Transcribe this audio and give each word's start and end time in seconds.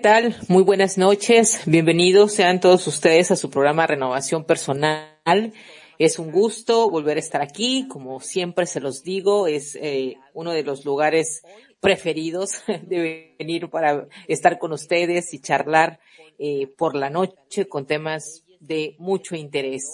Hola, 0.00 0.22
¿qué 0.22 0.30
tal? 0.30 0.36
Muy 0.48 0.62
buenas 0.62 0.96
noches. 0.96 1.60
Bienvenidos 1.66 2.32
sean 2.32 2.58
todos 2.58 2.86
ustedes 2.86 3.30
a 3.32 3.36
su 3.36 3.50
programa 3.50 3.86
Renovación 3.86 4.44
Personal. 4.44 5.52
Es 5.98 6.18
un 6.18 6.32
gusto 6.32 6.88
volver 6.88 7.18
a 7.18 7.20
estar 7.20 7.42
aquí. 7.42 7.86
Como 7.86 8.18
siempre 8.20 8.64
se 8.64 8.80
los 8.80 9.02
digo, 9.02 9.46
es 9.46 9.76
eh, 9.76 10.16
uno 10.32 10.52
de 10.52 10.62
los 10.62 10.86
lugares 10.86 11.42
preferidos 11.80 12.62
de 12.86 13.34
venir 13.38 13.68
para 13.68 14.08
estar 14.26 14.58
con 14.58 14.72
ustedes 14.72 15.34
y 15.34 15.38
charlar 15.38 16.00
eh, 16.38 16.66
por 16.78 16.96
la 16.96 17.10
noche 17.10 17.68
con 17.68 17.84
temas 17.84 18.44
de 18.58 18.96
mucho 18.98 19.36
interés. 19.36 19.84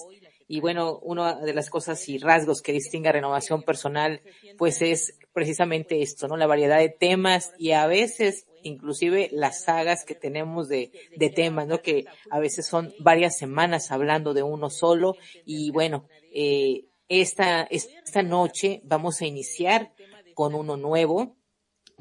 Y 0.47 0.61
bueno, 0.61 1.01
una 1.01 1.35
de 1.35 1.53
las 1.53 1.69
cosas 1.69 2.09
y 2.09 2.19
rasgos 2.19 2.63
que 2.63 2.71
distingue 2.71 3.11
renovación 3.11 3.65
personal, 3.65 4.21
pues 4.57 4.83
es 4.83 5.19
precisamente 5.33 6.01
esto, 6.01 6.29
¿no? 6.29 6.37
La 6.37 6.47
variedad 6.47 6.79
de 6.79 6.91
temas 6.91 7.53
y 7.59 7.73
a 7.73 7.89
veces 7.89 8.47
inclusive 8.67 9.29
las 9.33 9.65
sagas 9.65 10.05
que 10.05 10.15
tenemos 10.15 10.69
de, 10.69 10.91
de 11.17 11.31
temas, 11.31 11.67
¿no? 11.67 11.81
Que 11.81 12.05
a 12.31 12.39
veces 12.39 12.67
son 12.67 12.93
varias 12.99 13.39
semanas 13.39 13.91
hablando 13.91 14.35
de 14.35 14.43
uno 14.43 14.71
solo 14.71 15.17
y 15.45 15.71
bueno, 15.71 16.09
eh, 16.33 16.87
esta, 17.09 17.63
esta 17.63 18.23
noche 18.23 18.81
vamos 18.85 19.21
a 19.21 19.27
iniciar 19.27 19.93
con 20.35 20.55
uno 20.55 20.77
nuevo 20.77 21.37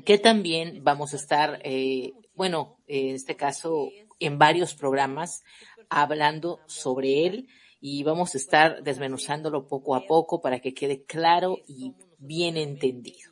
que 0.03 0.17
también 0.17 0.83
vamos 0.83 1.13
a 1.13 1.17
estar, 1.17 1.61
eh, 1.63 2.13
bueno, 2.33 2.77
en 2.87 3.15
este 3.15 3.35
caso 3.35 3.89
en 4.19 4.37
varios 4.37 4.73
programas 4.73 5.43
hablando 5.89 6.59
sobre 6.67 7.25
él 7.25 7.47
y 7.79 8.03
vamos 8.03 8.33
a 8.33 8.37
estar 8.37 8.83
desmenuzándolo 8.83 9.67
poco 9.67 9.95
a 9.95 10.05
poco 10.05 10.41
para 10.41 10.59
que 10.59 10.73
quede 10.73 11.03
claro 11.03 11.59
y 11.67 11.93
bien 12.17 12.57
entendido. 12.57 13.31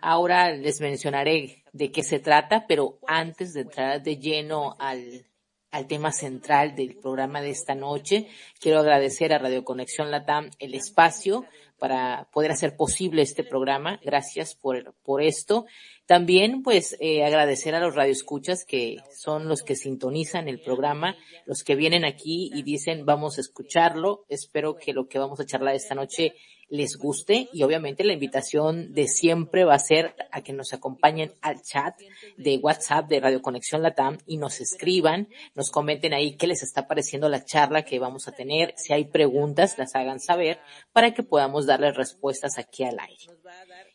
Ahora 0.00 0.52
les 0.52 0.80
mencionaré 0.80 1.64
de 1.76 1.90
qué 1.90 2.02
se 2.02 2.18
trata, 2.18 2.66
pero 2.66 2.98
antes 3.06 3.52
de 3.52 3.60
entrar 3.62 4.02
de 4.02 4.16
lleno 4.16 4.76
al, 4.78 5.26
al 5.70 5.86
tema 5.86 6.10
central 6.10 6.74
del 6.74 6.96
programa 6.96 7.42
de 7.42 7.50
esta 7.50 7.74
noche, 7.74 8.28
quiero 8.60 8.78
agradecer 8.78 9.32
a 9.32 9.38
Radio 9.38 9.64
Conexión 9.64 10.10
Latam 10.10 10.50
el 10.58 10.74
espacio 10.74 11.44
para 11.78 12.28
poder 12.32 12.50
hacer 12.50 12.76
posible 12.76 13.20
este 13.20 13.44
programa. 13.44 14.00
Gracias 14.02 14.54
por, 14.54 14.94
por 15.02 15.22
esto. 15.22 15.66
También, 16.06 16.62
pues, 16.62 16.96
eh, 17.00 17.24
agradecer 17.24 17.74
a 17.74 17.80
los 17.80 17.94
radioescuchas 17.94 18.64
que 18.64 18.96
son 19.14 19.48
los 19.48 19.62
que 19.62 19.76
sintonizan 19.76 20.48
el 20.48 20.60
programa, 20.60 21.16
los 21.44 21.62
que 21.62 21.74
vienen 21.74 22.06
aquí 22.06 22.50
y 22.54 22.62
dicen 22.62 23.04
vamos 23.04 23.36
a 23.36 23.42
escucharlo. 23.42 24.24
Espero 24.30 24.76
que 24.76 24.94
lo 24.94 25.08
que 25.08 25.18
vamos 25.18 25.40
a 25.40 25.46
charlar 25.46 25.74
esta 25.74 25.94
noche 25.94 26.34
les 26.68 26.96
guste 26.96 27.48
y 27.52 27.62
obviamente 27.62 28.04
la 28.04 28.12
invitación 28.12 28.92
de 28.92 29.06
siempre 29.06 29.64
va 29.64 29.74
a 29.74 29.78
ser 29.78 30.14
a 30.32 30.42
que 30.42 30.52
nos 30.52 30.72
acompañen 30.72 31.34
al 31.40 31.62
chat 31.62 31.94
de 32.36 32.56
WhatsApp 32.58 33.08
de 33.08 33.20
Radio 33.20 33.42
Conexión 33.42 33.82
Latam 33.82 34.18
y 34.26 34.38
nos 34.38 34.60
escriban, 34.60 35.28
nos 35.54 35.70
comenten 35.70 36.12
ahí 36.12 36.36
qué 36.36 36.46
les 36.46 36.62
está 36.62 36.88
pareciendo 36.88 37.28
la 37.28 37.44
charla 37.44 37.84
que 37.84 37.98
vamos 37.98 38.26
a 38.26 38.32
tener, 38.32 38.74
si 38.76 38.92
hay 38.92 39.04
preguntas 39.04 39.78
las 39.78 39.94
hagan 39.94 40.20
saber 40.20 40.58
para 40.92 41.14
que 41.14 41.22
podamos 41.22 41.66
darles 41.66 41.96
respuestas 41.96 42.58
aquí 42.58 42.84
al 42.84 42.98
aire. 42.98 43.26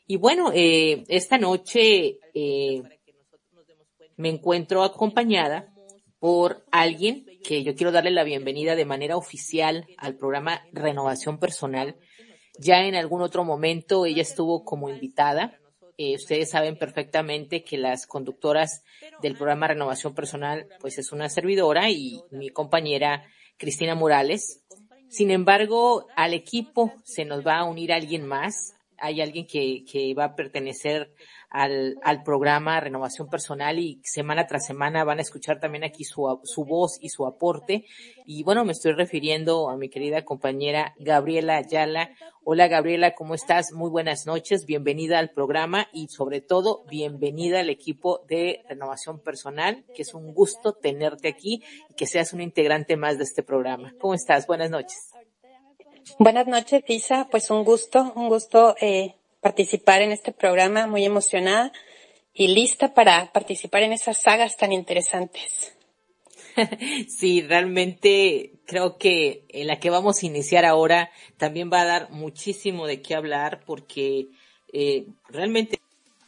Y 0.08 0.18
bueno, 0.18 0.52
eh, 0.54 1.04
esta 1.08 1.38
noche 1.38 2.20
eh, 2.34 2.84
me 4.16 4.30
encuentro 4.30 4.84
acompañada 4.84 5.74
por 6.20 6.64
alguien 6.72 7.26
que 7.44 7.64
yo 7.64 7.76
quiero 7.76 7.92
darle 7.92 8.12
la 8.12 8.24
bienvenida 8.24 8.76
de 8.76 8.86
manera 8.86 9.18
oficial 9.18 9.88
al 9.98 10.16
programa 10.16 10.62
Renovación 10.72 11.40
Personal 11.40 11.96
ya 12.62 12.86
en 12.86 12.96
algún 12.96 13.22
otro 13.22 13.44
momento 13.44 14.06
ella 14.06 14.22
estuvo 14.22 14.64
como 14.64 14.90
invitada. 14.90 15.58
Eh, 15.98 16.16
ustedes 16.16 16.50
saben 16.50 16.78
perfectamente 16.78 17.64
que 17.64 17.78
las 17.78 18.08
conductoras 18.08 18.84
del 19.22 19.36
programa 19.36 19.68
Renovación 19.68 20.16
Personal, 20.16 20.68
pues 20.80 20.98
es 20.98 21.12
una 21.12 21.30
servidora 21.30 21.90
y 21.90 22.22
mi 22.32 22.50
compañera 22.50 23.26
Cristina 23.58 23.96
Morales. 23.96 24.64
Sin 25.10 25.30
embargo, 25.32 26.08
al 26.16 26.34
equipo 26.34 26.94
se 27.04 27.26
nos 27.26 27.46
va 27.46 27.58
a 27.58 27.66
unir 27.66 27.92
alguien 27.92 28.26
más. 28.26 28.76
Hay 29.02 29.20
alguien 29.20 29.46
que, 29.48 29.84
que 29.92 30.14
va 30.14 30.26
a 30.26 30.36
pertenecer 30.36 31.12
al, 31.52 31.98
al 32.02 32.24
programa 32.24 32.80
Renovación 32.80 33.30
Personal 33.30 33.78
y 33.78 34.00
semana 34.04 34.48
tras 34.48 34.66
semana 34.66 35.04
van 35.04 35.20
a 35.20 35.22
escuchar 35.22 35.60
también 35.60 35.84
aquí 35.84 36.06
su, 36.06 36.40
su 36.44 36.64
voz 36.64 36.98
y 37.02 37.10
su 37.10 37.28
aporte. 37.28 37.86
Y 38.26 38.44
bueno, 38.44 38.64
me 38.64 38.72
estoy 38.72 38.94
refiriendo 38.94 39.70
a 39.70 39.76
mi 39.76 39.90
querida 39.90 40.24
compañera 40.24 40.96
Gabriela 40.98 41.58
Ayala. 41.58 42.12
Hola 42.44 42.68
Gabriela, 42.68 43.14
¿cómo 43.14 43.36
estás? 43.36 43.74
Muy 43.74 43.90
buenas 43.90 44.26
noches, 44.26 44.66
bienvenida 44.66 45.20
al 45.20 45.30
programa 45.32 45.88
y 45.92 46.08
sobre 46.08 46.42
todo 46.42 46.86
bienvenida 46.90 47.60
al 47.60 47.70
equipo 47.70 48.24
de 48.28 48.64
Renovación 48.68 49.20
Personal, 49.20 49.84
que 49.94 50.04
es 50.04 50.14
un 50.14 50.34
gusto 50.34 50.74
tenerte 50.74 51.28
aquí 51.28 51.62
y 51.90 51.94
que 51.96 52.08
seas 52.08 52.34
un 52.34 52.42
integrante 52.42 52.96
más 52.96 53.18
de 53.18 53.26
este 53.26 53.44
programa. 53.44 53.94
¿Cómo 54.00 54.14
estás? 54.14 54.48
Buenas 54.48 54.72
noches. 54.72 55.12
Buenas 56.20 56.48
noches, 56.48 56.84
Isa. 56.88 57.28
Pues 57.30 57.50
un 57.50 57.64
gusto, 57.64 58.14
un 58.16 58.28
gusto 58.28 58.76
eh, 58.80 59.16
participar 59.42 60.02
en 60.02 60.12
este 60.12 60.32
programa, 60.32 60.88
muy 60.88 61.06
emocionada 61.06 61.72
y 62.34 62.48
lista 62.48 62.94
para 62.94 63.32
participar 63.32 63.84
en 63.84 63.94
esas 63.94 64.22
sagas 64.22 64.58
tan 64.58 64.72
interesantes. 64.72 65.74
Sí, 67.08 67.42
realmente 67.42 68.52
creo 68.66 68.98
que 68.98 69.46
en 69.48 69.68
la 69.68 69.80
que 69.80 69.90
vamos 69.90 70.22
a 70.22 70.26
iniciar 70.26 70.66
ahora 70.66 71.10
también 71.38 71.72
va 71.72 71.80
a 71.82 71.86
dar 71.86 72.12
muchísimo 72.12 72.88
de 72.88 73.02
qué 73.02 73.16
hablar 73.16 73.62
porque 73.66 74.28
eh, 74.74 75.06
realmente 75.30 75.80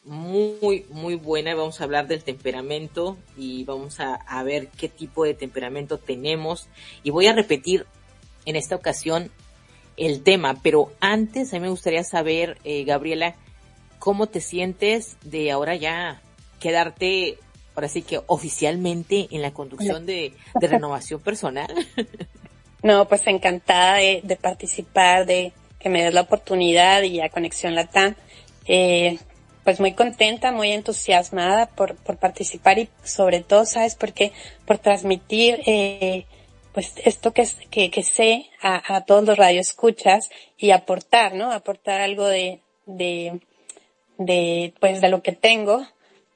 muy, 0.05 0.85
muy 0.89 1.15
buena. 1.15 1.55
Vamos 1.55 1.81
a 1.81 1.83
hablar 1.83 2.07
del 2.07 2.23
temperamento 2.23 3.17
y 3.35 3.65
vamos 3.65 3.99
a, 3.99 4.15
a, 4.15 4.43
ver 4.43 4.69
qué 4.69 4.87
tipo 4.87 5.25
de 5.25 5.33
temperamento 5.33 5.97
tenemos. 5.97 6.69
Y 7.03 7.09
voy 7.09 7.27
a 7.27 7.33
repetir 7.33 7.85
en 8.45 8.55
esta 8.55 8.75
ocasión 8.75 9.29
el 9.97 10.23
tema, 10.23 10.59
pero 10.61 10.91
antes 10.99 11.53
a 11.53 11.57
mí 11.57 11.61
me 11.61 11.69
gustaría 11.69 12.03
saber, 12.03 12.57
eh, 12.63 12.83
Gabriela, 12.83 13.35
cómo 13.99 14.27
te 14.27 14.41
sientes 14.41 15.17
de 15.23 15.51
ahora 15.51 15.75
ya 15.75 16.21
quedarte, 16.59 17.37
ahora 17.75 17.87
sí 17.87 18.01
que 18.01 18.21
oficialmente 18.27 19.27
en 19.31 19.41
la 19.41 19.51
conducción 19.51 20.05
de, 20.05 20.33
de 20.59 20.67
renovación 20.67 21.21
personal. 21.21 21.73
No, 22.83 23.07
pues 23.07 23.25
encantada 23.27 23.95
de, 23.95 24.19
de, 24.25 24.35
participar, 24.35 25.25
de 25.25 25.53
que 25.79 25.87
me 25.87 26.03
des 26.03 26.13
la 26.13 26.19
oportunidad 26.19 27.01
y 27.03 27.21
a 27.21 27.29
Conexión 27.29 27.75
Latam. 27.75 28.13
Eh, 28.65 29.19
pues 29.63 29.79
muy 29.79 29.93
contenta, 29.93 30.51
muy 30.51 30.71
entusiasmada 30.71 31.67
por, 31.67 31.95
por 31.95 32.17
participar 32.17 32.79
y 32.79 32.89
sobre 33.03 33.41
todo, 33.41 33.65
¿sabes 33.65 33.95
por 33.95 34.11
qué? 34.11 34.33
Por 34.65 34.77
transmitir 34.77 35.61
eh, 35.65 36.25
pues 36.73 36.93
esto 37.05 37.33
que, 37.33 37.47
que, 37.69 37.91
que 37.91 38.03
sé 38.03 38.49
a, 38.61 38.95
a, 38.95 39.05
todos 39.05 39.23
los 39.23 39.37
radioescuchas 39.37 40.29
y 40.57 40.71
aportar, 40.71 41.35
¿no? 41.35 41.51
Aportar 41.51 42.01
algo 42.01 42.27
de, 42.27 42.61
de, 42.85 43.39
de, 44.17 44.73
pues 44.79 44.99
de 44.99 45.09
lo 45.09 45.21
que 45.21 45.33
tengo 45.33 45.85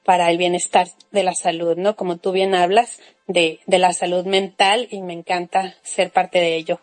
para 0.04 0.30
el 0.30 0.38
bienestar 0.38 0.88
de 1.10 1.22
la 1.22 1.34
salud, 1.34 1.76
¿no? 1.76 1.96
Como 1.96 2.16
tú 2.16 2.32
bien 2.32 2.54
hablas 2.54 3.00
de, 3.26 3.60
de 3.66 3.78
la 3.78 3.92
salud 3.92 4.24
mental 4.24 4.88
y 4.90 5.02
me 5.02 5.12
encanta 5.12 5.76
ser 5.82 6.10
parte 6.10 6.38
de 6.38 6.56
ello. 6.56 6.80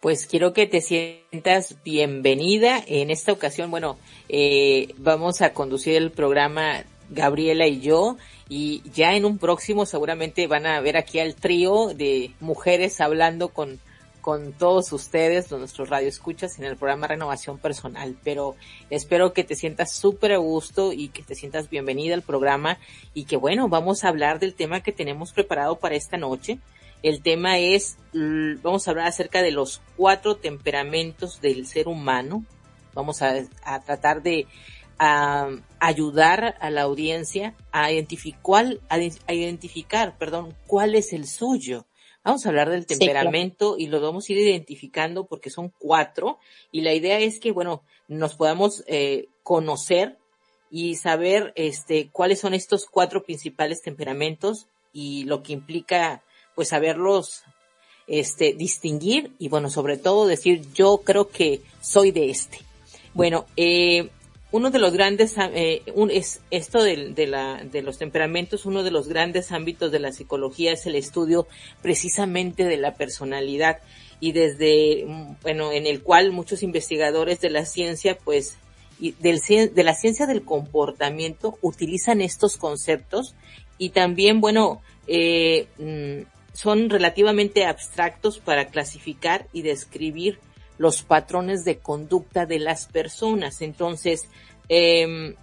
Pues 0.00 0.26
quiero 0.26 0.52
que 0.52 0.66
te 0.66 0.80
sientas 0.80 1.76
bienvenida. 1.84 2.82
En 2.88 3.10
esta 3.10 3.32
ocasión, 3.32 3.70
bueno, 3.70 3.96
eh, 4.28 4.88
vamos 4.98 5.40
a 5.42 5.52
conducir 5.52 5.94
el 5.94 6.10
programa 6.10 6.84
Gabriela 7.12 7.66
y 7.66 7.80
yo 7.80 8.16
y 8.48 8.82
ya 8.90 9.14
en 9.14 9.24
un 9.24 9.38
próximo 9.38 9.86
seguramente 9.86 10.46
van 10.46 10.66
a 10.66 10.80
ver 10.80 10.96
aquí 10.96 11.18
al 11.20 11.34
trío 11.34 11.88
de 11.94 12.32
mujeres 12.40 13.00
hablando 13.00 13.48
con, 13.48 13.80
con 14.20 14.52
todos 14.52 14.92
ustedes, 14.92 15.50
nuestros 15.50 15.90
radioescuchas 15.90 16.58
en 16.58 16.64
el 16.64 16.76
programa 16.76 17.08
Renovación 17.08 17.58
Personal. 17.58 18.16
Pero 18.22 18.56
espero 18.88 19.32
que 19.32 19.44
te 19.44 19.56
sientas 19.56 19.92
súper 19.92 20.32
a 20.32 20.38
gusto 20.38 20.92
y 20.92 21.08
que 21.08 21.22
te 21.22 21.34
sientas 21.34 21.68
bienvenida 21.68 22.14
al 22.14 22.22
programa 22.22 22.78
y 23.14 23.24
que 23.24 23.36
bueno, 23.36 23.68
vamos 23.68 24.04
a 24.04 24.08
hablar 24.08 24.38
del 24.38 24.54
tema 24.54 24.80
que 24.80 24.92
tenemos 24.92 25.32
preparado 25.32 25.76
para 25.76 25.96
esta 25.96 26.16
noche. 26.16 26.58
El 27.02 27.20
tema 27.20 27.58
es, 27.58 27.96
vamos 28.12 28.86
a 28.86 28.92
hablar 28.92 29.08
acerca 29.08 29.42
de 29.42 29.50
los 29.50 29.82
cuatro 29.96 30.36
temperamentos 30.36 31.40
del 31.40 31.66
ser 31.66 31.88
humano. 31.88 32.44
Vamos 32.94 33.22
a, 33.22 33.34
a 33.64 33.80
tratar 33.80 34.22
de 34.22 34.46
a 35.04 35.48
ayudar 35.80 36.54
a 36.60 36.70
la 36.70 36.82
audiencia 36.82 37.56
a 37.72 37.90
identificar, 37.90 38.78
a 38.88 39.34
identificar, 39.34 40.16
perdón, 40.16 40.54
cuál 40.68 40.94
es 40.94 41.12
el 41.12 41.26
suyo. 41.26 41.86
Vamos 42.22 42.46
a 42.46 42.50
hablar 42.50 42.70
del 42.70 42.86
temperamento 42.86 43.74
sí, 43.74 43.78
claro. 43.78 43.80
y 43.80 43.86
lo 43.88 44.00
vamos 44.00 44.28
a 44.28 44.32
ir 44.32 44.38
identificando 44.38 45.26
porque 45.26 45.50
son 45.50 45.72
cuatro 45.76 46.38
y 46.70 46.82
la 46.82 46.94
idea 46.94 47.18
es 47.18 47.40
que, 47.40 47.50
bueno, 47.50 47.82
nos 48.06 48.36
podamos 48.36 48.84
eh, 48.86 49.26
conocer 49.42 50.18
y 50.70 50.94
saber 50.94 51.52
este, 51.56 52.08
cuáles 52.12 52.38
son 52.38 52.54
estos 52.54 52.86
cuatro 52.86 53.24
principales 53.24 53.82
temperamentos 53.82 54.68
y 54.92 55.24
lo 55.24 55.42
que 55.42 55.52
implica, 55.52 56.22
pues, 56.54 56.68
saberlos 56.68 57.42
este, 58.06 58.52
distinguir 58.52 59.32
y, 59.40 59.48
bueno, 59.48 59.68
sobre 59.68 59.96
todo 59.96 60.28
decir, 60.28 60.62
yo 60.74 60.98
creo 61.04 61.28
que 61.28 61.60
soy 61.80 62.12
de 62.12 62.30
este. 62.30 62.60
Bueno, 63.14 63.46
eh, 63.56 64.10
uno 64.52 64.70
de 64.70 64.78
los 64.78 64.92
grandes, 64.92 65.34
eh, 65.38 65.82
esto 66.50 66.82
de, 66.82 67.14
de, 67.14 67.26
la, 67.26 67.64
de 67.64 67.80
los 67.80 67.96
temperamentos, 67.96 68.66
uno 68.66 68.82
de 68.82 68.90
los 68.90 69.08
grandes 69.08 69.50
ámbitos 69.50 69.90
de 69.90 69.98
la 69.98 70.12
psicología 70.12 70.72
es 70.72 70.84
el 70.86 70.94
estudio 70.94 71.48
precisamente 71.80 72.64
de 72.64 72.76
la 72.76 72.94
personalidad. 72.94 73.78
Y 74.20 74.32
desde, 74.32 75.06
bueno, 75.40 75.72
en 75.72 75.86
el 75.86 76.02
cual 76.02 76.32
muchos 76.32 76.62
investigadores 76.62 77.40
de 77.40 77.50
la 77.50 77.64
ciencia, 77.64 78.18
pues, 78.22 78.56
y 79.00 79.12
del, 79.12 79.40
de 79.74 79.84
la 79.84 79.94
ciencia 79.94 80.26
del 80.26 80.44
comportamiento 80.44 81.58
utilizan 81.62 82.20
estos 82.20 82.58
conceptos. 82.58 83.34
Y 83.78 83.88
también, 83.88 84.42
bueno, 84.42 84.82
eh, 85.06 85.66
mm, 85.78 86.28
son 86.52 86.90
relativamente 86.90 87.64
abstractos 87.64 88.38
para 88.38 88.66
clasificar 88.66 89.46
y 89.52 89.62
describir 89.62 90.38
los 90.82 91.04
patrones 91.04 91.64
de 91.64 91.78
conducta 91.78 92.44
de 92.44 92.58
las 92.58 92.86
personas. 92.86 93.62
Entonces, 93.62 94.28
eh, 94.68 95.36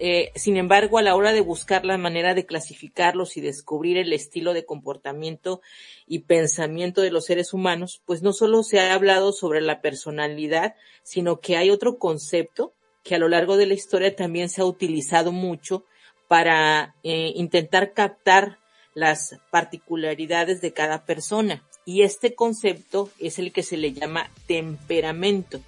eh, 0.00 0.32
sin 0.34 0.56
embargo, 0.56 0.98
a 0.98 1.02
la 1.02 1.14
hora 1.14 1.32
de 1.32 1.40
buscar 1.40 1.84
la 1.84 1.96
manera 1.98 2.34
de 2.34 2.46
clasificarlos 2.46 3.36
y 3.36 3.40
descubrir 3.40 3.96
el 3.96 4.12
estilo 4.12 4.54
de 4.54 4.64
comportamiento 4.64 5.60
y 6.08 6.20
pensamiento 6.20 7.00
de 7.00 7.12
los 7.12 7.26
seres 7.26 7.54
humanos, 7.54 8.02
pues 8.06 8.22
no 8.22 8.32
solo 8.32 8.64
se 8.64 8.80
ha 8.80 8.92
hablado 8.92 9.32
sobre 9.32 9.60
la 9.60 9.80
personalidad, 9.80 10.74
sino 11.04 11.38
que 11.38 11.56
hay 11.56 11.70
otro 11.70 11.98
concepto 11.98 12.74
que 13.04 13.14
a 13.14 13.18
lo 13.18 13.28
largo 13.28 13.56
de 13.56 13.66
la 13.66 13.74
historia 13.74 14.16
también 14.16 14.48
se 14.48 14.62
ha 14.62 14.64
utilizado 14.64 15.30
mucho 15.30 15.84
para 16.26 16.96
eh, 17.04 17.32
intentar 17.36 17.92
captar 17.92 18.58
las 18.94 19.38
particularidades 19.52 20.60
de 20.60 20.72
cada 20.72 21.04
persona 21.04 21.62
y 21.86 22.02
este 22.02 22.34
concepto 22.34 23.08
es 23.18 23.38
el 23.38 23.52
que 23.52 23.62
se 23.62 23.78
le 23.78 23.92
llama 23.92 24.28
temperamento. 24.46 25.60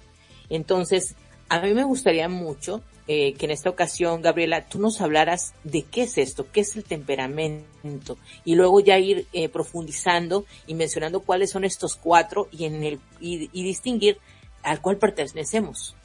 Entonces, 0.49 1.15
a 1.47 1.61
mí 1.61 1.73
me 1.73 1.85
gustaría 1.85 2.27
mucho 2.27 2.81
eh, 3.07 3.33
que 3.33 3.45
en 3.45 3.51
esta 3.51 3.69
ocasión, 3.69 4.21
Gabriela, 4.21 4.67
tú 4.67 4.79
nos 4.79 5.01
hablaras 5.01 5.53
de 5.63 5.83
qué 5.83 6.03
es 6.03 6.17
esto, 6.17 6.45
qué 6.51 6.59
es 6.59 6.75
el 6.75 6.83
temperamento, 6.83 8.17
y 8.45 8.53
luego 8.53 8.81
ya 8.81 8.99
ir 8.99 9.25
eh, 9.33 9.49
profundizando 9.49 10.45
y 10.67 10.75
mencionando 10.75 11.21
cuáles 11.21 11.49
son 11.49 11.63
estos 11.63 11.95
cuatro 11.95 12.49
y 12.51 12.65
en 12.65 12.83
el 12.83 12.99
y, 13.19 13.49
y 13.51 13.63
distinguir 13.63 14.19
al 14.61 14.81
cual 14.81 14.97
pertenecemos. 14.97 15.95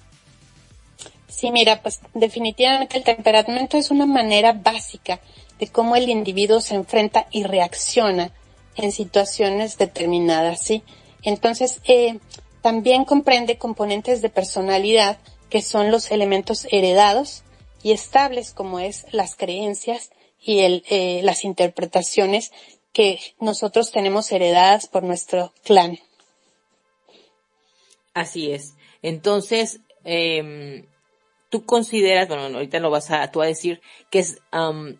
Sí, 1.28 1.50
mira, 1.50 1.82
pues 1.82 2.00
definitivamente 2.14 2.96
el 2.96 3.04
temperamento 3.04 3.76
es 3.76 3.90
una 3.90 4.06
manera 4.06 4.52
básica 4.52 5.20
de 5.58 5.66
cómo 5.66 5.96
el 5.96 6.08
individuo 6.08 6.60
se 6.60 6.76
enfrenta 6.76 7.26
y 7.32 7.42
reacciona 7.42 8.30
en 8.76 8.92
situaciones 8.92 9.78
determinadas, 9.78 10.62
¿sí? 10.62 10.82
Entonces, 11.22 11.80
eh, 11.84 12.18
también 12.62 13.04
comprende 13.04 13.58
componentes 13.58 14.22
de 14.22 14.30
personalidad 14.30 15.18
que 15.50 15.62
son 15.62 15.90
los 15.90 16.10
elementos 16.10 16.66
heredados 16.70 17.44
y 17.82 17.92
estables 17.92 18.52
como 18.52 18.80
es 18.80 19.06
las 19.12 19.36
creencias 19.36 20.10
y 20.40 20.60
el, 20.60 20.84
eh, 20.88 21.20
las 21.22 21.44
interpretaciones 21.44 22.50
que 22.92 23.20
nosotros 23.40 23.90
tenemos 23.90 24.30
heredadas 24.32 24.86
por 24.86 25.02
nuestro 25.02 25.52
clan. 25.64 25.98
Así 28.14 28.52
es. 28.52 28.74
Entonces, 29.02 29.80
eh, 30.04 30.86
tú 31.50 31.64
consideras, 31.64 32.28
bueno, 32.28 32.44
ahorita 32.44 32.78
lo 32.80 32.90
vas 32.90 33.10
a, 33.10 33.30
tú 33.30 33.42
a 33.42 33.46
decir, 33.46 33.80
que 34.10 34.20
es 34.20 34.38
um, 34.52 34.96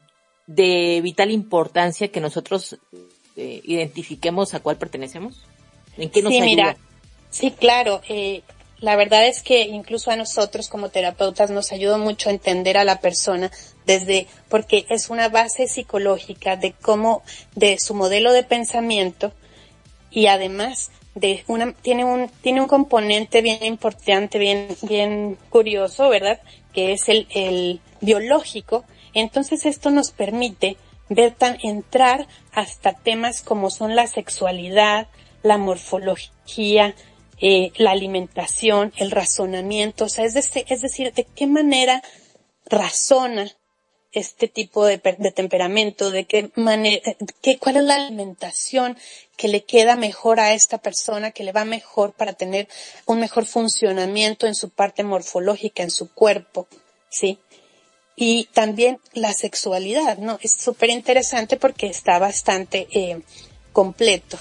de 0.47 1.01
vital 1.03 1.31
importancia 1.31 2.09
que 2.09 2.21
nosotros 2.21 2.79
eh, 3.37 3.61
identifiquemos 3.65 4.55
a 4.55 4.61
cuál 4.61 4.77
pertenecemos? 4.77 5.43
¿En 5.97 6.11
qué 6.11 6.23
nos 6.23 6.33
sí, 6.33 6.41
ayuda? 6.41 6.47
Mira, 6.47 6.77
sí, 7.31 7.51
claro. 7.51 8.01
Eh, 8.09 8.43
la 8.81 8.97
verdad 8.97 9.27
es 9.27 9.43
que 9.43 9.63
incluso 9.63 10.11
a 10.11 10.17
nosotros 10.17 10.69
como 10.69 10.91
terapeutas 10.91 11.51
nos 11.51 11.73
ayuda 11.73 11.97
mucho 11.97 12.29
a 12.29 12.33
entender 12.33 12.77
a 12.77 12.85
la 12.85 13.01
persona 13.01 13.51
desde, 13.87 14.27
porque 14.49 14.87
es 14.89 15.11
una 15.11 15.29
base 15.29 15.67
psicológica 15.69 16.57
de 16.57 16.73
cómo, 16.73 17.23
de 17.55 17.79
su 17.79 17.95
modelo 17.95 18.33
de 18.33 18.43
pensamiento 18.43 19.33
y 20.11 20.27
además 20.27 20.91
de 21.15 21.45
una, 21.47 21.73
tiene 21.73 22.05
un, 22.05 22.29
tiene 22.43 22.61
un 22.61 22.67
componente 22.67 23.41
bien 23.41 23.65
importante, 23.65 24.39
bien, 24.39 24.69
bien 24.83 25.39
curioso, 25.49 26.09
¿verdad? 26.09 26.41
Que 26.73 26.93
es 26.93 27.09
el, 27.09 27.27
el 27.31 27.81
biológico. 28.01 28.85
Entonces 29.15 29.65
esto 29.65 29.91
nos 29.91 30.11
permite 30.11 30.77
ver 31.09 31.35
tan, 31.35 31.59
entrar 31.63 32.27
hasta 32.53 32.95
temas 32.95 33.43
como 33.43 33.71
son 33.71 33.95
la 33.97 34.07
sexualidad, 34.07 35.09
la 35.43 35.59
morfología, 35.59 36.95
eh, 37.41 37.73
la 37.77 37.91
alimentación, 37.91 38.93
el 38.97 39.11
razonamiento, 39.11 40.07
o 40.07 40.09
sea, 40.09 40.25
es, 40.25 40.35
de, 40.35 40.65
es 40.69 40.81
decir, 40.81 41.13
de 41.13 41.25
qué 41.25 41.47
manera 41.47 42.03
razona 42.67 43.51
este 44.13 44.47
tipo 44.47 44.87
de, 44.87 45.01
de 45.19 45.33
temperamento, 45.33 46.11
de 46.11 46.25
qué 46.25 46.51
manera, 46.55 47.03
qué, 47.43 47.59
cuál 47.59 47.77
es 47.79 47.85
la 47.85 47.97
alimentación 47.97 48.97
que 49.37 49.49
le 49.49 49.65
queda 49.65 49.97
mejor 49.97 50.39
a 50.39 50.55
esta 50.55 50.79
persona, 50.79 51.33
que 51.33 51.43
le 51.43 51.53
va 51.53 51.65
mejor 51.65 52.13
para 52.13 52.33
tener 52.33 52.69
un 53.07 53.19
mejor 53.19 53.45
funcionamiento 53.45 54.47
en 54.47 54.55
su 54.55 54.71
parte 54.71 55.03
morfológica, 55.03 55.83
en 55.83 55.91
su 55.91 56.13
cuerpo, 56.15 56.69
¿sí? 57.11 57.41
Y 58.17 58.49
también 58.53 58.99
la 59.13 59.33
sexualidad, 59.33 60.19
¿no? 60.19 60.39
Es 60.43 60.53
súper 60.53 60.91
interesante 60.91 61.57
porque 61.57 61.87
está 61.87 62.19
bastante 62.19 62.87
eh, 62.93 63.21
completo. 63.73 64.39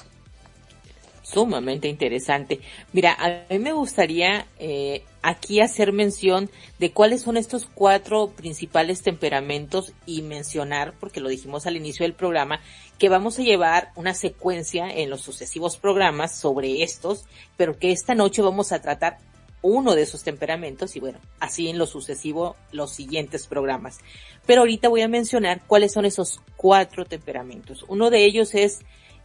Sumamente 1.23 1.87
interesante. 1.87 2.59
Mira, 2.91 3.15
a 3.17 3.45
mí 3.49 3.57
me 3.57 3.73
gustaría 3.73 4.45
eh, 4.59 5.03
aquí 5.23 5.61
hacer 5.61 5.91
mención 5.91 6.51
de 6.77 6.91
cuáles 6.91 7.21
son 7.21 7.37
estos 7.37 7.65
cuatro 7.65 8.29
principales 8.29 9.01
temperamentos 9.01 9.93
y 10.05 10.21
mencionar, 10.21 10.93
porque 10.99 11.21
lo 11.21 11.29
dijimos 11.29 11.65
al 11.65 11.77
inicio 11.77 12.03
del 12.03 12.13
programa, 12.13 12.59
que 12.99 13.09
vamos 13.09 13.39
a 13.39 13.43
llevar 13.43 13.91
una 13.95 14.13
secuencia 14.13 14.89
en 14.89 15.09
los 15.09 15.21
sucesivos 15.21 15.77
programas 15.77 16.37
sobre 16.37 16.83
estos, 16.83 17.23
pero 17.57 17.79
que 17.79 17.91
esta 17.91 18.13
noche 18.13 18.41
vamos 18.41 18.71
a 18.71 18.81
tratar 18.81 19.17
uno 19.63 19.95
de 19.95 20.03
esos 20.03 20.23
temperamentos 20.23 20.95
y 20.95 20.99
bueno, 20.99 21.19
así 21.39 21.69
en 21.69 21.79
lo 21.79 21.87
sucesivo 21.87 22.55
los 22.71 22.91
siguientes 22.91 23.47
programas. 23.47 23.97
Pero 24.45 24.61
ahorita 24.61 24.89
voy 24.89 25.01
a 25.01 25.07
mencionar 25.07 25.65
cuáles 25.65 25.93
son 25.93 26.05
esos 26.05 26.41
cuatro 26.57 27.05
temperamentos. 27.05 27.83
Uno 27.87 28.11
de 28.11 28.25
ellos 28.25 28.53
es 28.53 28.81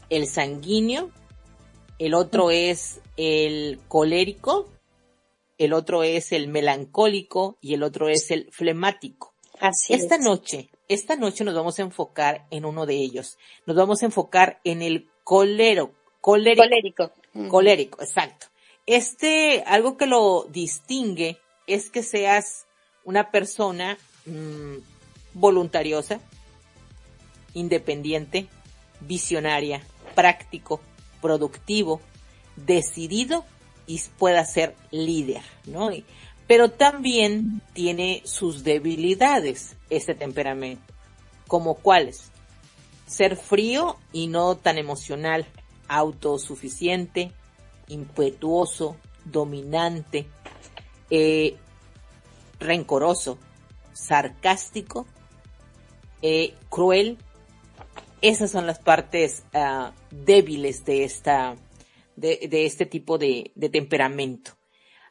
el 0.09 0.27
sanguíneo, 0.27 1.11
el 1.99 2.15
otro 2.15 2.51
es 2.51 3.01
el 3.17 3.81
colérico, 3.89 4.69
el 5.59 5.73
otro 5.73 6.05
es 6.05 6.31
el 6.31 6.47
melancólico 6.49 7.59
y 7.61 7.75
el 7.75 7.83
otro 7.83 8.09
es 8.09 8.31
el 8.31 8.49
flemático. 8.53 9.35
Así 9.61 9.93
esta 9.93 10.15
es. 10.15 10.21
noche, 10.21 10.71
esta 10.87 11.17
noche 11.17 11.43
nos 11.43 11.55
vamos 11.55 11.81
a 11.81 11.83
enfocar 11.83 12.47
en 12.51 12.65
uno 12.65 12.87
de 12.87 12.95
ellos. 12.95 13.39
Nos 13.67 13.77
vamos 13.77 14.03
a 14.03 14.07
enfocar 14.07 14.61
en 14.63 14.83
el 14.83 15.09
colero, 15.25 15.93
colérico. 16.21 16.63
Colérico. 16.63 17.13
Colérico, 17.49 18.03
exacto. 18.03 18.47
Este, 18.89 19.65
algo 19.67 19.99
que 19.99 20.07
lo 20.07 20.47
distingue 20.49 21.37
es 21.67 21.91
que 21.91 22.03
seas 22.03 22.65
una 23.05 23.31
persona 23.31 23.99
mmm, 24.25 24.79
voluntariosa, 25.35 26.21
independiente, 27.53 28.49
visionaria, 29.01 29.83
práctico, 30.15 30.81
productivo, 31.21 32.01
decidido 32.57 33.45
y 33.87 34.01
pueda 34.17 34.43
ser 34.47 34.75
líder, 34.91 35.43
¿no? 35.67 35.91
Pero 36.47 36.71
también 36.71 37.61
tiene 37.75 38.23
sus 38.25 38.65
debilidades 38.65 39.77
este 39.91 40.15
temperamento, 40.15 40.95
como 41.47 41.75
cuáles? 41.75 42.31
Ser 43.07 43.37
frío 43.37 43.99
y 44.15 44.29
no 44.29 44.57
tan 44.57 44.79
emocional, 44.79 45.45
autosuficiente, 45.89 47.33
impetuoso, 47.89 48.97
dominante, 49.25 50.27
eh, 51.11 51.57
rencoroso, 52.59 53.39
sarcástico, 53.93 55.07
eh, 56.23 56.55
cruel. 56.69 57.19
Esas 58.21 58.51
son 58.51 58.67
las 58.67 58.81
partes 58.81 59.45
uh, 59.55 59.93
débiles 60.11 60.85
de 60.85 61.05
esta, 61.05 61.57
de, 62.17 62.49
de 62.51 62.67
este 62.67 62.85
tipo 62.85 63.17
de, 63.17 63.53
de 63.55 63.69
temperamento. 63.69 64.53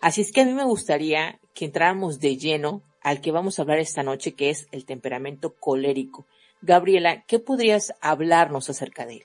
Así 0.01 0.21
es 0.21 0.31
que 0.31 0.41
a 0.41 0.45
mí 0.45 0.53
me 0.53 0.65
gustaría 0.65 1.39
que 1.53 1.65
entráramos 1.65 2.19
de 2.19 2.37
lleno 2.37 2.83
al 3.01 3.21
que 3.21 3.31
vamos 3.31 3.57
a 3.57 3.61
hablar 3.61 3.79
esta 3.79 4.03
noche, 4.03 4.33
que 4.33 4.49
es 4.49 4.67
el 4.71 4.85
temperamento 4.85 5.55
colérico. 5.55 6.27
Gabriela, 6.61 7.23
¿qué 7.27 7.39
podrías 7.39 7.93
hablarnos 8.01 8.69
acerca 8.69 9.05
de 9.05 9.13
él? 9.15 9.23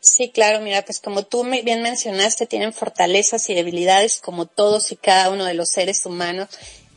Sí, 0.00 0.30
claro, 0.30 0.60
mira, 0.60 0.84
pues 0.84 1.00
como 1.00 1.22
tú 1.22 1.44
bien 1.44 1.82
mencionaste, 1.82 2.46
tienen 2.46 2.72
fortalezas 2.72 3.48
y 3.48 3.54
debilidades 3.54 4.20
como 4.20 4.46
todos 4.46 4.90
y 4.90 4.96
cada 4.96 5.30
uno 5.30 5.44
de 5.44 5.54
los 5.54 5.68
seres 5.68 6.04
humanos 6.06 6.48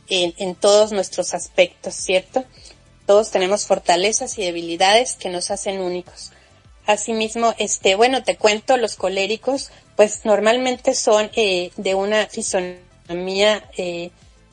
en, 0.08 0.56
todos 0.56 0.90
nuestros 0.90 1.34
aspectos, 1.34 1.94
¿cierto? 1.94 2.44
Todos 3.06 3.30
tenemos 3.30 3.66
fortalezas 3.66 4.38
y 4.38 4.42
debilidades 4.42 5.14
que 5.14 5.28
nos 5.28 5.52
hacen 5.52 5.80
únicos. 5.80 6.32
Asimismo, 6.84 7.54
este, 7.58 7.94
bueno, 7.94 8.24
te 8.24 8.36
cuento, 8.36 8.76
los 8.76 8.96
coléricos, 8.96 9.70
pues 9.94 10.24
normalmente 10.24 10.94
son 10.94 11.30
eh, 11.36 11.70
de 11.76 11.94
una 11.94 12.26
fisonomía 12.26 13.70
eh, 13.76 14.10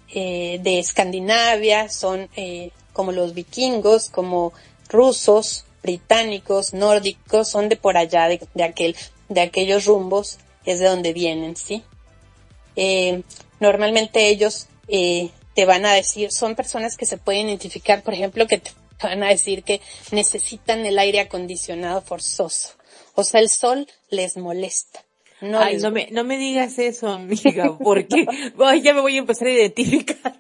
eh, 0.10 0.60
de 0.62 0.80
Escandinavia, 0.80 1.90
son 1.90 2.30
eh, 2.36 2.72
como 2.94 3.12
los 3.12 3.34
vikingos, 3.34 4.10
como 4.10 4.54
rusos, 4.88 5.66
británicos, 5.84 6.74
nórdicos, 6.74 7.50
son 7.50 7.70
de 7.70 7.76
por 7.76 7.98
allá, 7.98 8.28
de, 8.28 8.64
aquel, 8.64 8.96
de 9.30 9.42
aquellos 9.42 9.86
rumbos, 9.86 10.40
es 10.66 10.80
de 10.80 10.88
donde 10.88 11.14
vienen, 11.14 11.56
¿sí? 11.56 11.84
Eh, 12.76 13.24
normalmente 13.60 14.28
ellos 14.28 14.68
eh, 14.88 15.30
te 15.56 15.66
van 15.66 15.86
a 15.86 15.94
decir, 15.94 16.32
son 16.32 16.56
personas 16.56 16.98
que 16.98 17.06
se 17.06 17.18
pueden 17.18 17.48
identificar, 17.48 18.04
por 18.04 18.14
ejemplo, 18.14 18.48
que 18.48 18.60
te 18.60 18.72
van 19.04 19.24
a 19.24 19.30
decir 19.30 19.64
que 19.64 19.82
necesitan 20.12 20.86
el 20.86 21.00
aire 21.00 21.20
acondicionado 21.20 22.02
forzoso. 22.02 22.74
O 23.16 23.24
sea, 23.24 23.42
el 23.42 23.50
sol 23.50 23.88
les 24.10 24.38
molesta. 24.38 25.04
No 25.42 25.60
Ay, 25.60 25.78
no 25.78 25.92
me, 25.92 26.08
no 26.12 26.24
me 26.24 26.38
digas 26.38 26.80
eso, 26.80 27.10
amiga, 27.10 27.78
porque 27.78 28.26
ya 28.84 28.94
me 28.94 29.02
voy 29.02 29.16
a 29.16 29.20
empezar 29.20 29.48
a 29.48 29.52
identificar. 29.52 30.36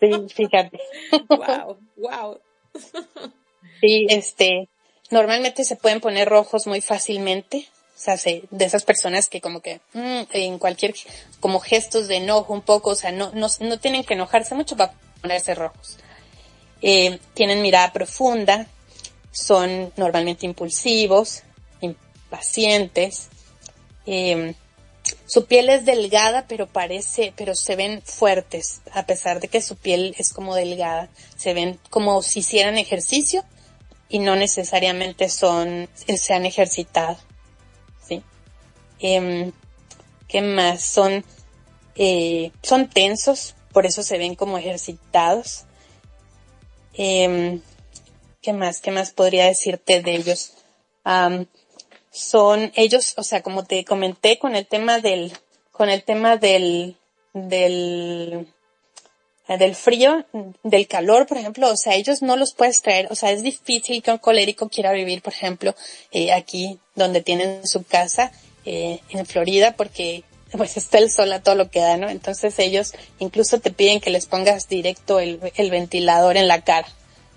Sí, 0.00 0.10
fíjate. 0.34 0.78
Wow, 1.28 1.78
wow. 1.96 2.40
Sí, 3.80 4.06
este, 4.08 4.68
normalmente 5.10 5.64
se 5.64 5.76
pueden 5.76 6.00
poner 6.00 6.28
rojos 6.28 6.66
muy 6.66 6.80
fácilmente. 6.80 7.68
O 7.96 8.00
sea, 8.00 8.16
de 8.16 8.64
esas 8.64 8.84
personas 8.84 9.28
que 9.28 9.40
como 9.40 9.60
que 9.60 9.80
mm, 9.92 10.22
en 10.30 10.58
cualquier, 10.60 10.94
como 11.40 11.58
gestos 11.58 12.06
de 12.06 12.16
enojo 12.16 12.52
un 12.52 12.62
poco, 12.62 12.90
o 12.90 12.94
sea, 12.94 13.10
no, 13.10 13.32
no, 13.34 13.48
no 13.60 13.80
tienen 13.80 14.04
que 14.04 14.14
enojarse 14.14 14.54
mucho 14.54 14.76
para 14.76 14.94
ponerse 15.20 15.54
rojos. 15.56 15.98
Eh, 16.80 17.18
tienen 17.34 17.60
mirada 17.60 17.92
profunda, 17.92 18.68
son 19.32 19.92
normalmente 19.96 20.46
impulsivos, 20.46 21.42
impacientes, 21.80 23.30
eh, 24.06 24.54
su 25.26 25.46
piel 25.46 25.68
es 25.70 25.84
delgada, 25.84 26.46
pero 26.48 26.66
parece, 26.66 27.32
pero 27.36 27.54
se 27.54 27.76
ven 27.76 28.02
fuertes, 28.02 28.80
a 28.92 29.06
pesar 29.06 29.40
de 29.40 29.48
que 29.48 29.60
su 29.60 29.76
piel 29.76 30.14
es 30.18 30.32
como 30.32 30.54
delgada. 30.54 31.08
Se 31.36 31.54
ven 31.54 31.78
como 31.90 32.22
si 32.22 32.40
hicieran 32.40 32.78
ejercicio 32.78 33.44
y 34.08 34.18
no 34.18 34.36
necesariamente 34.36 35.28
son, 35.28 35.88
se 35.94 36.34
han 36.34 36.46
ejercitado. 36.46 37.18
¿sí? 38.06 38.22
Em, 39.00 39.52
¿Qué 40.26 40.42
más? 40.42 40.82
Son, 40.82 41.24
eh, 41.94 42.52
son 42.62 42.88
tensos, 42.88 43.54
por 43.72 43.86
eso 43.86 44.02
se 44.02 44.18
ven 44.18 44.34
como 44.34 44.58
ejercitados. 44.58 45.64
Eh, 46.94 47.60
¿Qué 48.42 48.52
más? 48.52 48.80
¿Qué 48.80 48.90
más 48.90 49.10
podría 49.10 49.46
decirte 49.46 50.02
de 50.02 50.14
ellos? 50.16 50.52
son 52.10 52.72
ellos, 52.74 53.14
o 53.16 53.22
sea, 53.22 53.42
como 53.42 53.64
te 53.64 53.84
comenté 53.84 54.38
con 54.38 54.54
el 54.54 54.66
tema 54.66 54.98
del, 54.98 55.32
con 55.72 55.88
el 55.88 56.02
tema 56.02 56.36
del, 56.36 56.96
del, 57.32 58.46
del 59.56 59.74
frío, 59.74 60.26
del 60.62 60.86
calor, 60.86 61.26
por 61.26 61.38
ejemplo, 61.38 61.70
o 61.70 61.76
sea, 61.76 61.94
ellos 61.94 62.20
no 62.20 62.36
los 62.36 62.52
puedes 62.52 62.82
traer, 62.82 63.08
o 63.10 63.14
sea, 63.14 63.30
es 63.30 63.42
difícil 63.42 64.02
que 64.02 64.10
un 64.10 64.18
colérico 64.18 64.68
quiera 64.68 64.92
vivir, 64.92 65.22
por 65.22 65.32
ejemplo, 65.32 65.74
eh, 66.12 66.32
aquí 66.32 66.78
donde 66.94 67.22
tienen 67.22 67.66
su 67.66 67.82
casa, 67.84 68.30
eh, 68.66 69.00
en 69.08 69.24
Florida, 69.24 69.74
porque 69.76 70.24
pues 70.52 70.76
está 70.76 70.98
el 70.98 71.10
sol 71.10 71.32
a 71.32 71.42
todo 71.42 71.54
lo 71.54 71.70
que 71.70 71.80
da, 71.80 71.96
¿no? 71.96 72.08
Entonces 72.08 72.58
ellos 72.58 72.92
incluso 73.18 73.60
te 73.60 73.70
piden 73.70 74.00
que 74.00 74.10
les 74.10 74.26
pongas 74.26 74.68
directo 74.68 75.20
el, 75.20 75.40
el 75.56 75.70
ventilador 75.70 76.36
en 76.36 76.48
la 76.48 76.62
cara, 76.62 76.88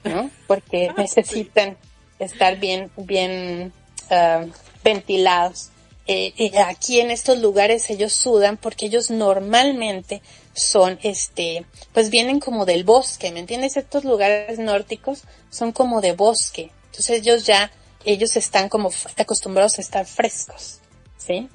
¿no? 0.04 0.30
Porque 0.48 0.90
ah, 0.92 0.96
necesitan 0.98 1.78
estar 2.20 2.60
bien, 2.60 2.92
bien, 2.98 3.72
uh, 4.10 4.50
ventilados. 4.84 5.70
Eh, 6.08 6.52
aquí 6.66 7.00
en 7.00 7.12
estos 7.12 7.40
lugares 7.40 7.90
ellos 7.90 8.12
sudan 8.12 8.58
porque 8.58 8.88
ellos 8.88 9.12
normalmente 9.12 10.22
son, 10.54 11.00
este, 11.04 11.66
pues 11.94 12.10
vienen 12.10 12.40
como 12.40 12.66
del 12.66 12.84
bosque, 12.84 13.32
¿me 13.32 13.40
entiendes? 13.40 13.78
Estos 13.78 14.04
lugares 14.04 14.60
nórdicos 14.60 15.24
son 15.50 15.72
como 15.72 16.02
de 16.02 16.14
bosque. 16.14 16.72
Entonces 16.86 17.22
ellos 17.22 17.46
ya, 17.46 17.72
ellos 18.06 18.36
están 18.36 18.70
como 18.70 18.92
acostumbrados 19.18 19.78
a 19.78 19.82
estar 19.82 20.06
frescos, 20.06 20.80
¿sí? 21.18 21.50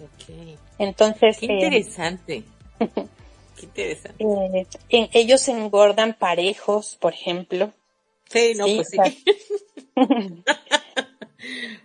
Ok. 0.00 0.56
Entonces. 0.78 1.38
Qué 1.38 1.46
eh, 1.46 1.54
interesante. 1.54 2.44
Qué 3.56 3.66
interesante. 3.66 4.66
ellos 4.88 5.48
engordan 5.48 6.14
parejos, 6.14 6.96
por 7.00 7.14
ejemplo. 7.14 7.72
Sí, 8.28 8.52
no, 8.54 8.66
pues 8.66 8.88
sí. 8.90 9.24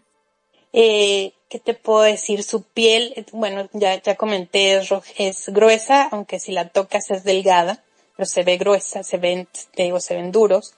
Eh, 0.76 1.34
¿Qué 1.54 1.60
te 1.60 1.76
puedo 1.76 2.02
decir? 2.02 2.42
Su 2.42 2.64
piel, 2.64 3.28
bueno, 3.32 3.70
ya, 3.74 4.02
ya 4.02 4.16
comenté, 4.16 4.76
es, 4.78 4.90
es 5.20 5.50
gruesa, 5.50 6.10
aunque 6.12 6.40
si 6.40 6.52
la 6.52 6.70
tocas 6.70 7.12
es 7.12 7.24
delgada, 7.24 7.84
pero 8.18 8.26
se 8.26 8.42
ve 8.42 8.58
gruesa, 8.58 9.04
se 9.04 9.18
ven, 9.18 9.48
te 9.76 9.84
digo, 9.84 10.00
se 10.00 10.16
ven 10.16 10.32
duros. 10.32 10.74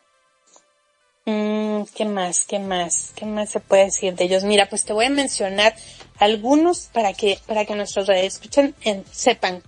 Mm, 1.24 1.84
¿Qué 1.96 2.04
más? 2.04 2.44
¿Qué 2.46 2.60
más? 2.60 3.14
¿Qué 3.16 3.26
más 3.26 3.52
se 3.52 3.62
puede 3.62 3.86
decir 3.86 4.16
de 4.16 4.26
ellos? 4.26 4.44
Mira, 4.44 4.68
pues 4.68 4.84
te 4.84 4.92
voy 4.92 5.06
a 5.06 5.10
mencionar 5.10 5.74
algunos 6.18 6.90
para 6.92 7.14
que, 7.14 7.40
para 7.48 7.64
que 7.64 7.74
nuestros 7.74 8.08
redes 8.08 8.34
escuchen, 8.34 8.76
sepan 9.14 9.64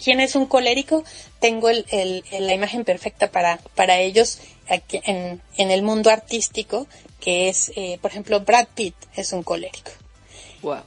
quién 0.00 0.20
es 0.20 0.36
un 0.36 0.46
colérico. 0.46 1.02
Tengo 1.40 1.70
el, 1.70 1.84
el, 1.90 2.22
la 2.38 2.54
imagen 2.54 2.84
perfecta 2.84 3.32
para, 3.32 3.58
para 3.74 3.98
ellos 3.98 4.38
aquí 4.68 5.00
en, 5.06 5.42
en 5.56 5.72
el 5.72 5.82
mundo 5.82 6.08
artístico 6.08 6.86
que 7.18 7.48
es, 7.48 7.72
eh, 7.74 7.98
por 8.00 8.12
ejemplo, 8.12 8.38
Brad 8.42 8.68
Pitt 8.76 8.94
es 9.16 9.32
un 9.32 9.42
colérico. 9.42 9.90
Wow. 10.62 10.82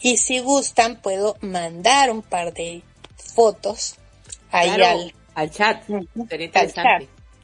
Y 0.00 0.18
si 0.18 0.40
gustan, 0.40 1.00
puedo 1.00 1.36
mandar 1.40 2.10
un 2.10 2.22
par 2.22 2.52
de 2.52 2.82
fotos 3.16 3.96
ahí 4.50 4.70
al, 4.82 5.14
al 5.34 5.50
chat. 5.50 5.82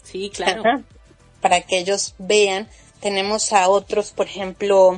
Sí, 0.02 0.31
claro. 0.31 0.62
Para 1.40 1.61
que 1.62 1.78
ellos 1.78 2.14
vean. 2.19 2.69
Tenemos 3.00 3.52
a 3.52 3.69
otros, 3.69 4.12
por 4.12 4.26
ejemplo, 4.26 4.97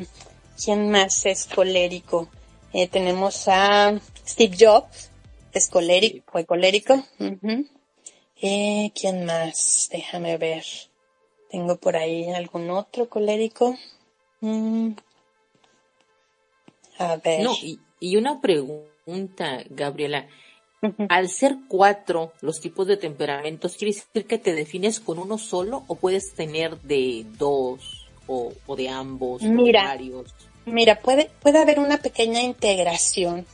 ¿quién 0.62 0.90
más 0.90 1.24
es 1.24 1.46
colérico? 1.46 2.28
Eh, 2.72 2.86
tenemos 2.88 3.48
a 3.48 3.98
Steve 4.28 4.56
Jobs, 4.60 5.10
es 5.52 5.68
colérico, 5.68 6.30
fue 6.30 6.44
colérico. 6.44 7.02
eh, 8.42 8.90
¿Quién 8.94 9.24
más? 9.24 9.88
Déjame 9.90 10.36
ver. 10.36 10.64
Tengo 11.50 11.76
por 11.76 11.96
ahí 11.96 12.28
algún 12.30 12.68
otro 12.70 13.08
colérico. 13.08 13.74
Mm. 14.40 14.90
A 16.98 17.16
ver. 17.16 17.42
No, 17.42 17.54
y, 18.00 18.16
una 18.16 18.40
pregunta, 18.40 19.62
Gabriela. 19.70 20.26
Al 21.08 21.30
ser 21.30 21.56
cuatro 21.66 22.34
los 22.42 22.60
tipos 22.60 22.86
de 22.86 22.98
temperamentos, 22.98 23.76
¿quiere 23.76 23.94
decir 23.94 24.26
que 24.26 24.36
te 24.36 24.52
defines 24.52 25.00
con 25.00 25.18
uno 25.18 25.38
solo 25.38 25.82
o 25.86 25.94
puedes 25.94 26.34
tener 26.34 26.78
de 26.82 27.24
dos 27.38 28.06
o, 28.26 28.52
de 28.76 28.90
ambos 28.90 29.40
mira, 29.42 29.84
o 29.84 29.86
varios? 29.86 30.34
Mira, 30.66 31.00
puede, 31.00 31.30
puede 31.40 31.58
haber 31.58 31.78
una 31.78 31.96
pequeña 31.98 32.42
integración, 32.42 33.46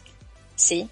¿sí? 0.56 0.88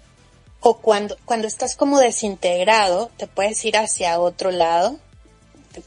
O 0.61 0.77
cuando, 0.77 1.17
cuando 1.25 1.45
estás 1.45 1.75
como 1.75 1.99
desintegrado, 1.99 3.11
te 3.17 3.27
puedes 3.27 3.63
ir 3.65 3.75
hacia 3.75 4.19
otro 4.19 4.51
lado, 4.51 4.97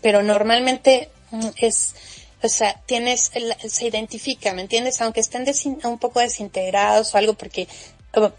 pero 0.02 0.23
normalmente 0.23 1.11
mm, 1.31 1.49
es, 1.57 1.95
o 2.43 2.49
sea, 2.49 2.81
tienes, 2.87 3.31
se 3.69 3.87
identifica, 3.87 4.53
¿me 4.53 4.63
entiendes? 4.63 5.01
Aunque 5.01 5.21
estén 5.21 5.47
un 5.85 5.99
poco 5.99 6.21
desintegrados 6.21 7.15
o 7.15 7.19
algo, 7.19 7.35
porque 7.35 7.69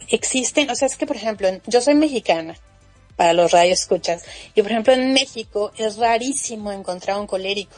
existen, 0.09 0.69
o 0.69 0.75
sea, 0.75 0.87
es 0.87 0.97
que, 0.97 1.07
por 1.07 1.15
ejemplo, 1.15 1.47
yo 1.67 1.81
soy 1.81 1.95
mexicana, 1.95 2.55
para 3.15 3.33
los 3.33 3.51
radioescuchas, 3.51 4.23
y 4.55 4.61
por 4.61 4.71
ejemplo, 4.71 4.93
en 4.93 5.13
México 5.13 5.71
es 5.77 5.97
rarísimo 5.97 6.71
encontrar 6.71 7.19
un 7.19 7.27
colérico. 7.27 7.77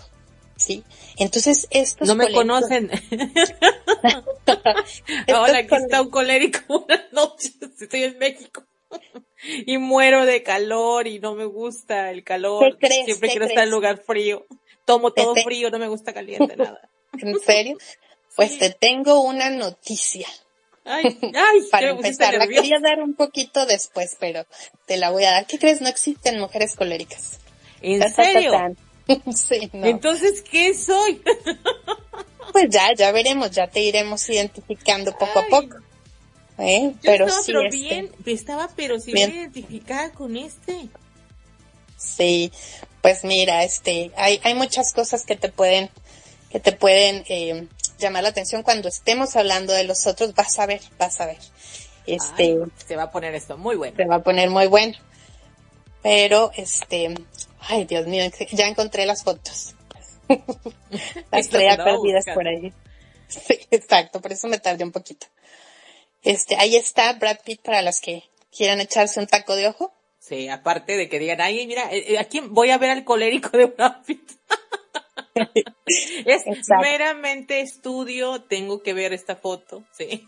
¿sí? 0.56 0.84
Entonces, 1.18 1.68
estos 1.70 2.08
No 2.08 2.16
me 2.16 2.32
conocen. 2.32 2.90
Ahora 5.34 5.60
aquí 5.60 5.76
está 5.76 6.02
un 6.02 6.10
colérico. 6.10 6.60
Buenas 6.88 7.12
noches, 7.12 7.58
estoy 7.80 8.04
en 8.04 8.18
México. 8.18 8.64
y 9.66 9.78
muero 9.78 10.26
de 10.26 10.44
calor 10.44 11.08
y 11.08 11.20
no 11.20 11.36
me 11.36 11.46
gusta 11.46 12.12
el 12.12 12.24
calor. 12.24 12.78
Siempre 12.80 13.30
quiero 13.30 13.46
estar 13.46 13.66
en 13.66 13.72
lugar 13.72 14.02
frío. 14.06 14.46
Tomo 14.86 15.12
todo 15.12 15.36
frío, 15.36 15.70
no 15.70 15.80
me 15.80 15.88
gusta 15.88 16.14
caliente, 16.14 16.56
nada. 16.58 16.90
¿En 17.20 17.40
serio? 17.40 17.78
Pues 18.36 18.58
te 18.60 18.70
tengo 18.70 19.22
una 19.22 19.50
noticia. 19.50 20.28
Ay, 20.84 21.06
ay, 21.22 21.62
para 21.72 21.90
empezar, 21.90 22.36
la 22.36 22.48
quería 22.48 22.80
dar 22.80 23.02
un 23.02 23.16
poquito 23.16 23.66
después, 23.66 24.16
pero 24.20 24.46
te 24.86 24.98
la 24.98 25.10
voy 25.10 25.24
a 25.24 25.32
dar. 25.32 25.48
¿Qué 25.48 25.58
crees? 25.58 25.82
No 25.82 25.88
existen 25.88 26.40
mujeres 26.40 26.76
coléricas. 26.76 27.40
¿En 27.82 28.08
serio? 28.14 28.52
sí, 29.36 29.70
no. 29.74 29.86
Entonces, 29.88 30.42
¿qué 30.42 30.74
soy? 30.74 31.22
pues 32.52 32.70
ya, 32.70 32.94
ya 32.94 33.12
veremos, 33.12 33.52
ya 33.52 33.68
te 33.68 33.82
iremos 33.82 34.30
identificando 34.30 35.12
poco 35.12 35.40
a 35.40 35.46
poco. 35.48 35.78
¿Eh? 36.58 36.94
pero 37.02 37.26
estaba, 37.26 37.44
sí, 37.44 37.52
pero 37.52 37.62
este, 37.64 37.78
bien, 37.78 38.12
estaba 38.26 38.70
pero 38.78 39.00
sí 39.00 39.12
bien. 39.12 39.32
identificada 39.32 40.12
con 40.12 40.38
este. 40.38 40.88
Sí, 41.98 42.52
pues 43.06 43.24
mira, 43.24 43.64
este, 43.64 44.12
hay, 44.16 44.42
hay 44.44 44.56
muchas 44.56 44.92
cosas 44.92 45.28
que 45.28 45.36
te 45.36 45.50
pueden, 45.50 45.92
que 46.50 46.60
te 46.60 46.72
pueden 46.72 47.24
eh, 47.30 47.68
llamar 48.00 48.24
la 48.24 48.30
atención 48.30 48.64
cuando 48.64 48.90
estemos 48.90 49.36
hablando 49.36 49.74
de 49.74 49.84
los 49.84 50.08
otros. 50.08 50.34
Vas 50.34 50.58
a 50.58 50.66
ver, 50.66 50.82
vas 50.98 51.22
a 51.22 51.28
ver. 51.28 51.38
Este, 52.08 52.58
se 52.84 52.96
va 52.96 53.04
a 53.04 53.12
poner 53.12 53.36
esto 53.36 53.60
muy 53.60 53.76
bueno. 53.76 53.96
Se 53.96 54.06
va 54.06 54.16
a 54.16 54.24
poner 54.24 54.50
muy 54.50 54.66
bueno. 54.66 54.98
pero 56.02 56.50
este, 56.56 57.14
ay 57.60 57.86
Dios 57.86 58.08
mío, 58.08 58.24
ya 58.54 58.66
encontré 58.66 59.06
las 59.06 59.24
fotos. 59.24 59.76
las 61.32 61.50
traía 61.50 61.78
perdidas 61.78 62.26
por 62.34 62.48
ahí. 62.48 62.74
Sí, 63.28 63.60
exacto, 63.70 64.20
por 64.20 64.32
eso 64.32 64.48
me 64.48 64.58
tardé 64.58 64.84
un 64.84 64.92
poquito. 64.92 65.28
Este, 66.24 66.56
ahí 66.56 66.76
está 66.76 67.14
Brad 67.14 67.38
Pitt 67.46 67.62
para 67.62 67.84
las 67.84 68.02
que 68.02 68.24
quieran 68.50 68.82
echarse 68.82 69.20
un 69.20 69.28
taco 69.28 69.56
de 69.56 69.68
ojo. 69.68 69.94
Sí, 70.28 70.50
aparte 70.50 70.98
de 70.98 71.08
que 71.08 71.20
digan, 71.20 71.40
ay, 71.40 71.68
mira, 71.68 71.92
eh, 71.92 72.14
eh, 72.14 72.18
aquí 72.18 72.40
voy 72.40 72.72
a 72.72 72.80
ver 72.80 72.90
al 72.90 73.04
colérico 73.04 73.56
de 73.56 73.66
Brad 73.66 74.04
Pitt. 74.06 74.32
es 76.26 76.44
meramente 76.82 77.62
estudio, 77.62 78.42
tengo 78.42 78.82
que 78.82 78.94
ver 78.94 79.14
esta 79.14 79.36
foto, 79.36 79.84
sí. 79.92 80.28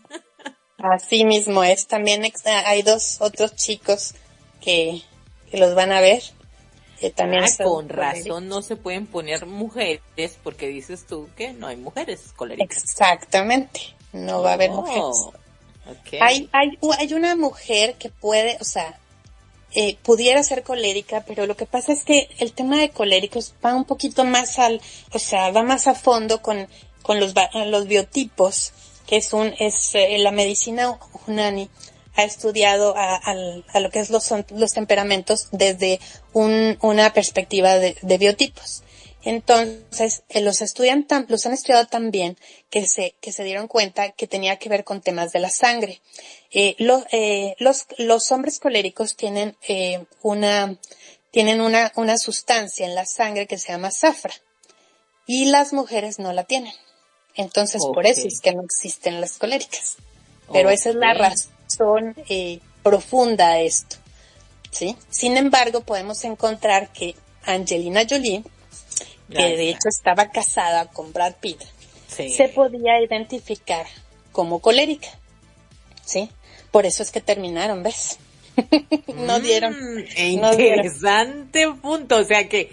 Así 0.76 1.24
mismo 1.24 1.64
es. 1.64 1.88
También 1.88 2.22
hay 2.44 2.82
dos 2.82 3.16
otros 3.20 3.56
chicos 3.56 4.14
que, 4.60 5.02
que 5.50 5.58
los 5.58 5.74
van 5.74 5.90
a 5.90 6.00
ver. 6.00 6.22
Que 7.00 7.10
también 7.10 7.44
ah, 7.44 7.64
con 7.64 7.88
razón 7.88 8.48
no 8.48 8.62
se 8.62 8.76
pueden 8.76 9.06
poner 9.06 9.46
mujeres 9.46 10.38
porque 10.44 10.68
dices 10.68 11.06
tú 11.06 11.28
que 11.36 11.52
no 11.52 11.66
hay 11.66 11.76
mujeres 11.76 12.32
coléricas. 12.36 12.84
Exactamente, 12.84 13.80
no 14.12 14.42
va 14.42 14.50
a 14.50 14.54
haber 14.54 14.70
mujeres. 14.70 15.02
Oh, 15.02 15.32
hay, 16.20 16.48
hay, 16.52 16.78
hay 16.98 17.14
una 17.14 17.34
mujer 17.34 17.94
que 17.94 18.10
puede, 18.10 18.58
o 18.60 18.64
sea, 18.64 18.98
eh, 19.74 19.96
pudiera 20.02 20.42
ser 20.42 20.62
colérica, 20.62 21.24
pero 21.26 21.46
lo 21.46 21.56
que 21.56 21.66
pasa 21.66 21.92
es 21.92 22.04
que 22.04 22.28
el 22.38 22.52
tema 22.52 22.78
de 22.78 22.90
coléricos 22.90 23.54
va 23.64 23.74
un 23.74 23.84
poquito 23.84 24.24
más 24.24 24.58
al, 24.58 24.80
o 25.12 25.18
sea, 25.18 25.50
va 25.50 25.62
más 25.62 25.86
a 25.86 25.94
fondo 25.94 26.40
con, 26.40 26.68
con 27.02 27.20
los, 27.20 27.34
los 27.66 27.86
biotipos, 27.86 28.72
que 29.06 29.16
es 29.16 29.32
un, 29.32 29.54
es 29.58 29.94
eh, 29.94 30.18
la 30.18 30.30
medicina 30.30 30.98
Unani 31.26 31.68
ha 32.16 32.24
estudiado 32.24 32.96
a, 32.96 33.16
a, 33.16 33.80
lo 33.80 33.90
que 33.90 34.00
es 34.00 34.10
los, 34.10 34.32
los 34.50 34.72
temperamentos 34.72 35.48
desde 35.52 36.00
un, 36.32 36.76
una 36.80 37.12
perspectiva 37.12 37.78
de 37.78 38.18
biotipos. 38.18 38.82
Entonces, 39.24 40.22
eh, 40.28 40.40
los 40.40 40.60
estudian 40.60 41.06
los 41.28 41.44
han 41.44 41.52
estudiado 41.52 41.86
tan 41.86 42.10
bien 42.10 42.38
que 42.70 42.86
se, 42.86 43.14
que 43.20 43.32
se 43.32 43.44
dieron 43.44 43.66
cuenta 43.66 44.12
que 44.12 44.26
tenía 44.26 44.56
que 44.56 44.68
ver 44.68 44.84
con 44.84 45.00
temas 45.00 45.32
de 45.32 45.40
la 45.40 45.50
sangre. 45.50 46.00
Eh, 46.50 46.76
eh, 47.12 47.54
los, 47.58 47.86
los 47.98 48.30
hombres 48.30 48.58
coléricos 48.58 49.16
tienen, 49.16 49.56
eh, 49.66 50.04
una, 50.22 50.78
tienen 51.30 51.60
una, 51.60 51.92
una 51.96 52.16
sustancia 52.16 52.86
en 52.86 52.94
la 52.94 53.06
sangre 53.06 53.46
que 53.46 53.58
se 53.58 53.72
llama 53.72 53.90
zafra. 53.90 54.34
Y 55.26 55.46
las 55.46 55.72
mujeres 55.72 56.18
no 56.18 56.32
la 56.32 56.44
tienen. 56.44 56.72
Entonces, 57.34 57.82
por 57.94 58.06
eso 58.06 58.26
es 58.26 58.40
que 58.40 58.54
no 58.54 58.62
existen 58.62 59.20
las 59.20 59.38
coléricas. 59.38 59.96
Pero 60.52 60.70
esa 60.70 60.90
es 60.90 60.94
la 60.96 61.14
razón 61.14 62.14
eh, 62.28 62.60
profunda 62.82 63.50
de 63.52 63.66
esto. 63.66 63.96
¿sí? 64.70 64.96
Sin 65.10 65.36
embargo, 65.36 65.82
podemos 65.82 66.24
encontrar 66.24 66.92
que 66.92 67.14
Angelina 67.44 68.02
Jolie 68.08 68.42
que 69.30 69.56
de 69.56 69.70
hecho 69.70 69.88
estaba 69.88 70.30
casada 70.30 70.86
con 70.86 71.12
Brad 71.12 71.34
Pitt, 71.40 71.62
se 72.08 72.48
podía 72.48 73.00
identificar 73.00 73.86
como 74.32 74.60
colérica. 74.60 75.08
¿Sí? 76.04 76.30
Por 76.70 76.86
eso 76.86 77.02
es 77.02 77.10
que 77.10 77.20
terminaron, 77.20 77.82
¿ves? 77.82 78.18
no 79.14 79.40
dieron. 79.40 79.74
Mm, 79.74 80.04
interesante 80.16 81.68
punto. 81.80 82.16
O 82.16 82.24
sea 82.24 82.48
que 82.48 82.70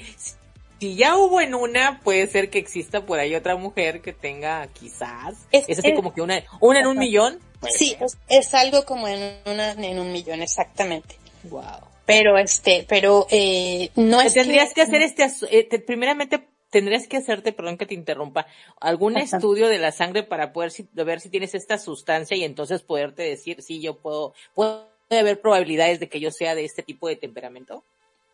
si 0.80 0.96
ya 0.96 1.18
hubo 1.18 1.42
en 1.42 1.54
una, 1.54 2.00
puede 2.02 2.28
ser 2.28 2.50
que 2.50 2.60
exista 2.60 3.06
por 3.06 3.20
ahí 3.20 3.36
otra 3.36 3.56
mujer 3.58 4.02
que 4.02 4.14
tenga 4.14 4.68
quizás. 4.68 5.36
Es, 5.52 5.78
así 5.78 5.94
como 5.94 6.14
que 6.14 6.22
una, 6.22 6.44
una 6.62 6.80
en 6.80 6.88
un 6.88 6.98
millón. 6.98 7.40
Sí, 7.70 7.98
es, 8.30 8.54
algo 8.54 8.86
como 8.86 9.08
en 9.08 9.38
una 9.46 9.72
en 9.72 10.00
un 10.00 10.12
millón, 10.12 10.42
exactamente. 10.42 11.18
Wow 11.44 11.95
pero 12.06 12.38
este, 12.38 12.86
pero 12.88 13.28
eh, 13.30 13.90
no 13.96 14.22
es 14.22 14.34
tendrías 14.34 14.74
que, 14.74 14.82
hacer 14.82 15.02
este, 15.02 15.28
eh, 15.50 15.80
primeramente 15.80 16.48
tendrías 16.70 17.08
que 17.08 17.18
hacerte, 17.18 17.54
perdón 17.54 17.78
que 17.78 17.86
te 17.86 17.94
interrumpa, 17.94 18.48
algún 18.82 19.18
estudio 19.18 19.70
de 19.70 19.78
la 19.78 19.92
sangre 19.92 20.24
para 20.24 20.52
poder 20.52 20.72
ver 20.92 21.22
si 21.22 21.30
tienes 21.30 21.56
esta 21.56 21.78
sustancia 21.78 22.36
y 22.36 22.44
entonces 22.44 22.82
poderte 22.82 23.24
decir 23.24 23.62
si 23.62 23.80
yo 23.80 23.98
puedo, 23.98 24.34
puede 24.54 24.84
haber 25.10 25.40
probabilidades 25.40 26.00
de 26.00 26.10
que 26.10 26.20
yo 26.20 26.32
sea 26.32 26.54
de 26.54 26.66
este 26.66 26.84
tipo 26.84 27.08
de 27.08 27.16
temperamento. 27.16 27.84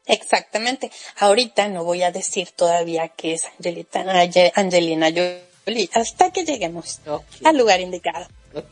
Exactamente. 0.07 0.89
Ahorita 1.17 1.67
no 1.67 1.83
voy 1.83 2.01
a 2.01 2.11
decir 2.11 2.49
todavía 2.49 3.09
que 3.09 3.33
es 3.33 3.45
Angelina 4.55 5.09
Jolie 5.11 5.89
hasta 5.93 6.31
que 6.31 6.43
lleguemos 6.43 6.99
al 7.43 7.57
lugar 7.57 7.79
indicado 7.79 8.27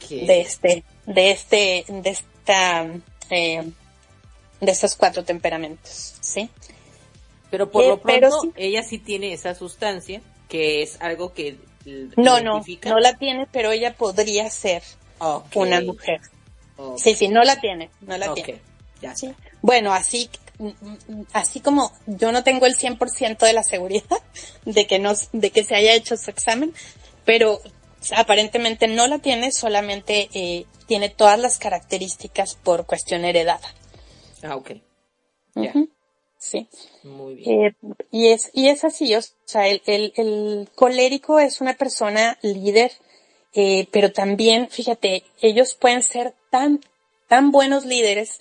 de 0.09 0.41
este, 0.41 0.83
de 1.05 1.31
este, 1.31 1.85
de 1.88 2.09
esta 2.09 2.88
eh, 3.29 3.71
de 4.61 4.71
estos 4.71 4.95
cuatro 4.95 5.23
temperamentos, 5.23 6.15
¿sí? 6.21 6.49
Pero 7.49 7.71
por 7.71 7.85
lo 7.85 7.95
eh, 7.95 7.97
pronto 7.97 8.53
ella 8.55 8.83
sí 8.83 8.99
tiene 8.99 9.33
esa 9.33 9.55
sustancia, 9.55 10.21
que 10.47 10.81
es 10.83 11.01
algo 11.01 11.33
que 11.33 11.57
no, 12.15 12.39
no, 12.41 12.61
no 12.85 12.99
la 12.99 13.17
tiene, 13.17 13.47
pero 13.51 13.71
ella 13.71 13.93
podría 13.93 14.49
ser 14.49 14.83
una 15.55 15.81
mujer. 15.81 16.21
Sí, 16.97 17.15
sí, 17.15 17.27
no 17.27 17.43
la 17.43 17.59
tiene, 17.59 17.89
no 18.01 18.17
la 18.17 18.33
tiene. 18.33 18.61
Ya 19.01 19.15
¿Sí? 19.15 19.33
Bueno, 19.61 19.93
así, 19.93 20.29
así 21.33 21.61
como 21.61 21.91
yo 22.05 22.31
no 22.31 22.43
tengo 22.43 22.65
el 22.65 22.75
100% 22.75 23.39
de 23.39 23.53
la 23.53 23.63
seguridad 23.63 24.21
de 24.65 24.87
que 24.87 24.99
no, 24.99 25.13
de 25.31 25.51
que 25.51 25.63
se 25.63 25.75
haya 25.75 25.93
hecho 25.93 26.17
su 26.17 26.29
examen, 26.29 26.73
pero 27.25 27.61
aparentemente 28.15 28.87
no 28.87 29.07
la 29.07 29.19
tiene, 29.19 29.51
solamente 29.51 30.29
eh, 30.33 30.65
tiene 30.85 31.09
todas 31.09 31.39
las 31.39 31.57
características 31.57 32.55
por 32.55 32.85
cuestión 32.85 33.25
heredada. 33.25 33.73
Ah, 34.43 34.56
ok. 34.56 34.71
Ya. 35.56 35.73
Sí. 36.38 36.69
Muy 37.04 37.36
bien. 37.36 37.65
Eh, 37.65 37.75
y, 38.12 38.28
es, 38.30 38.49
y 38.54 38.69
es 38.69 38.86
así, 38.86 39.13
o 39.13 39.19
sea, 39.43 39.67
el, 39.67 39.82
el, 39.86 40.13
el 40.15 40.69
colérico 40.73 41.39
es 41.39 41.60
una 41.60 41.73
persona 41.75 42.38
líder, 42.41 42.93
eh, 43.54 43.88
pero 43.91 44.13
también, 44.13 44.69
fíjate, 44.69 45.23
ellos 45.41 45.75
pueden 45.75 46.02
ser 46.02 46.34
tan, 46.49 46.80
tan 47.28 47.52
buenos 47.52 47.86
líderes, 47.86 48.39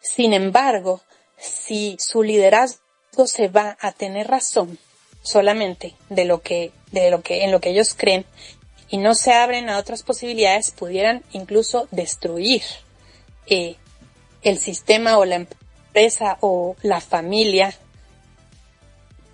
sin 0.00 0.32
embargo, 0.32 1.00
si 1.38 1.96
su 2.00 2.24
liderazgo 2.24 3.26
se 3.26 3.46
va 3.46 3.76
a 3.80 3.92
tener 3.92 4.26
razón 4.26 4.78
solamente 5.22 5.94
de 6.08 6.24
lo 6.24 6.42
que, 6.42 6.72
de 6.90 7.10
lo 7.10 7.22
que, 7.22 7.44
en 7.44 7.52
lo 7.52 7.60
que 7.60 7.70
ellos 7.70 7.94
creen, 7.94 8.24
y 8.88 8.98
no 8.98 9.14
se 9.14 9.32
abren 9.32 9.68
a 9.68 9.78
otras 9.78 10.02
posibilidades, 10.02 10.72
pudieran 10.72 11.22
incluso 11.32 11.86
destruir 11.92 12.62
eh, 13.46 13.76
el 14.42 14.58
sistema 14.58 15.18
o 15.18 15.24
la 15.24 15.36
empresa 15.36 16.38
o 16.40 16.76
la 16.82 17.00
familia 17.00 17.74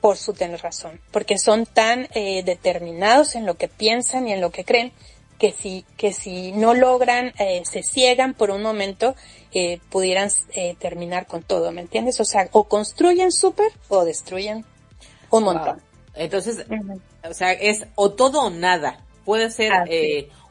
por 0.00 0.16
su 0.16 0.32
tener 0.32 0.60
razón, 0.60 1.00
porque 1.10 1.38
son 1.38 1.66
tan 1.66 2.08
eh, 2.14 2.42
determinados 2.44 3.34
en 3.34 3.46
lo 3.46 3.54
que 3.54 3.68
piensan 3.68 4.28
y 4.28 4.32
en 4.32 4.40
lo 4.40 4.50
que 4.50 4.64
creen 4.64 4.92
que 5.38 5.52
si 5.52 5.84
que 5.96 6.12
si 6.12 6.52
no 6.52 6.74
logran 6.74 7.32
eh, 7.38 7.62
se 7.64 7.82
ciegan 7.82 8.34
por 8.34 8.50
un 8.50 8.62
momento 8.62 9.14
eh, 9.52 9.80
pudieran 9.88 10.30
terminar 10.78 11.26
con 11.26 11.42
todo, 11.42 11.72
¿me 11.72 11.80
entiendes? 11.80 12.20
O 12.20 12.24
sea, 12.24 12.48
o 12.52 12.64
construyen 12.64 13.32
súper 13.32 13.72
o 13.88 14.04
destruyen 14.04 14.64
un 15.30 15.44
montón. 15.44 15.80
Entonces, 16.14 16.66
o 17.28 17.34
sea, 17.34 17.52
es 17.52 17.86
o 17.94 18.10
todo 18.10 18.42
o 18.42 18.50
nada. 18.50 19.04
Puede 19.24 19.50
ser 19.50 19.72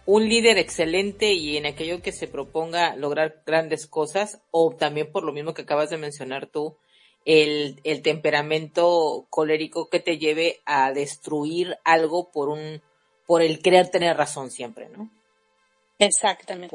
un 0.07 0.29
líder 0.29 0.57
excelente 0.57 1.33
y 1.33 1.57
en 1.57 1.65
aquello 1.65 2.01
que 2.01 2.13
se 2.13 2.27
proponga 2.27 2.95
lograr 2.95 3.43
grandes 3.45 3.87
cosas, 3.87 4.39
o 4.51 4.73
también 4.73 5.11
por 5.11 5.23
lo 5.23 5.33
mismo 5.33 5.53
que 5.53 5.63
acabas 5.63 5.89
de 5.89 5.97
mencionar 5.97 6.47
tú, 6.47 6.77
el, 7.25 7.81
el 7.83 8.01
temperamento 8.01 9.27
colérico 9.29 9.89
que 9.89 9.99
te 9.99 10.17
lleve 10.17 10.61
a 10.65 10.93
destruir 10.93 11.77
algo 11.83 12.31
por 12.31 12.47
un, 12.47 12.81
por 13.25 13.41
el 13.41 13.61
querer 13.61 13.89
tener 13.89 14.15
razón 14.15 14.49
siempre, 14.49 14.87
¿no? 14.87 15.09
Exactamente. 15.99 16.73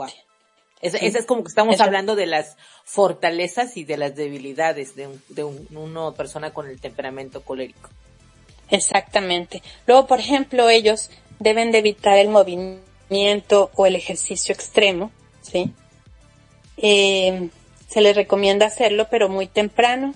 Eso 0.83 0.99
Es, 1.01 1.25
como 1.25 1.43
que 1.43 1.49
estamos 1.49 1.81
hablando 1.81 2.17
de 2.17 2.27
las 2.27 2.59
fortalezas 2.85 3.79
y 3.79 3.85
de 3.85 3.97
las 3.97 4.15
debilidades 4.15 4.95
de, 4.95 5.07
un, 5.07 5.23
de 5.31 5.45
una 5.45 6.13
persona 6.13 6.53
con 6.53 6.69
el 6.69 6.83
temperamento 6.83 7.43
colérico. 7.43 7.89
Exactamente. 8.69 9.63
Luego, 9.87 10.07
por 10.07 10.19
ejemplo, 10.19 10.69
ellos 10.69 11.11
deben 11.39 11.73
de 11.73 11.79
evitar 11.79 12.19
el 12.19 12.29
movimiento 12.29 12.92
o 13.75 13.87
el 13.87 13.97
ejercicio 13.97 14.55
extremo, 14.55 15.11
¿sí? 15.43 15.73
Eh, 16.77 17.49
se 17.89 18.01
les 18.01 18.17
recomienda 18.17 18.67
hacerlo, 18.67 19.07
pero 19.11 19.29
muy 19.29 19.47
temprano 19.47 20.15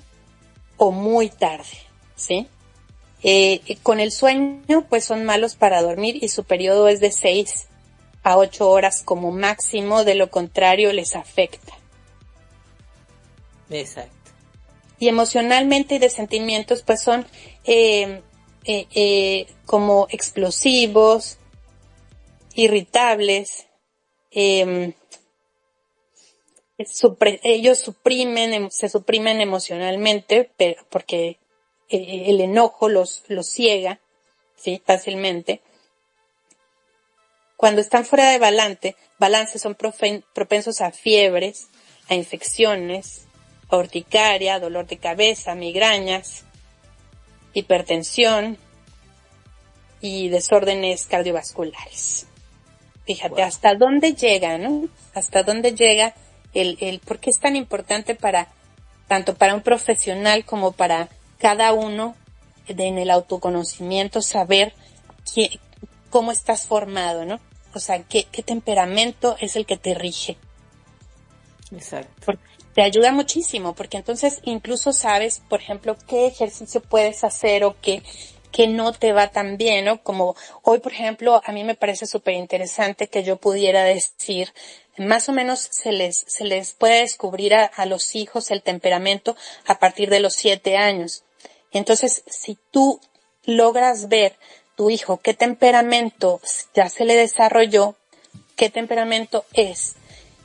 o 0.76 0.90
muy 0.90 1.28
tarde, 1.28 1.78
¿sí? 2.16 2.48
Eh, 3.22 3.60
con 3.82 4.00
el 4.00 4.12
sueño, 4.12 4.86
pues 4.88 5.04
son 5.04 5.24
malos 5.24 5.56
para 5.56 5.82
dormir 5.82 6.22
y 6.22 6.28
su 6.28 6.44
periodo 6.44 6.88
es 6.88 7.00
de 7.00 7.12
6 7.12 7.68
a 8.22 8.36
8 8.36 8.68
horas 8.68 9.02
como 9.04 9.30
máximo, 9.30 10.04
de 10.04 10.14
lo 10.14 10.30
contrario 10.30 10.92
les 10.92 11.14
afecta. 11.16 11.72
Exacto. 13.70 14.12
Y 14.98 15.08
emocionalmente 15.08 15.96
y 15.96 15.98
de 15.98 16.08
sentimientos, 16.08 16.82
pues 16.82 17.02
son 17.02 17.26
eh, 17.64 18.22
como 19.66 20.06
explosivos, 20.10 21.38
irritables, 22.56 23.66
em, 24.30 24.94
ellos 27.42 27.78
suprimen, 27.78 28.52
em, 28.52 28.70
se 28.70 28.88
suprimen 28.88 29.40
emocionalmente, 29.40 30.50
pero 30.56 30.84
porque 30.90 31.38
eh, 31.88 32.24
el 32.26 32.40
enojo 32.40 32.88
los, 32.88 33.22
los 33.28 33.48
ciega, 33.48 34.00
sí, 34.56 34.82
fácilmente. 34.84 35.60
Cuando 37.56 37.80
están 37.80 38.04
fuera 38.04 38.30
de 38.30 38.38
balance, 38.38 38.96
balance 39.18 39.58
son 39.58 39.74
propensos 39.74 40.80
a 40.80 40.90
fiebres, 40.90 41.68
a 42.08 42.14
infecciones, 42.14 43.26
a 43.70 44.60
dolor 44.60 44.86
de 44.86 44.98
cabeza, 44.98 45.54
migrañas, 45.54 46.44
hipertensión 47.52 48.58
y 50.00 50.28
desórdenes 50.28 51.06
cardiovasculares. 51.06 52.26
Fíjate, 53.06 53.42
hasta 53.42 53.74
dónde 53.74 54.14
llega, 54.14 54.58
¿no? 54.58 54.88
Hasta 55.14 55.42
dónde 55.44 55.74
llega 55.74 56.14
el, 56.54 56.76
el, 56.80 56.98
por 56.98 57.20
qué 57.20 57.30
es 57.30 57.38
tan 57.38 57.54
importante 57.54 58.14
para, 58.14 58.48
tanto 59.06 59.34
para 59.34 59.54
un 59.54 59.62
profesional 59.62 60.44
como 60.44 60.72
para 60.72 61.08
cada 61.38 61.72
uno 61.72 62.16
en 62.66 62.98
el 62.98 63.10
autoconocimiento, 63.10 64.22
saber 64.22 64.74
qué, 65.32 65.60
cómo 66.10 66.32
estás 66.32 66.66
formado, 66.66 67.24
¿no? 67.24 67.38
O 67.74 67.78
sea, 67.78 68.02
qué, 68.02 68.24
qué 68.24 68.42
temperamento 68.42 69.36
es 69.40 69.54
el 69.54 69.66
que 69.66 69.76
te 69.76 69.94
rige. 69.94 70.36
Exacto. 71.72 72.38
te 72.74 72.82
ayuda 72.82 73.12
muchísimo, 73.12 73.74
porque 73.74 73.96
entonces 73.96 74.40
incluso 74.44 74.92
sabes, 74.92 75.42
por 75.48 75.60
ejemplo, 75.60 75.96
qué 76.06 76.26
ejercicio 76.26 76.80
puedes 76.80 77.24
hacer 77.24 77.64
o 77.64 77.76
qué, 77.80 78.02
qué 78.56 78.68
no 78.68 78.94
te 78.94 79.12
va 79.12 79.28
tan 79.28 79.58
bien, 79.58 79.84
¿no? 79.84 80.02
Como 80.02 80.34
hoy, 80.62 80.78
por 80.78 80.90
ejemplo, 80.90 81.42
a 81.44 81.52
mí 81.52 81.62
me 81.62 81.74
parece 81.74 82.06
súper 82.06 82.32
interesante 82.32 83.08
que 83.08 83.22
yo 83.22 83.36
pudiera 83.36 83.84
decir, 83.84 84.54
más 84.96 85.28
o 85.28 85.32
menos 85.32 85.60
se 85.60 85.92
les, 85.92 86.24
se 86.26 86.44
les 86.44 86.72
puede 86.72 87.00
descubrir 87.00 87.52
a, 87.52 87.84
los 87.84 88.14
hijos 88.14 88.50
el 88.50 88.62
temperamento 88.62 89.36
a 89.66 89.78
partir 89.78 90.08
de 90.08 90.20
los 90.20 90.32
siete 90.32 90.78
años. 90.78 91.22
Entonces, 91.70 92.22
si 92.28 92.56
tú 92.70 92.98
logras 93.44 94.08
ver 94.08 94.38
tu 94.74 94.88
hijo 94.88 95.18
qué 95.18 95.34
temperamento 95.34 96.40
ya 96.74 96.88
se 96.88 97.04
le 97.04 97.14
desarrolló, 97.14 97.94
qué 98.56 98.70
temperamento 98.70 99.44
es, 99.52 99.96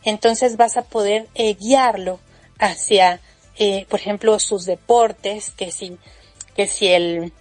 entonces 0.04 0.58
vas 0.58 0.76
a 0.76 0.82
poder 0.82 1.30
eh, 1.34 1.54
guiarlo 1.54 2.20
hacia, 2.60 3.22
eh, 3.58 3.86
por 3.88 4.02
ejemplo, 4.02 4.38
sus 4.40 4.66
deportes, 4.66 5.52
que 5.52 5.72
si, 5.72 5.98
que 6.58 6.68
si 6.68 6.90
él 6.90 7.32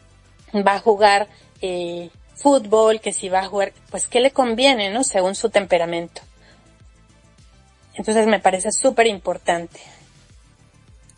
va 0.54 0.74
a 0.74 0.80
jugar 0.80 1.28
eh, 1.60 2.10
fútbol, 2.34 3.00
que 3.00 3.12
si 3.12 3.28
va 3.28 3.40
a 3.40 3.46
jugar, 3.46 3.72
pues 3.90 4.06
qué 4.06 4.20
le 4.20 4.30
conviene, 4.30 4.90
¿no? 4.90 5.04
Según 5.04 5.34
su 5.34 5.50
temperamento. 5.50 6.22
Entonces 7.94 8.26
me 8.26 8.40
parece 8.40 8.72
súper 8.72 9.06
importante. 9.06 9.80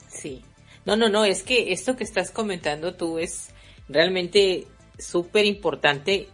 Sí. 0.08 0.44
No, 0.84 0.96
no, 0.96 1.08
no, 1.08 1.24
es 1.24 1.42
que 1.44 1.72
esto 1.72 1.94
que 1.94 2.04
estás 2.04 2.30
comentando 2.30 2.94
tú 2.94 3.18
es 3.18 3.50
realmente 3.88 4.66
súper 4.98 5.46
importante. 5.46 6.28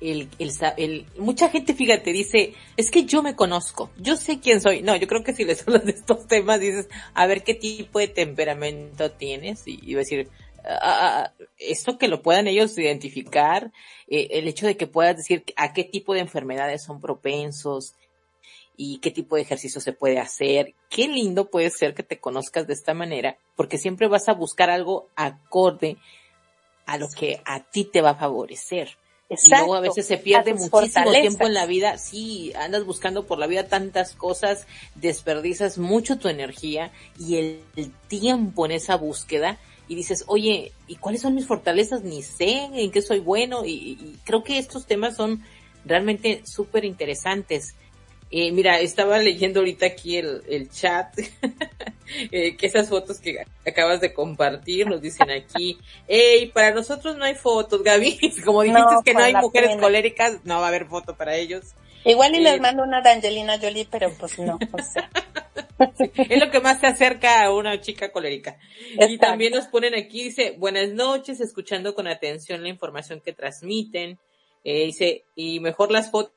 El, 0.00 0.28
el, 0.38 0.52
el, 0.76 1.06
mucha 1.18 1.48
gente, 1.48 1.72
fíjate, 1.72 2.12
dice, 2.12 2.52
es 2.76 2.90
que 2.90 3.04
yo 3.04 3.22
me 3.22 3.34
conozco, 3.34 3.90
yo 3.96 4.16
sé 4.16 4.40
quién 4.40 4.60
soy. 4.60 4.82
No, 4.82 4.94
yo 4.96 5.06
creo 5.08 5.24
que 5.24 5.32
si 5.32 5.44
les 5.44 5.62
hablas 5.66 5.86
de 5.86 5.92
estos 5.92 6.26
temas, 6.26 6.60
dices, 6.60 6.88
a 7.14 7.26
ver 7.26 7.42
qué 7.42 7.54
tipo 7.54 7.98
de 7.98 8.08
temperamento 8.08 9.10
tienes 9.12 9.62
y, 9.66 9.78
y 9.82 9.94
decir, 9.94 10.28
esto 11.58 11.98
que 11.98 12.08
lo 12.08 12.22
puedan 12.22 12.46
ellos 12.46 12.76
identificar, 12.78 13.72
eh, 14.08 14.28
el 14.32 14.48
hecho 14.48 14.66
de 14.66 14.76
que 14.76 14.86
puedas 14.86 15.16
decir 15.16 15.44
a 15.56 15.72
qué 15.72 15.84
tipo 15.84 16.14
de 16.14 16.20
enfermedades 16.20 16.82
son 16.82 17.00
propensos, 17.00 17.94
y 18.76 18.98
qué 18.98 19.10
tipo 19.10 19.36
de 19.36 19.42
ejercicio 19.42 19.80
se 19.80 19.92
puede 19.92 20.18
hacer. 20.18 20.74
Qué 20.90 21.08
lindo 21.08 21.50
puede 21.50 21.70
ser 21.70 21.94
que 21.94 22.02
te 22.02 22.18
conozcas 22.18 22.66
de 22.66 22.74
esta 22.74 22.94
manera, 22.94 23.38
porque 23.56 23.78
siempre 23.78 24.08
vas 24.08 24.28
a 24.28 24.34
buscar 24.34 24.70
algo 24.70 25.08
acorde 25.14 25.96
a 26.86 26.98
lo 26.98 27.08
que 27.08 27.40
a 27.44 27.60
ti 27.60 27.84
te 27.84 28.00
va 28.00 28.10
a 28.10 28.16
favorecer. 28.16 28.96
Exacto. 29.30 29.54
Y 29.54 29.58
luego 29.58 29.74
a 29.76 29.80
veces 29.80 30.06
se 30.06 30.18
pierde 30.18 30.54
muchísimo 30.54 31.10
tiempo 31.10 31.46
en 31.46 31.54
la 31.54 31.66
vida. 31.66 31.98
Sí, 31.98 32.52
andas 32.56 32.84
buscando 32.84 33.26
por 33.26 33.38
la 33.38 33.46
vida 33.46 33.68
tantas 33.68 34.14
cosas, 34.14 34.66
desperdicias 34.94 35.78
mucho 35.78 36.18
tu 36.18 36.28
energía 36.28 36.92
y 37.18 37.36
el, 37.36 37.92
tiempo 38.08 38.66
en 38.66 38.72
esa 38.72 38.96
búsqueda 38.96 39.58
y 39.88 39.94
dices, 39.94 40.24
oye, 40.26 40.72
¿y 40.86 40.96
cuáles 40.96 41.20
son 41.20 41.34
mis 41.34 41.46
fortalezas? 41.46 42.02
Ni 42.02 42.22
sé 42.22 42.68
en 42.72 42.90
qué 42.90 43.02
soy 43.02 43.20
bueno 43.20 43.64
y, 43.64 43.70
y 43.70 44.16
creo 44.24 44.42
que 44.42 44.58
estos 44.58 44.86
temas 44.86 45.16
son 45.16 45.42
realmente 45.84 46.42
súper 46.44 46.84
interesantes. 46.84 47.74
Eh, 48.30 48.50
mira, 48.50 48.80
estaba 48.80 49.18
leyendo 49.18 49.60
ahorita 49.60 49.86
aquí 49.86 50.16
el, 50.16 50.42
el 50.48 50.68
chat, 50.68 51.16
eh, 52.32 52.56
que 52.56 52.66
esas 52.66 52.88
fotos 52.88 53.20
que 53.20 53.44
acabas 53.64 54.00
de 54.00 54.12
compartir 54.12 54.88
nos 54.88 55.00
dicen 55.00 55.30
aquí, 55.30 55.78
hey, 56.08 56.50
para 56.52 56.74
nosotros 56.74 57.16
no 57.16 57.24
hay 57.24 57.36
fotos, 57.36 57.84
Gaby, 57.84 58.18
como 58.44 58.62
dijiste 58.62 58.96
que 59.04 59.14
no 59.14 59.20
hay 59.20 59.34
mujeres 59.34 59.76
coléricas, 59.76 60.40
no 60.44 60.58
va 60.58 60.64
a 60.64 60.68
haber 60.68 60.86
foto 60.86 61.16
para 61.16 61.36
ellos. 61.36 61.74
Igual 62.04 62.34
y 62.34 62.40
les 62.40 62.56
eh, 62.56 62.60
mando 62.60 62.82
una 62.82 63.00
de 63.00 63.10
Angelina 63.10 63.58
Jolie, 63.58 63.86
pero 63.90 64.12
pues 64.18 64.38
no, 64.38 64.58
o 64.72 64.82
sea. 64.82 65.10
es 65.98 66.38
lo 66.38 66.50
que 66.50 66.60
más 66.60 66.80
se 66.80 66.86
acerca 66.86 67.44
a 67.44 67.52
una 67.52 67.80
chica 67.80 68.12
colérica. 68.12 68.58
Y 69.08 69.18
también 69.18 69.52
nos 69.52 69.66
ponen 69.66 69.94
aquí, 69.94 70.24
dice, 70.24 70.54
buenas 70.58 70.90
noches, 70.90 71.40
escuchando 71.40 71.94
con 71.94 72.06
atención 72.06 72.62
la 72.62 72.68
información 72.68 73.20
que 73.20 73.32
transmiten. 73.32 74.18
Eh, 74.64 74.86
dice, 74.86 75.24
y 75.34 75.60
mejor 75.60 75.90
las 75.90 76.10
fotos 76.10 76.32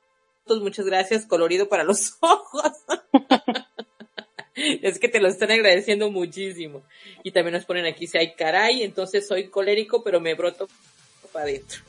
muchas 0.55 0.85
gracias, 0.85 1.25
colorido 1.25 1.67
para 1.67 1.83
los 1.83 2.17
ojos. 2.21 2.71
es 4.55 4.99
que 4.99 5.09
te 5.09 5.19
lo 5.19 5.27
están 5.27 5.51
agradeciendo 5.51 6.09
muchísimo. 6.09 6.83
Y 7.23 7.31
también 7.31 7.53
nos 7.53 7.65
ponen 7.65 7.85
aquí, 7.85 8.07
si 8.07 8.17
hay 8.17 8.33
caray, 8.33 8.83
entonces 8.83 9.27
soy 9.27 9.49
colérico, 9.49 10.03
pero 10.03 10.19
me 10.19 10.33
broto 10.33 10.67
para 11.31 11.45
adentro. 11.45 11.81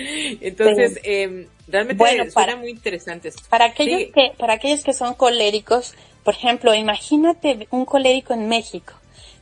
entonces, 0.40 1.00
eh, 1.02 1.48
realmente 1.68 1.98
bueno, 1.98 2.30
suena 2.30 2.56
muy 2.56 2.70
interesante 2.70 3.32
Para 3.48 3.66
aquellos 3.66 4.12
que, 4.14 4.32
para 4.38 4.54
aquellos 4.54 4.82
que 4.82 4.92
son 4.92 5.14
coléricos, 5.14 5.94
por 6.24 6.34
ejemplo, 6.34 6.74
imagínate 6.74 7.66
un 7.70 7.84
colérico 7.84 8.34
en 8.34 8.48
México. 8.48 8.94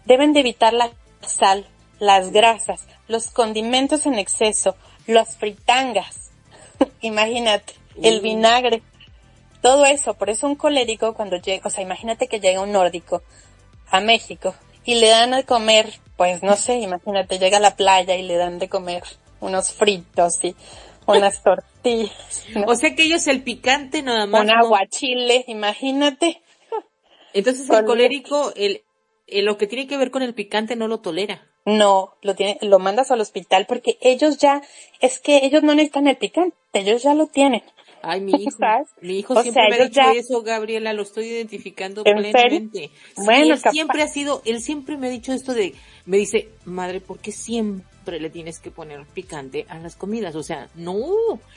Deben 0.04 0.32
de 0.32 0.40
evitar 0.40 0.72
la 0.72 0.90
sal, 1.20 1.66
las 1.98 2.30
grasas, 2.30 2.86
los 3.08 3.30
condimentos 3.30 4.06
en 4.06 4.14
exceso, 4.14 4.76
los 5.06 5.36
fritangas, 5.36 6.30
imagínate, 7.00 7.74
el 8.02 8.20
vinagre, 8.20 8.82
todo 9.60 9.86
eso, 9.86 10.14
por 10.14 10.30
eso 10.30 10.46
un 10.46 10.54
colérico 10.54 11.14
cuando 11.14 11.36
llega, 11.36 11.66
o 11.66 11.70
sea, 11.70 11.82
imagínate 11.82 12.28
que 12.28 12.40
llega 12.40 12.60
un 12.60 12.72
nórdico 12.72 13.22
a 13.90 14.00
México 14.00 14.54
y 14.84 14.94
le 14.96 15.08
dan 15.08 15.32
de 15.32 15.44
comer, 15.44 15.92
pues 16.16 16.42
no 16.42 16.56
sé, 16.56 16.76
imagínate, 16.76 17.38
llega 17.38 17.56
a 17.56 17.60
la 17.60 17.76
playa 17.76 18.14
y 18.16 18.22
le 18.22 18.36
dan 18.36 18.58
de 18.58 18.68
comer 18.68 19.02
unos 19.40 19.72
fritos 19.72 20.42
y 20.42 20.54
unas 21.06 21.42
tortillas. 21.44 22.12
O 22.66 22.74
sea 22.74 22.94
que 22.94 23.04
ellos 23.04 23.26
el 23.26 23.42
picante 23.42 24.02
nada 24.02 24.26
más. 24.26 24.42
Un 24.42 24.50
aguachile, 24.50 25.44
imagínate. 25.46 26.42
Entonces 27.34 27.68
el 27.70 27.84
colérico, 27.84 28.52
el, 28.56 28.82
lo 29.28 29.58
que 29.58 29.66
tiene 29.66 29.86
que 29.86 29.96
ver 29.96 30.10
con 30.10 30.22
el 30.22 30.34
picante 30.34 30.76
no 30.76 30.88
lo 30.88 31.00
tolera. 31.00 31.42
No, 31.64 32.14
lo 32.22 32.34
tiene, 32.34 32.58
lo 32.62 32.78
mandas 32.78 33.10
al 33.10 33.20
hospital 33.20 33.66
porque 33.68 33.98
ellos 34.00 34.38
ya, 34.38 34.62
es 35.00 35.18
que 35.18 35.44
ellos 35.44 35.62
no 35.62 35.74
necesitan 35.74 36.06
el 36.06 36.16
picante, 36.16 36.56
ellos 36.72 37.02
ya 37.02 37.12
lo 37.12 37.26
tienen. 37.26 37.62
Ay, 38.00 38.20
mi 38.20 38.32
hijo, 38.32 38.56
mi 39.02 39.18
hijo 39.18 39.42
siempre 39.42 39.68
me 39.68 39.76
ha 39.76 39.84
dicho 39.84 40.00
eso, 40.14 40.42
Gabriela, 40.42 40.92
lo 40.92 41.02
estoy 41.02 41.26
identificando 41.26 42.04
plenamente. 42.04 42.90
Bueno, 43.16 43.54
él 43.54 43.60
siempre 43.70 44.02
ha 44.02 44.08
sido, 44.08 44.40
él 44.46 44.62
siempre 44.62 44.96
me 44.96 45.08
ha 45.08 45.10
dicho 45.10 45.32
esto 45.32 45.52
de, 45.52 45.74
me 46.06 46.16
dice, 46.16 46.48
madre, 46.64 47.00
¿por 47.00 47.18
qué 47.18 47.32
siempre 47.32 47.87
le 48.10 48.30
tienes 48.30 48.58
que 48.58 48.70
poner 48.70 49.04
picante 49.06 49.66
a 49.68 49.78
las 49.78 49.96
comidas? 49.96 50.34
O 50.34 50.42
sea, 50.42 50.68
no, 50.74 50.96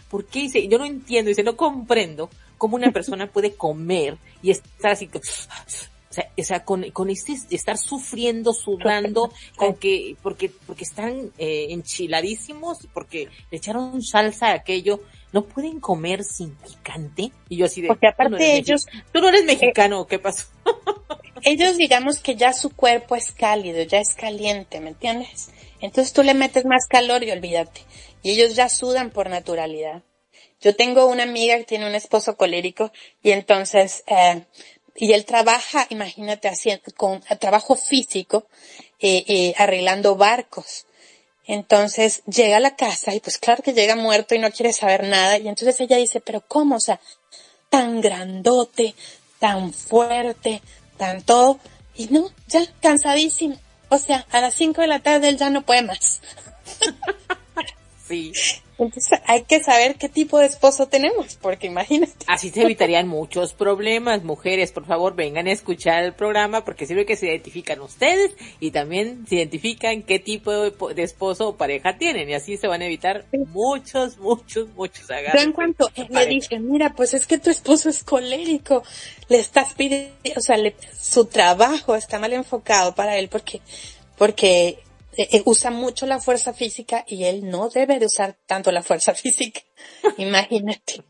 ¿por 0.09 0.25
qué? 0.25 0.41
Dice, 0.41 0.67
yo 0.67 0.77
no 0.77 0.85
entiendo, 0.85 1.29
dice, 1.29 1.43
no 1.43 1.55
comprendo 1.55 2.29
cómo 2.57 2.75
una 2.75 2.91
persona 2.91 3.27
puede 3.27 3.53
comer 3.53 4.17
y 4.43 4.51
estar 4.51 4.91
así, 4.91 5.09
o 5.13 6.13
sea, 6.13 6.29
o 6.37 6.43
sea 6.43 6.65
con, 6.65 6.91
con 6.91 7.09
este, 7.09 7.33
estar 7.51 7.77
sufriendo, 7.77 8.53
sudando, 8.53 9.31
con 9.55 9.75
que, 9.75 10.15
porque, 10.21 10.51
porque 10.67 10.83
están 10.83 11.31
eh, 11.37 11.67
enchiladísimos, 11.69 12.87
porque 12.93 13.29
le 13.49 13.57
echaron 13.57 14.01
salsa 14.01 14.47
a 14.47 14.53
aquello, 14.53 14.99
no 15.31 15.43
pueden 15.45 15.79
comer 15.79 16.23
sin 16.23 16.55
picante. 16.55 17.31
Y 17.47 17.57
yo 17.57 17.65
así 17.65 17.81
de. 17.81 17.87
Porque 17.87 18.07
aparte 18.07 18.57
ellos. 18.57 18.85
Tú 19.11 19.21
no 19.21 19.29
eres 19.29 19.45
mexicano, 19.45 20.05
¿qué 20.05 20.19
pasó? 20.19 20.47
ellos 21.43 21.77
digamos 21.77 22.19
que 22.19 22.35
ya 22.35 22.53
su 22.53 22.69
cuerpo 22.69 23.15
es 23.15 23.31
cálido, 23.31 23.81
ya 23.83 23.99
es 23.99 24.13
caliente, 24.15 24.79
¿me 24.79 24.89
entiendes? 24.89 25.49
Entonces 25.81 26.13
tú 26.13 26.23
le 26.23 26.33
metes 26.33 26.65
más 26.65 26.87
calor 26.87 27.23
y 27.23 27.31
olvídate. 27.31 27.81
Y 28.23 28.31
ellos 28.31 28.55
ya 28.55 28.69
sudan 28.69 29.09
por 29.09 29.29
naturalidad. 29.29 30.03
Yo 30.61 30.75
tengo 30.75 31.07
una 31.07 31.23
amiga 31.23 31.57
que 31.57 31.63
tiene 31.63 31.87
un 31.87 31.95
esposo 31.95 32.37
colérico 32.37 32.91
y 33.23 33.31
entonces 33.31 34.03
eh, 34.07 34.45
y 34.95 35.13
él 35.13 35.25
trabaja, 35.25 35.87
imagínate, 35.89 36.47
haciendo, 36.47 36.83
con 36.95 37.21
trabajo 37.39 37.75
físico, 37.75 38.45
eh, 38.99 39.23
eh, 39.27 39.53
arreglando 39.57 40.15
barcos. 40.15 40.85
Entonces 41.47 42.23
llega 42.25 42.57
a 42.57 42.59
la 42.61 42.75
casa 42.75 43.13
y 43.15 43.19
pues 43.19 43.37
claro 43.37 43.63
que 43.63 43.73
llega 43.73 43.95
muerto 43.95 44.35
y 44.35 44.39
no 44.39 44.51
quiere 44.51 44.73
saber 44.73 45.03
nada. 45.05 45.37
Y 45.37 45.47
entonces 45.47 45.79
ella 45.79 45.97
dice, 45.97 46.21
pero 46.21 46.41
¿cómo? 46.41 46.75
O 46.75 46.79
sea, 46.79 46.99
tan 47.69 48.01
grandote, 48.01 48.93
tan 49.39 49.73
fuerte, 49.73 50.61
tan 50.97 51.23
todo, 51.23 51.59
y 51.95 52.07
no, 52.07 52.29
ya 52.47 52.65
cansadísimo. 52.81 53.57
O 53.93 53.97
sea, 53.97 54.25
a 54.31 54.39
las 54.39 54.53
5 54.53 54.79
de 54.81 54.87
la 54.87 54.99
tarde 54.99 55.27
él 55.27 55.37
ya 55.37 55.49
no 55.49 55.63
puede 55.63 55.81
más. 55.81 56.21
sí. 58.11 58.61
Entonces 58.77 59.19
hay 59.27 59.43
que 59.43 59.61
saber 59.61 59.95
qué 59.95 60.09
tipo 60.09 60.39
de 60.39 60.47
esposo 60.47 60.87
tenemos, 60.87 61.35
porque 61.39 61.67
imagínate. 61.67 62.25
Así 62.25 62.49
se 62.49 62.63
evitarían 62.63 63.07
muchos 63.07 63.53
problemas. 63.53 64.23
Mujeres, 64.23 64.71
por 64.71 64.87
favor, 64.87 65.15
vengan 65.15 65.47
a 65.47 65.51
escuchar 65.51 66.03
el 66.03 66.13
programa 66.13 66.65
porque 66.65 66.87
sirve 66.87 67.05
que 67.05 67.15
se 67.15 67.27
identifican 67.27 67.79
ustedes 67.81 68.31
y 68.59 68.71
también 68.71 69.27
se 69.27 69.35
identifican 69.35 70.01
qué 70.01 70.17
tipo 70.17 70.51
de 70.51 71.03
esposo 71.03 71.49
o 71.49 71.57
pareja 71.57 71.97
tienen 71.97 72.27
y 72.29 72.33
así 72.33 72.57
se 72.57 72.67
van 72.67 72.81
a 72.81 72.85
evitar 72.85 73.25
muchos, 73.49 74.17
muchos, 74.17 74.67
muchos 74.69 75.09
agarros. 75.11 75.33
Pero 75.33 75.43
en 75.43 75.51
cuanto 75.51 75.91
le 76.09 76.25
dije, 76.25 76.59
mira, 76.59 76.93
pues 76.95 77.13
es 77.13 77.27
que 77.27 77.37
tu 77.37 77.51
esposo 77.51 77.87
es 77.87 78.03
colérico, 78.03 78.83
le 79.29 79.37
estás 79.37 79.75
pidiendo, 79.75 80.11
o 80.35 80.41
sea, 80.41 80.57
su 80.99 81.25
trabajo 81.25 81.95
está 81.95 82.17
mal 82.17 82.33
enfocado 82.33 82.95
para 82.95 83.17
él 83.17 83.29
porque, 83.29 83.61
porque 84.17 84.79
eh, 85.17 85.27
eh, 85.31 85.41
usa 85.45 85.71
mucho 85.71 86.05
la 86.05 86.19
fuerza 86.19 86.53
física 86.53 87.03
y 87.07 87.25
él 87.25 87.49
no 87.49 87.69
debe 87.69 87.99
de 87.99 88.05
usar 88.05 88.37
tanto 88.45 88.71
la 88.71 88.83
fuerza 88.83 89.13
física. 89.15 89.61
Imagínate. 90.17 91.03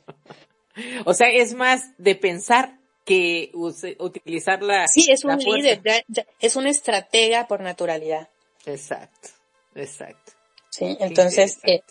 o 1.05 1.13
sea, 1.13 1.29
es 1.29 1.53
más 1.53 1.81
de 1.97 2.15
pensar 2.15 2.77
que 3.05 3.51
utilizar 3.53 4.61
la 4.61 4.87
Sí, 4.87 5.07
es 5.11 5.23
un 5.23 5.37
líder, 5.37 5.81
es 6.39 6.55
una 6.55 6.69
estratega 6.69 7.47
por 7.47 7.61
naturalidad. 7.61 8.29
Exacto, 8.65 9.29
exacto. 9.75 10.33
Sí, 10.69 10.97
entonces, 10.99 11.57
eh, 11.63 11.81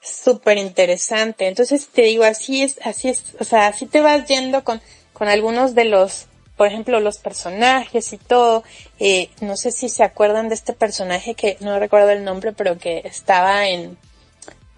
súper 0.00 0.58
interesante. 0.58 1.46
Entonces 1.46 1.88
te 1.88 2.02
digo, 2.02 2.24
así 2.24 2.62
es, 2.62 2.80
así 2.84 3.08
es, 3.08 3.36
o 3.38 3.44
sea, 3.44 3.68
así 3.68 3.86
te 3.86 4.00
vas 4.00 4.26
yendo 4.26 4.64
con, 4.64 4.80
con 5.12 5.28
algunos 5.28 5.74
de 5.74 5.84
los 5.84 6.26
por 6.56 6.66
ejemplo, 6.66 7.00
los 7.00 7.18
personajes 7.18 8.12
y 8.12 8.18
todo. 8.18 8.64
Eh, 8.98 9.30
no 9.40 9.56
sé 9.56 9.70
si 9.70 9.88
se 9.88 10.02
acuerdan 10.02 10.48
de 10.48 10.54
este 10.54 10.72
personaje 10.72 11.34
que 11.34 11.56
no 11.60 11.78
recuerdo 11.78 12.10
el 12.10 12.24
nombre, 12.24 12.52
pero 12.52 12.78
que 12.78 13.02
estaba 13.04 13.68
en, 13.68 13.98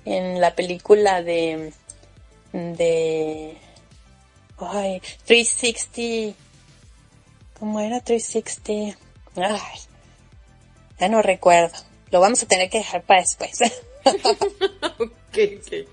en 0.05 0.41
la 0.41 0.55
película 0.55 1.23
de, 1.23 1.73
de, 2.53 3.57
ay, 4.59 5.01
360, 5.25 6.37
¿cómo 7.59 7.81
era 7.81 8.01
360? 8.01 8.99
Ay, 9.37 9.81
ya 10.99 11.09
no 11.09 11.23
recuerdo. 11.23 11.77
Lo 12.11 12.21
vamos 12.21 12.43
a 12.43 12.47
tener 12.47 12.71
que 12.71 12.79
dejar 12.79 13.03
para 13.03 13.21
después. 13.21 13.59
okay, 15.31 15.59
okay. 15.59 15.87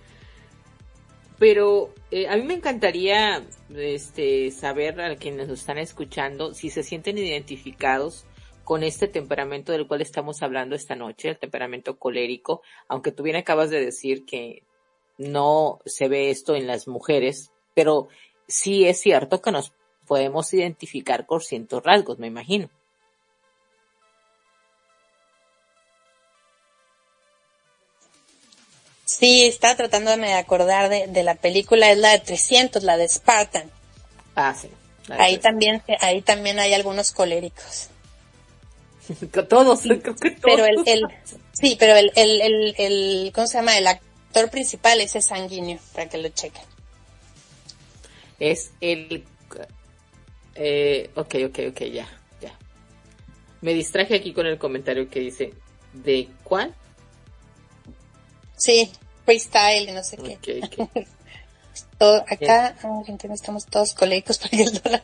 Pero 1.38 1.94
eh, 2.16 2.30
a 2.30 2.38
mí 2.38 2.44
me 2.44 2.54
encantaría 2.54 3.46
este, 3.76 4.50
saber 4.50 5.02
a 5.02 5.18
quienes 5.18 5.50
están 5.50 5.78
escuchando 5.78 6.54
si 6.54 6.70
se 6.70 6.82
sienten 6.82 7.18
identificados 7.18 8.26
con 8.64 8.84
este 8.84 9.10
temperamento 9.10 9.74
del 9.74 9.86
cual 9.86 10.02
estamos 10.02 10.42
hablando 10.42 10.78
esta 10.78 10.96
noche, 10.96 11.28
el 11.28 11.38
temperamento 11.38 12.00
colérico, 12.00 12.62
aunque 12.88 13.12
tú 13.12 13.24
bien 13.24 13.36
acabas 13.36 13.70
de 13.70 13.84
decir 13.84 14.24
que 14.24 14.64
no 15.18 15.82
se 15.86 16.08
ve 16.08 16.30
esto 16.30 16.56
en 16.56 16.68
las 16.68 16.88
mujeres, 16.88 17.52
pero 17.74 18.08
sí 18.48 18.86
es 18.86 18.98
cierto 19.02 19.42
que 19.42 19.52
nos 19.52 19.74
podemos 20.08 20.54
identificar 20.54 21.26
con 21.26 21.42
ciertos 21.42 21.84
rasgos, 21.84 22.18
me 22.18 22.28
imagino. 22.28 22.70
Sí, 29.18 29.46
estaba 29.46 29.76
tratándome 29.76 30.28
de 30.28 30.34
acordar 30.34 30.90
de, 30.90 31.24
la 31.24 31.36
película, 31.36 31.90
es 31.90 31.98
la 31.98 32.12
de 32.12 32.20
300, 32.20 32.84
la 32.84 32.98
de 32.98 33.08
Spartan. 33.08 33.72
Ah, 34.36 34.54
sí. 34.54 34.68
Ahí 35.10 35.38
también, 35.38 35.82
ahí 36.02 36.22
también 36.22 36.60
hay 36.60 36.74
algunos 36.74 37.14
coléricos. 37.14 37.88
todos, 39.50 39.82
creo 39.84 40.16
que 40.16 40.32
todos. 40.32 40.42
Pero 40.42 40.66
el, 40.66 40.84
el 40.86 41.04
sí, 41.54 41.78
pero 41.80 41.96
el, 41.96 42.12
el, 42.16 42.42
el, 42.42 42.76
el, 42.78 43.32
¿cómo 43.34 43.48
se 43.48 43.58
llama? 43.58 43.78
El 43.78 43.88
actor 43.88 44.50
principal 44.50 45.00
es 45.00 45.14
sanguíneo, 45.26 45.80
para 45.94 46.10
que 46.10 46.18
lo 46.18 46.28
chequen. 46.30 46.64
Es 48.38 48.72
el, 48.82 49.24
eh, 50.56 51.10
ok, 51.16 51.36
ok, 51.48 51.60
ok, 51.70 51.82
ya, 51.84 52.10
ya. 52.42 52.58
Me 53.62 53.74
distraje 53.74 54.16
aquí 54.16 54.34
con 54.34 54.46
el 54.46 54.58
comentario 54.58 55.10
que 55.10 55.22
dice, 55.22 55.54
¿de 55.94 56.28
cuál? 56.44 56.76
Sí, 58.58 58.92
freestyle 59.26 59.90
y 59.90 59.92
no 59.92 60.04
sé 60.04 60.18
qué. 60.42 60.62
Todo, 61.98 62.24
acá 62.28 62.76
en 62.84 62.90
Argentina 62.90 63.34
estamos 63.34 63.66
todos 63.66 63.94
coleicos 63.94 64.38
para 64.38 64.58
el 64.58 64.72
dólar. 64.82 65.04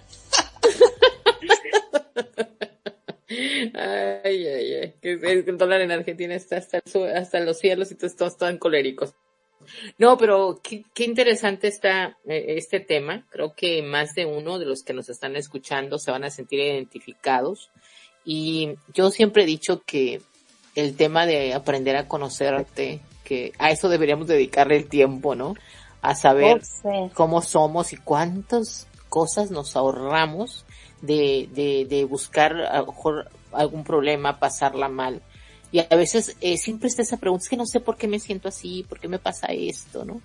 ay, 4.24 4.48
ay, 4.48 4.74
ay. 4.76 4.94
El 5.02 5.58
dólar 5.58 5.82
en 5.82 5.92
Argentina 5.92 6.36
está 6.36 6.58
hasta, 6.58 6.82
hasta 7.16 7.40
los 7.42 7.60
cielos 7.60 7.92
y 7.92 7.96
todos 7.96 8.38
tan 8.38 8.58
coléricos. 8.58 9.14
No, 9.98 10.18
pero 10.18 10.60
qué, 10.64 10.84
qué, 10.94 11.04
interesante 11.04 11.68
está 11.68 12.18
eh, 12.26 12.56
este 12.58 12.80
tema. 12.80 13.26
Creo 13.30 13.54
que 13.54 13.82
más 13.82 14.14
de 14.14 14.26
uno 14.26 14.60
de 14.60 14.66
los 14.66 14.84
que 14.84 14.94
nos 14.94 15.10
están 15.10 15.36
escuchando 15.36 15.98
se 15.98 16.12
van 16.12 16.24
a 16.24 16.30
sentir 16.30 16.60
identificados. 16.60 17.70
Y 18.26 18.76
yo 18.94 19.12
siempre 19.12 19.44
he 19.44 19.46
dicho 19.46 19.82
que 19.86 20.22
el 20.76 20.96
tema 20.96 21.26
de 21.26 21.54
aprender 21.54 21.96
a 21.96 22.08
conocerte, 22.08 23.02
que 23.32 23.54
a 23.60 23.72
eso 23.72 23.88
deberíamos 23.88 24.28
dedicarle 24.28 24.76
el 24.76 24.90
tiempo, 24.90 25.36
¿no? 25.36 25.56
A 26.02 26.16
saber 26.16 26.62
cómo 27.14 27.42
somos 27.42 27.94
y 27.94 27.96
cuántas 27.96 28.88
cosas 29.08 29.52
nos 29.52 29.78
ahorramos 29.78 30.66
de, 31.02 31.48
de, 31.54 31.86
de 31.86 32.04
buscar 32.04 32.54
a 32.58 32.80
lo 32.80 32.88
mejor 32.88 33.32
algún 33.54 33.86
problema, 33.86 34.38
pasarla 34.38 34.90
mal. 34.90 35.22
Y 35.72 35.80
a 35.80 35.96
veces 35.96 36.36
eh, 36.42 36.58
siempre 36.58 36.90
está 36.90 37.04
esa 37.04 37.16
pregunta, 37.16 37.44
es 37.44 37.50
que 37.50 37.56
no 37.56 37.66
sé 37.66 37.80
por 37.80 37.96
qué 37.96 38.10
me 38.10 38.20
siento 38.20 38.50
así, 38.50 38.86
por 38.90 39.00
qué 39.00 39.08
me 39.08 39.18
pasa 39.18 39.48
esto, 39.48 40.04
¿no? 40.04 40.20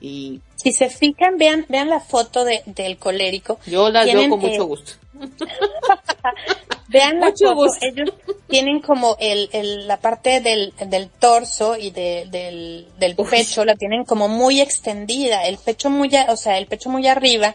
Y 0.00 0.40
si 0.56 0.72
se 0.72 0.88
fijan, 0.88 1.36
vean, 1.36 1.66
vean 1.68 1.88
la 1.88 2.00
foto 2.00 2.44
de, 2.44 2.62
del 2.66 2.96
colérico. 2.96 3.58
Yo 3.66 3.90
la 3.90 4.04
veo 4.04 4.28
con 4.28 4.40
mucho 4.40 4.66
gusto. 4.66 4.92
vean 6.88 7.20
la 7.20 7.32
foto, 7.32 7.70
ellos 7.82 8.10
tienen 8.48 8.80
como 8.80 9.16
el, 9.20 9.48
el, 9.52 9.86
la 9.86 9.98
parte 9.98 10.40
del, 10.40 10.72
del 10.86 11.08
torso 11.08 11.76
y 11.76 11.90
de, 11.90 12.26
del, 12.30 12.88
del 12.98 13.16
pecho, 13.16 13.64
la 13.64 13.76
tienen 13.76 14.04
como 14.04 14.28
muy 14.28 14.60
extendida, 14.60 15.46
el 15.46 15.58
pecho 15.58 15.90
muy, 15.90 16.10
o 16.28 16.36
sea, 16.36 16.58
el 16.58 16.66
pecho 16.66 16.90
muy 16.90 17.06
arriba 17.06 17.54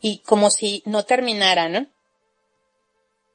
y 0.00 0.18
como 0.18 0.50
si 0.50 0.82
no 0.86 1.04
terminara, 1.04 1.68
¿no? 1.68 1.86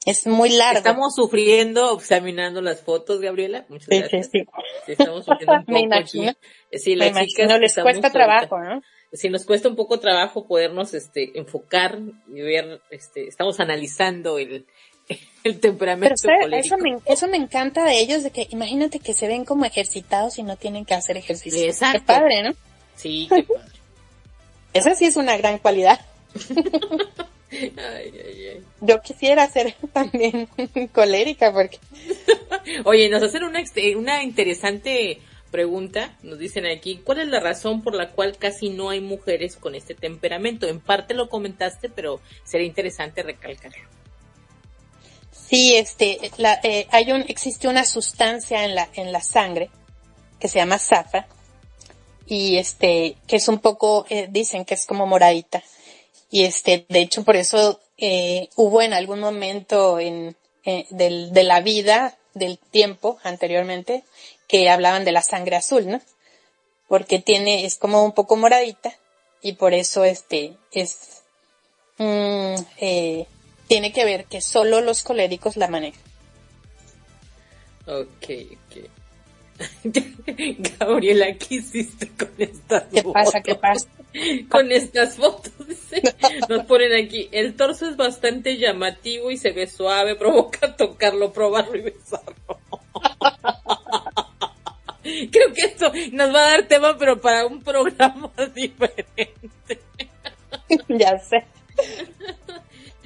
Es 0.06 0.26
muy 0.26 0.50
largo. 0.50 0.78
Estamos 0.78 1.16
sufriendo 1.16 1.98
examinando 1.98 2.62
las 2.62 2.82
fotos, 2.82 3.20
Gabriela. 3.20 3.66
Muchas 3.68 3.90
gracias. 3.90 4.30
Sí, 4.32 4.46
sí. 4.86 4.92
estamos 4.94 5.26
sufriendo 5.26 5.54
un 5.54 5.60
poco 5.66 5.72
Me 5.72 5.82
imagino. 5.82 6.34
Sí, 6.72 6.96
las 6.96 7.14
chicas 7.26 7.60
les 7.60 7.76
cuesta 7.76 8.10
trabajo, 8.12 8.60
¿no? 8.60 8.82
Sí, 9.12 9.30
nos 9.30 9.44
cuesta 9.46 9.68
un 9.68 9.76
poco 9.76 10.00
trabajo 10.00 10.48
podernos 10.48 10.94
este 10.94 11.38
enfocar 11.38 12.00
y 12.28 12.42
ver, 12.42 12.80
este, 12.92 13.28
estamos 13.28 13.60
analizando 13.60 14.38
el, 14.38 14.68
el 15.44 15.60
temperamento 15.60 16.16
Pero, 16.24 16.56
eso 16.56 16.78
me, 16.78 16.98
eso 17.06 17.28
me 17.28 17.38
encanta 17.38 17.84
de 17.86 18.00
ellos, 18.00 18.24
de 18.24 18.30
que 18.32 18.48
imagínate 18.52 19.00
que 19.00 19.14
se 19.14 19.28
ven 19.28 19.46
como 19.46 19.66
ejercitados 19.66 20.38
y 20.38 20.44
no 20.44 20.58
tienen 20.58 20.86
que 20.86 20.94
hacer 20.94 21.18
ejercicio. 21.18 21.64
Exacto. 21.64 22.00
Qué 22.00 22.06
padre, 22.06 22.44
¿no? 22.44 22.52
Sí, 22.96 23.28
qué 23.30 23.44
padre. 23.44 23.80
Esa 24.74 24.94
sí 24.94 25.06
es 25.06 25.18
una 25.18 25.36
gran 25.36 25.58
cualidad. 25.58 26.00
Yo 28.82 29.02
quisiera 29.02 29.48
ser 29.48 29.74
también 29.94 30.48
colérica 30.94 31.52
porque... 31.54 31.80
Oye, 32.86 33.10
nos 33.10 33.24
hacen 33.24 33.44
una, 33.44 33.64
una 33.96 34.24
interesante 34.24 35.20
pregunta, 35.52 36.16
nos 36.22 36.38
dicen 36.38 36.66
aquí, 36.68 37.02
¿cuál 37.04 37.22
es 37.22 37.28
la 37.28 37.40
razón 37.40 37.82
por 37.82 37.96
la 37.96 38.12
cual 38.12 38.38
casi 38.38 38.70
no 38.70 38.90
hay 38.90 39.02
mujeres 39.02 39.56
con 39.56 39.74
este 39.74 39.96
temperamento? 39.96 40.68
En 40.68 40.80
parte 40.80 41.14
lo 41.14 41.30
comentaste, 41.30 41.90
pero 41.90 42.22
sería 42.44 42.68
interesante 42.68 43.24
recalcarlo. 43.24 43.88
Sí, 45.32 45.76
este, 45.76 46.20
la, 46.38 46.60
eh, 46.64 46.88
hay 46.92 47.12
un, 47.12 47.26
existe 47.28 47.68
una 47.68 47.86
sustancia 47.86 48.66
en 48.66 48.76
la, 48.76 48.88
en 48.94 49.12
la 49.12 49.22
sangre 49.22 49.72
que 50.40 50.48
se 50.48 50.60
llama 50.60 50.78
zafa 50.78 51.26
y 52.28 52.58
este, 52.58 53.18
que 53.28 53.38
es 53.38 53.48
un 53.48 53.58
poco, 53.58 54.06
eh, 54.10 54.28
dicen 54.30 54.64
que 54.64 54.76
es 54.76 54.86
como 54.86 55.08
moradita 55.08 55.64
y 56.32 56.44
este, 56.44 56.86
de 56.90 57.00
hecho, 57.02 57.24
por 57.24 57.36
eso 57.36 57.80
eh, 57.98 58.50
hubo 58.56 58.82
en 58.82 58.94
algún 58.94 59.20
momento 59.20 60.00
en, 60.00 60.36
eh, 60.66 60.86
del, 60.90 61.34
de 61.34 61.44
la 61.44 61.62
vida, 61.62 62.18
del 62.34 62.60
tiempo 62.60 63.18
anteriormente, 63.24 64.04
que 64.48 64.70
hablaban 64.70 65.06
de 65.06 65.12
la 65.12 65.22
sangre 65.22 65.56
azul, 65.56 65.88
¿no? 65.88 66.02
Porque 66.88 67.20
tiene, 67.20 67.66
es 67.66 67.78
como 67.78 68.04
un 68.04 68.14
poco 68.14 68.36
moradita 68.36 68.94
y 69.42 69.54
por 69.54 69.74
eso 69.74 70.04
este, 70.04 70.56
es, 70.72 71.24
mm, 71.98 72.56
eh, 72.80 73.26
tiene 73.68 73.92
que 73.92 74.06
ver 74.06 74.26
que 74.26 74.42
solo 74.42 74.82
los 74.82 75.04
coléricos 75.04 75.58
la 75.58 75.68
manejan. 75.68 76.02
Ok, 77.88 78.30
ok. 78.54 78.90
Gabriela, 80.80 81.34
¿qué 81.36 81.56
hiciste 81.56 82.08
con 82.10 82.32
estas 82.38 82.84
¿Qué 82.94 83.04
pasa? 83.04 83.42
¿Qué 83.42 83.56
pasa? 83.56 83.88
con 84.50 84.72
estas 84.72 85.16
fotos. 85.16 85.52
Nos 86.50 86.66
ponen 86.66 86.94
aquí, 86.94 87.30
el 87.32 87.56
torso 87.56 87.88
es 87.90 87.98
bastante 87.98 88.58
llamativo 88.58 89.32
y 89.32 89.38
se 89.38 89.52
ve 89.52 89.68
suave, 89.68 90.16
provoca 90.16 90.76
tocarlo, 90.76 91.32
probarlo 91.34 91.78
y 91.78 91.82
besarlo. 91.82 92.60
Creo 95.32 95.54
que 95.54 95.62
esto 95.62 95.92
nos 96.12 96.34
va 96.34 96.40
a 96.40 96.52
dar 96.52 96.68
tema, 96.68 96.98
pero 96.98 97.20
para 97.20 97.46
un 97.46 97.64
programa 97.64 98.32
diferente. 98.54 99.80
ya 100.88 101.18
sé. 101.18 101.46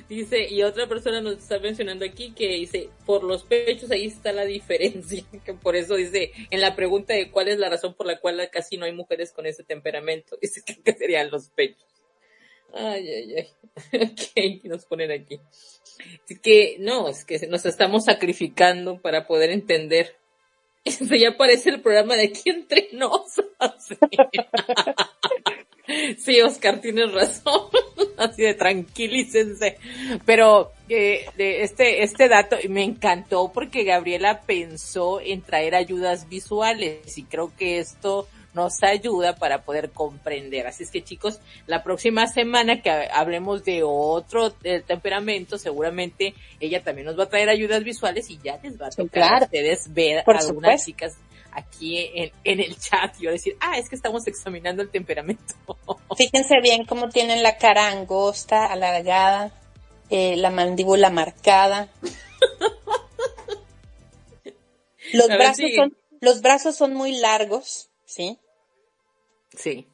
Dice, 0.10 0.48
y 0.50 0.64
otra 0.64 0.88
persona 0.88 1.22
nos 1.22 1.38
está 1.38 1.60
mencionando 1.60 2.04
aquí 2.04 2.34
que 2.34 2.48
dice, 2.56 2.90
por 3.06 3.24
los 3.24 3.44
pechos 3.44 3.90
ahí 3.90 4.06
está 4.06 4.34
la 4.34 4.44
diferencia, 4.44 5.24
que 5.46 5.54
por 5.54 5.76
eso 5.76 5.96
dice, 5.96 6.32
en 6.50 6.62
la 6.62 6.76
pregunta 6.76 7.14
de 7.14 7.32
cuál 7.32 7.48
es 7.48 7.58
la 7.58 7.70
razón 7.70 7.94
por 7.94 8.06
la 8.06 8.20
cual 8.20 8.50
casi 8.52 8.78
no 8.78 8.86
hay 8.86 8.92
mujeres 8.92 9.32
con 9.32 9.46
ese 9.46 9.64
temperamento, 9.64 10.38
dice 10.42 10.62
que 10.84 10.94
serían 10.94 11.32
los 11.32 11.50
pechos. 11.50 11.93
Ay, 12.74 13.08
ay, 13.08 13.36
ay. 13.36 13.48
Ok, 14.02 14.64
nos 14.66 14.86
ponen 14.86 15.12
aquí. 15.12 15.40
Así 16.24 16.40
que, 16.40 16.78
no, 16.80 17.08
es 17.08 17.24
que 17.24 17.48
nos 17.48 17.66
estamos 17.66 18.06
sacrificando 18.06 19.00
para 19.00 19.26
poder 19.28 19.52
entender. 19.52 20.16
Eso 20.86 21.16
ya 21.16 21.38
parece 21.38 21.70
el 21.70 21.82
programa 21.82 22.16
de 22.16 22.26
aquí 22.26 22.50
entre 22.50 22.90
nos. 22.94 23.42
Sí, 26.18 26.40
Oscar, 26.40 26.80
tienes 26.80 27.12
razón. 27.12 27.68
Así 28.18 28.42
de 28.42 28.54
tranquilícense. 28.54 29.78
Pero 30.26 30.72
eh, 30.88 31.26
de 31.36 31.64
este, 31.64 32.04
este 32.04 32.30
dato 32.30 32.56
me 32.70 32.84
encantó 32.84 33.52
porque 33.54 33.84
Gabriela 33.84 34.44
pensó 34.44 35.20
en 35.20 35.42
traer 35.42 35.76
ayudas 35.76 36.30
visuales 36.30 37.18
y 37.18 37.24
creo 37.24 37.52
que 37.58 37.80
esto 37.80 38.30
nos 38.54 38.82
ayuda 38.84 39.36
para 39.36 39.64
poder 39.64 39.92
comprender. 39.92 40.68
Así 40.68 40.84
es 40.84 40.92
que 40.92 41.04
chicos, 41.04 41.40
la 41.68 41.84
próxima 41.84 42.28
semana 42.28 42.82
que 42.82 42.90
hablemos 42.90 43.64
de 43.64 43.84
otro 43.84 44.52
temperamento, 44.52 45.58
seguramente 45.58 46.34
ella 46.60 46.84
también 46.84 47.06
nos 47.06 47.18
va 47.18 47.24
a 47.24 47.30
traer 47.30 47.50
ayudas 47.50 47.84
visuales 47.84 48.30
y 48.30 48.40
ya 48.44 48.60
les 48.64 48.80
va 48.80 48.88
a 48.88 48.92
tocar 48.92 49.42
a 49.42 49.46
ustedes 49.46 49.94
ver 49.94 50.20
a 50.20 50.40
algunas 50.40 50.86
chicas 50.86 51.18
aquí 51.52 52.10
en, 52.14 52.32
en 52.44 52.60
el 52.60 52.78
chat 52.78 53.16
y 53.20 53.28
decir, 53.28 53.56
ah, 53.60 53.78
es 53.78 53.90
que 53.90 53.96
estamos 53.96 54.26
examinando 54.28 54.82
el 54.82 54.90
temperamento. 54.90 55.56
Fíjense 56.18 56.60
bien 56.62 56.86
cómo 56.86 57.10
tienen 57.10 57.44
la 57.44 57.58
cara 57.58 57.90
angosta, 57.90 58.66
alargada, 58.66 59.52
eh, 60.10 60.36
la 60.38 60.50
mandíbula 60.50 61.10
marcada. 61.10 61.90
los 65.14 65.28
brazos 65.28 65.72
son, 65.76 65.98
los 66.22 66.42
brazos 66.42 66.76
son 66.76 66.94
muy 66.94 67.20
largos, 67.20 67.90
¿sí? 68.06 68.38
Sí. 69.58 69.88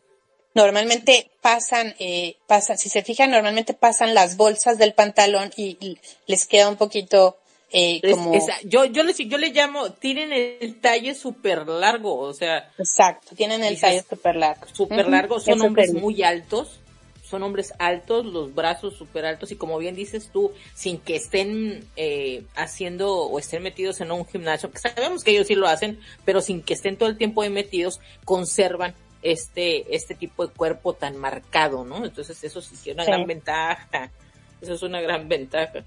Normalmente 0.56 1.30
pasan, 1.42 1.96
eh, 2.00 2.36
pasan, 2.48 2.78
si 2.78 2.90
se 2.90 3.04
fijan, 3.04 3.32
normalmente 3.32 3.74
pasan 3.74 4.14
las 4.14 4.36
bolsas 4.36 4.78
del 4.78 4.94
pantalón 4.94 5.52
y 5.56 5.98
les 6.26 6.48
queda 6.48 6.70
un 6.70 6.76
poquito 6.76 7.38
eh, 7.72 8.02
como... 8.12 8.34
yo, 8.64 8.86
yo, 8.86 9.04
le, 9.04 9.14
yo 9.14 9.38
le 9.38 9.50
llamo, 9.50 9.92
tienen 9.94 10.34
el 10.34 10.80
talle 10.82 11.14
súper 11.14 11.68
largo, 11.68 12.20
o 12.20 12.34
sea... 12.34 12.72
Exacto, 12.78 13.36
tienen 13.36 13.64
el 13.64 13.80
talle 13.80 14.04
súper 14.08 14.36
largo. 14.36 14.66
Súper 14.74 15.08
largo, 15.08 15.40
son 15.40 15.62
hombres 15.62 15.94
muy 15.94 16.24
altos, 16.24 16.80
son 17.22 17.44
hombres 17.44 17.74
altos, 17.78 18.26
los 18.26 18.56
brazos 18.56 18.96
súper 18.96 19.26
altos 19.26 19.52
y 19.52 19.56
como 19.56 19.78
bien 19.78 19.96
dices 19.96 20.32
tú, 20.34 20.52
sin 20.74 20.98
que 20.98 21.16
estén 21.16 21.86
eh, 21.96 22.44
haciendo 22.56 23.14
o 23.16 23.38
estén 23.38 23.62
metidos 23.62 24.02
en 24.02 24.12
un 24.12 24.26
gimnasio, 24.26 24.72
que 24.72 24.80
sabemos 24.80 25.24
que 25.24 25.32
ellos 25.32 25.46
sí 25.46 25.54
lo 25.54 25.68
hacen, 25.68 26.00
pero 26.26 26.42
sin 26.42 26.64
que 26.64 26.74
estén 26.74 26.98
todo 26.98 27.08
el 27.08 27.18
tiempo 27.18 27.44
ahí 27.44 27.52
metidos, 27.52 28.00
conservan 28.26 28.96
este, 29.22 29.96
este 29.96 30.16
tipo 30.16 30.46
de 30.46 30.54
cuerpo 30.54 30.94
tan 30.94 31.18
marcado, 31.18 31.84
¿no? 31.86 32.06
Entonces 32.06 32.44
eso 32.44 32.62
sí 32.62 32.76
es 32.76 32.94
una 32.94 33.06
gran 33.06 33.26
ventaja, 33.26 34.12
eso 34.62 34.74
es 34.74 34.82
una 34.84 35.02
gran 35.02 35.28
ventaja. 35.28 35.84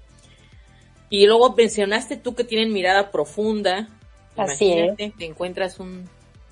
Y 1.09 1.25
luego 1.27 1.53
mencionaste 1.53 2.17
tú 2.17 2.35
que 2.35 2.43
tienen 2.43 2.73
mirada 2.73 3.11
profunda. 3.11 3.87
Así 4.35 4.65
Imagínate, 4.65 5.05
es. 5.05 5.15
te 5.15 5.25
encuentras 5.25 5.79
un, 5.79 6.09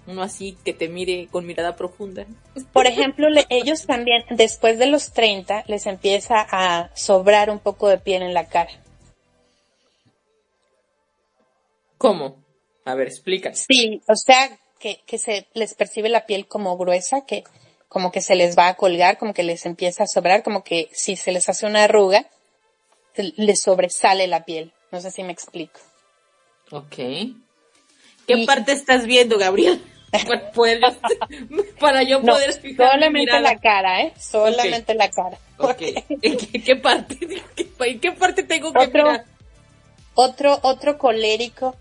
uno 0.07 0.21
así 0.21 0.57
que 0.63 0.73
te 0.73 0.87
mire 0.87 1.27
con 1.31 1.45
mirada 1.45 1.75
profunda. 1.75 2.25
Por 2.73 2.85
ejemplo, 2.85 3.27
ellos 3.49 3.85
también, 3.85 4.23
después 4.29 4.77
de 4.77 4.87
los 4.87 5.13
30, 5.13 5.63
les 5.67 5.85
empieza 5.87 6.45
a 6.49 6.95
sobrar 6.95 7.49
un 7.49 7.59
poco 7.59 7.87
de 7.87 7.97
piel 7.97 8.21
en 8.21 8.33
la 8.33 8.47
cara. 8.47 8.71
¿Cómo? 11.97 12.43
A 12.83 12.95
ver, 12.95 13.07
explica. 13.07 13.53
Sí, 13.53 14.01
o 14.07 14.15
sea, 14.15 14.59
que, 14.81 14.99
que 15.05 15.17
se 15.17 15.47
les 15.53 15.75
percibe 15.75 16.09
la 16.09 16.25
piel 16.25 16.47
como 16.47 16.77
gruesa, 16.77 17.25
que 17.25 17.43
como 17.87 18.11
que 18.11 18.21
se 18.21 18.35
les 18.35 18.57
va 18.57 18.67
a 18.67 18.75
colgar, 18.75 19.17
como 19.17 19.33
que 19.33 19.43
les 19.43 19.65
empieza 19.65 20.03
a 20.03 20.07
sobrar, 20.07 20.43
como 20.43 20.63
que 20.63 20.89
si 20.91 21.15
se 21.15 21.31
les 21.31 21.47
hace 21.49 21.65
una 21.65 21.83
arruga, 21.83 22.25
le 23.15 23.55
sobresale 23.55 24.27
la 24.27 24.43
piel. 24.43 24.73
No 24.91 24.99
sé 25.01 25.11
si 25.11 25.23
me 25.23 25.31
explico. 25.31 25.79
Ok. 26.71 26.95
¿Qué 28.27 28.45
parte 28.45 28.71
estás 28.71 29.05
viendo, 29.05 29.37
Gabriel? 29.37 29.81
para 31.79 32.03
yo 32.03 32.21
poder 32.21 32.53
fijar 32.53 32.93
Solamente 32.93 33.39
la 33.39 33.59
cara, 33.59 34.01
¿eh? 34.01 34.13
Solamente 34.19 34.93
la 34.93 35.09
cara. 35.09 35.37
Okay. 35.57 35.95
¿En 36.21 36.37
qué, 36.37 36.75
parte? 36.75 37.17
¿En 37.79 37.99
qué 37.99 38.11
parte 38.11 38.43
tengo 38.43 38.73
que 38.73 38.79
otro, 38.79 39.03
mirar? 39.03 39.25
Otro, 40.13 40.59
otro 40.63 40.97
colérico 40.97 41.75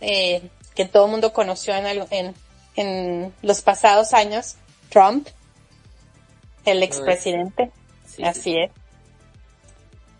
eh, 0.00 0.42
que 0.74 0.84
todo 0.84 1.06
el 1.06 1.10
mundo 1.10 1.32
conoció 1.32 1.74
en, 1.74 1.86
en, 2.10 2.34
en 2.76 3.34
los 3.42 3.60
pasados 3.62 4.12
años, 4.14 4.56
Trump, 4.88 5.28
el 6.64 6.82
expresidente. 6.82 7.70
Así 8.22 8.56
es. 8.56 8.70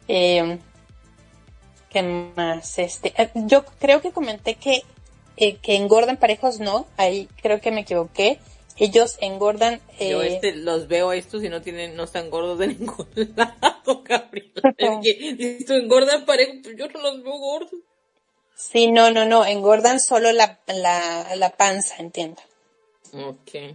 Eh, 0.09 0.59
¿Qué 1.91 2.03
más? 2.03 2.79
Este, 2.79 3.13
eh, 3.17 3.31
yo 3.35 3.65
creo 3.79 4.01
que 4.01 4.13
comenté 4.13 4.55
que, 4.55 4.83
eh, 5.37 5.57
que 5.57 5.77
engordan 5.77 6.17
parejos 6.17 6.59
no, 6.59 6.87
ahí 6.97 7.29
creo 7.43 7.61
que 7.61 7.71
me 7.71 7.83
equivoqué. 7.83 8.39
Ellos 8.79 9.19
engordan. 9.21 9.81
Eh, 9.99 10.11
yo 10.11 10.23
este, 10.23 10.57
los 10.57 10.89
veo 10.89 11.13
estos 11.13 11.45
y 11.45 11.51
no 11.51 11.61
tienen, 11.61 11.95
no 11.95 12.05
están 12.05 12.31
gordos 12.31 12.59
de 12.59 12.69
ningún 12.69 13.07
lado, 13.37 14.03
Gabriel. 14.03 14.53
si 15.03 15.65
tú 15.67 15.75
engordan 15.75 16.25
parejos, 16.25 16.57
pues 16.63 16.77
yo 16.79 16.89
no 16.89 17.03
los 17.03 17.23
veo 17.23 17.39
gordos. 17.39 17.81
Sí, 18.71 18.91
no, 18.91 19.11
no, 19.11 19.25
no, 19.25 19.45
engordan 19.45 19.99
solo 19.99 20.31
la, 20.33 20.61
la, 20.67 21.35
la 21.35 21.51
panza, 21.51 21.97
entiendo. 21.99 22.41
Ok. 23.13 23.75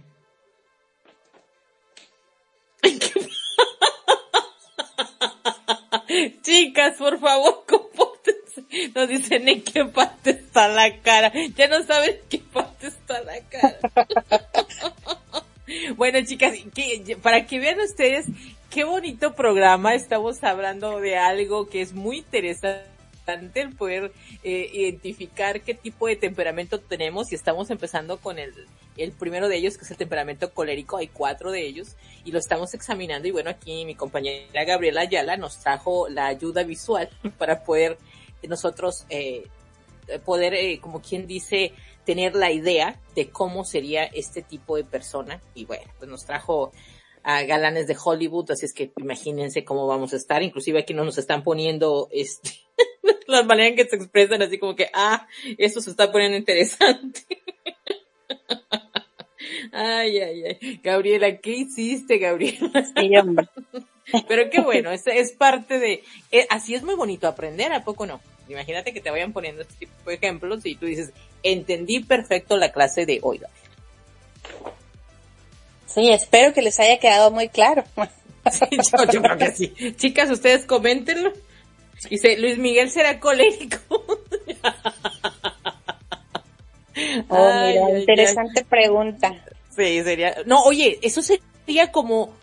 Chicas, 6.42 6.96
por 6.96 7.20
favor, 7.20 7.64
compórtense. 7.68 8.64
Nos 8.94 9.08
dicen 9.08 9.46
en 9.46 9.62
qué 9.62 9.84
parte 9.84 10.30
está 10.30 10.68
la 10.68 11.00
cara. 11.00 11.32
Ya 11.54 11.68
no 11.68 11.82
saben 11.84 12.16
en 12.16 12.20
qué 12.28 12.38
parte 12.38 12.86
está 12.88 13.22
la 13.22 13.40
cara. 13.42 13.78
bueno, 15.96 16.18
chicas, 16.24 16.54
para 17.22 17.46
que 17.46 17.58
vean 17.58 17.78
ustedes 17.80 18.24
qué 18.70 18.84
bonito 18.84 19.34
programa. 19.34 19.94
Estamos 19.94 20.42
hablando 20.42 20.98
de 20.98 21.18
algo 21.18 21.68
que 21.68 21.82
es 21.82 21.92
muy 21.92 22.18
interesante 22.18 22.97
el 23.32 23.76
poder 23.76 24.12
eh, 24.42 24.70
identificar 24.72 25.60
qué 25.60 25.74
tipo 25.74 26.06
de 26.06 26.16
temperamento 26.16 26.80
tenemos 26.80 27.30
y 27.30 27.34
estamos 27.34 27.70
empezando 27.70 28.18
con 28.18 28.38
el, 28.38 28.52
el 28.96 29.12
primero 29.12 29.48
de 29.48 29.56
ellos 29.56 29.76
que 29.76 29.84
es 29.84 29.90
el 29.90 29.96
temperamento 29.96 30.52
colérico, 30.52 30.96
hay 30.96 31.08
cuatro 31.08 31.50
de 31.50 31.66
ellos 31.66 31.96
y 32.24 32.32
lo 32.32 32.38
estamos 32.38 32.72
examinando 32.74 33.28
y 33.28 33.30
bueno 33.30 33.50
aquí 33.50 33.84
mi 33.84 33.94
compañera 33.94 34.64
Gabriela 34.64 35.02
Ayala 35.02 35.36
nos 35.36 35.58
trajo 35.60 36.08
la 36.08 36.26
ayuda 36.26 36.62
visual 36.62 37.10
para 37.38 37.64
poder 37.64 37.98
nosotros 38.48 39.04
eh, 39.10 39.46
poder 40.24 40.54
eh, 40.54 40.78
como 40.80 41.02
quien 41.02 41.26
dice 41.26 41.72
tener 42.04 42.34
la 42.34 42.50
idea 42.50 42.98
de 43.14 43.28
cómo 43.28 43.64
sería 43.64 44.04
este 44.04 44.40
tipo 44.40 44.76
de 44.76 44.84
persona 44.84 45.42
y 45.54 45.66
bueno 45.66 45.84
pues 45.98 46.10
nos 46.10 46.24
trajo 46.24 46.72
a 47.24 47.42
galanes 47.42 47.86
de 47.86 47.96
Hollywood, 48.02 48.52
así 48.52 48.64
es 48.64 48.72
que 48.72 48.90
imagínense 48.96 49.62
cómo 49.62 49.86
vamos 49.86 50.14
a 50.14 50.16
estar, 50.16 50.42
inclusive 50.42 50.78
aquí 50.78 50.94
no 50.94 51.04
nos 51.04 51.18
están 51.18 51.42
poniendo 51.42 52.08
este 52.10 52.67
la 53.26 53.42
manera 53.42 53.68
en 53.68 53.76
que 53.76 53.88
se 53.88 53.96
expresan 53.96 54.42
así 54.42 54.58
como 54.58 54.76
que, 54.76 54.90
ah, 54.92 55.26
eso 55.56 55.80
se 55.80 55.90
está 55.90 56.10
poniendo 56.10 56.36
interesante. 56.36 57.20
ay, 59.72 60.18
ay, 60.18 60.44
ay. 60.44 60.80
Gabriela, 60.82 61.36
¿qué 61.38 61.50
hiciste, 61.50 62.18
Gabriela? 62.18 62.84
Sí, 62.96 63.16
hombre. 63.16 63.48
Pero 64.26 64.48
qué 64.50 64.60
bueno, 64.60 64.90
es, 64.90 65.06
es 65.06 65.32
parte 65.32 65.78
de, 65.78 66.02
eh, 66.30 66.46
así 66.48 66.74
es 66.74 66.82
muy 66.82 66.94
bonito 66.94 67.28
aprender, 67.28 67.72
¿a 67.72 67.84
poco 67.84 68.06
no? 68.06 68.20
Imagínate 68.48 68.94
que 68.94 69.02
te 69.02 69.10
vayan 69.10 69.34
poniendo 69.34 69.60
este 69.60 69.74
tipo 69.74 69.92
de 70.08 70.16
ejemplos 70.16 70.64
y 70.64 70.74
tú 70.74 70.86
dices, 70.86 71.12
entendí 71.42 72.00
perfecto 72.00 72.56
la 72.56 72.72
clase 72.72 73.04
de 73.04 73.18
hoy. 73.22 73.40
Sí, 75.86 76.10
espero 76.10 76.54
que 76.54 76.62
les 76.62 76.78
haya 76.80 76.98
quedado 76.98 77.30
muy 77.30 77.48
claro. 77.48 77.84
yo, 79.12 79.22
creo 79.22 79.38
que 79.38 79.52
sí. 79.52 79.74
Chicas, 79.96 80.30
ustedes 80.30 80.64
coméntenlo. 80.64 81.32
Dice, 82.08 82.38
Luis 82.38 82.58
Miguel 82.58 82.90
será 82.90 83.18
colérico. 83.18 83.78
oh, 87.28 87.52
mira, 87.66 87.98
interesante 87.98 88.64
pregunta. 88.64 89.34
Sí, 89.74 90.02
sería. 90.02 90.36
No, 90.46 90.62
oye, 90.62 90.98
eso 91.02 91.22
sería 91.22 91.90
como 91.92 92.34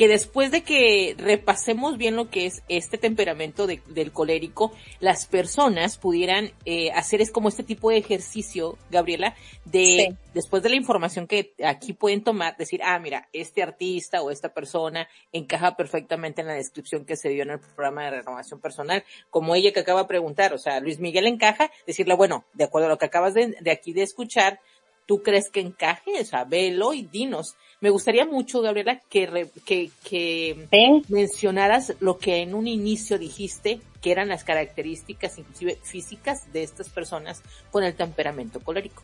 que 0.00 0.08
después 0.08 0.50
de 0.50 0.62
que 0.62 1.14
repasemos 1.18 1.98
bien 1.98 2.16
lo 2.16 2.30
que 2.30 2.46
es 2.46 2.62
este 2.70 2.96
temperamento 2.96 3.66
del 3.66 4.12
colérico, 4.12 4.72
las 4.98 5.26
personas 5.26 5.98
pudieran 5.98 6.52
eh, 6.64 6.90
hacer 6.92 7.20
es 7.20 7.30
como 7.30 7.50
este 7.50 7.64
tipo 7.64 7.90
de 7.90 7.98
ejercicio, 7.98 8.78
Gabriela, 8.90 9.34
de 9.66 10.16
después 10.32 10.62
de 10.62 10.70
la 10.70 10.76
información 10.76 11.26
que 11.26 11.52
aquí 11.62 11.92
pueden 11.92 12.24
tomar, 12.24 12.56
decir, 12.56 12.80
ah, 12.82 12.98
mira, 12.98 13.28
este 13.34 13.62
artista 13.62 14.22
o 14.22 14.30
esta 14.30 14.54
persona 14.54 15.06
encaja 15.32 15.76
perfectamente 15.76 16.40
en 16.40 16.46
la 16.46 16.54
descripción 16.54 17.04
que 17.04 17.16
se 17.16 17.28
dio 17.28 17.42
en 17.42 17.50
el 17.50 17.60
programa 17.60 18.04
de 18.04 18.22
renovación 18.22 18.58
personal, 18.58 19.04
como 19.28 19.54
ella 19.54 19.70
que 19.70 19.80
acaba 19.80 20.04
de 20.04 20.08
preguntar, 20.08 20.54
o 20.54 20.58
sea, 20.58 20.80
Luis 20.80 20.98
Miguel 20.98 21.26
encaja, 21.26 21.70
decirle, 21.86 22.14
bueno, 22.14 22.46
de 22.54 22.64
acuerdo 22.64 22.86
a 22.86 22.90
lo 22.90 22.96
que 22.96 23.04
acabas 23.04 23.34
de, 23.34 23.54
de 23.60 23.70
aquí 23.70 23.92
de 23.92 24.00
escuchar, 24.00 24.60
¿tú 25.06 25.22
crees 25.22 25.50
que 25.50 25.60
encaje? 25.60 26.20
O 26.20 26.24
sea, 26.24 26.44
velo 26.44 26.92
y 26.92 27.02
dinos. 27.02 27.54
Me 27.80 27.90
gustaría 27.90 28.26
mucho, 28.26 28.60
Gabriela, 28.60 29.00
que, 29.08 29.48
que, 29.64 29.90
que 30.04 30.68
mencionaras 31.08 31.94
lo 32.00 32.18
que 32.18 32.38
en 32.38 32.54
un 32.54 32.68
inicio 32.68 33.18
dijiste, 33.18 33.80
que 34.02 34.12
eran 34.12 34.28
las 34.28 34.44
características, 34.44 35.38
inclusive 35.38 35.78
físicas, 35.82 36.52
de 36.52 36.62
estas 36.62 36.88
personas 36.88 37.42
con 37.70 37.84
el 37.84 37.94
temperamento 37.94 38.60
colérico. 38.60 39.02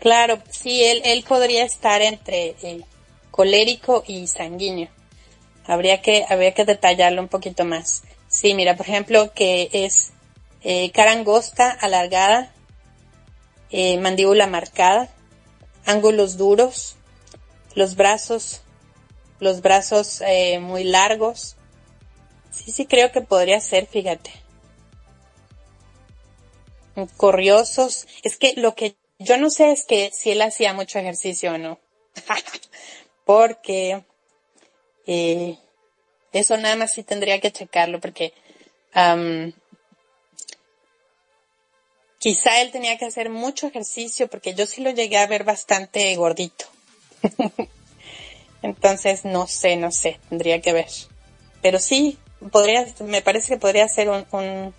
Claro, 0.00 0.38
sí, 0.50 0.82
él, 0.82 1.02
él 1.04 1.24
podría 1.28 1.64
estar 1.64 2.00
entre 2.00 2.56
eh, 2.62 2.80
colérico 3.30 4.02
y 4.06 4.26
sanguíneo. 4.26 4.88
Habría 5.66 6.00
que, 6.00 6.24
habría 6.28 6.52
que 6.54 6.64
detallarlo 6.64 7.20
un 7.20 7.28
poquito 7.28 7.64
más. 7.64 8.02
Sí, 8.28 8.54
mira, 8.54 8.76
por 8.76 8.86
ejemplo, 8.86 9.32
que 9.34 9.68
es 9.72 10.12
eh, 10.62 10.90
cara 10.92 11.12
angosta, 11.12 11.70
alargada, 11.70 12.52
eh, 13.70 13.98
mandíbula 13.98 14.46
marcada, 14.46 15.08
ángulos 15.86 16.36
duros, 16.36 16.96
los 17.74 17.96
brazos, 17.96 18.62
los 19.38 19.62
brazos 19.62 20.20
eh, 20.22 20.58
muy 20.58 20.84
largos. 20.84 21.56
Sí, 22.50 22.72
sí 22.72 22.86
creo 22.86 23.12
que 23.12 23.20
podría 23.20 23.60
ser, 23.60 23.86
fíjate. 23.86 24.30
Corriosos. 27.16 28.06
Es 28.22 28.36
que 28.36 28.54
lo 28.56 28.74
que 28.74 28.96
yo 29.18 29.36
no 29.38 29.50
sé 29.50 29.72
es 29.72 29.84
que 29.84 30.10
si 30.12 30.32
él 30.32 30.42
hacía 30.42 30.72
mucho 30.72 30.98
ejercicio 30.98 31.52
o 31.52 31.58
no. 31.58 31.78
porque 33.24 34.04
eh, 35.06 35.56
eso 36.32 36.56
nada 36.56 36.76
más 36.76 36.92
sí 36.92 37.02
tendría 37.02 37.40
que 37.40 37.52
checarlo 37.52 38.00
porque 38.00 38.32
quizá 42.20 42.60
él 42.60 42.70
tenía 42.70 42.98
que 42.98 43.06
hacer 43.06 43.30
mucho 43.30 43.66
ejercicio 43.66 44.28
porque 44.28 44.54
yo 44.54 44.66
sí 44.66 44.82
lo 44.82 44.90
llegué 44.90 45.16
a 45.16 45.26
ver 45.26 45.42
bastante 45.42 46.14
gordito. 46.14 46.66
Entonces 48.62 49.24
no 49.24 49.48
sé, 49.48 49.76
no 49.76 49.90
sé, 49.90 50.20
tendría 50.28 50.60
que 50.60 50.74
ver. 50.74 50.90
Pero 51.62 51.78
sí, 51.78 52.18
podría, 52.52 52.86
me 53.00 53.22
parece 53.22 53.54
que 53.54 53.58
podría 53.58 53.88
ser 53.88 54.10
un, 54.10 54.26
un, 54.32 54.74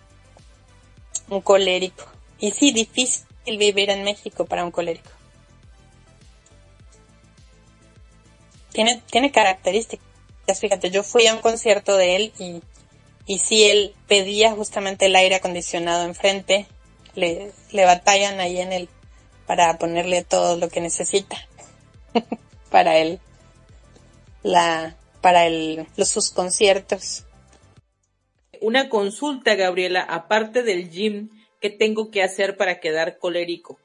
un 1.30 1.42
colérico. 1.42 2.06
Y 2.40 2.52
sí, 2.52 2.72
difícil 2.72 3.26
vivir 3.58 3.90
en 3.90 4.04
México 4.04 4.46
para 4.46 4.64
un 4.64 4.72
colérico. 4.72 5.10
Tiene, 8.72 9.02
tiene 9.10 9.32
características. 9.32 10.06
Fíjate, 10.60 10.92
yo 10.92 11.04
fui 11.04 11.26
a 11.26 11.34
un 11.34 11.42
concierto 11.42 11.98
de 11.98 12.16
él 12.18 12.34
y, 12.38 12.62
y 13.26 13.40
si 13.40 13.64
él 13.64 13.96
pedía 14.08 14.52
justamente 14.52 15.08
el 15.08 15.16
aire 15.16 15.36
acondicionado 15.36 16.06
enfrente, 16.06 16.68
le, 17.16 17.52
le 17.72 17.86
batallan 17.86 18.40
ahí 18.40 18.60
en 18.60 18.74
él 18.74 18.90
para 19.46 19.78
ponerle 19.78 20.24
todo 20.24 20.58
lo 20.58 20.70
que 20.70 20.82
necesita 20.82 21.38
para 22.72 22.98
él, 22.98 23.20
la, 24.44 24.96
para 25.22 25.46
el, 25.46 25.88
los, 25.98 26.10
sus 26.10 26.30
conciertos. 26.30 27.26
Una 28.62 28.90
consulta, 28.90 29.56
Gabriela, 29.56 30.02
aparte 30.02 30.64
del 30.64 30.90
gym, 30.90 31.30
¿qué 31.60 31.70
tengo 31.70 32.12
que 32.12 32.24
hacer 32.24 32.58
para 32.58 32.80
quedar 32.80 33.18
colérico? 33.18 33.80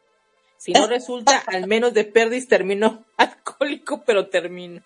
Si 0.56 0.72
no 0.72 0.86
resulta, 0.88 1.38
al 1.46 1.66
menos 1.66 1.94
de 1.94 2.04
perdis 2.04 2.48
termino 2.48 3.04
alcohólico, 3.16 4.02
pero 4.04 4.28
termino. 4.28 4.82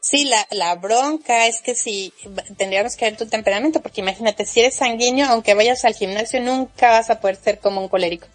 Sí, 0.00 0.24
la, 0.24 0.46
la 0.50 0.74
bronca 0.76 1.46
es 1.46 1.60
que 1.60 1.74
si 1.74 2.12
tendríamos 2.56 2.96
que 2.96 3.04
ver 3.04 3.16
tu 3.16 3.26
temperamento, 3.26 3.82
porque 3.82 4.00
imagínate, 4.00 4.46
si 4.46 4.60
eres 4.60 4.76
sanguíneo, 4.76 5.26
aunque 5.28 5.54
vayas 5.54 5.84
al 5.84 5.94
gimnasio, 5.94 6.40
nunca 6.40 6.90
vas 6.90 7.10
a 7.10 7.20
poder 7.20 7.36
ser 7.36 7.58
como 7.58 7.82
un 7.82 7.88
colérico. 7.88 8.26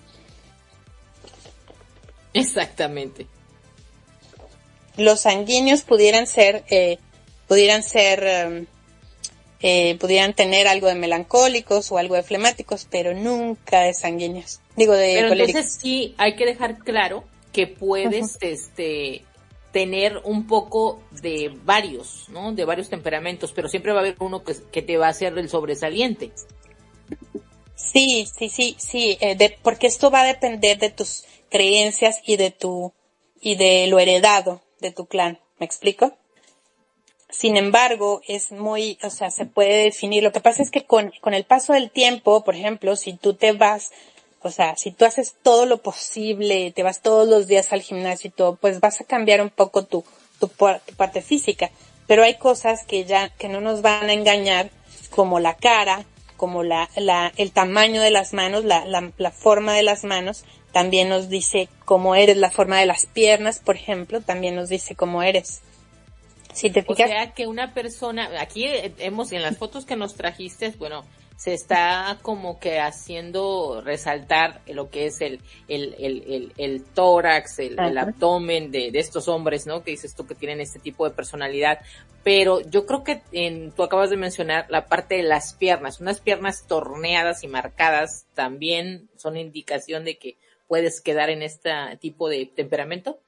Exactamente. 2.34 3.26
Los 4.98 5.22
sanguíneos 5.22 5.82
pudieran 5.82 6.28
ser, 6.28 6.64
eh, 6.70 7.00
pudieran 7.48 7.82
ser 7.82 8.24
em, 8.28 8.68
eh, 9.62 9.98
pudieran 10.00 10.34
tener 10.34 10.68
algo 10.68 10.88
de 10.88 10.96
melancólicos 10.96 11.92
o 11.92 11.98
algo 11.98 12.14
de 12.14 12.22
flemáticos, 12.22 12.88
pero 12.92 13.16
nunca 13.16 13.82
de 13.82 13.96
sanguíneos. 13.96 14.60
Digo, 14.76 14.94
de 14.94 15.16
Pero 15.16 15.34
entonces 15.34 15.80
sí 15.82 16.14
hay 16.18 16.36
que 16.36 16.46
dejar 16.46 16.78
claro 16.78 17.24
que 17.52 17.66
puedes, 17.66 18.38
este, 18.42 19.24
tener 19.76 20.22
un 20.24 20.48
poco 20.48 21.02
de 21.12 21.52
varios, 21.66 22.30
¿no? 22.30 22.54
De 22.54 22.64
varios 22.64 22.88
temperamentos, 22.88 23.52
pero 23.52 23.68
siempre 23.68 23.92
va 23.92 23.98
a 23.98 24.04
haber 24.04 24.16
uno 24.22 24.42
que, 24.42 24.56
que 24.72 24.82
te 24.82 24.96
va 24.96 25.08
a 25.08 25.10
hacer 25.10 25.38
el 25.38 25.50
sobresaliente. 25.50 26.32
Sí, 27.76 28.26
sí, 28.26 28.48
sí, 28.48 28.78
sí, 28.80 29.18
eh, 29.20 29.36
de, 29.36 29.58
porque 29.62 29.88
esto 29.88 30.10
va 30.10 30.22
a 30.22 30.28
depender 30.28 30.78
de 30.78 30.92
tus 30.92 31.26
creencias 31.50 32.22
y 32.26 32.38
de 32.38 32.52
tu, 32.52 32.94
y 33.42 33.56
de 33.56 33.88
lo 33.88 34.00
heredado 34.00 34.62
de 34.80 34.92
tu 34.92 35.08
clan. 35.08 35.42
¿Me 35.60 35.66
explico? 35.66 36.14
Sin 37.30 37.58
embargo, 37.58 38.22
es 38.30 38.54
muy, 38.54 38.98
o 39.04 39.10
sea, 39.10 39.30
se 39.30 39.46
puede 39.46 39.84
definir. 39.84 40.24
Lo 40.24 40.32
que 40.32 40.40
pasa 40.40 40.64
es 40.64 40.72
que 40.72 40.86
con, 40.86 41.12
con 41.20 41.34
el 41.34 41.44
paso 41.44 41.74
del 41.74 41.92
tiempo, 41.92 42.46
por 42.46 42.56
ejemplo, 42.56 42.96
si 42.96 43.12
tú 43.12 43.34
te 43.34 43.52
vas, 43.52 43.92
o 44.46 44.52
sea, 44.52 44.76
si 44.78 44.92
tú 44.92 45.06
haces 45.06 45.36
todo 45.42 45.66
lo 45.66 45.80
posible, 45.80 46.72
te 46.72 46.84
vas 46.84 47.02
todos 47.02 47.28
los 47.28 47.48
días 47.48 47.74
al 47.74 47.82
gimnasio 47.82 48.28
y 48.28 48.32
todo, 48.32 48.56
pues 48.56 48.80
vas 48.80 49.02
a 49.02 49.04
cambiar 49.04 49.42
un 49.42 49.50
poco 49.50 49.86
tu, 49.86 50.06
tu, 50.40 50.48
parte 50.50 51.24
física. 51.24 51.72
Pero 52.06 52.22
hay 52.22 52.36
cosas 52.36 52.86
que 52.86 53.06
ya, 53.06 53.30
que 53.30 53.50
no 53.50 53.60
nos 53.60 53.82
van 53.82 54.08
a 54.08 54.14
engañar, 54.14 54.70
como 55.10 55.40
la 55.40 55.56
cara, 55.56 56.06
como 56.38 56.62
la, 56.62 56.92
la, 56.96 57.34
el 57.38 57.54
tamaño 57.54 58.04
de 58.04 58.12
las 58.12 58.34
manos, 58.34 58.64
la, 58.66 58.86
la, 58.86 59.12
la 59.18 59.32
forma 59.32 59.74
de 59.74 59.82
las 59.82 60.04
manos, 60.04 60.46
también 60.72 61.10
nos 61.10 61.28
dice 61.28 61.68
cómo 61.84 62.14
eres, 62.14 62.38
la 62.38 62.52
forma 62.52 62.80
de 62.80 62.86
las 62.86 63.08
piernas, 63.08 63.58
por 63.58 63.76
ejemplo, 63.76 64.22
también 64.22 64.56
nos 64.56 64.70
dice 64.70 64.94
cómo 64.94 65.24
eres. 65.24 65.62
Si 66.54 66.70
te 66.70 66.84
fijas. 66.84 67.10
O 67.10 67.12
sea 67.12 67.34
que 67.34 67.48
una 67.48 67.74
persona, 67.74 68.30
aquí 68.40 68.68
hemos, 69.00 69.32
en 69.32 69.42
las 69.42 69.58
fotos 69.58 69.86
que 69.86 69.96
nos 69.96 70.14
trajiste, 70.14 70.72
bueno, 70.78 71.04
se 71.38 71.54
está 71.54 72.18
como 72.22 72.60
que 72.60 72.80
haciendo 72.80 73.82
resaltar 73.84 74.62
lo 74.68 74.90
que 74.90 75.08
es 75.08 75.20
el, 75.20 75.42
el, 75.68 75.94
el, 76.00 76.54
el, 76.58 76.84
tórax, 76.86 77.60
el, 77.60 77.78
abdomen 77.98 78.72
de, 78.72 78.92
de, 78.92 79.00
estos 79.00 79.28
hombres, 79.28 79.68
¿no? 79.68 79.84
Que 79.84 79.92
dices 79.92 80.16
tú 80.16 80.26
que 80.26 80.36
tienen 80.36 80.62
este 80.62 80.80
tipo 80.80 81.08
de 81.08 81.14
personalidad. 81.14 81.80
Pero 82.24 82.62
yo 82.62 82.86
creo 82.86 83.04
que 83.04 83.22
en, 83.34 83.72
tú 83.72 83.84
acabas 83.84 84.10
de 84.10 84.18
mencionar 84.18 84.66
la 84.70 84.86
parte 84.86 85.16
de 85.16 85.24
las 85.24 85.54
piernas. 85.54 86.00
Unas 86.00 86.22
piernas 86.22 86.66
torneadas 86.68 87.44
y 87.44 87.48
marcadas 87.48 88.26
también 88.34 89.10
son 89.18 89.36
indicación 89.36 90.06
de 90.06 90.18
que 90.18 90.38
puedes 90.68 91.02
quedar 91.02 91.30
en 91.30 91.42
este 91.44 91.72
tipo 92.00 92.30
de 92.30 92.46
temperamento. 92.46 93.20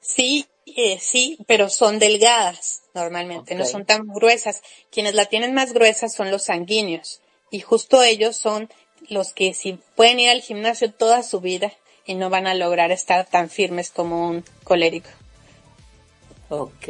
Sí, 0.00 0.46
eh, 0.66 0.98
sí, 1.00 1.38
pero 1.46 1.68
son 1.70 1.98
delgadas 1.98 2.82
normalmente, 2.94 3.54
no 3.54 3.64
son 3.64 3.86
tan 3.86 4.06
gruesas. 4.06 4.62
Quienes 4.90 5.14
la 5.14 5.24
tienen 5.24 5.54
más 5.54 5.72
gruesa 5.72 6.08
son 6.08 6.30
los 6.30 6.44
sanguíneos 6.44 7.20
y 7.50 7.60
justo 7.60 8.02
ellos 8.02 8.36
son 8.36 8.68
los 9.08 9.32
que 9.32 9.54
si 9.54 9.78
pueden 9.96 10.20
ir 10.20 10.30
al 10.30 10.40
gimnasio 10.40 10.92
toda 10.92 11.22
su 11.22 11.40
vida 11.40 11.72
y 12.06 12.14
no 12.14 12.30
van 12.30 12.46
a 12.46 12.54
lograr 12.54 12.92
estar 12.92 13.26
tan 13.26 13.50
firmes 13.50 13.90
como 13.90 14.28
un 14.28 14.44
colérico. 14.64 15.10
Ok. 16.48 16.88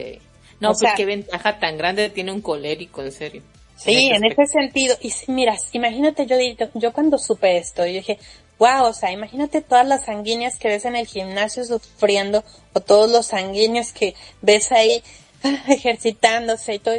No, 0.60 0.72
pues 0.74 0.92
qué 0.96 1.06
ventaja 1.06 1.58
tan 1.58 1.78
grande 1.78 2.10
tiene 2.10 2.32
un 2.32 2.42
colérico, 2.42 3.02
en 3.02 3.12
serio. 3.12 3.42
Sí, 3.76 4.10
en, 4.10 4.24
ese 4.24 4.46
sentido. 4.46 4.94
Y 5.00 5.12
mira, 5.28 5.56
imagínate, 5.72 6.26
yo, 6.26 6.36
yo 6.74 6.92
cuando 6.92 7.18
supe 7.18 7.56
esto, 7.56 7.86
yo 7.86 7.94
dije, 7.94 8.18
wow, 8.58 8.84
o 8.84 8.92
sea, 8.92 9.10
imagínate 9.10 9.62
todas 9.62 9.86
las 9.86 10.04
sanguíneas 10.04 10.58
que 10.58 10.68
ves 10.68 10.84
en 10.84 10.96
el 10.96 11.06
gimnasio 11.06 11.64
sufriendo 11.64 12.44
o 12.74 12.80
todos 12.80 13.10
los 13.10 13.28
sanguíneos 13.28 13.92
que 13.92 14.14
ves 14.42 14.70
ahí 14.70 15.02
ah, 15.42 15.64
ejercitándose 15.68 16.74
y 16.74 16.78
todo. 16.78 16.94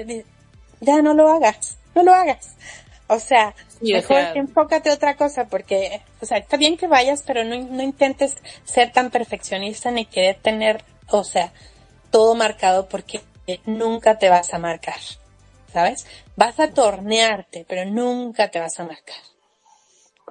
Ya 0.80 1.04
no 1.04 1.14
lo 1.14 1.30
hagas, 1.30 1.78
no 1.94 2.02
lo 2.02 2.14
hagas. 2.14 2.56
O 3.14 3.20
sea, 3.20 3.54
mejor 3.82 4.20
enfócate 4.36 4.90
otra 4.90 5.18
cosa 5.18 5.46
porque, 5.50 6.02
o 6.22 6.26
sea, 6.26 6.38
está 6.38 6.56
bien 6.56 6.78
que 6.78 6.88
vayas, 6.88 7.24
pero 7.28 7.44
no, 7.44 7.58
no 7.58 7.84
intentes 7.84 8.38
ser 8.64 8.94
tan 8.94 9.12
perfeccionista 9.12 9.92
ni 9.92 10.06
querer 10.06 10.38
tener, 10.38 10.82
o 11.10 11.26
sea, 11.26 11.52
todo 12.10 12.36
marcado 12.36 12.88
porque 12.88 13.20
nunca 13.66 14.18
te 14.18 14.30
vas 14.30 14.54
a 14.54 14.60
marcar. 14.60 15.00
¿Sabes? 15.74 16.06
Vas 16.38 16.58
a 16.62 16.70
tornearte, 16.70 17.66
pero 17.68 17.84
nunca 17.84 18.50
te 18.50 18.60
vas 18.60 18.80
a 18.80 18.86
marcar 18.86 19.16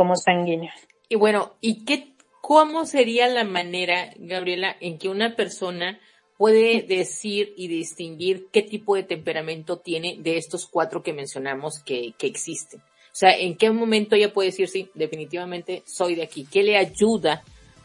como 0.00 0.16
sanguíneo. 0.16 0.72
Y 1.10 1.16
bueno, 1.16 1.52
¿y 1.60 1.84
qué, 1.84 2.14
cómo 2.40 2.86
sería 2.86 3.28
la 3.28 3.44
manera, 3.44 4.14
Gabriela, 4.16 4.74
en 4.80 4.96
que 4.96 5.10
una 5.10 5.36
persona 5.36 6.00
puede 6.40 6.80
decir 6.80 7.52
y 7.58 7.68
distinguir 7.68 8.48
qué 8.50 8.62
tipo 8.62 8.96
de 8.96 9.02
temperamento 9.02 9.76
tiene 9.76 10.16
de 10.20 10.38
estos 10.38 10.64
cuatro 10.64 11.02
que 11.02 11.12
mencionamos 11.12 11.80
que, 11.80 12.14
que 12.16 12.26
existen? 12.26 12.80
O 12.80 13.12
sea, 13.12 13.36
¿en 13.36 13.58
qué 13.58 13.70
momento 13.70 14.16
ella 14.16 14.32
puede 14.32 14.48
decir, 14.48 14.66
sí, 14.66 14.88
definitivamente 14.94 15.82
soy 15.84 16.14
de 16.14 16.22
aquí? 16.22 16.48
¿Qué 16.50 16.62
le 16.62 16.78
ayuda 16.78 17.42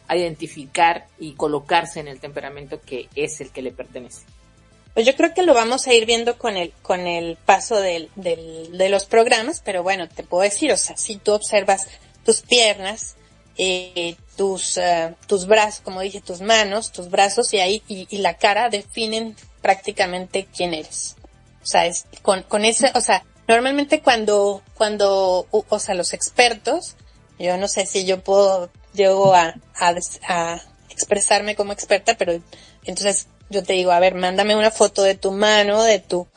a 0.08 0.16
identificar 0.16 1.08
y 1.20 1.34
colocarse 1.34 1.99
en 1.99 2.08
el 2.08 2.22
temperamento 2.22 2.80
que 2.80 3.10
es 3.14 3.41
el 3.41 3.51
que 3.51 3.62
le 3.62 3.74
pertenece? 3.74 4.26
Pues 4.93 5.06
yo 5.06 5.18
creo 5.18 5.34
que 5.34 5.43
lo 5.43 5.53
vamos 5.53 5.86
a 5.88 5.93
ir 5.93 6.06
viendo 6.06 6.38
con 6.38 6.56
el, 6.56 6.72
con 6.82 7.01
el 7.08 7.36
paso 7.36 7.82
del, 7.82 8.10
del, 8.16 8.78
de 8.78 8.88
los 8.88 9.03
programas, 9.03 9.62
pero 9.66 9.84
bueno, 9.84 10.08
te 10.08 10.24
puedo 10.24 10.43
decir, 10.43 10.72
o 10.72 10.78
sea, 10.78 10.95
si 10.95 11.18
tú 11.18 11.34
observas 11.34 11.89
tus 12.24 12.39
piernas, 12.39 13.18
eh, 13.58 14.16
tus, 14.36 14.78
uh, 14.78 15.16
tus 15.28 15.47
brazos, 15.47 15.82
como 15.82 16.01
dije, 16.01 16.22
tus 16.22 16.41
manos, 16.41 16.91
tus 16.91 17.10
brazos 17.10 17.53
y 17.53 17.60
ahí, 17.60 17.82
y, 17.88 18.08
y, 18.10 18.18
la 18.20 18.38
cara 18.38 18.70
definen 18.70 19.36
prácticamente 19.62 20.47
quién 20.56 20.74
eres. 20.74 21.16
O 21.64 21.66
sea, 21.66 21.86
es 21.86 22.06
con, 22.22 22.43
con 22.43 22.66
ese, 22.66 22.91
o 22.95 23.01
sea, 23.01 23.24
normalmente 23.47 24.01
cuando, 24.01 24.62
cuando, 24.76 25.47
o 25.49 25.80
sea, 25.80 25.95
los 25.95 26.14
expertos, 26.14 26.95
yo 27.39 27.58
no 27.58 27.68
sé 27.68 27.86
si 27.86 28.06
yo 28.06 28.22
puedo, 28.22 28.70
llego 28.93 29.34
a, 29.34 29.56
a, 29.76 29.93
a 30.28 30.62
expresarme 30.89 31.56
como 31.56 31.74
experta, 31.74 32.16
pero 32.18 32.39
entonces 32.84 33.28
yo 33.49 33.64
te 33.64 33.74
digo, 33.74 33.91
a 33.91 33.99
ver, 33.99 34.16
mándame 34.16 34.56
una 34.56 34.72
foto 34.72 35.03
de 35.03 35.16
tu 35.16 35.32
mano, 35.32 35.84
de 35.84 35.99
tu, 35.99 36.28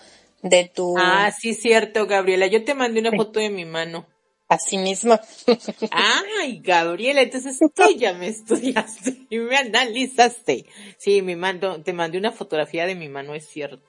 de 0.42 0.70
tu. 0.72 0.96
Ah, 0.98 1.32
sí, 1.36 1.54
cierto, 1.54 2.06
Gabriela. 2.06 2.46
Yo 2.46 2.64
te 2.64 2.74
mandé 2.74 3.00
una 3.00 3.12
foto 3.12 3.40
de 3.40 3.50
mi 3.50 3.64
mano. 3.64 4.06
Así 4.48 4.78
mismo. 4.78 5.20
Ay, 5.90 6.60
Gabriela, 6.64 7.20
entonces 7.20 7.58
tú 7.58 7.82
ya 7.96 8.14
me 8.14 8.28
estudiaste 8.28 9.26
y 9.28 9.38
me 9.38 9.56
analizaste. 9.56 10.64
Sí, 10.96 11.20
me 11.20 11.36
mando, 11.36 11.82
te 11.82 11.92
mandé 11.92 12.16
una 12.16 12.32
fotografía 12.32 12.86
de 12.86 12.94
mi 12.94 13.08
mano, 13.08 13.34
es 13.34 13.46
cierto. 13.46 13.82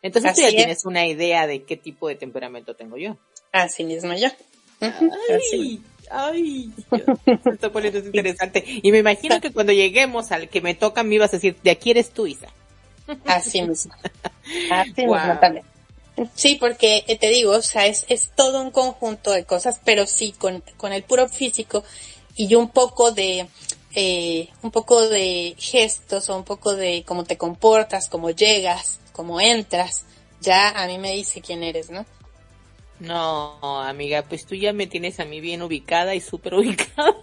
Entonces 0.00 0.34
tú 0.34 0.40
ya 0.40 0.48
tienes 0.48 0.84
una 0.86 1.06
idea 1.06 1.46
de 1.46 1.64
qué 1.64 1.76
tipo 1.76 2.08
de 2.08 2.14
temperamento 2.14 2.74
tengo 2.74 2.96
yo. 2.96 3.18
Así 3.52 3.84
mismo 3.84 4.14
yo. 4.14 4.28
Ay, 4.80 5.82
ay, 6.10 6.70
se 7.42 7.50
está 7.50 7.70
poniendo 7.70 7.98
interesante. 8.04 8.64
Y 8.66 8.92
me 8.92 8.98
imagino 8.98 9.40
que 9.40 9.52
cuando 9.52 9.72
lleguemos 9.72 10.32
al 10.32 10.48
que 10.48 10.60
me 10.60 10.74
toca 10.74 11.02
me 11.02 11.16
ibas 11.16 11.30
a 11.30 11.36
decir, 11.36 11.56
de 11.62 11.70
aquí 11.70 11.90
eres 11.90 12.10
tú, 12.10 12.26
Isa. 12.26 12.48
Así 13.24 13.62
mismo. 13.62 13.94
Así 14.70 15.06
wow. 15.06 15.16
mismo 15.16 15.38
también. 15.40 15.64
Sí, 16.34 16.56
porque 16.56 17.04
eh, 17.08 17.18
te 17.18 17.28
digo, 17.28 17.52
o 17.52 17.62
sea, 17.62 17.86
es, 17.86 18.06
es 18.08 18.30
todo 18.34 18.62
un 18.62 18.70
conjunto 18.70 19.32
de 19.32 19.44
cosas, 19.44 19.80
pero 19.84 20.06
sí, 20.06 20.32
con, 20.32 20.62
con 20.76 20.92
el 20.92 21.02
puro 21.02 21.28
físico 21.28 21.84
y 22.34 22.54
un 22.54 22.70
poco 22.70 23.12
de, 23.12 23.48
eh, 23.94 24.48
un 24.62 24.70
poco 24.70 25.08
de 25.08 25.54
gestos 25.58 26.28
o 26.30 26.36
un 26.36 26.44
poco 26.44 26.74
de 26.74 27.04
cómo 27.06 27.24
te 27.24 27.36
comportas, 27.36 28.08
cómo 28.08 28.30
llegas, 28.30 29.00
cómo 29.12 29.40
entras, 29.40 30.04
ya 30.40 30.70
a 30.70 30.86
mí 30.86 30.98
me 30.98 31.12
dice 31.12 31.40
quién 31.40 31.62
eres, 31.62 31.90
¿no? 31.90 32.06
No, 32.98 33.82
amiga, 33.82 34.22
pues 34.22 34.46
tú 34.46 34.54
ya 34.54 34.72
me 34.72 34.86
tienes 34.86 35.20
a 35.20 35.26
mí 35.26 35.40
bien 35.40 35.60
ubicada 35.60 36.14
y 36.14 36.20
súper 36.20 36.54
ubicada. 36.54 37.14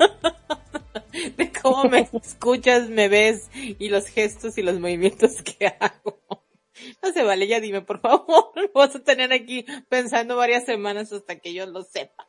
de 1.37 1.51
cómo 1.51 1.85
me 1.85 2.09
escuchas, 2.23 2.89
me 2.89 3.07
ves 3.07 3.49
y 3.53 3.89
los 3.89 4.07
gestos 4.07 4.57
y 4.57 4.61
los 4.61 4.79
movimientos 4.79 5.41
que 5.41 5.67
hago. 5.67 6.42
No 7.01 7.11
se 7.11 7.23
vale, 7.23 7.47
ya 7.47 7.59
dime, 7.59 7.81
por 7.81 7.99
favor. 7.99 8.51
Vas 8.73 8.95
a 8.95 8.99
tener 8.99 9.33
aquí 9.33 9.65
pensando 9.89 10.37
varias 10.37 10.65
semanas 10.65 11.11
hasta 11.11 11.37
que 11.37 11.53
yo 11.53 11.65
lo 11.65 11.83
sepa. 11.83 12.27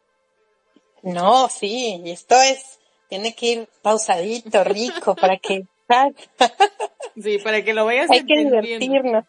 No, 1.02 1.48
sí, 1.48 2.00
y 2.04 2.10
esto 2.10 2.34
es, 2.40 2.78
tiene 3.08 3.34
que 3.34 3.46
ir 3.46 3.68
pausadito, 3.82 4.64
rico, 4.64 5.14
para 5.20 5.36
que... 5.36 5.66
sí, 7.22 7.38
para 7.38 7.62
que 7.62 7.74
lo 7.74 7.84
vayas 7.84 8.10
Hay 8.10 8.24
que 8.24 8.38
divertirnos. 8.38 9.24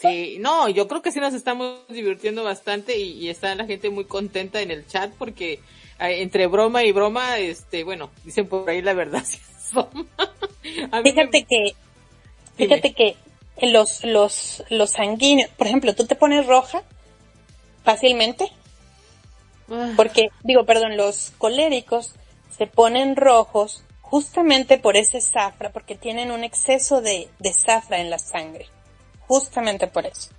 Sí, 0.00 0.36
no, 0.38 0.68
yo 0.68 0.86
creo 0.86 1.02
que 1.02 1.10
sí 1.10 1.18
nos 1.18 1.34
estamos 1.34 1.80
divirtiendo 1.88 2.44
bastante 2.44 2.96
y, 2.96 3.18
y 3.18 3.28
está 3.30 3.52
la 3.56 3.66
gente 3.66 3.90
muy 3.90 4.04
contenta 4.04 4.60
en 4.60 4.70
el 4.70 4.86
chat 4.86 5.12
porque 5.18 5.58
entre 5.98 6.46
broma 6.46 6.84
y 6.84 6.92
broma, 6.92 7.38
este, 7.38 7.82
bueno, 7.84 8.10
dicen 8.24 8.48
por 8.48 8.68
ahí 8.68 8.80
la 8.82 8.94
verdad. 8.94 9.24
fíjate 11.02 11.30
me... 11.32 11.44
que, 11.44 11.74
fíjate 12.56 12.88
Dime. 12.88 12.94
que 12.94 13.16
los, 13.60 14.04
los, 14.04 14.64
los 14.70 14.90
sanguíneos, 14.90 15.50
por 15.50 15.66
ejemplo, 15.66 15.94
tú 15.94 16.06
te 16.06 16.16
pones 16.16 16.46
roja 16.46 16.82
fácilmente, 17.84 18.50
porque, 19.96 20.28
digo, 20.42 20.66
perdón, 20.66 20.96
los 20.96 21.32
coléricos 21.38 22.14
se 22.56 22.66
ponen 22.66 23.16
rojos 23.16 23.84
justamente 24.00 24.78
por 24.78 24.96
ese 24.96 25.20
zafra, 25.20 25.72
porque 25.72 25.94
tienen 25.94 26.30
un 26.30 26.44
exceso 26.44 27.00
de, 27.00 27.28
de 27.38 27.52
zafra 27.54 27.98
en 27.98 28.10
la 28.10 28.18
sangre, 28.18 28.66
justamente 29.26 29.86
por 29.86 30.06
eso. 30.06 30.30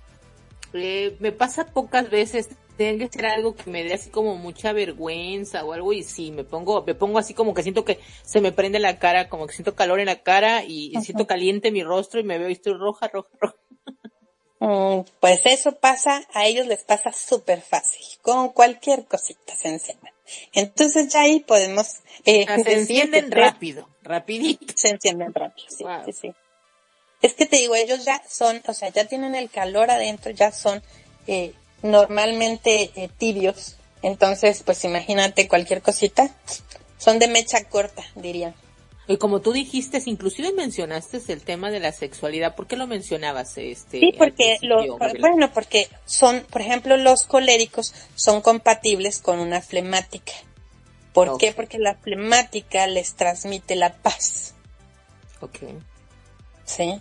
Eh, 0.72 1.16
me 1.20 1.32
pasa 1.32 1.66
pocas 1.66 2.10
veces, 2.10 2.48
tiene 2.76 2.98
que 2.98 3.12
ser 3.12 3.26
algo 3.26 3.54
que 3.54 3.70
me 3.70 3.84
dé 3.84 3.94
así 3.94 4.10
como 4.10 4.36
mucha 4.36 4.72
vergüenza 4.72 5.64
o 5.64 5.72
algo 5.72 5.92
y 5.92 6.02
sí, 6.02 6.30
me 6.30 6.44
pongo, 6.44 6.82
me 6.82 6.94
pongo 6.94 7.18
así 7.18 7.34
como 7.34 7.54
que 7.54 7.62
siento 7.62 7.84
que 7.84 8.00
se 8.22 8.40
me 8.40 8.52
prende 8.52 8.78
la 8.78 8.98
cara, 8.98 9.28
como 9.28 9.46
que 9.46 9.54
siento 9.54 9.74
calor 9.74 10.00
en 10.00 10.06
la 10.06 10.22
cara 10.22 10.64
y, 10.64 10.96
y 10.96 11.00
siento 11.02 11.26
caliente 11.26 11.70
mi 11.70 11.82
rostro 11.82 12.20
y 12.20 12.24
me 12.24 12.38
veo 12.38 12.48
y 12.48 12.52
estoy 12.52 12.74
roja, 12.74 13.08
roja, 13.08 13.28
roja. 13.40 13.56
Mm, 14.60 15.04
pues 15.20 15.42
eso 15.44 15.72
pasa, 15.72 16.26
a 16.32 16.46
ellos 16.46 16.66
les 16.66 16.82
pasa 16.84 17.12
súper 17.12 17.60
fácil, 17.60 18.06
con 18.22 18.48
cualquier 18.50 19.04
cosita 19.04 19.54
se 19.54 19.68
encienden. 19.68 20.14
Entonces 20.52 21.12
ya 21.12 21.20
ahí 21.20 21.40
podemos... 21.40 22.00
Eh, 22.24 22.46
ah, 22.48 22.56
se 22.58 22.72
encienden 22.72 23.30
rápido, 23.30 23.88
rapidito. 24.02 24.72
Se 24.74 24.88
encienden 24.88 25.34
rápido, 25.34 25.68
sí, 25.68 25.84
wow. 25.84 26.04
sí, 26.06 26.12
sí. 26.12 26.34
Es 27.20 27.34
que 27.34 27.46
te 27.46 27.56
digo, 27.56 27.74
ellos 27.74 28.04
ya 28.04 28.22
son, 28.28 28.62
o 28.66 28.72
sea, 28.72 28.88
ya 28.88 29.06
tienen 29.06 29.34
el 29.34 29.50
calor 29.50 29.90
adentro, 29.90 30.30
ya 30.30 30.50
son 30.50 30.82
eh, 31.26 31.52
normalmente 31.84 32.90
eh, 32.96 33.08
tibios. 33.16 33.76
Entonces, 34.02 34.62
pues 34.64 34.84
imagínate 34.84 35.46
cualquier 35.46 35.82
cosita. 35.82 36.34
Son 36.98 37.18
de 37.18 37.28
mecha 37.28 37.62
corta, 37.68 38.02
diría. 38.16 38.54
Y 39.06 39.18
como 39.18 39.40
tú 39.40 39.52
dijiste, 39.52 40.02
inclusive 40.06 40.52
mencionaste 40.52 41.20
el 41.28 41.42
tema 41.42 41.70
de 41.70 41.78
la 41.78 41.92
sexualidad. 41.92 42.54
¿Por 42.54 42.66
qué 42.66 42.76
lo 42.76 42.86
mencionabas? 42.86 43.58
Este, 43.58 44.00
sí, 44.00 44.14
porque 44.16 44.56
lo, 44.62 44.96
bueno, 45.20 45.52
porque 45.52 45.88
son, 46.06 46.40
por 46.50 46.62
ejemplo, 46.62 46.96
los 46.96 47.24
coléricos 47.24 47.94
son 48.14 48.40
compatibles 48.40 49.18
con 49.18 49.38
una 49.38 49.60
flemática. 49.60 50.32
¿Por 51.12 51.28
okay. 51.28 51.50
qué? 51.50 51.54
Porque 51.54 51.78
la 51.78 51.96
flemática 51.96 52.86
les 52.86 53.14
transmite 53.14 53.76
la 53.76 53.92
paz. 53.92 54.54
Ok. 55.40 55.58
Sí. 56.64 56.98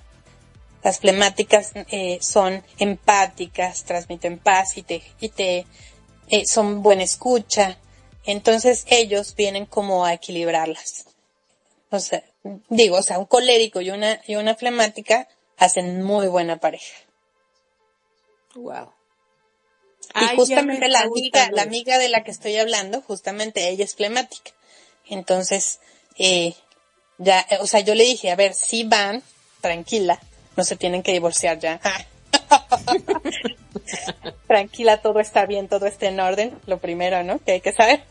Las 0.83 0.99
flemáticas 0.99 1.71
eh, 1.75 2.19
son 2.21 2.63
empáticas, 2.77 3.85
transmiten 3.85 4.37
paz 4.37 4.77
y 4.77 4.83
te, 4.83 5.01
y 5.19 5.29
te 5.29 5.65
eh, 6.29 6.45
son 6.45 6.83
buena 6.83 7.03
escucha. 7.03 7.77
Entonces 8.25 8.85
ellos 8.87 9.35
vienen 9.35 9.65
como 9.65 10.05
a 10.05 10.13
equilibrarlas. 10.13 11.05
O 11.89 11.99
sea, 11.99 12.23
digo, 12.69 12.97
o 12.97 13.01
sea, 13.01 13.19
un 13.19 13.25
colérico 13.25 13.81
y 13.81 13.91
una, 13.91 14.21
y 14.27 14.35
una 14.35 14.55
flemática 14.55 15.27
hacen 15.57 16.03
muy 16.03 16.27
buena 16.27 16.57
pareja. 16.57 16.95
Wow. 18.55 18.91
Y 20.15 20.25
Ay, 20.25 20.35
justamente 20.35 20.89
la 20.89 21.01
amiga, 21.01 21.49
la 21.51 21.63
amiga 21.63 21.97
de 21.97 22.09
la 22.09 22.23
que 22.23 22.31
estoy 22.31 22.57
hablando, 22.57 23.01
justamente 23.01 23.69
ella 23.69 23.85
es 23.85 23.95
flemática. 23.95 24.51
Entonces, 25.07 25.79
eh, 26.17 26.55
ya, 27.17 27.45
o 27.61 27.67
sea, 27.67 27.79
yo 27.79 27.95
le 27.95 28.03
dije, 28.03 28.31
a 28.31 28.35
ver, 28.35 28.53
si 28.53 28.83
van, 28.83 29.23
tranquila, 29.61 30.19
no 30.55 30.63
se 30.63 30.75
tienen 30.75 31.03
que 31.03 31.11
divorciar 31.11 31.59
ya. 31.59 31.79
tranquila, 34.47 34.97
todo 34.97 35.19
está 35.19 35.45
bien, 35.45 35.67
todo 35.67 35.85
está 35.85 36.07
en 36.07 36.19
orden, 36.19 36.53
lo 36.65 36.77
primero, 36.77 37.23
¿no? 37.23 37.39
Que 37.39 37.53
hay 37.53 37.61
que 37.61 37.71
saber. 37.71 38.03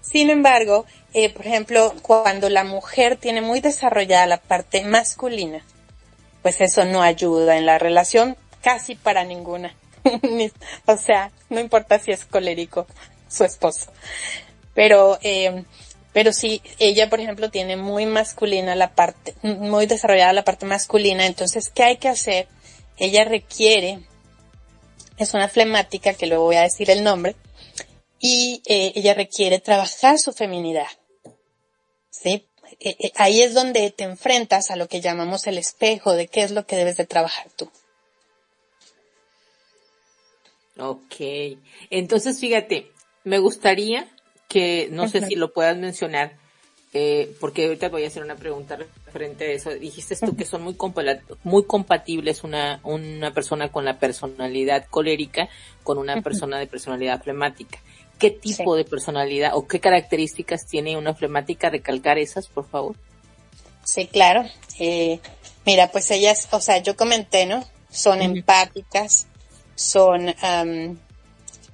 Sin 0.00 0.30
embargo, 0.30 0.84
eh, 1.14 1.30
por 1.30 1.46
ejemplo, 1.46 1.94
cuando 2.02 2.50
la 2.50 2.64
mujer 2.64 3.16
tiene 3.16 3.40
muy 3.40 3.60
desarrollada 3.60 4.26
la 4.26 4.38
parte 4.38 4.84
masculina, 4.84 5.64
pues 6.42 6.60
eso 6.60 6.84
no 6.84 7.02
ayuda 7.02 7.56
en 7.56 7.66
la 7.66 7.78
relación 7.78 8.36
casi 8.62 8.94
para 8.94 9.24
ninguna. 9.24 9.74
o 10.86 10.96
sea, 10.96 11.30
no 11.48 11.60
importa 11.60 11.98
si 11.98 12.12
es 12.12 12.26
colérico 12.26 12.86
su 13.28 13.44
esposo. 13.44 13.90
Pero, 14.74 15.18
eh, 15.22 15.64
pero 16.14 16.32
si 16.32 16.62
ella, 16.78 17.10
por 17.10 17.20
ejemplo, 17.20 17.50
tiene 17.50 17.76
muy 17.76 18.06
masculina 18.06 18.76
la 18.76 18.94
parte, 18.94 19.34
muy 19.42 19.86
desarrollada 19.86 20.32
la 20.32 20.44
parte 20.44 20.64
masculina, 20.64 21.26
entonces, 21.26 21.70
¿qué 21.70 21.82
hay 21.82 21.96
que 21.96 22.08
hacer? 22.08 22.46
Ella 22.96 23.24
requiere, 23.24 23.98
es 25.18 25.34
una 25.34 25.48
flemática, 25.48 26.14
que 26.14 26.28
luego 26.28 26.44
voy 26.44 26.56
a 26.56 26.62
decir 26.62 26.88
el 26.88 27.02
nombre, 27.02 27.34
y 28.20 28.62
eh, 28.66 28.92
ella 28.94 29.12
requiere 29.14 29.58
trabajar 29.58 30.20
su 30.20 30.32
feminidad. 30.32 30.86
¿Sí? 32.10 32.46
Eh, 32.78 32.96
eh, 32.98 33.12
ahí 33.16 33.42
es 33.42 33.52
donde 33.52 33.90
te 33.90 34.04
enfrentas 34.04 34.70
a 34.70 34.76
lo 34.76 34.86
que 34.86 35.00
llamamos 35.00 35.48
el 35.48 35.58
espejo 35.58 36.12
de 36.14 36.28
qué 36.28 36.44
es 36.44 36.52
lo 36.52 36.64
que 36.64 36.76
debes 36.76 36.96
de 36.96 37.06
trabajar 37.06 37.50
tú. 37.56 37.68
Ok. 40.78 41.16
Entonces, 41.90 42.38
fíjate, 42.38 42.92
me 43.24 43.40
gustaría 43.40 44.13
que, 44.54 44.88
no 44.92 45.08
sé 45.08 45.26
si 45.26 45.34
lo 45.34 45.52
puedas 45.52 45.76
mencionar, 45.76 46.36
eh, 46.92 47.34
porque 47.40 47.64
ahorita 47.66 47.88
voy 47.88 48.04
a 48.04 48.06
hacer 48.06 48.22
una 48.22 48.36
pregunta 48.36 48.76
referente 48.76 49.46
a 49.46 49.48
eso. 49.48 49.70
Dijiste 49.70 50.14
tú 50.14 50.36
que 50.36 50.44
son 50.44 50.62
muy, 50.62 50.76
muy 51.42 51.64
compatibles 51.64 52.44
una, 52.44 52.78
una 52.84 53.32
persona 53.32 53.72
con 53.72 53.84
la 53.84 53.98
personalidad 53.98 54.86
colérica 54.86 55.48
con 55.82 55.98
una 55.98 56.22
persona 56.22 56.60
de 56.60 56.68
personalidad 56.68 57.20
flemática. 57.20 57.80
¿Qué 58.20 58.30
tipo 58.30 58.76
de 58.76 58.84
personalidad 58.84 59.56
o 59.56 59.66
qué 59.66 59.80
características 59.80 60.66
tiene 60.66 60.96
una 60.96 61.14
flemática? 61.14 61.68
Recalcar 61.68 62.16
esas, 62.18 62.46
por 62.46 62.68
favor. 62.68 62.94
Sí, 63.82 64.06
claro. 64.06 64.44
Eh, 64.78 65.18
mira, 65.66 65.90
pues 65.90 66.12
ellas, 66.12 66.46
o 66.52 66.60
sea, 66.60 66.78
yo 66.78 66.94
comenté, 66.94 67.44
¿no? 67.46 67.64
Son 67.90 68.22
empáticas, 68.22 69.26
son, 69.74 70.32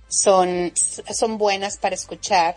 son, 0.08 0.72
son 0.74 1.36
buenas 1.36 1.76
para 1.76 1.94
escuchar, 1.94 2.56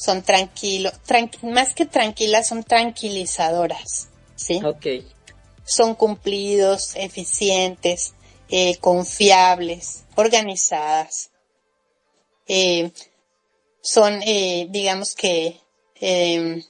son 0.00 0.22
tranquilos, 0.22 0.94
más 1.42 1.74
que 1.74 1.84
tranquilas, 1.84 2.48
son 2.48 2.64
tranquilizadoras, 2.64 4.08
¿sí? 4.34 4.58
Ok. 4.64 5.04
Son 5.62 5.94
cumplidos, 5.94 6.96
eficientes, 6.96 8.14
eh, 8.48 8.78
confiables, 8.78 10.04
organizadas. 10.16 11.30
Eh, 12.48 12.90
son, 13.82 14.22
eh, 14.22 14.68
digamos 14.70 15.14
que, 15.14 15.60
em, 15.96 16.62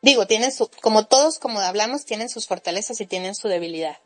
digo, 0.00 0.26
tienen 0.26 0.50
su, 0.50 0.70
como 0.80 1.06
todos, 1.06 1.38
como 1.38 1.60
hablamos, 1.60 2.06
tienen 2.06 2.30
sus 2.30 2.46
fortalezas 2.46 2.98
y 3.02 3.06
tienen 3.06 3.34
su 3.34 3.48
debilidad. 3.48 3.98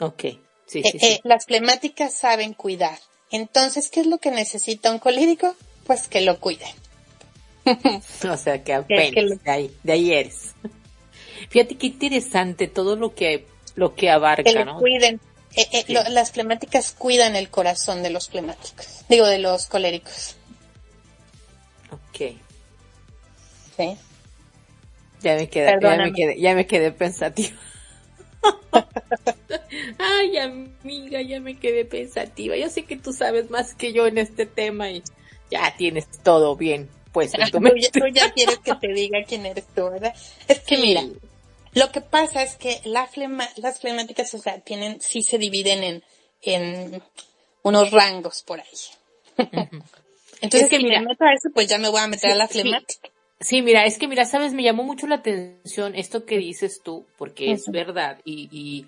Ok, 0.00 0.22
sí, 0.66 0.82
sí, 0.82 0.98
sí. 0.98 1.20
las 1.22 1.44
flemáticas 1.44 2.14
saben 2.14 2.54
cuidar 2.54 2.98
entonces, 3.30 3.90
¿qué 3.90 4.00
es 4.00 4.06
lo 4.06 4.18
que 4.18 4.30
necesita 4.30 4.90
un 4.90 4.98
colírico? 4.98 5.54
Pues 5.86 6.08
que 6.08 6.20
lo 6.20 6.38
cuide. 6.40 6.66
o 8.30 8.36
sea, 8.36 8.62
que 8.62 8.74
apenas, 8.74 9.42
de, 9.44 9.50
ahí, 9.50 9.70
de 9.82 9.92
ahí 9.92 10.12
eres. 10.12 10.54
Fíjate 11.48 11.76
qué 11.76 11.86
interesante 11.86 12.68
todo 12.68 12.96
lo 12.96 13.14
que, 13.14 13.46
lo 13.74 13.94
que 13.94 14.10
abarca, 14.10 14.42
que 14.42 14.64
lo 14.64 14.78
cuiden. 14.78 15.20
Eh, 15.56 15.66
eh, 15.72 15.84
las 16.10 16.30
flemáticas 16.30 16.94
cuidan 16.96 17.34
el 17.34 17.50
corazón 17.50 18.02
de 18.02 18.10
los 18.10 18.28
flemáticos, 18.28 19.04
digo, 19.08 19.26
de 19.26 19.38
los 19.38 19.66
coléricos. 19.66 20.36
Ok. 21.90 22.36
Sí. 23.76 23.96
Ya 25.22 25.34
me 25.34 25.48
quedé, 25.48 25.78
ya 25.80 25.96
me 25.96 26.12
quedé, 26.12 26.40
ya 26.40 26.54
me 26.54 26.66
quedé 26.66 26.92
pensativa. 26.92 27.50
Ay, 29.98 30.36
amiga, 30.38 31.22
ya 31.22 31.40
me 31.40 31.58
quedé 31.58 31.84
pensativa. 31.84 32.56
Yo 32.56 32.68
sé 32.68 32.84
que 32.84 32.96
tú 32.96 33.12
sabes 33.12 33.50
más 33.50 33.74
que 33.74 33.92
yo 33.92 34.06
en 34.06 34.18
este 34.18 34.46
tema 34.46 34.90
y 34.90 35.02
ya 35.50 35.74
tienes 35.76 36.06
todo 36.22 36.56
bien 36.56 36.88
pues. 37.12 37.32
tú, 37.92 38.06
ya, 38.12 38.32
quieres 38.32 38.58
que 38.58 38.74
te 38.74 38.88
diga 38.88 39.18
quién 39.26 39.46
eres 39.46 39.66
tú, 39.74 39.90
¿verdad? 39.90 40.14
Es 40.48 40.60
que 40.60 40.78
mira, 40.78 41.04
lo 41.74 41.90
que 41.92 42.00
pasa 42.00 42.42
es 42.42 42.56
que 42.56 42.80
la 42.84 43.06
flema, 43.06 43.48
las 43.56 43.80
flemáticas, 43.80 44.32
o 44.34 44.38
sea, 44.38 44.60
tienen, 44.60 45.00
sí 45.00 45.22
se 45.22 45.38
dividen 45.38 45.82
en, 45.82 46.04
en 46.42 47.02
unos 47.62 47.90
rangos 47.90 48.42
por 48.42 48.60
ahí. 48.60 48.66
Entonces, 50.40 50.70
que 50.70 50.78
mira, 50.78 51.00
meto 51.02 51.24
a 51.24 51.34
eso, 51.34 51.50
pues 51.52 51.66
ya 51.66 51.78
me 51.78 51.88
voy 51.88 52.00
a 52.00 52.06
meter 52.06 52.32
a 52.32 52.34
la 52.34 52.48
flemática. 52.48 53.08
Sí, 53.08 53.19
mira, 53.62 53.84
es 53.84 53.98
que 53.98 54.06
mira, 54.06 54.24
sabes, 54.26 54.52
me 54.52 54.62
llamó 54.62 54.82
mucho 54.82 55.06
la 55.06 55.16
atención 55.16 55.94
esto 55.94 56.26
que 56.26 56.38
dices 56.38 56.80
tú, 56.82 57.06
porque 57.16 57.52
es 57.52 57.64
verdad, 57.70 58.18
y, 58.24 58.48
y, 58.52 58.86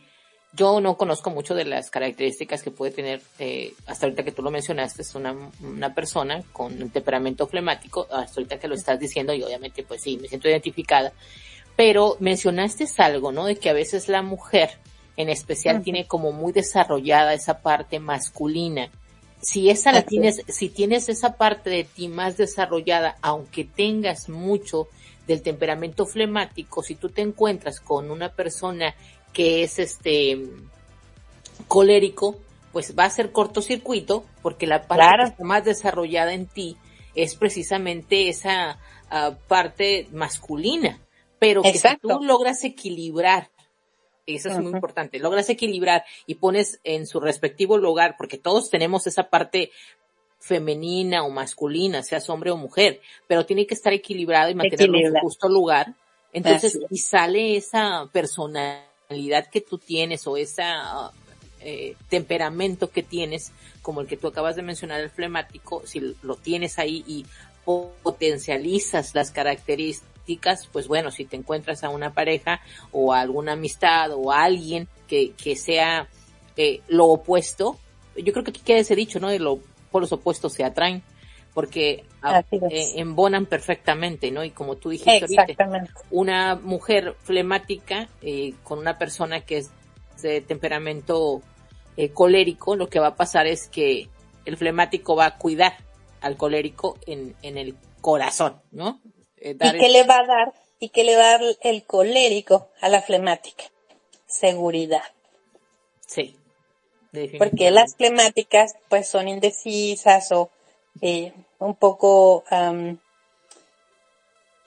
yo 0.55 0.82
no 0.82 0.98
conozco 0.98 1.30
mucho 1.30 1.55
de 1.55 1.64
las 1.64 1.88
características 1.90 2.62
que 2.62 2.70
puede 2.70 2.92
tener, 2.92 3.22
eh, 3.38 3.72
hasta 3.86 4.05
ahorita 4.05 4.22
que 4.22 4.32
tú 4.32 4.42
lo 4.42 4.50
mencionaste, 4.50 5.00
es 5.00 5.14
una, 5.14 5.34
una 5.62 5.94
persona 5.94 6.42
con 6.53 6.82
un 6.82 6.90
temperamento 6.90 7.46
flemático, 7.46 8.07
hasta 8.11 8.38
ahorita 8.38 8.59
que 8.59 8.68
lo 8.68 8.74
estás 8.74 9.00
diciendo, 9.00 9.32
y 9.32 9.42
obviamente 9.42 9.82
pues 9.82 10.03
sí, 10.03 10.18
me 10.20 10.28
siento 10.28 10.50
identificada, 10.50 11.14
pero 11.74 12.18
mencionaste 12.20 12.86
algo, 12.98 13.32
¿no? 13.32 13.46
De 13.46 13.57
que 13.57 13.70
a 13.70 13.72
veces 13.72 14.09
la 14.09 14.20
mujer, 14.20 14.72
en 15.16 15.30
especial, 15.30 15.82
tiene 15.82 16.07
como 16.07 16.32
muy 16.32 16.53
desarrollada 16.53 17.32
esa 17.32 17.62
parte 17.62 17.98
masculina, 17.98 18.90
si 19.43 19.70
esa 19.70 19.93
la 19.93 20.03
tienes, 20.03 20.43
si 20.49 20.68
tienes 20.68 21.09
esa 21.09 21.36
parte 21.36 21.68
de 21.68 21.84
ti 21.84 22.09
más 22.09 22.36
desarrollada, 22.36 23.16
aunque 23.22 23.64
tengas 23.64 24.28
mucho 24.28 24.88
del 25.26 25.43
temperamento 25.43 26.07
flemático, 26.07 26.82
si 26.82 26.95
tú 26.95 27.09
te 27.09 27.22
encuentras 27.22 27.80
con 27.80 28.11
una 28.11 28.30
persona 28.30 28.95
que 29.32 29.64
es 29.64 29.78
este 29.78 30.47
colérico, 31.66 32.36
pues 32.72 32.95
va 32.97 33.05
a 33.05 33.11
ser 33.11 33.32
cortocircuito, 33.32 34.24
porque 34.43 34.66
la 34.66 34.86
parte 34.86 35.43
más 35.43 35.64
desarrollada 35.64 36.32
en 36.32 36.47
ti 36.47 36.76
es 37.14 37.34
precisamente 37.34 38.28
esa 38.28 38.78
ah, 39.11 39.36
parte 39.49 40.09
masculina, 40.12 41.01
pero 41.38 41.62
que 41.62 41.76
si 41.76 41.97
tú 42.01 42.20
logras 42.22 42.62
equilibrar 42.62 43.51
eso 44.27 44.49
es 44.51 44.59
muy 44.59 44.73
importante. 44.73 45.18
Logras 45.18 45.49
equilibrar 45.51 46.05
y 46.27 46.37
pones 46.37 46.81
en 46.85 47.07
su 47.07 47.20
respectivo 47.20 47.79
lugar, 47.79 48.16
porque 48.16 48.39
todos 48.39 48.70
tenemos 48.70 49.07
esa 49.07 49.31
parte 49.31 49.70
femenina 50.39 51.25
o 51.25 51.31
masculina, 51.31 52.03
seas 52.03 52.29
hombre 52.29 52.51
o 52.51 52.57
mujer, 52.57 53.01
pero 53.29 53.47
tiene 53.47 53.66
que 53.66 53.75
estar 53.75 53.93
equilibrado 53.93 54.51
y 54.51 54.55
mantenerlo 54.55 54.99
en 54.99 55.12
su 55.12 55.18
justo 55.20 55.49
lugar. 55.49 55.95
Entonces, 56.33 56.79
y 56.91 56.99
sale 56.99 57.57
esa 57.57 58.09
personalidad 58.12 59.49
que 59.51 59.61
tú 59.61 59.79
tienes 59.79 60.27
o 60.27 60.37
esa 60.37 61.12
eh, 61.61 61.95
temperamento 62.09 62.91
que 62.91 63.03
tienes, 63.03 63.53
como 63.83 64.01
el 64.01 64.07
que 64.07 64.16
tú 64.16 64.29
acabas 64.29 64.57
de 64.57 64.62
mencionar, 64.62 65.01
el 65.01 65.11
flemático, 65.11 65.83
si 65.87 66.16
lo 66.23 66.37
tienes 66.37 66.79
ahí 66.79 67.05
y 67.07 67.27
potencializas 67.64 69.14
las 69.14 69.31
características 69.31 70.11
pues 70.73 70.89
bueno, 70.89 71.11
si 71.11 71.25
te 71.25 71.37
encuentras 71.37 71.85
a 71.85 71.89
una 71.89 72.12
pareja 72.12 72.61
o 72.91 73.12
a 73.12 73.20
alguna 73.20 73.53
amistad 73.53 74.11
o 74.12 74.33
a 74.33 74.43
alguien 74.43 74.89
que, 75.09 75.33
que 75.33 75.57
sea 75.57 76.09
eh, 76.57 76.81
lo 76.89 77.07
opuesto, 77.07 77.79
yo 78.16 78.33
creo 78.33 78.45
que 78.45 78.51
aquí 78.51 78.61
queda 78.61 78.79
ese 78.79 78.97
dicho, 78.97 79.20
¿no? 79.20 79.29
De 79.29 79.39
lo, 79.39 79.61
por 79.91 80.03
los 80.03 80.12
opuestos 80.12 80.53
se 80.53 80.64
atraen, 80.64 81.03
porque 81.55 82.05
ah, 82.23 82.43
eh, 82.51 82.93
embonan 82.97 83.47
perfectamente, 83.47 84.31
¿no? 84.31 84.45
Y 84.45 84.51
como 84.51 84.77
tú 84.77 84.91
dijiste 84.91 85.25
ahorita, 85.39 85.89
una 86.11 86.57
mujer 86.57 87.16
flemática 87.23 88.09
eh, 88.20 88.55
con 88.62 88.79
una 88.79 88.99
persona 88.99 89.41
que 89.41 89.59
es 89.59 89.70
de 90.23 90.41
temperamento 90.41 91.43
colérico, 92.14 92.75
lo 92.75 92.89
que 92.89 93.01
va 93.01 93.09
a 93.09 93.16
pasar 93.16 93.47
es 93.47 93.68
que 93.68 94.09
el 94.47 94.57
flemático 94.57 95.14
va 95.14 95.27
a 95.27 95.37
cuidar 95.37 95.75
al 96.23 96.37
colérico 96.37 96.97
en, 97.07 97.35
en 97.43 97.59
el 97.59 97.77
corazón, 98.01 98.57
¿no? 98.70 99.01
Eh, 99.43 99.57
¿Y 99.61 99.78
qué 99.78 99.88
le 99.88 100.05
va 100.05 100.18
a 100.18 100.26
dar? 100.26 100.53
¿Y 100.78 100.90
qué 100.90 101.05
le 101.05 101.16
va 101.16 101.34
a 101.34 101.38
dar 101.38 101.43
el 101.62 101.84
colérico 101.84 102.68
a 102.80 102.88
la 102.88 103.03
flemática? 103.03 103.64
Seguridad. 104.26 105.03
Sí. 106.07 106.36
Porque 107.38 107.70
las 107.70 107.97
flemáticas 107.97 108.74
pues 108.88 109.09
son 109.09 109.28
indecisas 109.28 110.32
o 110.32 110.51
eh, 111.03 111.32
un 111.59 111.74
poco 111.74 112.45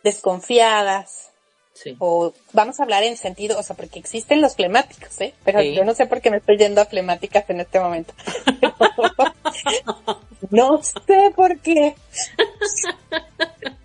desconfiadas. 0.03 1.31
Sí. 1.73 1.95
O 1.99 2.33
vamos 2.53 2.79
a 2.79 2.83
hablar 2.83 3.03
en 3.03 3.17
sentido, 3.17 3.59
o 3.59 3.63
sea, 3.63 3.75
porque 3.75 3.99
existen 3.99 4.41
los 4.41 4.55
flemáticos, 4.55 5.19
¿eh? 5.19 5.33
Pero 5.43 5.61
yo 5.61 5.83
no 5.83 5.93
sé 5.93 6.05
por 6.05 6.21
qué 6.21 6.29
me 6.29 6.37
estoy 6.37 6.57
yendo 6.57 6.81
a 6.81 6.85
flemáticas 6.85 7.49
en 7.49 7.59
este 7.59 7.79
momento. 7.79 8.13
no 10.51 10.81
sé 10.83 11.33
por 11.35 11.59
qué. 11.59 11.95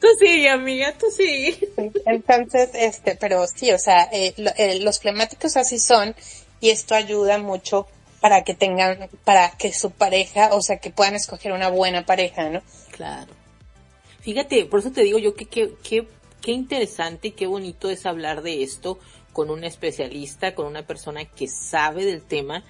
Tú 0.00 0.08
sí, 0.18 0.48
amiga, 0.48 0.94
tú 0.98 1.06
sí. 1.16 1.58
Entonces, 2.06 2.70
este, 2.74 3.14
pero 3.16 3.46
sí, 3.46 3.70
o 3.70 3.78
sea, 3.78 4.08
eh, 4.12 4.34
eh, 4.56 4.80
los 4.80 4.98
flemáticos 5.00 5.56
así 5.56 5.78
son 5.78 6.14
y 6.60 6.70
esto 6.70 6.94
ayuda 6.94 7.38
mucho 7.38 7.86
para 8.20 8.42
que 8.42 8.54
tengan, 8.54 9.08
para 9.24 9.52
que 9.52 9.72
su 9.72 9.92
pareja, 9.92 10.50
o 10.52 10.60
sea, 10.60 10.78
que 10.78 10.90
puedan 10.90 11.14
escoger 11.14 11.52
una 11.52 11.68
buena 11.68 12.04
pareja, 12.04 12.48
¿no? 12.50 12.62
Claro. 12.90 13.32
Fíjate, 14.20 14.64
por 14.66 14.80
eso 14.80 14.90
te 14.90 15.02
digo 15.02 15.18
yo 15.18 15.34
que 15.34 15.46
qué 15.46 16.50
interesante 16.50 17.28
y 17.28 17.32
qué 17.32 17.46
bonito 17.46 17.90
es 17.90 18.06
hablar 18.06 18.42
de 18.42 18.62
esto 18.62 18.98
con 19.32 19.50
un 19.50 19.62
especialista, 19.62 20.54
con 20.54 20.66
una 20.66 20.82
persona 20.82 21.24
que 21.24 21.46
sabe 21.46 22.04
del 22.04 22.22
tema, 22.22 22.64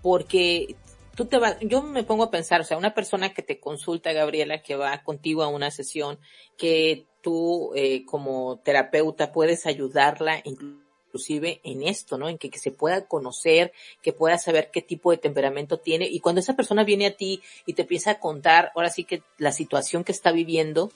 porque 0.00 0.76
tú 1.14 1.26
te 1.26 1.38
vas, 1.38 1.56
yo 1.60 1.82
me 1.82 2.04
pongo 2.04 2.24
a 2.24 2.30
pensar, 2.30 2.60
o 2.60 2.64
sea, 2.64 2.76
una 2.76 2.94
persona 2.94 3.32
que 3.32 3.42
te 3.42 3.60
consulta, 3.60 4.12
Gabriela, 4.12 4.62
que 4.62 4.76
va 4.76 5.02
contigo 5.02 5.42
a 5.42 5.48
una 5.48 5.70
sesión, 5.70 6.18
que 6.56 7.06
tú 7.22 7.72
eh, 7.74 8.04
como 8.04 8.58
terapeuta 8.64 9.32
puedes 9.32 9.66
ayudarla 9.66 10.42
inclusive 10.44 11.60
en 11.62 11.84
esto, 11.84 12.18
¿no? 12.18 12.28
En 12.28 12.38
que, 12.38 12.50
que, 12.50 12.58
se 12.58 12.72
pueda 12.72 13.06
conocer, 13.06 13.72
que 14.02 14.12
pueda 14.12 14.36
saber 14.38 14.70
qué 14.72 14.82
tipo 14.82 15.10
de 15.10 15.18
temperamento 15.18 15.78
tiene 15.78 16.06
y 16.06 16.20
cuando 16.20 16.40
esa 16.40 16.56
persona 16.56 16.84
viene 16.84 17.06
a 17.06 17.16
ti 17.16 17.40
y 17.66 17.74
te 17.74 17.82
empieza 17.82 18.12
a 18.12 18.20
contar, 18.20 18.72
ahora 18.74 18.90
sí 18.90 19.04
que 19.04 19.22
la 19.38 19.52
situación 19.52 20.04
que 20.04 20.12
está 20.12 20.32
viviendo, 20.32 20.90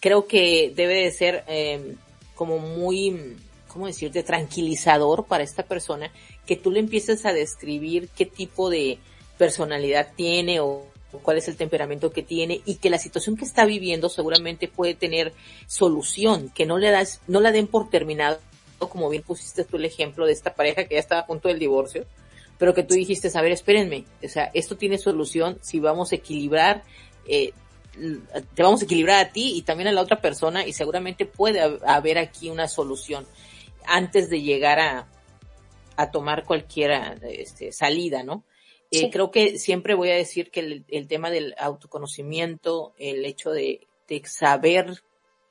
creo 0.00 0.26
que 0.26 0.72
debe 0.74 1.02
de 1.02 1.12
ser 1.12 1.44
eh, 1.46 1.94
como 2.34 2.58
muy, 2.58 3.36
¿cómo 3.68 3.86
decirte? 3.86 4.22
Tranquilizador 4.22 5.24
para 5.26 5.44
esta 5.44 5.62
persona 5.62 6.10
que 6.46 6.56
tú 6.56 6.70
le 6.70 6.80
empieces 6.80 7.24
a 7.24 7.32
describir 7.32 8.08
qué 8.10 8.26
tipo 8.26 8.68
de 8.68 8.98
personalidad 9.38 10.08
tiene 10.16 10.60
o, 10.60 10.86
cuál 11.22 11.38
es 11.38 11.48
el 11.48 11.56
temperamento 11.56 12.10
que 12.10 12.22
tiene 12.22 12.60
y 12.64 12.76
que 12.76 12.90
la 12.90 12.98
situación 12.98 13.36
que 13.36 13.44
está 13.44 13.64
viviendo 13.64 14.08
seguramente 14.08 14.68
puede 14.68 14.94
tener 14.94 15.32
solución, 15.66 16.50
que 16.50 16.66
no 16.66 16.78
le 16.78 16.90
das, 16.90 17.20
no 17.28 17.40
la 17.40 17.52
den 17.52 17.66
por 17.66 17.88
terminado, 17.88 18.40
como 18.78 19.08
bien 19.08 19.22
pusiste 19.22 19.64
tú 19.64 19.76
el 19.76 19.84
ejemplo 19.84 20.26
de 20.26 20.32
esta 20.32 20.54
pareja 20.54 20.84
que 20.84 20.94
ya 20.94 21.00
estaba 21.00 21.22
a 21.22 21.26
punto 21.26 21.48
del 21.48 21.58
divorcio, 21.58 22.04
pero 22.58 22.74
que 22.74 22.82
tú 22.82 22.94
dijiste, 22.94 23.30
a 23.32 23.42
ver, 23.42 23.52
espérenme, 23.52 24.04
o 24.22 24.28
sea, 24.28 24.50
esto 24.54 24.76
tiene 24.76 24.98
solución 24.98 25.58
si 25.62 25.80
vamos 25.80 26.12
a 26.12 26.16
equilibrar, 26.16 26.82
eh, 27.26 27.52
te 28.54 28.62
vamos 28.62 28.82
a 28.82 28.84
equilibrar 28.84 29.24
a 29.24 29.30
ti 29.30 29.54
y 29.56 29.62
también 29.62 29.88
a 29.88 29.92
la 29.92 30.00
otra 30.00 30.20
persona 30.20 30.66
y 30.66 30.72
seguramente 30.72 31.26
puede 31.26 31.60
haber 31.86 32.18
aquí 32.18 32.50
una 32.50 32.66
solución 32.66 33.26
antes 33.86 34.28
de 34.28 34.42
llegar 34.42 34.80
a, 34.80 35.06
a 35.96 36.10
tomar 36.10 36.44
cualquier 36.44 37.18
este, 37.22 37.72
salida, 37.72 38.22
¿no? 38.22 38.44
Eh, 38.94 39.10
creo 39.10 39.30
que 39.30 39.58
siempre 39.58 39.94
voy 39.94 40.10
a 40.10 40.14
decir 40.14 40.50
que 40.50 40.60
el, 40.88 41.08
tema 41.08 41.30
del 41.30 41.54
autoconocimiento, 41.58 42.94
el 42.98 43.24
hecho 43.24 43.50
de, 43.50 43.86
saber 44.24 45.02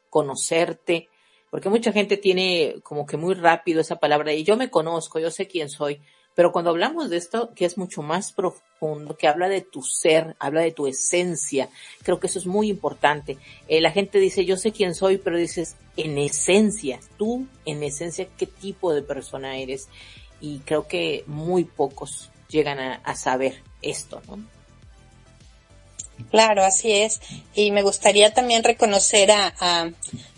conocerte, 0.10 1.10
porque 1.50 1.70
mucha 1.70 1.92
gente 1.92 2.18
tiene 2.18 2.76
como 2.84 3.06
que 3.06 3.18
muy 3.18 3.34
rápido 3.34 3.82
esa 3.82 3.98
palabra 3.98 4.34
y 4.34 4.44
yo 4.44 4.56
me 4.56 4.70
conozco, 4.70 5.20
yo 5.20 5.32
sé 5.32 5.48
quién 5.48 5.70
soy, 5.70 6.00
pero 6.36 6.52
cuando 6.52 6.72
hablamos 6.72 7.10
de 7.10 7.18
esto, 7.18 7.52
que 7.54 7.66
es 7.66 7.78
mucho 7.78 8.02
más 8.02 8.32
profundo, 8.32 9.18
que 9.18 9.28
habla 9.28 9.50
de 9.50 9.62
tu 9.62 9.84
ser, 9.84 10.36
habla 10.40 10.62
de 10.62 10.72
tu 10.72 10.88
esencia, 10.88 11.70
creo 12.04 12.20
que 12.20 12.28
eso 12.28 12.40
es 12.40 12.48
muy 12.48 12.70
importante. 12.70 13.38
Eh, 13.68 13.82
la 13.82 13.92
gente 13.92 14.20
dice, 14.20 14.46
yo 14.46 14.58
sé 14.58 14.72
quién 14.72 14.96
soy, 14.96 15.18
pero 15.18 15.38
dices, 15.38 15.76
en 15.96 16.18
esencia, 16.18 17.00
tú, 17.18 17.48
en 17.66 17.84
esencia, 17.84 18.28
¿qué 18.38 18.48
tipo 18.48 18.94
de 18.94 19.04
persona 19.04 19.58
eres? 19.58 19.90
Y 20.42 20.60
creo 20.60 20.88
que 20.88 21.24
muy 21.28 21.66
pocos 21.66 22.32
llegan 22.54 22.80
a, 22.80 23.16
saber 23.16 23.62
esto, 23.82 24.22
¿no? 24.28 24.40
Claro, 26.32 26.64
así 26.64 26.92
es. 26.92 27.20
Y 27.54 27.72
me 27.72 27.82
gustaría 27.82 28.34
también 28.34 28.64
reconocer 28.64 29.32
a, 29.32 29.92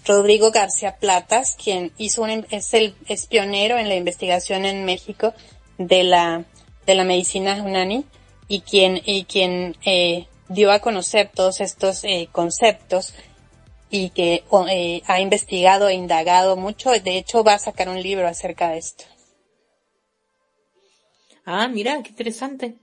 Rodrigo 0.07 0.51
García 0.51 0.97
Platas, 0.97 1.55
quien 1.55 1.91
hizo 1.97 2.22
un, 2.22 2.45
es 2.51 2.76
el 2.76 2.95
es 3.07 3.26
pionero 3.26 3.80
en 3.80 3.89
la 3.89 3.95
investigación 3.95 4.66
en 4.66 4.86
México 4.86 5.34
de 5.80 6.03
la, 6.03 6.45
de 6.86 6.93
la 6.93 7.03
medicina 7.03 7.63
Unani 7.63 8.05
y 8.47 8.61
quien, 8.61 9.01
y 9.03 9.26
quien 9.26 9.76
eh, 9.84 10.28
dio 10.47 10.72
a 10.72 10.80
conocer 10.80 11.32
todos 11.34 11.59
estos 11.59 12.03
eh, 12.03 12.30
conceptos 12.32 13.16
y 13.89 14.09
que 14.09 14.43
eh, 14.70 15.01
ha 15.07 15.22
investigado 15.22 15.88
e 15.88 15.93
indagado 15.93 16.55
mucho. 16.55 16.91
De 16.91 17.18
hecho, 17.18 17.43
va 17.43 17.53
a 17.55 17.59
sacar 17.59 17.89
un 17.89 18.01
libro 18.01 18.28
acerca 18.28 18.70
de 18.70 18.78
esto. 18.78 19.05
Ah, 21.46 21.68
mira, 21.68 22.02
qué 22.02 22.10
interesante. 22.10 22.76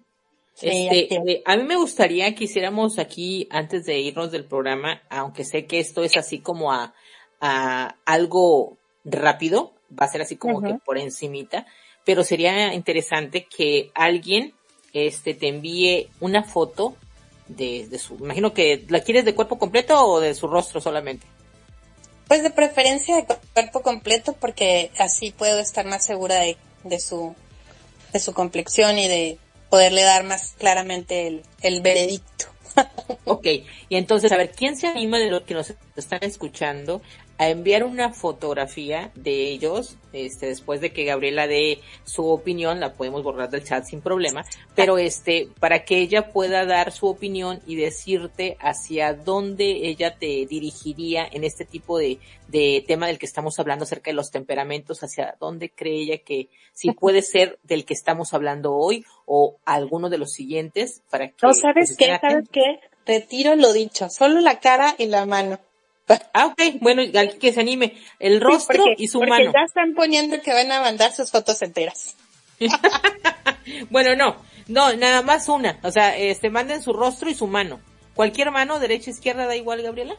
este, 0.61 1.43
a 1.45 1.57
mí 1.57 1.65
me 1.65 1.77
gustaría 1.77 2.35
que 2.35 2.45
hiciéramos 2.45 2.99
aquí, 2.99 3.49
antes 3.51 3.85
de 3.85 3.99
irnos 3.99 4.31
del 4.31 4.45
programa, 4.45 5.03
aunque 5.11 5.45
sé 5.45 5.67
que 5.67 5.81
esto 5.81 6.05
es 6.05 6.17
así 6.17 6.39
como 6.39 6.73
a, 6.73 6.95
a 7.41 7.97
algo 8.05 8.79
rápido, 9.05 9.73
va 10.01 10.07
a 10.07 10.09
ser 10.09 10.23
así 10.23 10.37
como 10.37 10.63
que 10.63 10.75
por 10.85 10.99
encimita, 10.99 11.67
pero 12.05 12.23
sería 12.25 12.73
interesante 12.75 13.47
que 13.47 13.91
alguien 13.95 14.55
este 14.93 15.35
te 15.35 15.49
envíe 15.49 16.09
una 16.21 16.43
foto 16.43 16.97
de, 17.49 17.89
de 17.89 17.99
su, 17.99 18.15
imagino 18.17 18.53
que 18.53 18.85
la 18.89 19.01
quieres 19.01 19.25
de 19.25 19.35
cuerpo 19.35 19.59
completo 19.59 20.01
o 20.07 20.21
de 20.21 20.35
su 20.35 20.47
rostro 20.47 20.81
solamente. 20.81 21.27
Pues 22.29 22.43
de 22.43 22.51
preferencia 22.51 23.17
de 23.17 23.27
cuerpo 23.53 23.83
completo 23.83 24.35
porque 24.39 24.91
así 24.99 25.33
puedo 25.33 25.59
estar 25.61 25.85
más 25.85 26.05
segura 26.05 26.37
de, 26.37 26.57
de 26.85 27.01
su 27.01 27.35
de 28.13 28.21
su 28.21 28.33
complexión 28.33 28.99
y 28.99 29.09
de 29.09 29.39
poderle 29.71 30.03
dar 30.03 30.25
más 30.25 30.55
claramente 30.59 31.27
el, 31.27 31.43
el 31.63 31.81
veredicto. 31.81 32.47
ok, 33.25 33.47
y 33.89 33.97
entonces, 33.97 34.33
a 34.33 34.37
ver, 34.37 34.53
¿quién 34.53 34.77
se 34.77 34.87
anima 34.87 35.19
de 35.19 35.31
los 35.31 35.43
que 35.43 35.55
nos 35.55 35.73
están 35.97 36.21
escuchando 36.23 37.03
a 37.43 37.51
enviar 37.51 37.83
una 37.83 38.13
fotografía 38.13 39.11
de 39.17 39.49
ellos, 39.49 39.97
este, 40.13 40.47
después 40.47 40.81
de 40.81 40.93
que 40.93 41.05
Gabriela 41.05 41.49
dé 41.49 41.81
su 42.05 42.27
opinión, 42.29 42.79
la 42.79 42.95
podemos 42.95 43.25
borrar 43.25 43.51
del 43.51 43.65
chat 43.65 43.85
sin 43.85 44.01
problema, 44.01 44.45
pero 44.77 44.97
este, 44.97 45.49
para 45.59 45.85
que 45.85 45.99
ella 45.99 46.33
pueda 46.33 46.65
dar 46.65 46.93
su 46.93 47.09
opinión 47.09 47.61
y 47.67 47.75
decirte 47.75 48.57
hacia 48.61 49.15
dónde 49.15 49.89
ella 49.89 50.17
te 50.17 50.47
dirigiría 50.47 51.27
en 51.31 51.43
este 51.43 51.65
tipo 51.65 51.99
de, 51.99 52.21
de 52.47 52.85
tema 52.87 53.09
del 53.09 53.19
que 53.19 53.27
estamos 53.27 53.59
hablando 53.59 53.85
acerca 53.85 54.13
de 54.13 54.15
los 54.15 54.31
temperamentos, 54.31 55.03
hacia 55.03 55.37
dónde 55.41 55.69
cree 55.71 56.03
ella 56.03 56.19
que 56.19 56.49
si 56.73 56.93
puede 56.93 57.23
ser 57.23 57.59
del 57.65 57.85
que 57.85 57.95
estamos 57.95 58.35
hablando 58.35 58.75
hoy 58.75 59.05
o 59.27 59.57
alguno 59.65 60.11
de 60.11 60.19
los 60.19 60.33
siguientes 60.33 61.03
para 61.11 61.29
que. 61.29 61.35
No, 61.43 61.55
¿sabes 61.55 61.97
qué? 61.97 62.19
¿Sabes 62.21 62.49
qué? 62.53 62.79
Retiro 63.05 63.57
lo 63.57 63.73
dicho, 63.73 64.09
solo 64.11 64.39
la 64.41 64.61
cara 64.61 64.95
y 64.97 65.07
la 65.07 65.27
mano. 65.27 65.59
Ah, 66.33 66.47
ok, 66.47 66.81
bueno, 66.81 67.03
que 67.41 67.53
se 67.53 67.61
anime. 67.61 67.95
El 68.19 68.41
rostro 68.41 68.85
y 68.97 69.09
su 69.09 69.21
porque 69.21 69.45
ya 69.45 69.65
están 69.67 69.95
poniendo 69.95 70.41
que 70.41 70.53
van 70.53 70.71
a 70.73 70.81
mandar 70.81 71.13
sus 71.13 71.31
fotos 71.31 71.63
enteras. 71.63 72.17
bueno, 73.91 74.17
no, 74.17 74.37
no, 74.69 74.93
nada 74.95 75.23
más 75.23 75.49
una. 75.49 75.79
O 75.83 75.91
sea, 75.91 76.17
este, 76.17 76.51
manden 76.51 76.83
su 76.83 76.93
rostro 76.93 77.31
y 77.31 77.35
su 77.35 77.47
mano. 77.47 77.81
¿Cualquier 78.15 78.51
mano, 78.51 78.79
derecha, 78.79 79.11
izquierda, 79.11 79.47
da 79.47 79.57
igual, 79.57 79.83
Gabriela? 79.83 80.17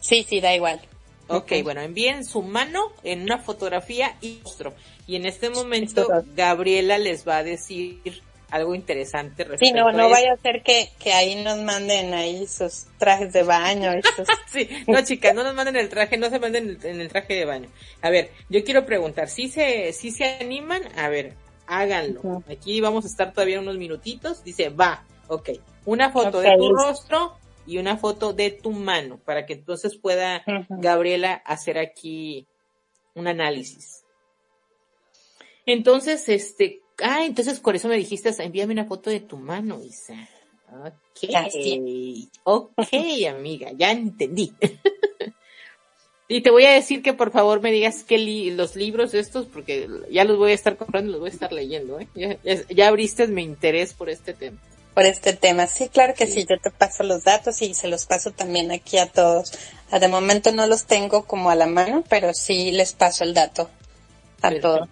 Sí, 0.00 0.24
sí, 0.28 0.40
da 0.40 0.54
igual. 0.54 0.80
Ok, 1.28 1.52
bueno, 1.62 1.80
envíen 1.80 2.24
su 2.24 2.42
mano 2.42 2.92
en 3.04 3.22
una 3.22 3.38
fotografía 3.38 4.16
y 4.20 4.40
rostro. 4.42 4.74
Y 5.06 5.16
en 5.16 5.26
este 5.26 5.50
momento, 5.50 6.08
Gabriela 6.34 6.98
les 6.98 7.26
va 7.26 7.38
a 7.38 7.44
decir 7.44 8.22
algo 8.50 8.74
interesante 8.74 9.44
respecto 9.44 9.66
Sí, 9.66 9.72
no, 9.72 9.92
no 9.92 10.10
vaya 10.10 10.32
a 10.32 10.36
ser 10.36 10.62
que, 10.62 10.90
que 10.98 11.12
ahí 11.12 11.42
nos 11.42 11.58
manden 11.58 12.14
ahí 12.14 12.46
sus 12.46 12.86
trajes 12.98 13.32
de 13.32 13.42
baño. 13.42 13.92
sí, 14.46 14.68
no 14.86 15.02
chicas, 15.02 15.34
no 15.34 15.44
nos 15.44 15.54
manden 15.54 15.76
el 15.76 15.88
traje, 15.88 16.16
no 16.16 16.30
se 16.30 16.38
manden 16.38 16.78
en 16.82 17.00
el 17.00 17.08
traje 17.08 17.34
de 17.34 17.44
baño. 17.44 17.68
A 18.02 18.10
ver, 18.10 18.30
yo 18.48 18.62
quiero 18.64 18.84
preguntar, 18.84 19.28
si 19.28 19.48
se, 19.48 19.92
si 19.92 20.10
se 20.10 20.24
animan, 20.40 20.82
a 20.96 21.08
ver, 21.08 21.34
háganlo. 21.66 22.42
Aquí 22.50 22.80
vamos 22.80 23.04
a 23.04 23.08
estar 23.08 23.32
todavía 23.32 23.60
unos 23.60 23.76
minutitos. 23.76 24.42
Dice, 24.44 24.68
va, 24.68 25.04
ok. 25.28 25.50
Una 25.86 26.10
foto 26.10 26.40
de 26.40 26.56
tu 26.56 26.74
rostro 26.74 27.36
y 27.66 27.78
una 27.78 27.96
foto 27.96 28.32
de 28.32 28.50
tu 28.50 28.72
mano, 28.72 29.18
para 29.24 29.46
que 29.46 29.54
entonces 29.54 29.96
pueda 29.96 30.42
Gabriela 30.68 31.34
hacer 31.46 31.78
aquí 31.78 32.46
un 33.14 33.28
análisis. 33.28 34.04
Entonces, 35.66 36.28
este, 36.28 36.79
Ah, 37.02 37.24
entonces 37.24 37.60
por 37.60 37.76
eso 37.76 37.88
me 37.88 37.96
dijiste, 37.96 38.34
envíame 38.38 38.72
una 38.72 38.84
foto 38.84 39.10
de 39.10 39.20
tu 39.20 39.36
mano, 39.36 39.82
Isa. 39.82 40.28
Ok. 40.72 41.30
Ok, 42.44 42.88
amiga, 43.28 43.70
ya 43.76 43.90
entendí. 43.90 44.52
y 46.28 46.42
te 46.42 46.50
voy 46.50 46.64
a 46.64 46.72
decir 46.72 47.02
que 47.02 47.12
por 47.12 47.32
favor 47.32 47.60
me 47.60 47.72
digas 47.72 48.04
que 48.04 48.18
los 48.52 48.76
libros 48.76 49.14
estos, 49.14 49.46
porque 49.46 49.88
ya 50.10 50.24
los 50.24 50.38
voy 50.38 50.52
a 50.52 50.54
estar 50.54 50.76
comprando, 50.76 51.10
los 51.10 51.20
voy 51.20 51.30
a 51.30 51.32
estar 51.32 51.52
leyendo, 51.52 51.98
¿eh? 52.00 52.38
Ya, 52.70 52.88
abriste 52.88 53.26
mi 53.26 53.42
interés 53.42 53.94
por 53.94 54.08
este 54.10 54.32
tema. 54.32 54.58
Por 54.94 55.04
este 55.04 55.32
tema, 55.34 55.68
sí, 55.68 55.88
claro 55.88 56.14
que 56.14 56.26
sí. 56.26 56.44
yo 56.48 56.58
te 56.60 56.70
paso 56.70 57.04
los 57.04 57.22
datos 57.22 57.62
y 57.62 57.74
se 57.74 57.86
los 57.86 58.06
paso 58.06 58.32
también 58.32 58.72
aquí 58.72 58.98
a 58.98 59.06
todos. 59.06 59.52
Ah, 59.90 60.00
de 60.00 60.08
momento 60.08 60.52
no 60.52 60.66
los 60.66 60.84
tengo 60.84 61.24
como 61.26 61.50
a 61.50 61.54
la 61.54 61.66
mano, 61.66 62.02
pero 62.08 62.34
sí 62.34 62.72
les 62.72 62.92
paso 62.92 63.22
el 63.22 63.32
dato 63.32 63.70
a 64.42 64.52
todos. 64.58 64.88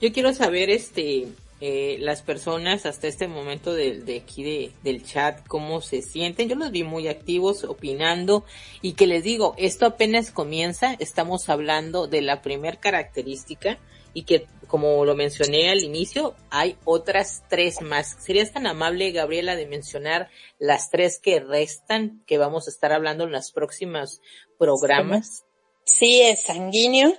Yo 0.00 0.12
quiero 0.12 0.32
saber, 0.32 0.70
este, 0.70 1.26
eh, 1.60 1.96
las 1.98 2.22
personas 2.22 2.86
hasta 2.86 3.08
este 3.08 3.26
momento 3.26 3.72
de, 3.72 4.00
de 4.00 4.18
aquí 4.18 4.44
de, 4.44 4.72
del 4.84 5.04
chat, 5.04 5.44
cómo 5.48 5.80
se 5.80 6.02
sienten. 6.02 6.48
Yo 6.48 6.54
los 6.54 6.70
vi 6.70 6.84
muy 6.84 7.08
activos, 7.08 7.64
opinando, 7.64 8.44
y 8.80 8.92
que 8.92 9.08
les 9.08 9.24
digo, 9.24 9.54
esto 9.58 9.86
apenas 9.86 10.30
comienza, 10.30 10.94
estamos 11.00 11.48
hablando 11.48 12.06
de 12.06 12.22
la 12.22 12.42
primer 12.42 12.78
característica, 12.78 13.78
y 14.14 14.22
que, 14.22 14.46
como 14.68 15.04
lo 15.04 15.16
mencioné 15.16 15.70
al 15.70 15.82
inicio, 15.82 16.34
hay 16.50 16.76
otras 16.84 17.42
tres 17.48 17.82
más. 17.82 18.16
¿Serías 18.20 18.52
tan 18.52 18.66
amable, 18.66 19.10
Gabriela, 19.10 19.56
de 19.56 19.66
mencionar 19.66 20.28
las 20.58 20.90
tres 20.90 21.18
que 21.18 21.40
restan, 21.40 22.22
que 22.26 22.38
vamos 22.38 22.68
a 22.68 22.70
estar 22.70 22.92
hablando 22.92 23.24
en 23.24 23.32
los 23.32 23.50
próximos 23.50 24.20
programas? 24.58 25.44
Sí, 25.84 26.22
es 26.22 26.42
sanguíneo, 26.42 27.14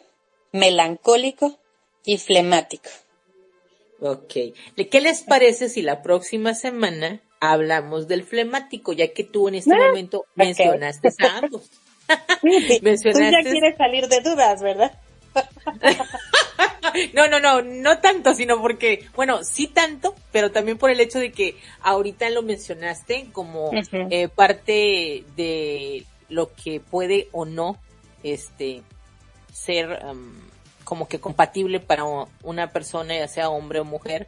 melancólico 0.51 1.59
y 2.09 2.17
flemático. 2.17 2.89
Ok. 3.99 4.33
¿Qué 4.89 5.01
les 5.01 5.21
parece 5.21 5.69
si 5.69 5.83
la 5.83 6.01
próxima 6.01 6.55
semana 6.55 7.21
hablamos 7.39 8.07
del 8.07 8.23
flemático, 8.23 8.93
ya 8.93 9.13
que 9.13 9.23
tú 9.23 9.47
en 9.47 9.55
este 9.55 9.75
ah, 9.75 9.87
momento 9.89 10.25
mencionaste 10.33 11.09
a 11.19 11.37
ambos? 11.37 11.69
mencionaste... 12.81 13.11
Tú 13.11 13.19
ya 13.19 13.51
quieres 13.51 13.77
salir 13.77 14.07
de 14.07 14.21
dudas, 14.21 14.63
¿verdad? 14.63 14.91
no, 17.13 17.27
no, 17.27 17.39
no, 17.39 17.61
no 17.61 17.99
tanto, 17.99 18.33
sino 18.33 18.59
porque, 18.59 19.05
bueno, 19.15 19.43
sí 19.43 19.67
tanto, 19.67 20.15
pero 20.31 20.51
también 20.51 20.79
por 20.79 20.89
el 20.89 21.01
hecho 21.01 21.19
de 21.19 21.31
que 21.31 21.57
ahorita 21.81 22.27
lo 22.31 22.41
mencionaste 22.41 23.27
como 23.31 23.69
eh, 23.91 24.29
parte 24.29 25.25
de 25.35 26.05
lo 26.27 26.51
que 26.55 26.79
puede 26.79 27.27
o 27.33 27.45
no, 27.45 27.77
este, 28.23 28.81
ser 29.53 30.01
como 30.89 31.07
que 31.07 31.19
compatible 31.19 31.79
para 31.79 32.03
una 32.41 32.71
persona, 32.71 33.15
ya 33.15 33.27
sea 33.27 33.51
hombre 33.51 33.79
o 33.79 33.85
mujer, 33.85 34.27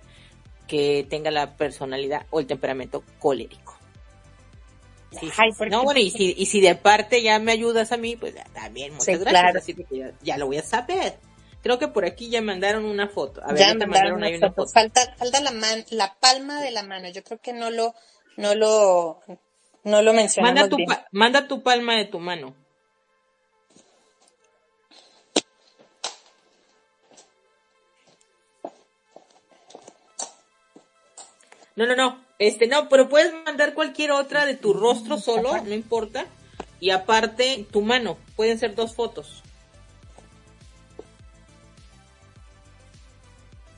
que 0.67 1.07
tenga 1.09 1.31
la 1.31 1.57
personalidad 1.57 2.27
o 2.29 2.39
el 2.39 2.45
temperamento 2.45 3.03
colérico. 3.17 3.79
no, 5.71 5.83
bueno, 5.83 5.99
y 5.99 6.11
si, 6.11 6.35
y 6.37 6.45
si 6.45 6.61
de 6.61 6.75
parte 6.75 7.23
ya 7.23 7.39
me 7.39 7.51
ayudas 7.51 7.91
a 7.91 7.97
mí, 7.97 8.15
pues 8.15 8.35
también, 8.53 8.93
muchas 8.93 9.21
gracias. 9.21 9.75
ya, 10.21 10.37
lo 10.37 10.45
voy 10.45 10.59
a 10.59 10.61
saber. 10.61 11.17
Creo 11.63 11.79
que 11.79 11.87
por 11.87 12.05
aquí 12.05 12.29
ya 12.29 12.43
mandaron 12.43 12.85
una 12.85 13.07
foto. 13.07 13.41
A 13.43 13.53
ver, 13.53 13.57
ya 13.57 13.73
mandaron, 13.73 14.23
una, 14.23 14.29
foto. 14.51 14.67
Falta, 14.71 15.15
falta 15.17 15.41
la, 15.41 15.49
man, 15.49 15.83
la 15.89 16.13
palma 16.19 16.61
de 16.61 16.69
la 16.69 16.83
mano. 16.83 17.09
Yo 17.09 17.23
creo 17.23 17.41
que 17.41 17.53
no 17.53 17.71
lo, 17.71 17.95
no 18.37 18.53
lo, 18.53 19.19
no 19.83 20.03
lo 20.03 20.13
mencionamos 20.13 20.69
manda 20.69 20.69
tu, 20.69 21.07
manda 21.11 21.47
tu 21.47 21.63
palma 21.63 21.95
de 21.95 22.05
tu 22.05 22.19
mano. 22.19 22.55
No, 31.81 31.87
no, 31.87 31.95
no. 31.95 32.19
Este, 32.37 32.67
no, 32.67 32.87
pero 32.89 33.09
puedes 33.09 33.33
mandar 33.43 33.73
cualquier 33.73 34.11
otra 34.11 34.45
de 34.45 34.53
tu 34.53 34.71
rostro 34.71 35.17
solo, 35.17 35.57
no 35.63 35.73
importa. 35.73 36.27
Y 36.79 36.91
aparte, 36.91 37.65
tu 37.71 37.81
mano. 37.81 38.19
Pueden 38.35 38.59
ser 38.59 38.75
dos 38.75 38.93
fotos. 38.93 39.41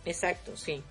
Exacto, 0.03 0.57
sí. 0.57 0.83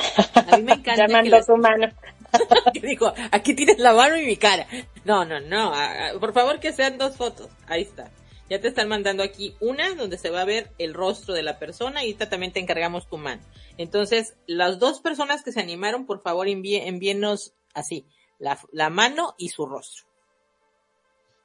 A 0.34 0.56
mí 0.56 0.64
me 0.64 0.72
encanta. 0.72 1.22
Ya 1.22 1.44
tu 1.44 1.56
mano. 1.56 1.92
dijo, 2.82 3.12
aquí 3.30 3.54
tienes 3.54 3.78
la 3.78 3.92
mano 3.92 4.16
y 4.16 4.26
mi 4.26 4.36
cara. 4.36 4.66
No, 5.04 5.24
no, 5.24 5.40
no. 5.40 5.72
Por 6.20 6.32
favor 6.32 6.60
que 6.60 6.72
sean 6.72 6.98
dos 6.98 7.16
fotos. 7.16 7.48
Ahí 7.66 7.82
está. 7.82 8.10
Ya 8.48 8.60
te 8.60 8.68
están 8.68 8.88
mandando 8.88 9.22
aquí 9.22 9.54
una 9.60 9.94
donde 9.94 10.18
se 10.18 10.30
va 10.30 10.40
a 10.40 10.44
ver 10.44 10.72
el 10.78 10.92
rostro 10.92 11.34
de 11.34 11.44
la 11.44 11.58
persona 11.58 12.02
y 12.02 12.06
ahorita 12.06 12.28
también 12.28 12.52
te 12.52 12.58
encargamos 12.58 13.08
tu 13.08 13.16
mano. 13.16 13.42
Entonces, 13.78 14.34
las 14.46 14.80
dos 14.80 15.00
personas 15.00 15.44
que 15.44 15.52
se 15.52 15.60
animaron, 15.60 16.04
por 16.04 16.20
favor 16.20 16.48
envíenos 16.48 17.54
así, 17.74 18.06
la, 18.38 18.58
la 18.72 18.90
mano 18.90 19.34
y 19.38 19.50
su 19.50 19.66
rostro. 19.66 20.04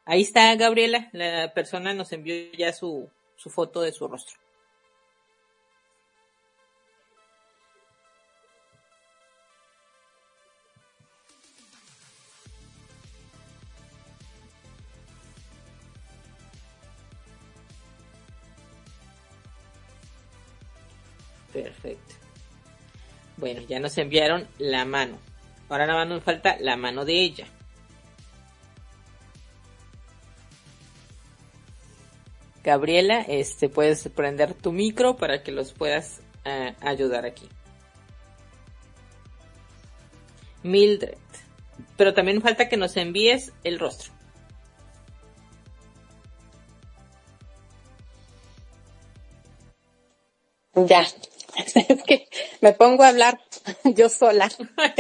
Ahí 0.04 0.22
está 0.22 0.56
Gabriela, 0.56 1.10
la 1.14 1.54
persona 1.54 1.94
nos 1.94 2.12
envió 2.12 2.36
ya 2.58 2.74
su, 2.74 3.10
su 3.36 3.50
foto 3.50 3.82
de 3.82 3.92
su 3.92 4.08
rostro. 4.08 4.40
Perfecto. 21.56 22.16
Bueno, 23.38 23.62
ya 23.62 23.80
nos 23.80 23.98
enviaron 23.98 24.46
la 24.58 24.84
mano. 24.84 25.18
Ahora 25.70 25.88
nada 25.88 26.00
más 26.00 26.10
nos 26.10 26.24
falta 26.24 26.58
la 26.60 26.76
mano 26.76 27.06
de 27.06 27.14
ella. 27.14 27.48
Gabriela, 32.62 33.22
este, 33.22 33.70
puedes 33.70 34.06
prender 34.10 34.54
tu 34.54 34.74
micro 34.74 35.16
para 35.16 35.44
que 35.44 35.54
los 35.54 35.72
puedas 35.72 36.20
eh, 36.44 36.76
ayudar 36.82 37.26
aquí. 37.26 37.48
Mildred. 40.64 41.16
Pero 41.96 42.14
también 42.14 42.42
falta 42.42 42.68
que 42.68 42.76
nos 42.76 42.98
envíes 42.98 43.54
el 43.64 43.80
rostro. 43.80 44.12
Ya, 50.76 51.06
es 51.76 52.04
que 52.04 52.28
me 52.62 52.74
pongo 52.74 53.04
a 53.04 53.10
hablar 53.10 53.40
yo 53.84 54.10
sola. 54.10 54.50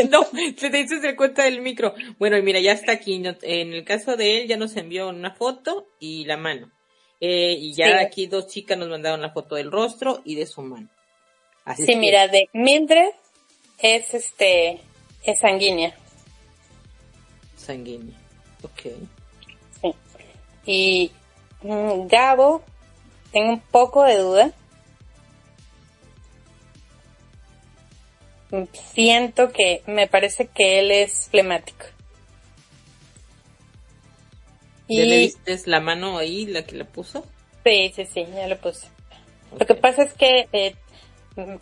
no, 0.09 0.23
se 0.23 0.69
te 0.69 0.77
dices 0.77 1.03
el 1.03 1.15
cuenta 1.15 1.43
del 1.43 1.61
micro. 1.61 1.93
Bueno, 2.17 2.37
y 2.37 2.41
mira, 2.41 2.59
ya 2.59 2.71
está 2.71 2.93
aquí. 2.93 3.15
En 3.41 3.73
el 3.73 3.83
caso 3.83 4.15
de 4.15 4.41
él 4.41 4.47
ya 4.47 4.57
nos 4.57 4.75
envió 4.75 5.09
una 5.09 5.33
foto 5.33 5.87
y 5.99 6.25
la 6.25 6.37
mano. 6.37 6.71
Eh, 7.19 7.55
y 7.57 7.73
ya 7.73 7.99
aquí 8.01 8.27
dos 8.27 8.47
chicas 8.47 8.77
nos 8.77 8.89
mandaron 8.89 9.21
la 9.21 9.31
foto 9.31 9.55
del 9.55 9.71
rostro 9.71 10.21
y 10.25 10.35
de 10.35 10.45
su 10.45 10.61
mano. 10.61 10.89
Así 11.63 11.85
sí, 11.85 11.95
mira, 11.95 12.27
de 12.27 12.49
Mildred 12.53 13.09
es 13.79 14.13
este, 14.13 14.81
es 15.23 15.39
sanguínea. 15.39 15.95
Sanguínea, 17.55 18.15
ok. 18.61 18.81
Sí. 19.81 19.93
Y 20.65 21.11
mm, 21.63 22.07
Gabo, 22.07 22.61
tengo 23.31 23.53
un 23.53 23.59
poco 23.59 24.03
de 24.03 24.17
duda 24.17 24.53
siento 28.93 29.51
que 29.51 29.81
me 29.87 30.07
parece 30.07 30.47
que 30.47 30.79
él 30.79 30.91
es 30.91 31.29
flemático. 31.29 31.85
¿Ya 34.87 35.03
le 35.03 35.19
viste 35.19 35.59
la 35.65 35.79
mano 35.79 36.17
ahí, 36.17 36.45
la 36.45 36.63
que 36.63 36.75
le 36.75 36.85
puso? 36.85 37.25
Sí, 37.63 37.91
sí, 37.95 38.05
sí, 38.05 38.25
ya 38.35 38.47
lo 38.47 38.57
puse. 38.57 38.87
Lo 39.57 39.65
que 39.65 39.73
pasa 39.73 40.03
es 40.03 40.13
que, 40.13 40.47
eh, 40.53 40.75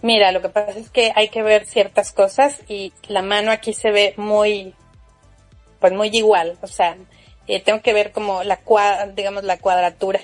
mira, 0.01 0.31
lo 0.31 0.41
que 0.41 0.49
pasa 0.49 0.77
es 0.77 0.89
que 0.89 1.13
hay 1.15 1.29
que 1.29 1.41
ver 1.41 1.65
ciertas 1.65 2.11
cosas 2.11 2.59
y 2.67 2.91
la 3.07 3.21
mano 3.21 3.51
aquí 3.51 3.73
se 3.73 3.91
ve 3.91 4.13
muy, 4.17 4.73
pues 5.79 5.93
muy 5.93 6.09
igual, 6.09 6.57
o 6.61 6.67
sea, 6.67 6.97
eh, 7.47 7.61
tengo 7.61 7.81
que 7.81 7.93
ver 7.93 8.11
como 8.11 8.43
la 8.43 8.59
digamos, 9.15 9.43
la 9.43 9.57
cuadratura 9.57 10.19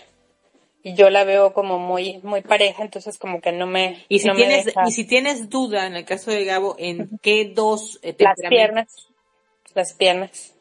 yo 0.84 1.09
la 1.09 1.23
veo 1.23 1.53
como 1.53 1.77
muy 1.80 2.19
muy 2.23 2.41
pareja, 2.41 2.84
entonces 2.84 3.17
como 3.17 3.41
que 3.41 3.51
no 3.51 3.67
me 3.67 4.05
Y 4.09 4.19
si 4.19 4.32
tienes 4.32 4.73
y 4.88 4.91
si 4.91 5.05
tienes 5.05 5.49
duda 5.49 5.88
en 5.88 5.95
el 5.95 6.05
caso 6.05 6.32
de 6.32 6.45
Gabo 6.45 6.75
en 6.80 7.19
qué 7.21 7.51
dos 7.53 7.99
eh, 8.01 8.15
las 8.17 8.39
piernas 8.49 9.07
las 9.75 9.93
piernas 9.93 10.53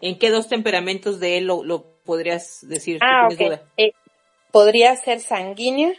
en 0.00 0.18
qué 0.18 0.30
dos 0.30 0.48
temperamentos 0.48 1.18
de 1.18 1.38
él 1.38 1.46
lo, 1.46 1.84
podrías 2.04 2.58
decir 2.68 2.98
ah, 3.00 3.28
duda? 3.30 3.62
Eh, 3.78 3.92
podría 4.50 4.94
ser 4.96 5.20
sanguínea 5.20 5.94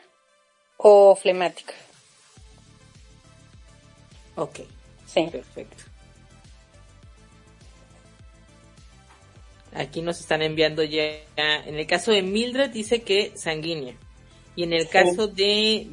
o 0.77 1.15
flemática. 1.15 1.73
Ok. 4.35 4.59
Sí. 5.07 5.27
Perfecto. 5.31 5.84
Aquí 9.75 10.01
nos 10.01 10.19
están 10.19 10.41
enviando 10.41 10.83
ya. 10.83 11.03
En 11.37 11.75
el 11.75 11.85
caso 11.85 12.11
de 12.11 12.21
Mildred 12.21 12.69
dice 12.69 13.01
que 13.01 13.33
sanguínea. 13.35 13.95
Y 14.55 14.63
en 14.63 14.73
el 14.73 14.87
caso 14.87 15.27
de. 15.27 15.87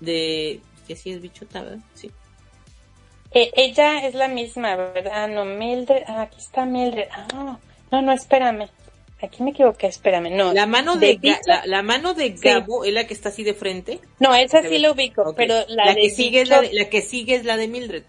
de 0.00 0.60
que 0.86 0.96
sí 0.96 1.10
es 1.10 1.20
bichota, 1.20 1.62
¿verdad? 1.62 1.78
Sí. 1.94 2.10
Eh, 3.32 3.50
ella 3.56 4.06
es 4.06 4.14
la 4.14 4.28
misma, 4.28 4.76
¿verdad? 4.76 5.28
No, 5.28 5.44
Mildred. 5.44 6.02
Ah, 6.06 6.22
aquí 6.22 6.38
está 6.38 6.64
Mildred. 6.64 7.08
Ah, 7.10 7.58
no, 7.90 8.02
no, 8.02 8.12
espérame. 8.12 8.68
Aquí 9.22 9.42
me 9.42 9.50
equivoqué, 9.50 9.86
espérame. 9.86 10.30
No. 10.30 10.52
La 10.52 10.66
mano 10.66 10.96
de, 10.96 11.18
la, 11.64 11.82
mano 11.82 12.12
de 12.12 12.30
Gabo 12.30 12.84
es 12.84 12.92
la 12.92 13.06
que 13.06 13.14
está 13.14 13.30
así 13.30 13.44
de 13.44 13.54
frente. 13.54 14.00
No, 14.20 14.34
esa 14.34 14.62
sí 14.62 14.78
lo 14.78 14.92
ubico, 14.92 15.34
pero 15.34 15.64
la, 15.68 15.94
que 15.94 16.10
sigue 16.10 16.42
es 16.42 16.50
la, 16.50 16.62
la 16.70 16.90
que 16.90 17.00
sigue 17.00 17.34
es 17.34 17.44
la 17.44 17.56
de 17.56 17.66
Mildred. 17.66 18.04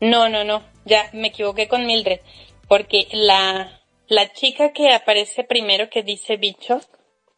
No, 0.00 0.28
no, 0.28 0.44
no. 0.44 0.62
Ya 0.84 1.10
me 1.12 1.28
equivoqué 1.28 1.66
con 1.66 1.86
Mildred. 1.86 2.20
Porque 2.68 3.08
la, 3.10 3.79
la 4.10 4.32
chica 4.32 4.72
que 4.72 4.92
aparece 4.92 5.44
primero 5.44 5.88
que 5.88 6.02
dice 6.02 6.36
bicho, 6.36 6.80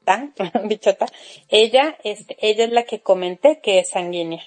bichota, 0.65 1.07
ella, 1.49 1.99
este, 2.03 2.37
ella 2.41 2.65
es 2.65 2.73
la 2.73 2.85
que 2.85 3.03
comenté 3.03 3.61
que 3.61 3.79
es 3.79 3.91
sanguínea. 3.91 4.43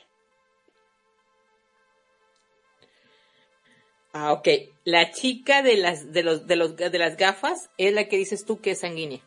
Ah, 4.11 4.33
ok. 4.33 4.47
La 4.85 5.11
chica 5.11 5.61
de 5.61 5.77
las, 5.77 6.13
de 6.13 6.23
los, 6.23 6.47
de 6.47 6.55
los, 6.55 6.75
de 6.75 6.97
las 6.97 7.15
gafas 7.15 7.69
es 7.77 7.93
la 7.93 8.07
que 8.07 8.17
dices 8.17 8.43
tú 8.43 8.59
que 8.59 8.71
es 8.71 8.79
sanguínea. 8.79 9.21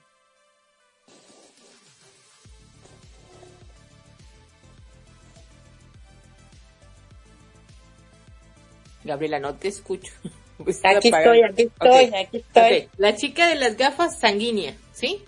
Gabriela, 9.04 9.38
no 9.38 9.54
te 9.54 9.68
escucho. 9.68 10.12
Pues 10.62 10.80
aquí 10.84 11.08
estoy, 11.08 11.42
aquí 11.42 11.62
estoy, 11.62 12.04
aquí 12.14 12.36
estoy. 12.38 12.88
La 12.96 13.14
chica 13.14 13.48
de 13.48 13.54
las 13.54 13.76
gafas 13.76 14.18
sanguínea, 14.18 14.74
¿sí? 14.92 15.22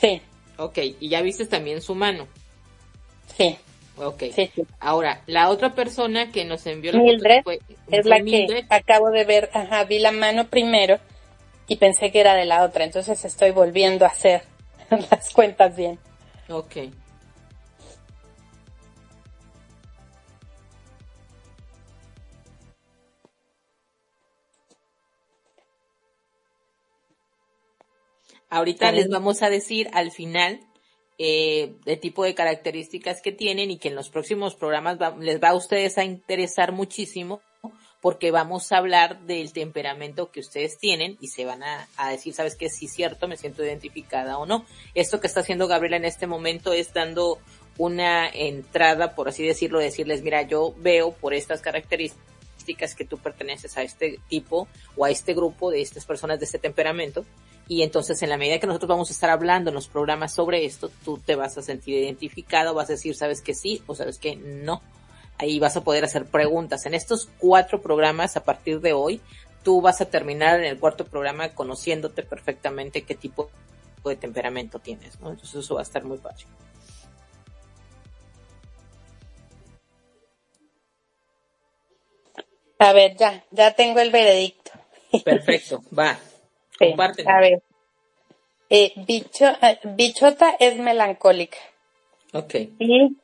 Sí. 0.00 0.22
Ok, 0.56 0.78
y 0.98 1.08
ya 1.08 1.20
viste 1.20 1.46
también 1.46 1.82
su 1.82 1.94
mano. 1.94 2.26
Sí. 3.36 3.56
Ok. 3.96 4.24
Sí, 4.34 4.50
Ahora, 4.78 5.22
la 5.26 5.50
otra 5.50 5.74
persona 5.74 6.30
que 6.32 6.44
nos 6.44 6.66
envió 6.66 6.92
la 6.92 7.00
Mildred 7.00 7.42
fue, 7.44 7.60
es 7.90 8.06
la 8.06 8.20
que 8.20 8.64
acabo 8.70 9.10
de 9.10 9.24
ver, 9.24 9.50
ajá, 9.52 9.84
vi 9.84 9.98
la 9.98 10.10
mano 10.10 10.48
primero 10.48 10.98
y 11.66 11.76
pensé 11.76 12.10
que 12.10 12.20
era 12.20 12.34
de 12.34 12.46
la 12.46 12.64
otra, 12.64 12.84
entonces 12.84 13.24
estoy 13.24 13.50
volviendo 13.50 14.04
a 14.04 14.08
hacer 14.08 14.42
las 15.10 15.30
cuentas 15.32 15.76
bien. 15.76 15.98
Ok. 16.48 16.76
Ahorita 28.50 28.92
les 28.92 29.08
vamos 29.08 29.42
a 29.42 29.48
decir 29.48 29.88
al 29.92 30.10
final 30.10 30.60
eh, 31.18 31.76
el 31.86 32.00
tipo 32.00 32.24
de 32.24 32.34
características 32.34 33.22
que 33.22 33.32
tienen 33.32 33.70
y 33.70 33.78
que 33.78 33.88
en 33.88 33.94
los 33.94 34.10
próximos 34.10 34.56
programas 34.56 34.98
les 35.18 35.40
va 35.40 35.50
a 35.50 35.54
ustedes 35.54 35.98
a 35.98 36.04
interesar 36.04 36.72
muchísimo 36.72 37.40
porque 38.00 38.30
vamos 38.30 38.72
a 38.72 38.78
hablar 38.78 39.20
del 39.26 39.52
temperamento 39.52 40.30
que 40.30 40.40
ustedes 40.40 40.78
tienen 40.78 41.18
y 41.20 41.28
se 41.28 41.44
van 41.44 41.62
a, 41.62 41.86
decir, 42.10 42.32
sabes 42.32 42.56
que 42.56 42.70
sí 42.70 42.86
es 42.86 42.92
cierto, 42.92 43.28
me 43.28 43.36
siento 43.36 43.62
identificada 43.62 44.38
o 44.38 44.46
no. 44.46 44.64
Esto 44.94 45.20
que 45.20 45.26
está 45.26 45.40
haciendo 45.40 45.68
Gabriela 45.68 45.96
en 45.96 46.06
este 46.06 46.26
momento 46.26 46.72
es 46.72 46.92
dando 46.94 47.38
una 47.76 48.28
entrada, 48.28 49.14
por 49.14 49.28
así 49.28 49.46
decirlo, 49.46 49.78
decirles, 49.78 50.22
mira, 50.22 50.42
yo 50.42 50.74
veo 50.78 51.12
por 51.12 51.34
estas 51.34 51.60
características 51.60 52.94
que 52.94 53.04
tú 53.04 53.18
perteneces 53.18 53.76
a 53.76 53.82
este 53.82 54.18
tipo 54.28 54.68
o 54.96 55.04
a 55.04 55.10
este 55.10 55.34
grupo 55.34 55.70
de 55.70 55.82
estas 55.82 56.06
personas 56.06 56.38
de 56.38 56.46
este 56.46 56.58
temperamento. 56.58 57.24
Y 57.70 57.84
entonces 57.84 58.20
en 58.24 58.30
la 58.30 58.36
medida 58.36 58.58
que 58.58 58.66
nosotros 58.66 58.88
vamos 58.88 59.10
a 59.10 59.12
estar 59.12 59.30
hablando 59.30 59.70
en 59.70 59.76
los 59.76 59.86
programas 59.86 60.34
sobre 60.34 60.64
esto, 60.64 60.90
tú 61.04 61.18
te 61.18 61.36
vas 61.36 61.56
a 61.56 61.62
sentir 61.62 62.02
identificado, 62.02 62.74
vas 62.74 62.88
a 62.88 62.94
decir, 62.94 63.14
sabes 63.14 63.42
que 63.42 63.54
sí 63.54 63.80
o 63.86 63.94
sabes 63.94 64.18
que 64.18 64.34
no 64.34 64.82
ahí 65.38 65.60
vas 65.60 65.76
a 65.76 65.84
poder 65.84 66.04
hacer 66.04 66.24
preguntas. 66.26 66.84
En 66.86 66.94
estos 66.94 67.28
cuatro 67.38 67.80
programas, 67.80 68.36
a 68.36 68.42
partir 68.42 68.80
de 68.80 68.92
hoy, 68.92 69.20
tú 69.62 69.80
vas 69.80 70.00
a 70.00 70.06
terminar 70.06 70.58
en 70.58 70.66
el 70.66 70.80
cuarto 70.80 71.04
programa 71.04 71.50
conociéndote 71.50 72.24
perfectamente 72.24 73.02
qué 73.02 73.14
tipo 73.14 73.52
de 74.04 74.16
temperamento 74.16 74.80
tienes, 74.80 75.20
¿no? 75.20 75.30
Entonces 75.30 75.64
eso 75.64 75.76
va 75.76 75.82
a 75.82 75.84
estar 75.84 76.02
muy 76.02 76.18
fácil. 76.18 76.48
A 82.80 82.92
ver, 82.92 83.16
ya, 83.16 83.44
ya 83.52 83.76
tengo 83.76 84.00
el 84.00 84.10
veredicto. 84.10 84.72
Perfecto, 85.24 85.84
va. 85.96 86.18
A 87.26 87.40
ver. 87.40 87.62
Eh, 88.70 88.92
bicho, 88.96 89.46
eh, 89.62 89.78
bichota 89.84 90.56
es 90.58 90.76
melancólica. 90.76 91.58
Ok. 92.32 92.54
Y 92.78 93.16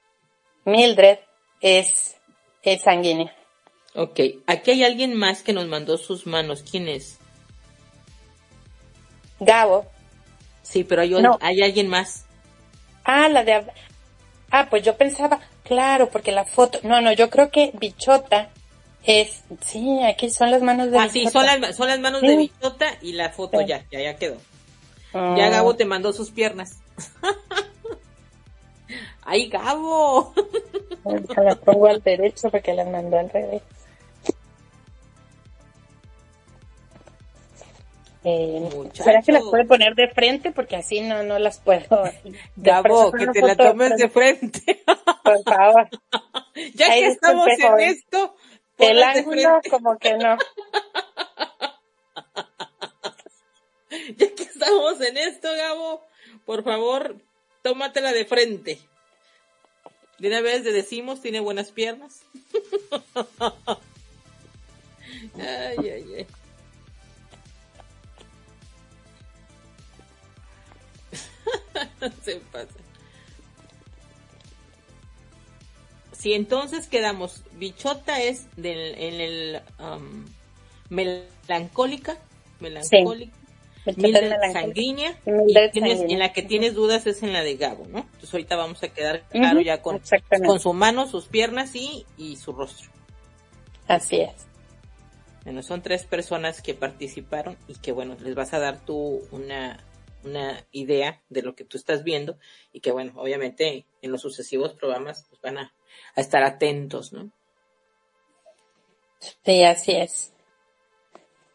Mildred 0.64 1.18
es, 1.60 2.16
es 2.62 2.82
sanguínea. 2.82 3.34
Ok, 3.94 4.20
aquí 4.46 4.72
hay 4.72 4.84
alguien 4.84 5.14
más 5.14 5.42
que 5.42 5.52
nos 5.52 5.66
mandó 5.66 5.96
sus 5.96 6.26
manos. 6.26 6.62
¿Quién 6.68 6.88
es? 6.88 7.18
Gabo. 9.40 9.86
Sí, 10.62 10.84
pero 10.84 11.02
hay, 11.02 11.14
hay 11.40 11.62
alguien 11.62 11.88
más. 11.88 12.26
Ah, 13.04 13.28
la 13.28 13.44
de... 13.44 13.64
Ah, 14.50 14.66
pues 14.68 14.82
yo 14.82 14.96
pensaba, 14.96 15.40
claro, 15.62 16.10
porque 16.10 16.32
la 16.32 16.44
foto... 16.44 16.80
No, 16.82 17.00
no, 17.00 17.12
yo 17.12 17.30
creo 17.30 17.50
que 17.50 17.70
Bichota 17.74 18.50
es... 19.06 19.42
Sí, 19.64 20.02
aquí 20.02 20.30
son 20.30 20.50
las 20.50 20.62
manos 20.62 20.90
de 20.90 20.98
Ah, 20.98 21.08
sí, 21.08 21.26
son 21.28 21.46
las, 21.46 21.76
son 21.76 21.88
las 21.88 22.00
manos 22.00 22.22
de 22.22 22.36
Bichota 22.36 22.86
y 23.00 23.12
la 23.12 23.30
foto 23.30 23.60
ya, 23.60 23.84
ya, 23.90 24.00
ya 24.00 24.16
quedó. 24.16 24.36
Ya 25.12 25.46
ah. 25.46 25.50
Gabo 25.50 25.76
te 25.76 25.84
mandó 25.84 26.12
sus 26.12 26.30
piernas. 26.30 26.78
¡Ay, 29.22 29.48
Gabo! 29.48 30.34
La 31.36 31.56
pongo 31.56 31.86
al 31.86 32.02
derecho 32.02 32.50
porque 32.50 32.74
la 32.74 32.84
mandó 32.84 33.18
al 33.18 33.30
revés. 33.30 33.62
Eh, 38.28 38.68
¿Será 38.92 39.22
que 39.22 39.30
las 39.30 39.44
puede 39.44 39.64
poner 39.64 39.94
de 39.94 40.08
frente? 40.08 40.50
Porque 40.50 40.74
así 40.74 41.00
no, 41.00 41.22
no 41.22 41.38
las 41.38 41.60
puedo. 41.60 42.10
Gabo, 42.56 43.12
que 43.12 43.28
te 43.28 43.40
la 43.40 43.54
tomes 43.54 43.96
de 43.96 44.08
frente. 44.08 44.82
Por 45.22 45.44
favor. 45.44 45.88
ya 46.74 46.88
que 46.88 47.06
estamos 47.06 47.46
en 47.56 47.80
esto. 47.80 48.34
El 48.78 49.02
ángulo 49.02 49.60
como 49.70 49.98
que 49.98 50.14
no. 50.16 50.36
ya 54.16 54.34
que 54.34 54.42
estamos 54.42 55.00
en 55.00 55.16
esto, 55.16 55.48
Gabo, 55.54 56.04
por 56.44 56.62
favor, 56.64 57.16
tómatela 57.62 58.12
de 58.12 58.24
frente. 58.24 58.78
De 60.18 60.28
una 60.28 60.40
vez 60.40 60.64
le 60.64 60.72
decimos, 60.72 61.20
tiene 61.20 61.40
buenas 61.40 61.70
piernas. 61.72 62.22
ay, 65.38 65.76
ay, 65.78 66.14
ay. 66.16 66.26
Se 72.24 72.36
pasa. 72.52 72.85
Si 76.26 76.34
entonces 76.34 76.88
quedamos, 76.88 77.44
bichota 77.52 78.20
es 78.20 78.48
del, 78.56 78.96
en 78.96 79.20
el 79.20 79.62
um, 79.78 80.24
melancólica, 80.88 82.18
melancólica, 82.58 83.32
sanguínea, 84.52 85.16
en 85.24 86.18
la 86.18 86.32
que 86.32 86.42
tienes 86.42 86.74
dudas 86.74 87.06
es 87.06 87.22
en 87.22 87.32
la 87.32 87.44
de 87.44 87.54
Gabo, 87.54 87.86
¿no? 87.86 87.98
Entonces 88.00 88.34
ahorita 88.34 88.56
vamos 88.56 88.82
a 88.82 88.88
quedar 88.88 89.22
claro 89.28 89.60
ya 89.60 89.80
con, 89.80 90.02
con 90.44 90.58
su 90.58 90.72
mano, 90.72 91.06
sus 91.06 91.26
piernas 91.26 91.76
y, 91.76 92.04
y 92.18 92.34
su 92.34 92.52
rostro. 92.52 92.90
Así 93.86 94.16
es. 94.16 94.48
Bueno, 95.44 95.62
son 95.62 95.80
tres 95.80 96.06
personas 96.06 96.60
que 96.60 96.74
participaron 96.74 97.56
y 97.68 97.76
que 97.76 97.92
bueno, 97.92 98.16
les 98.20 98.34
vas 98.34 98.52
a 98.52 98.58
dar 98.58 98.84
tú 98.84 99.22
una, 99.30 99.78
una 100.24 100.66
idea 100.72 101.22
de 101.28 101.42
lo 101.42 101.54
que 101.54 101.62
tú 101.62 101.78
estás 101.78 102.02
viendo 102.02 102.36
y 102.72 102.80
que 102.80 102.90
bueno, 102.90 103.12
obviamente 103.14 103.86
en 104.02 104.10
los 104.10 104.22
sucesivos 104.22 104.72
programas 104.72 105.24
pues 105.30 105.40
van 105.40 105.58
a, 105.58 105.72
a 106.14 106.20
estar 106.20 106.42
atentos, 106.42 107.12
¿no? 107.12 107.30
Sí, 109.44 109.64
así 109.64 109.92
es. 109.92 110.32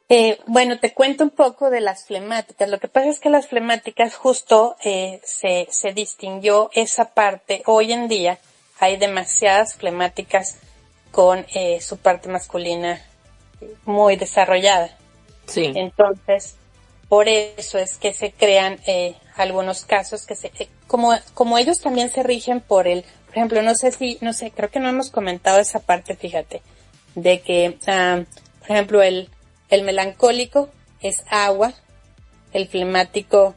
Eh, 0.09 0.39
bueno, 0.45 0.77
te 0.79 0.93
cuento 0.93 1.23
un 1.23 1.29
poco 1.29 1.69
de 1.69 1.79
las 1.79 2.05
flemáticas. 2.05 2.69
Lo 2.69 2.79
que 2.79 2.89
pasa 2.89 3.07
es 3.07 3.19
que 3.19 3.29
las 3.29 3.47
flemáticas 3.47 4.15
justo 4.15 4.75
eh, 4.83 5.21
se, 5.23 5.67
se 5.69 5.93
distinguió 5.93 6.69
esa 6.73 7.13
parte. 7.13 7.63
Hoy 7.65 7.93
en 7.93 8.09
día 8.09 8.39
hay 8.79 8.97
demasiadas 8.97 9.75
flemáticas 9.75 10.57
con 11.11 11.45
eh, 11.53 11.79
su 11.81 11.97
parte 11.97 12.29
masculina 12.29 13.01
muy 13.85 14.15
desarrollada. 14.15 14.97
Sí. 15.45 15.71
Entonces, 15.75 16.55
por 17.07 17.27
eso 17.27 17.77
es 17.77 17.97
que 17.97 18.13
se 18.13 18.31
crean 18.31 18.79
eh, 18.87 19.15
algunos 19.35 19.85
casos 19.85 20.25
que 20.25 20.35
se, 20.35 20.51
eh, 20.59 20.69
como, 20.87 21.13
como 21.33 21.57
ellos 21.57 21.79
también 21.79 22.09
se 22.09 22.23
rigen 22.23 22.61
por 22.61 22.87
el, 22.87 23.05
por 23.31 23.37
ejemplo, 23.37 23.61
no 23.61 23.75
sé 23.75 23.93
si, 23.93 24.17
no 24.19 24.33
sé, 24.33 24.51
creo 24.51 24.69
que 24.69 24.81
no 24.81 24.89
hemos 24.89 25.09
comentado 25.09 25.57
esa 25.61 25.79
parte, 25.79 26.17
fíjate, 26.17 26.61
de 27.15 27.39
que, 27.39 27.77
ah, 27.87 28.25
por 28.59 28.71
ejemplo, 28.71 29.01
el, 29.01 29.29
el 29.69 29.83
melancólico 29.83 30.69
es 30.99 31.23
agua, 31.29 31.73
el 32.51 32.67
flemático 32.67 33.55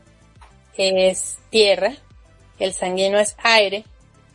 es 0.76 1.38
tierra, 1.50 1.96
el 2.60 2.72
sanguíneo 2.72 3.18
es 3.18 3.34
aire 3.42 3.84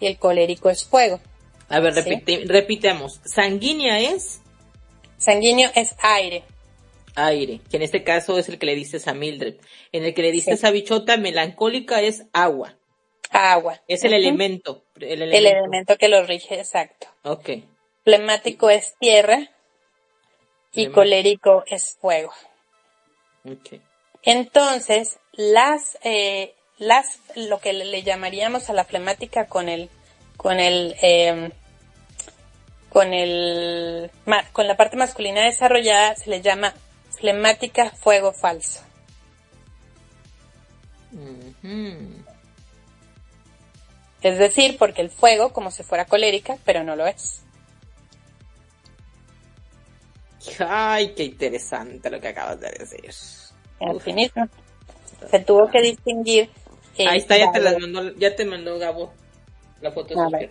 y 0.01 0.07
el 0.07 0.17
colérico 0.17 0.69
es 0.69 0.83
fuego. 0.83 1.21
A 1.69 1.79
ver, 1.79 1.93
repitemos. 1.93 3.21
¿Sanguínea 3.23 4.01
es? 4.01 4.41
Sanguíneo 5.17 5.71
es 5.73 5.95
aire. 5.99 6.43
Aire, 7.15 7.61
que 7.71 7.77
en 7.77 7.83
este 7.83 8.03
caso 8.03 8.37
es 8.37 8.49
el 8.49 8.59
que 8.59 8.65
le 8.65 8.75
dices 8.75 9.07
a 9.07 9.13
Mildred. 9.13 9.55
En 9.93 10.03
el 10.03 10.13
que 10.13 10.21
le 10.21 10.33
dices 10.33 10.65
a 10.65 10.71
Bichota, 10.71 11.15
melancólica 11.15 12.01
es 12.01 12.25
agua. 12.33 12.75
Agua. 13.30 13.80
Es 13.88 14.03
el 14.03 14.13
elemento, 14.13 14.84
el 14.95 15.21
elemento. 15.21 15.38
El 15.38 15.45
elemento 15.45 15.97
que 15.97 16.09
lo 16.09 16.23
rige, 16.23 16.59
exacto. 16.59 17.07
Ok. 17.23 17.49
Flemático 18.03 18.69
es 18.69 18.95
tierra, 18.99 19.49
y 20.73 20.88
colérico 20.88 21.63
es 21.67 21.97
fuego. 21.99 22.34
Entonces, 24.23 25.19
las, 25.34 25.97
eh, 26.03 26.53
las, 26.77 27.19
lo 27.36 27.59
que 27.59 27.73
le 27.73 28.03
llamaríamos 28.03 28.69
a 28.69 28.73
la 28.73 28.84
flemática 28.84 29.47
con 29.47 29.69
el, 29.69 29.89
con 30.38 30.59
el, 30.59 30.95
eh, 31.01 31.51
con 32.89 33.13
el, 33.13 34.11
con 34.51 34.67
la 34.67 34.77
parte 34.77 34.97
masculina 34.97 35.43
desarrollada 35.43 36.15
se 36.15 36.30
le 36.30 36.41
llama 36.41 36.73
flemática 37.17 37.91
fuego 37.91 38.34
falso. 38.34 38.84
Es 44.22 44.38
decir, 44.38 44.78
porque 44.78 45.01
el 45.01 45.09
fuego 45.09 45.53
como 45.53 45.72
si 45.72 45.84
fuera 45.84 46.05
colérica, 46.05 46.57
pero 46.65 46.84
no 46.84 46.95
lo 46.95 47.07
es. 47.07 47.43
Ay, 50.59 51.13
qué 51.15 51.24
interesante 51.24 52.09
lo 52.09 52.20
que 52.20 52.30
acabas 52.30 52.59
de 52.59 52.72
decir. 52.72 53.09
Al 53.80 54.01
finito. 54.01 54.41
Se 55.30 55.39
tuvo 55.39 55.70
que 55.70 55.82
distinguir. 55.82 56.49
Ahí 56.97 57.20
está, 57.20 57.38
ya 57.38 57.51
te, 57.51 57.61
las 57.61 57.80
mandó, 57.80 58.13
ya 58.15 58.36
te 58.36 58.45
mandó 58.45 58.78
Gabo 58.78 59.13
la 59.82 59.91
foto 59.91 60.13
de 60.15 60.49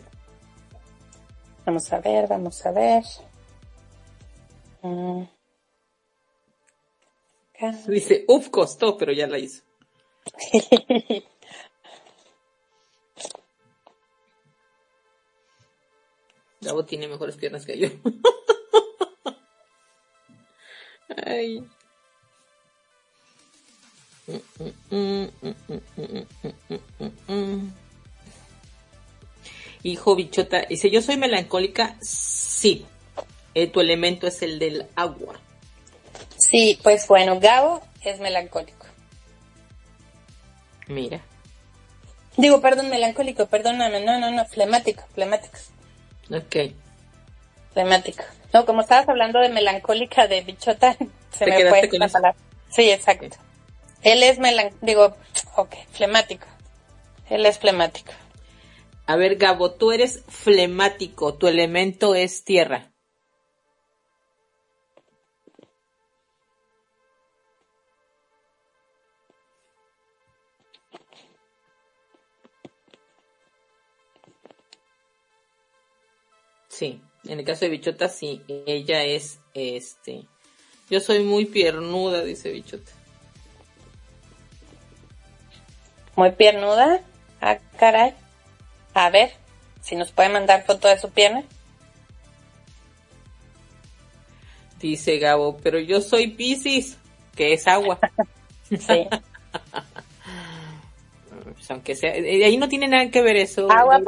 Vamos 1.66 1.92
a 1.92 2.00
ver, 2.00 2.26
vamos 2.26 2.64
a 2.64 2.70
ver. 2.70 3.04
Mm. 4.80 5.24
Dice, 7.88 8.24
uff, 8.28 8.48
costó, 8.48 8.96
pero 8.96 9.12
ya 9.12 9.26
la 9.26 9.38
hizo. 9.38 9.62
Gabo 16.60 16.84
tiene 16.84 17.08
mejores 17.08 17.36
piernas 17.36 17.64
que 17.64 17.78
yo. 17.78 17.88
Ay. 21.24 21.64
Hijo 29.82 30.16
bichota, 30.16 30.62
dice, 30.68 30.90
yo 30.90 31.00
soy 31.00 31.16
melancólica, 31.16 31.96
sí. 32.00 32.84
Eh, 33.54 33.68
tu 33.68 33.80
elemento 33.80 34.26
es 34.26 34.42
el 34.42 34.58
del 34.58 34.86
agua. 34.94 35.40
Sí, 36.36 36.78
pues 36.82 37.06
bueno, 37.08 37.40
Gabo 37.40 37.82
es 38.04 38.20
melancólico. 38.20 38.86
Mira. 40.88 41.20
Digo, 42.36 42.60
perdón, 42.60 42.90
melancólico, 42.90 43.46
perdóname, 43.46 44.00
no, 44.04 44.18
no, 44.18 44.30
no, 44.30 44.44
flemático, 44.46 45.04
flemático. 45.14 45.58
Ok. 46.30 46.74
Flemático. 47.72 48.24
No, 48.52 48.64
como 48.64 48.80
estabas 48.80 49.08
hablando 49.08 49.40
de 49.40 49.48
melancólica, 49.50 50.26
de 50.26 50.42
bichota, 50.42 50.96
se 51.30 51.46
me 51.46 51.68
fue 51.68 51.88
la 51.92 52.08
palabra. 52.08 52.36
Sí, 52.70 52.90
exacto. 52.90 53.36
Él 54.02 54.22
es 54.22 54.38
melancólico, 54.38 54.86
digo, 54.86 55.16
ok, 55.56 55.74
flemático. 55.92 56.46
Él 57.28 57.46
es 57.46 57.58
flemático. 57.58 58.12
A 59.06 59.16
ver, 59.16 59.36
Gabo, 59.36 59.72
tú 59.72 59.90
eres 59.92 60.22
flemático, 60.28 61.34
tu 61.34 61.46
elemento 61.46 62.14
es 62.14 62.44
tierra. 62.44 62.92
Sí, 76.78 77.00
en 77.24 77.40
el 77.40 77.44
caso 77.44 77.64
de 77.64 77.72
Bichota, 77.72 78.08
sí, 78.08 78.40
ella 78.46 79.02
es, 79.02 79.40
este, 79.52 80.22
yo 80.88 81.00
soy 81.00 81.24
muy 81.24 81.44
piernuda, 81.44 82.22
dice 82.22 82.52
Bichota. 82.52 82.92
Muy 86.14 86.30
piernuda, 86.30 87.00
ah, 87.40 87.58
caray. 87.80 88.14
A 88.94 89.10
ver, 89.10 89.32
si 89.82 89.96
nos 89.96 90.12
puede 90.12 90.28
mandar 90.28 90.64
foto 90.66 90.86
de 90.86 91.00
su 91.00 91.10
pierna. 91.10 91.42
Dice 94.78 95.18
Gabo, 95.18 95.56
pero 95.56 95.80
yo 95.80 96.00
soy 96.00 96.28
Piscis, 96.28 96.96
que 97.34 97.54
es 97.54 97.66
agua. 97.66 97.98
sí. 98.68 99.08
Aunque 101.70 101.94
sea, 101.94 102.14
eh, 102.14 102.44
ahí 102.44 102.56
no 102.56 102.68
tiene 102.68 102.88
nada 102.88 103.10
que 103.10 103.22
ver 103.22 103.36
eso. 103.36 103.70
Agua, 103.70 104.00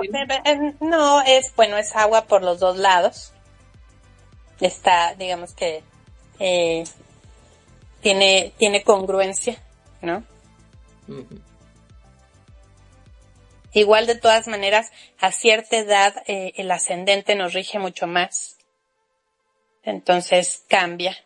no, 0.81 1.23
es, 1.23 1.55
bueno, 1.57 1.77
es 1.77 1.95
agua 1.95 2.27
por 2.27 2.43
los 2.43 2.59
dos 2.59 2.77
lados. 2.77 3.33
Está, 4.61 5.15
digamos 5.15 5.55
que, 5.55 5.83
eh, 6.39 6.85
tiene, 8.01 8.53
tiene 8.57 8.83
congruencia, 8.83 9.63
¿no? 10.01 10.25
Igual 13.73 14.07
de 14.07 14.17
todas 14.17 14.49
maneras, 14.49 14.91
a 15.19 15.33
cierta 15.33 15.77
edad 15.77 16.15
eh, 16.27 16.53
el 16.57 16.71
ascendente 16.71 17.35
nos 17.37 17.53
rige 17.53 17.79
mucho 17.79 18.07
más. 18.07 18.57
Entonces 19.83 20.65
cambia. 20.69 21.17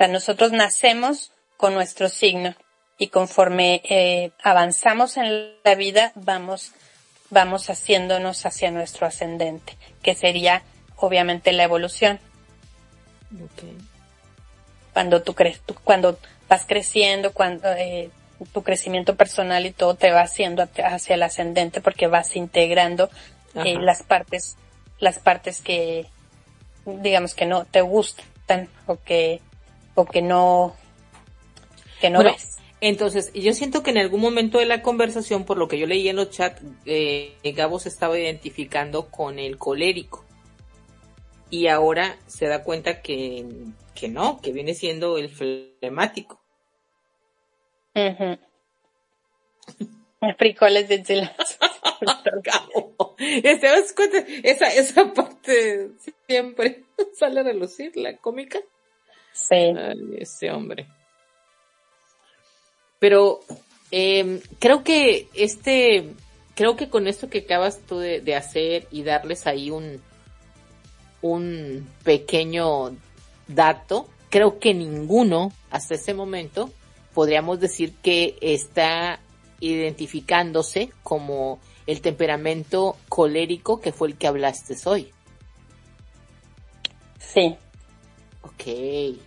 Sea, 0.00 0.08
nosotros 0.08 0.52
nacemos 0.52 1.32
con 1.58 1.74
nuestro 1.74 2.08
signo 2.08 2.54
y 2.96 3.08
conforme 3.08 3.82
eh, 3.84 4.30
avanzamos 4.42 5.18
en 5.18 5.52
la 5.62 5.74
vida 5.74 6.12
vamos, 6.14 6.72
vamos 7.28 7.68
haciéndonos 7.68 8.46
hacia 8.46 8.70
nuestro 8.70 9.06
ascendente, 9.06 9.76
que 10.02 10.14
sería 10.14 10.62
obviamente 10.96 11.52
la 11.52 11.64
evolución. 11.64 12.18
Cuando 14.94 15.22
tú 15.22 15.34
crees, 15.34 15.60
cuando 15.84 16.18
vas 16.48 16.64
creciendo, 16.66 17.34
cuando 17.34 17.70
eh, 17.72 18.08
tu 18.52 18.62
crecimiento 18.62 19.16
personal 19.16 19.66
y 19.66 19.70
todo 19.70 19.96
te 19.96 20.12
va 20.12 20.22
haciendo 20.22 20.66
hacia 20.82 21.14
el 21.14 21.22
ascendente 21.22 21.82
porque 21.82 22.06
vas 22.06 22.36
integrando 22.36 23.10
eh, 23.54 23.78
las 23.78 24.02
partes, 24.02 24.56
las 24.98 25.18
partes 25.18 25.60
que 25.60 26.06
digamos 26.86 27.34
que 27.34 27.44
no 27.44 27.66
te 27.66 27.82
gustan 27.82 28.68
o 28.86 28.96
que 28.96 29.42
o 29.94 30.04
que 30.04 30.22
no, 30.22 30.74
que 32.00 32.10
no 32.10 32.22
ves. 32.22 32.58
Entonces, 32.80 33.30
yo 33.34 33.52
siento 33.52 33.82
que 33.82 33.90
en 33.90 33.98
algún 33.98 34.20
momento 34.22 34.58
de 34.58 34.64
la 34.64 34.80
conversación, 34.80 35.44
por 35.44 35.58
lo 35.58 35.68
que 35.68 35.78
yo 35.78 35.86
leí 35.86 36.08
en 36.08 36.16
los 36.16 36.30
chats, 36.30 36.62
eh, 36.86 37.34
Gabo 37.44 37.78
se 37.78 37.90
estaba 37.90 38.18
identificando 38.18 39.10
con 39.10 39.38
el 39.38 39.58
colérico. 39.58 40.24
Y 41.50 41.66
ahora 41.66 42.16
se 42.26 42.46
da 42.46 42.62
cuenta 42.62 43.02
que, 43.02 43.44
que 43.94 44.08
no, 44.08 44.40
que 44.40 44.52
viene 44.52 44.72
siendo 44.74 45.18
el 45.18 45.28
flemático. 45.28 46.40
Uh 47.94 48.36
Frijoles 50.36 50.88
de 50.88 50.96
esa, 54.42 54.68
esa 54.72 55.12
parte 55.14 55.90
siempre 56.26 56.84
sale 57.14 57.40
a 57.40 57.42
relucir, 57.42 57.96
la 57.96 58.16
cómica. 58.18 58.60
Sí. 59.32 59.72
ese 60.18 60.50
hombre. 60.50 60.86
Pero 62.98 63.40
em, 63.90 64.40
creo 64.58 64.84
que 64.84 65.28
este, 65.34 66.14
creo 66.54 66.76
que 66.76 66.90
con 66.90 67.06
esto 67.06 67.30
que 67.30 67.38
acabas 67.38 67.80
tú 67.80 67.98
de, 67.98 68.34
hacer 68.36 68.86
y 68.90 69.02
darles 69.02 69.46
ahí 69.46 69.70
un, 69.70 70.00
un 71.22 71.88
pequeño 72.04 72.96
dato, 73.48 74.08
creo 74.28 74.58
que 74.58 74.74
ninguno 74.74 75.52
hasta 75.70 75.94
ese 75.94 76.14
momento 76.14 76.70
podríamos 77.14 77.60
decir 77.60 77.94
que 78.02 78.36
está 78.40 79.20
identificándose 79.60 80.92
como 81.02 81.58
el 81.86 82.00
temperamento 82.00 82.96
colérico 83.08 83.80
que 83.80 83.92
fue 83.92 84.08
el 84.08 84.16
que 84.16 84.26
hablaste 84.26 84.76
hoy. 84.84 85.10
Sí. 87.18 87.56
Ok. 88.42 89.20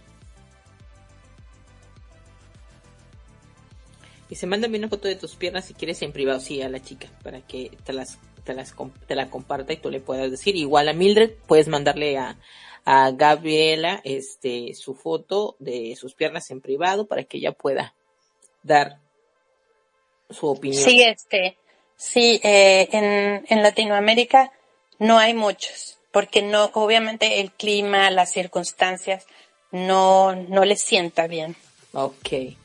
Y 4.34 4.36
se 4.36 4.48
mándame 4.48 4.80
una 4.80 4.90
foto 4.90 5.08
de 5.08 5.16
tus 5.16 5.36
piernas 5.36 5.66
si 5.66 5.76
quieres 5.76 6.02
en 6.02 6.12
privado, 6.12 6.40
sí, 6.40 6.60
a 6.64 6.68
la 6.68 6.82
chica, 6.82 7.08
para 7.22 7.42
que 7.42 7.70
te 7.84 7.94
las, 7.94 8.18
te 8.44 8.56
las, 8.56 8.74
te 9.06 9.14
la 9.14 9.30
comparta 9.30 9.74
y 9.74 9.78
tú 9.78 9.92
le 9.92 10.00
puedas 10.00 10.32
decir. 10.32 10.56
Igual 10.56 10.90
a 10.90 10.94
Mildred, 10.94 11.34
puedes 11.46 11.68
mandarle 11.68 12.18
a, 12.18 12.40
a 12.84 13.12
Gabriela, 13.12 14.02
este, 14.04 14.74
su 14.74 14.96
foto 14.96 15.56
de 15.60 15.96
sus 15.96 16.16
piernas 16.16 16.50
en 16.50 16.62
privado 16.62 17.06
para 17.06 17.26
que 17.26 17.38
ella 17.38 17.52
pueda 17.52 17.94
dar 18.64 18.98
su 20.32 20.48
opinión. 20.48 20.84
Sí, 20.84 21.04
este, 21.04 21.60
sí, 21.96 22.42
eh, 22.44 22.90
en, 22.92 23.46
en 23.48 23.62
Latinoamérica 23.62 24.52
no 24.98 25.20
hay 25.20 25.36
muchos 25.36 26.00
porque 26.10 26.42
no, 26.42 26.72
obviamente 26.74 27.40
el 27.40 27.52
clima, 27.52 28.10
las 28.10 28.32
circunstancias 28.32 29.28
no, 29.70 30.36
no 30.36 30.66
les 30.66 30.82
sienta 30.82 31.28
bien. 31.28 31.56
Ok. 31.94 32.56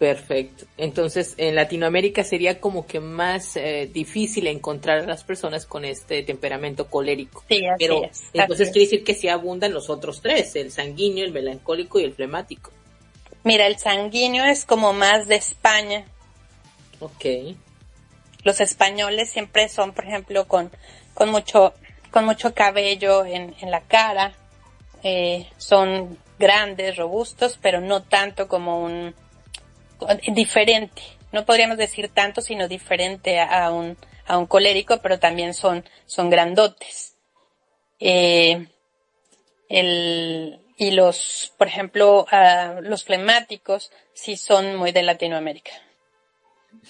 Perfecto. 0.00 0.64
Entonces, 0.78 1.34
en 1.36 1.54
Latinoamérica 1.54 2.24
sería 2.24 2.58
como 2.58 2.86
que 2.86 3.00
más 3.00 3.54
eh, 3.56 3.86
difícil 3.92 4.46
encontrar 4.46 5.00
a 5.00 5.06
las 5.06 5.24
personas 5.24 5.66
con 5.66 5.84
este 5.84 6.22
temperamento 6.22 6.86
colérico. 6.86 7.44
Sí, 7.50 7.66
así 7.66 7.84
Pero 7.84 8.04
es, 8.04 8.22
entonces 8.32 8.70
quiere 8.70 8.86
decir 8.86 9.04
que 9.04 9.12
sí 9.14 9.28
abundan 9.28 9.74
los 9.74 9.90
otros 9.90 10.22
tres, 10.22 10.56
el 10.56 10.72
sanguíneo, 10.72 11.22
el 11.22 11.32
melancólico 11.32 12.00
y 12.00 12.04
el 12.04 12.14
flemático. 12.14 12.70
Mira, 13.44 13.66
el 13.66 13.76
sanguíneo 13.76 14.46
es 14.46 14.64
como 14.64 14.94
más 14.94 15.28
de 15.28 15.34
España. 15.34 16.06
Ok. 17.00 17.54
Los 18.42 18.62
españoles 18.62 19.28
siempre 19.28 19.68
son, 19.68 19.92
por 19.92 20.06
ejemplo, 20.06 20.48
con, 20.48 20.70
con 21.12 21.28
mucho 21.28 21.74
con 22.10 22.24
mucho 22.24 22.54
cabello 22.54 23.26
en, 23.26 23.54
en 23.60 23.70
la 23.70 23.82
cara. 23.82 24.32
Eh, 25.02 25.46
son 25.58 26.16
grandes, 26.38 26.96
robustos, 26.96 27.58
pero 27.60 27.82
no 27.82 28.02
tanto 28.02 28.48
como 28.48 28.82
un 28.82 29.14
diferente. 30.28 31.02
No 31.32 31.44
podríamos 31.44 31.78
decir 31.78 32.08
tanto, 32.08 32.40
sino 32.40 32.68
diferente 32.68 33.40
a, 33.40 33.70
un, 33.70 33.96
a 34.26 34.38
un 34.38 34.46
colérico, 34.46 34.98
pero 35.02 35.18
también 35.18 35.54
son, 35.54 35.84
son 36.06 36.30
grandotes. 36.30 37.16
Eh, 38.00 38.66
el, 39.68 40.60
y 40.76 40.90
los, 40.92 41.52
por 41.58 41.68
ejemplo, 41.68 42.26
uh, 42.32 42.80
los 42.80 43.04
flemáticos 43.04 43.92
sí 44.14 44.36
son 44.36 44.76
muy 44.76 44.92
de 44.92 45.02
Latinoamérica. 45.02 45.72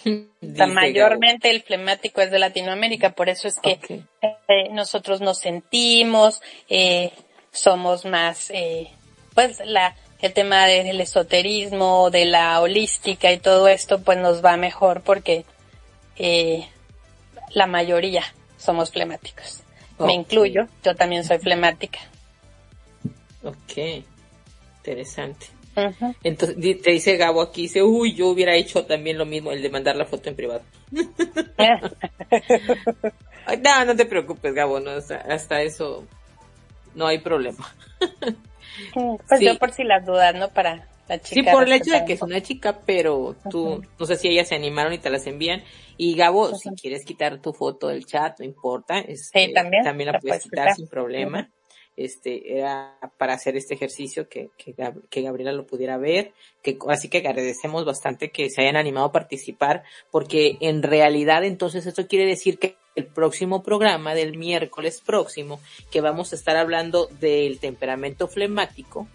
mayormente 0.41 1.51
el 1.51 1.62
flemático 1.62 2.20
es 2.20 2.31
de 2.31 2.39
Latinoamérica, 2.39 3.11
por 3.11 3.28
eso 3.28 3.49
es 3.49 3.59
que 3.61 3.81
eh, 4.23 4.69
nosotros 4.70 5.20
nos 5.20 5.39
sentimos, 5.39 6.41
eh, 6.69 7.12
somos 7.51 8.05
más, 8.05 8.51
eh, 8.51 8.91
pues 9.35 9.61
la, 9.65 9.97
el 10.23 10.33
tema 10.33 10.67
del 10.67 11.01
esoterismo, 11.01 12.11
de 12.11 12.27
la 12.27 12.61
holística 12.61 13.33
y 13.33 13.39
todo 13.39 13.69
esto, 13.69 14.01
pues 14.03 14.19
nos 14.19 14.45
va 14.45 14.57
mejor 14.57 15.03
porque 15.03 15.45
eh, 16.17 16.67
la 17.53 17.67
mayoría 17.67 18.25
somos 18.59 18.91
flemáticos. 18.91 19.63
Me 19.99 20.15
incluyo, 20.15 20.67
yo 20.83 20.95
también 20.95 21.25
soy 21.25 21.39
flemática. 21.39 21.99
Ok, 23.43 24.05
interesante. 24.79 25.47
Entonces 26.23 26.83
te 26.83 26.91
dice 26.91 27.17
Gabo 27.17 27.41
aquí, 27.41 27.63
dice, 27.63 27.83
uy, 27.83 28.15
yo 28.15 28.29
hubiera 28.29 28.55
hecho 28.55 28.85
también 28.85 29.19
lo 29.19 29.27
mismo, 29.27 29.53
el 29.53 29.63
de 29.63 29.71
mandar 29.71 29.97
la 29.97 30.05
foto 30.05 30.29
en 30.29 30.37
privado. 30.37 30.63
no, 33.63 33.85
no 33.85 33.97
te 33.97 34.07
preocupes, 34.07 34.55
Gabo, 34.55 34.81
no, 34.81 34.91
hasta, 34.91 35.63
eso 35.63 36.05
no 36.95 37.07
hay 37.07 37.19
problema. 37.19 37.73
pues 39.29 39.41
yo 39.41 39.59
por 39.59 39.73
si 39.73 39.85
las 39.85 40.05
dudas, 40.05 40.35
¿no? 40.35 40.49
Para 40.49 40.89
la 41.09 41.21
chica. 41.21 41.51
Sí, 41.51 41.57
por 41.57 41.65
el 41.65 41.73
hecho 41.73 41.93
de 41.93 42.05
que 42.05 42.15
es 42.15 42.23
una 42.23 42.41
chica, 42.41 42.81
pero 42.85 43.37
tú, 43.51 43.83
no 43.99 44.07
sé 44.07 44.17
si 44.17 44.29
ellas 44.29 44.49
se 44.49 44.55
animaron 44.55 44.93
y 44.93 44.99
te 44.99 45.11
las 45.11 45.27
envían. 45.27 45.63
Y 45.97 46.15
Gabo, 46.17 46.55
si 46.55 46.71
quieres 46.71 47.05
quitar 47.05 47.41
tu 47.41 47.53
foto 47.53 47.89
del 47.89 48.07
chat, 48.07 48.39
no 48.39 48.45
importa, 48.45 48.99
este, 48.99 49.53
también, 49.53 49.85
también 49.85 50.13
la, 50.13 50.19
puedes 50.19 50.43
quitar, 50.43 50.75
sin 50.75 50.89
problema 50.89 51.51
este, 51.97 52.59
era 52.59 52.97
para 53.19 53.35
hacer 53.35 53.57
este 53.57 53.75
ejercicio 53.75 54.29
que, 54.29 54.51
que, 54.57 54.75
que, 55.11 55.23
Gabriela 55.23 55.53
lo 55.53 55.67
pudiera 55.67 55.99
ver, 55.99 56.33
que, 56.62 56.79
así 56.89 57.09
que 57.09 57.19
agradecemos 57.19 57.85
bastante 57.85 58.31
que 58.31 58.49
se 58.51 58.62
hayan 58.62 58.77
animado 58.77 59.07
a 59.07 59.12
participar, 59.12 59.83
porque 60.11 60.57
en 60.61 60.83
realidad 60.83 61.45
entonces 61.45 61.87
eso 61.87 62.07
quiere 62.07 62.27
decir 62.27 62.59
que 62.59 62.77
el 62.97 63.07
próximo 63.07 63.62
programa 63.62 64.15
del 64.15 64.37
miércoles 64.37 65.01
próximo, 65.05 65.61
que 65.91 66.01
vamos 66.01 66.33
a 66.33 66.37
estar 66.37 66.57
hablando 66.57 67.07
del 67.21 67.59
temperamento 67.59 68.29
flemático, 68.29 69.07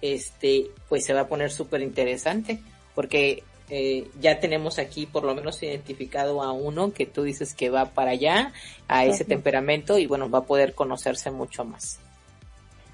este, 0.00 0.70
pues 0.88 1.04
se 1.04 1.14
va 1.14 1.22
a 1.22 1.28
poner 1.28 1.50
súper 1.50 1.82
interesante, 1.82 2.60
porque 2.94 3.44
eh, 3.70 4.08
ya 4.20 4.40
tenemos 4.40 4.78
aquí 4.78 5.06
por 5.06 5.24
lo 5.24 5.34
menos 5.34 5.62
identificado 5.62 6.42
a 6.42 6.52
uno 6.52 6.92
que 6.92 7.06
tú 7.06 7.22
dices 7.22 7.54
que 7.54 7.70
va 7.70 7.86
para 7.86 8.10
allá, 8.10 8.52
a 8.88 9.04
ese 9.04 9.24
temperamento, 9.24 9.98
y 9.98 10.06
bueno, 10.06 10.28
va 10.28 10.40
a 10.40 10.44
poder 10.44 10.74
conocerse 10.74 11.30
mucho 11.30 11.64
más. 11.64 11.98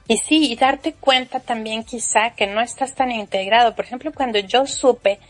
Y 0.09 0.17
sí, 0.17 0.51
y 0.51 0.57
darte 0.57 0.95
cuenta 0.95 1.41
también 1.41 1.85
quizá 1.85 2.31
que 2.31 2.47
no 2.47 2.63
estás 2.63 2.95
tan 2.95 3.13
integrado. 3.13 3.75
Por 3.77 3.85
ejemplo, 3.85 4.11
cuando 4.13 4.39
yo 4.39 4.67
supe 4.67 5.21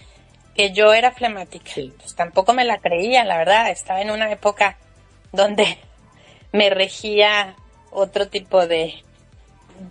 que 0.54 0.70
yo 0.70 0.94
era 0.94 1.10
flemática, 1.10 1.72
pues 1.96 2.14
tampoco 2.14 2.52
me 2.52 2.64
la 2.64 2.78
creía, 2.78 3.24
la 3.24 3.38
verdad. 3.38 3.70
Estaba 3.70 4.00
en 4.00 4.12
una 4.12 4.30
época 4.30 4.78
donde 5.32 5.78
me 6.52 6.70
regía 6.70 7.56
otro 7.90 8.28
tipo 8.28 8.68
de, 8.68 9.02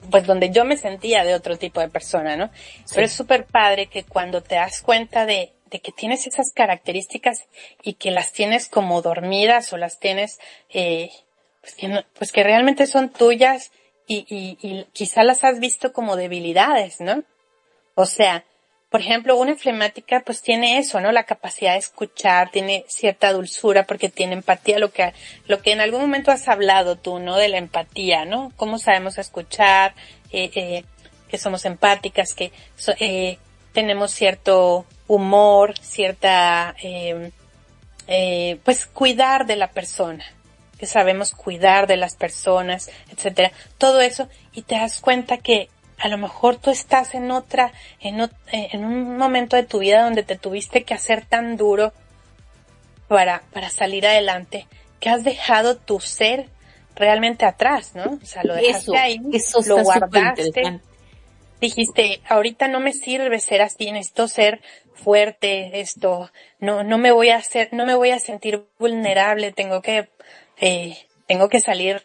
pues 0.09 0.25
donde 0.25 0.51
yo 0.51 0.63
me 0.63 0.77
sentía 0.77 1.25
de 1.25 1.35
otro 1.35 1.57
tipo 1.57 1.81
de 1.81 1.89
persona, 1.89 2.37
¿no? 2.37 2.49
Pero 2.93 3.05
es 3.05 3.11
súper 3.11 3.45
padre 3.45 3.87
que 3.87 4.03
cuando 4.03 4.41
te 4.41 4.55
das 4.55 4.81
cuenta 4.81 5.25
de, 5.25 5.51
de 5.69 5.79
que 5.79 5.91
tienes 5.91 6.27
esas 6.27 6.53
características 6.53 7.45
y 7.83 7.95
que 7.95 8.11
las 8.11 8.31
tienes 8.31 8.69
como 8.69 9.01
dormidas 9.01 9.73
o 9.73 9.77
las 9.77 9.99
tienes, 9.99 10.39
eh, 10.69 11.09
pues 11.59 11.75
que, 11.75 12.05
pues 12.17 12.31
que 12.31 12.43
realmente 12.43 12.87
son 12.87 13.09
tuyas 13.09 13.71
y, 14.07 14.25
y, 14.29 14.57
y 14.67 14.85
quizá 14.93 15.23
las 15.23 15.43
has 15.43 15.59
visto 15.59 15.93
como 15.93 16.15
debilidades, 16.15 16.99
¿no? 17.01 17.23
O 17.95 18.05
sea, 18.05 18.45
por 18.89 19.01
ejemplo, 19.01 19.37
una 19.37 19.55
flemática 19.55 20.23
pues 20.25 20.41
tiene 20.41 20.77
eso, 20.77 21.01
¿no? 21.01 21.11
La 21.11 21.23
capacidad 21.25 21.73
de 21.73 21.79
escuchar, 21.79 22.51
tiene 22.51 22.85
cierta 22.87 23.33
dulzura 23.33 23.85
porque 23.85 24.09
tiene 24.09 24.33
empatía, 24.33 24.79
lo 24.79 24.91
que, 24.91 25.13
lo 25.45 25.61
que 25.61 25.73
en 25.73 25.81
algún 25.81 26.01
momento 26.01 26.31
has 26.31 26.47
hablado 26.47 26.95
tú, 26.95 27.19
¿no? 27.19 27.35
De 27.35 27.49
la 27.49 27.57
empatía, 27.57 28.25
¿no? 28.25 28.53
Cómo 28.55 28.79
sabemos 28.79 29.17
escuchar, 29.17 29.93
eh, 30.31 30.51
eh, 30.55 30.83
que 31.27 31.37
somos 31.37 31.65
empáticas, 31.65 32.33
que 32.33 32.51
eh, 32.99 33.37
tenemos 33.73 34.11
cierto 34.11 34.85
humor, 35.07 35.77
cierta, 35.79 36.75
eh, 36.81 37.31
eh, 38.07 38.59
pues 38.63 38.85
cuidar 38.85 39.45
de 39.45 39.55
la 39.55 39.71
persona, 39.71 40.25
que 40.77 40.85
sabemos 40.85 41.31
cuidar 41.33 41.87
de 41.87 41.97
las 41.97 42.15
personas, 42.15 42.89
etcétera, 43.11 43.51
todo 43.77 44.01
eso, 44.01 44.29
y 44.53 44.61
te 44.61 44.75
das 44.75 45.01
cuenta 45.01 45.37
que 45.37 45.69
a 45.97 46.07
lo 46.09 46.17
mejor 46.17 46.57
tú 46.57 46.69
estás 46.69 47.15
en 47.15 47.31
otra, 47.31 47.71
en, 47.99 48.21
eh, 48.21 48.29
en 48.51 48.85
un 48.85 49.17
momento 49.17 49.55
de 49.55 49.63
tu 49.63 49.79
vida 49.79 50.03
donde 50.03 50.23
te 50.23 50.37
tuviste 50.37 50.83
que 50.83 50.93
hacer 50.93 51.25
tan 51.25 51.57
duro 51.57 51.91
para, 53.07 53.41
para 53.51 53.69
salir 53.69 54.05
adelante, 54.05 54.67
que 54.99 55.09
has 55.09 55.23
dejado 55.23 55.77
tu 55.77 55.99
ser 55.99 56.49
realmente 56.95 57.45
atrás, 57.45 57.95
¿no? 57.95 58.19
O 58.21 58.25
sea, 58.25 58.43
lo 58.43 58.55
dejaste 58.55 58.97
ahí, 58.97 59.19
lo 59.65 59.83
guardaste. 59.83 60.81
Dijiste, 61.59 62.21
ahorita 62.27 62.67
no 62.67 62.79
me 62.79 62.93
sirve 62.93 63.39
ser 63.39 63.63
así, 63.63 63.91
necesito 63.91 64.27
ser 64.27 64.61
fuerte, 64.93 65.79
esto, 65.79 66.31
no, 66.59 66.83
no 66.83 66.99
me 66.99 67.11
voy 67.11 67.29
a 67.29 67.37
hacer, 67.37 67.69
no 67.71 67.85
me 67.85 67.95
voy 67.95 68.11
a 68.11 68.19
sentir 68.19 68.65
vulnerable, 68.77 69.51
tengo 69.51 69.81
que 69.81 70.09
eh, 70.59 70.97
tengo 71.27 71.49
que 71.49 71.59
salir, 71.59 72.03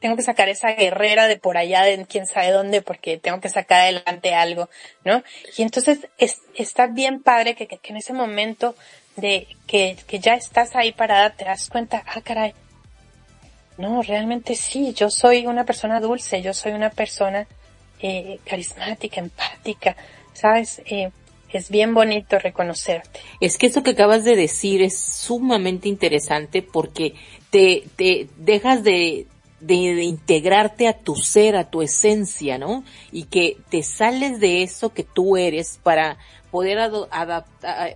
tengo 0.00 0.16
que 0.16 0.22
sacar 0.22 0.48
esa 0.48 0.72
guerrera 0.72 1.28
de 1.28 1.38
por 1.38 1.56
allá, 1.56 1.82
de 1.82 2.04
quién 2.06 2.26
sabe 2.26 2.50
dónde, 2.50 2.82
porque 2.82 3.18
tengo 3.18 3.40
que 3.40 3.48
sacar 3.48 3.80
adelante 3.82 4.34
algo, 4.34 4.68
¿no? 5.04 5.22
Y 5.56 5.62
entonces 5.62 6.08
es, 6.18 6.40
está 6.54 6.86
bien 6.86 7.22
padre 7.22 7.54
que, 7.54 7.66
que, 7.66 7.78
en 7.84 7.96
ese 7.96 8.12
momento 8.12 8.74
de 9.16 9.46
que, 9.66 9.96
que 10.06 10.18
ya 10.18 10.34
estás 10.34 10.76
ahí 10.76 10.92
parada, 10.92 11.30
te 11.30 11.44
das 11.44 11.68
cuenta, 11.68 12.02
ah, 12.06 12.20
caray, 12.22 12.54
no, 13.78 14.02
realmente 14.02 14.54
sí, 14.54 14.92
yo 14.94 15.10
soy 15.10 15.46
una 15.46 15.64
persona 15.64 16.00
dulce, 16.00 16.40
yo 16.40 16.54
soy 16.54 16.72
una 16.72 16.90
persona 16.90 17.46
eh, 18.00 18.38
carismática, 18.44 19.20
empática, 19.20 19.96
¿sabes? 20.32 20.80
Eh, 20.86 21.10
es 21.52 21.70
bien 21.70 21.94
bonito 21.94 22.38
reconocerte. 22.38 23.20
Es 23.40 23.56
que 23.56 23.66
eso 23.66 23.82
que 23.82 23.92
acabas 23.92 24.24
de 24.24 24.36
decir 24.36 24.82
es 24.82 24.98
sumamente 24.98 25.88
interesante 25.88 26.62
porque 26.62 27.14
te, 27.56 27.88
te 27.96 28.28
dejas 28.36 28.84
de, 28.84 29.26
de, 29.60 29.74
integrarte 30.04 30.88
a 30.88 30.98
tu 30.98 31.16
ser, 31.16 31.56
a 31.56 31.70
tu 31.70 31.80
esencia, 31.80 32.58
¿no? 32.58 32.84
Y 33.12 33.24
que 33.24 33.56
te 33.70 33.82
sales 33.82 34.40
de 34.40 34.62
eso 34.62 34.90
que 34.90 35.04
tú 35.04 35.38
eres 35.38 35.80
para 35.82 36.18
poder 36.50 36.78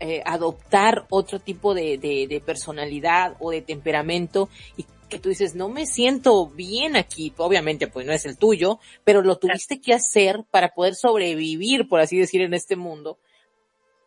eh, 0.01 0.23
adoptar 0.24 1.05
otro 1.11 1.41
tipo 1.41 1.74
de, 1.74 1.99
de, 1.99 2.27
de 2.27 2.41
personalidad 2.41 3.37
o 3.39 3.51
de 3.51 3.61
temperamento 3.61 4.49
y 4.78 4.87
que 5.11 5.19
tú 5.19 5.28
dices, 5.28 5.55
no 5.55 5.69
me 5.69 5.85
siento 5.85 6.47
bien 6.47 6.97
aquí, 6.97 7.35
obviamente 7.37 7.87
pues 7.87 8.07
no 8.07 8.12
es 8.15 8.24
el 8.24 8.39
tuyo, 8.39 8.78
pero 9.05 9.20
lo 9.20 9.37
tuviste 9.37 9.78
que 9.78 9.93
hacer 9.93 10.45
para 10.51 10.73
poder 10.73 10.95
sobrevivir, 10.95 11.87
por 11.87 12.01
así 12.01 12.16
decir, 12.16 12.41
en 12.41 12.55
este 12.55 12.77
mundo 12.77 13.19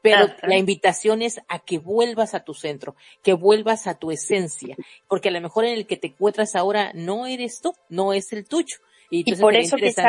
pero 0.03 0.27
la 0.41 0.57
invitación 0.57 1.21
es 1.21 1.39
a 1.47 1.59
que 1.59 1.77
vuelvas 1.77 2.33
a 2.35 2.41
tu 2.41 2.53
centro, 2.53 2.97
que 3.23 3.31
vuelvas 3.31 3.87
a 3.87 3.95
tu 3.95 4.11
esencia, 4.11 4.75
porque 5.07 5.29
a 5.29 5.31
lo 5.31 5.39
mejor 5.39 5.63
en 5.63 5.75
el 5.75 5.87
que 5.87 5.95
te 5.95 6.07
encuentras 6.07 6.57
ahora 6.57 6.91
no 6.93 7.25
eres 7.25 7.61
tú, 7.61 7.73
no 7.87 8.11
es 8.11 8.33
el 8.33 8.45
tuyo. 8.45 8.77
Y, 9.09 9.23
por 9.35 9.55
eso 9.55 9.77
quizás 9.77 10.05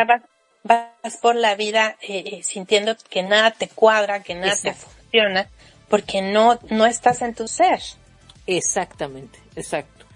vas, 0.65 1.17
por 1.19 1.37
la 1.37 1.55
vida 1.55 1.97
eh, 2.03 2.25
eh, 2.27 2.43
sintiendo 2.43 2.97
que 3.09 3.23
nada 3.23 3.53
te 3.53 3.69
cuadra, 3.69 4.25
que 4.25 4.35
nada 4.35 4.57
te 4.61 4.75
funciona, 4.75 5.49
porque 5.89 6.23
no, 6.23 6.59
no 6.71 6.87
estás 6.87 7.23
en 7.23 7.35
tu 7.35 7.47
ser. 7.47 7.81
Exactamente, 8.49 9.39
exacto. 9.55 10.07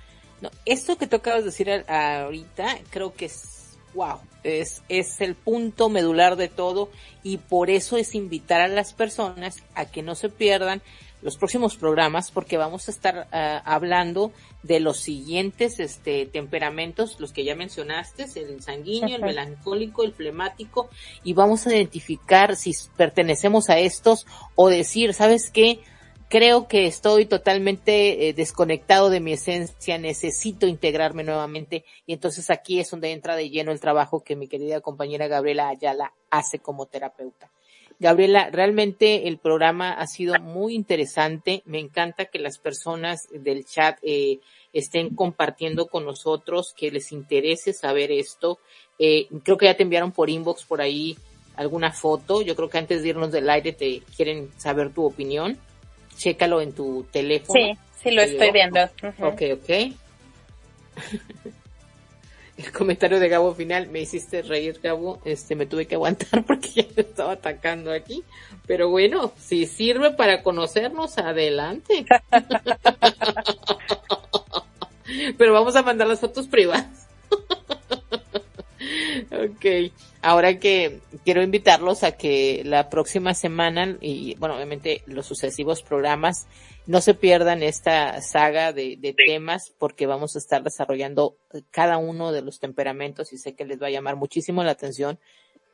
No, 0.40 0.50
esto 0.64 0.98
que 0.98 1.06
tú 1.06 1.16
acabas 1.16 1.44
de 1.44 1.50
decir 1.50 1.84
ahorita, 1.86 2.78
creo 2.90 3.14
que 3.14 3.26
es 3.26 3.57
wow, 3.98 4.20
es, 4.44 4.82
es 4.88 5.20
el 5.20 5.34
punto 5.34 5.88
medular 5.88 6.36
de 6.36 6.46
todo 6.46 6.88
y 7.24 7.38
por 7.38 7.68
eso 7.68 7.96
es 7.96 8.14
invitar 8.14 8.60
a 8.60 8.68
las 8.68 8.92
personas 8.92 9.64
a 9.74 9.86
que 9.86 10.02
no 10.02 10.14
se 10.14 10.28
pierdan 10.28 10.82
los 11.20 11.36
próximos 11.36 11.76
programas 11.76 12.30
porque 12.30 12.56
vamos 12.56 12.86
a 12.86 12.92
estar 12.92 13.26
ah, 13.32 13.60
hablando 13.64 14.30
de 14.62 14.78
los 14.78 15.00
siguientes 15.00 15.80
este 15.80 16.26
temperamentos, 16.26 17.18
los 17.18 17.32
que 17.32 17.42
ya 17.42 17.56
mencionaste, 17.56 18.26
el 18.36 18.62
sanguíneo, 18.62 19.16
el 19.16 19.22
melancólico, 19.22 20.04
el 20.04 20.12
flemático 20.12 20.88
y 21.24 21.32
vamos 21.32 21.66
a 21.66 21.74
identificar 21.74 22.54
si 22.54 22.70
pertenecemos 22.96 23.68
a 23.68 23.80
estos 23.80 24.28
o 24.54 24.68
decir, 24.68 25.12
¿sabes 25.12 25.50
qué? 25.50 25.80
Creo 26.28 26.68
que 26.68 26.86
estoy 26.86 27.24
totalmente 27.26 28.28
eh, 28.28 28.34
desconectado 28.34 29.10
de 29.10 29.20
mi 29.20 29.32
esencia, 29.32 29.98
necesito 29.98 30.66
integrarme 30.66 31.24
nuevamente 31.24 31.84
y 32.06 32.12
entonces 32.12 32.50
aquí 32.50 32.80
es 32.80 32.90
donde 32.90 33.12
entra 33.12 33.34
de 33.34 33.50
lleno 33.50 33.72
el 33.72 33.80
trabajo 33.80 34.22
que 34.22 34.36
mi 34.36 34.46
querida 34.46 34.80
compañera 34.80 35.26
Gabriela 35.26 35.68
Ayala 35.68 36.12
hace 36.30 36.58
como 36.58 36.86
terapeuta. 36.86 37.50
Gabriela, 38.00 38.50
realmente 38.50 39.26
el 39.26 39.38
programa 39.38 39.90
ha 39.90 40.06
sido 40.06 40.38
muy 40.40 40.76
interesante. 40.76 41.62
Me 41.64 41.80
encanta 41.80 42.26
que 42.26 42.38
las 42.38 42.56
personas 42.58 43.26
del 43.32 43.64
chat 43.64 43.98
eh, 44.02 44.38
estén 44.72 45.16
compartiendo 45.16 45.86
con 45.86 46.04
nosotros, 46.04 46.74
que 46.76 46.92
les 46.92 47.10
interese 47.10 47.72
saber 47.72 48.12
esto. 48.12 48.60
Eh, 49.00 49.26
creo 49.42 49.58
que 49.58 49.66
ya 49.66 49.76
te 49.76 49.82
enviaron 49.82 50.12
por 50.12 50.30
inbox 50.30 50.64
por 50.64 50.80
ahí 50.80 51.16
alguna 51.56 51.90
foto. 51.90 52.40
Yo 52.40 52.54
creo 52.54 52.68
que 52.68 52.78
antes 52.78 53.02
de 53.02 53.08
irnos 53.08 53.32
del 53.32 53.50
aire 53.50 53.72
te 53.72 54.02
quieren 54.16 54.48
saber 54.58 54.92
tu 54.92 55.04
opinión 55.04 55.58
chécalo 56.18 56.60
en 56.60 56.72
tu 56.72 57.06
teléfono. 57.10 57.58
Sí, 57.58 57.78
sí 58.02 58.10
lo 58.10 58.20
estoy 58.20 58.52
viendo. 58.52 58.82
Ok, 59.20 59.42
ok. 59.54 59.68
El 62.58 62.72
comentario 62.72 63.20
de 63.20 63.28
Gabo 63.28 63.54
final, 63.54 63.88
me 63.88 64.00
hiciste 64.00 64.42
reír 64.42 64.80
Gabo, 64.82 65.20
este 65.24 65.54
me 65.54 65.64
tuve 65.64 65.86
que 65.86 65.94
aguantar 65.94 66.44
porque 66.46 66.68
ya 66.68 66.84
me 66.96 67.02
estaba 67.02 67.32
atacando 67.32 67.92
aquí. 67.92 68.24
Pero 68.66 68.90
bueno, 68.90 69.32
si 69.38 69.66
sirve 69.66 70.10
para 70.10 70.42
conocernos, 70.42 71.16
adelante. 71.18 72.04
Pero 75.38 75.52
vamos 75.52 75.76
a 75.76 75.82
mandar 75.82 76.08
las 76.08 76.20
fotos 76.20 76.48
privadas. 76.48 77.06
Ok, 79.30 79.92
ahora 80.22 80.58
que 80.58 81.00
quiero 81.24 81.42
invitarlos 81.42 82.02
a 82.04 82.12
que 82.12 82.62
la 82.64 82.88
próxima 82.88 83.34
semana 83.34 83.96
y 84.00 84.34
bueno, 84.36 84.56
obviamente 84.56 85.02
los 85.06 85.26
sucesivos 85.26 85.82
programas 85.82 86.46
no 86.86 87.00
se 87.00 87.14
pierdan 87.14 87.62
esta 87.62 88.20
saga 88.22 88.72
de, 88.72 88.96
de, 88.98 89.12
temas 89.12 89.74
porque 89.78 90.06
vamos 90.06 90.34
a 90.34 90.38
estar 90.38 90.62
desarrollando 90.62 91.36
cada 91.70 91.98
uno 91.98 92.32
de 92.32 92.40
los 92.40 92.60
temperamentos 92.60 93.32
y 93.32 93.38
sé 93.38 93.54
que 93.54 93.66
les 93.66 93.80
va 93.80 93.88
a 93.88 93.90
llamar 93.90 94.16
muchísimo 94.16 94.64
la 94.64 94.70
atención. 94.70 95.18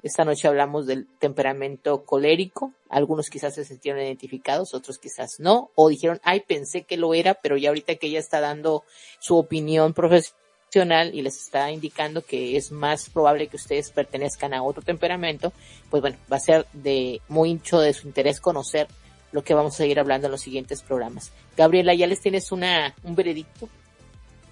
Esta 0.03 0.25
noche 0.27 0.49
hablamos 0.49 0.87
del 0.87 1.07
temperamento 1.19 2.05
colérico. 2.05 2.75
Algunos 2.91 3.31
quizás 3.31 3.55
se 3.55 3.65
sintieron 3.65 4.03
identificados, 4.03 4.75
otros 4.75 4.99
quizás 4.99 5.41
no. 5.41 5.71
O 5.77 5.89
dijeron, 5.89 6.21
ay, 6.25 6.41
pensé 6.41 6.83
que 6.83 6.99
lo 6.99 7.15
era, 7.15 7.33
pero 7.35 7.57
ya 7.57 7.71
ahorita 7.71 7.95
que 7.95 8.09
ella 8.09 8.19
está 8.19 8.41
dando 8.41 8.85
su 9.19 9.39
opinión 9.39 9.95
profesional 9.95 10.44
y 10.83 11.23
les 11.23 11.37
está 11.37 11.71
indicando 11.71 12.25
que 12.25 12.57
es 12.57 12.73
más 12.73 13.09
probable 13.09 13.47
que 13.47 13.57
ustedes 13.57 13.91
pertenezcan 13.91 14.55
a 14.55 14.63
otro 14.63 14.83
temperamento, 14.83 15.53
pues 15.89 16.01
bueno, 16.01 16.17
va 16.33 16.37
a 16.37 16.41
ser 16.41 16.67
de 16.73 17.21
mucho 17.29 17.79
de 17.79 17.93
su 17.93 18.09
interés 18.09 18.41
conocer 18.41 18.89
lo 19.31 19.45
que 19.45 19.55
vamos 19.55 19.75
a 19.75 19.79
seguir 19.79 20.01
hablando 20.01 20.27
en 20.27 20.33
los 20.33 20.41
siguientes 20.41 20.83
programas. 20.83 21.31
Gabriela, 21.57 21.95
¿ya 21.95 22.07
les 22.07 22.21
tienes 22.21 22.51
una, 22.51 22.95
un 23.05 23.15
veredicto? 23.15 23.69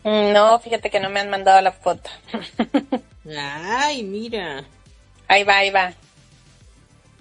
Mm, 0.05 0.32
no, 0.32 0.59
fíjate 0.61 0.90
que 0.90 1.01
no 1.01 1.11
me 1.11 1.20
han 1.20 1.31
mandado 1.31 1.61
la 1.61 1.73
foto. 1.73 2.11
Ay, 3.36 4.03
mira. 4.05 4.65
Ahí 5.28 5.44
va, 5.44 5.59
ahí 5.59 5.70
va. 5.70 5.93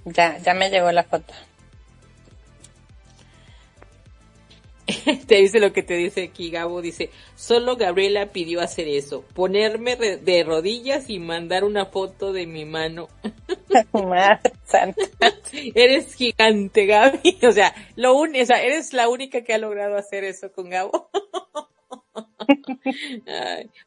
Ya, 0.06 0.38
ya 0.40 0.53
me 0.53 0.69
llegó 0.69 0.91
la 0.91 1.03
foto. 1.03 1.34
te 5.28 5.36
dice 5.36 5.60
lo 5.60 5.74
que 5.74 5.84
te 5.84 5.95
dice 5.95 6.24
aquí 6.24 6.49
Gabo, 6.49 6.82
dice, 6.82 7.10
solo 7.36 7.76
Gabriela 7.76 8.28
pidió 8.28 8.62
hacer 8.62 8.88
eso, 8.88 9.24
ponerme 9.34 9.95
de 9.95 10.44
rodillas 10.44 11.10
y 11.10 11.20
mandar 11.20 11.64
una 11.64 11.86
foto 11.86 12.34
de 12.34 12.48
mi 12.48 12.66
mano. 12.66 13.08
eres 15.76 16.16
gigante, 16.16 16.86
Gaby. 16.86 17.40
O 17.48 17.52
sea, 17.52 17.74
lo 17.95 18.16
un, 18.16 18.36
o 18.36 18.45
sea, 18.45 18.62
eres 18.62 18.94
la 18.94 19.10
única 19.10 19.44
que 19.44 19.53
ha 19.53 19.58
logrado 19.58 19.98
hacer 19.98 20.24
eso 20.24 20.52
con 20.52 20.70
Gabo. 20.70 21.10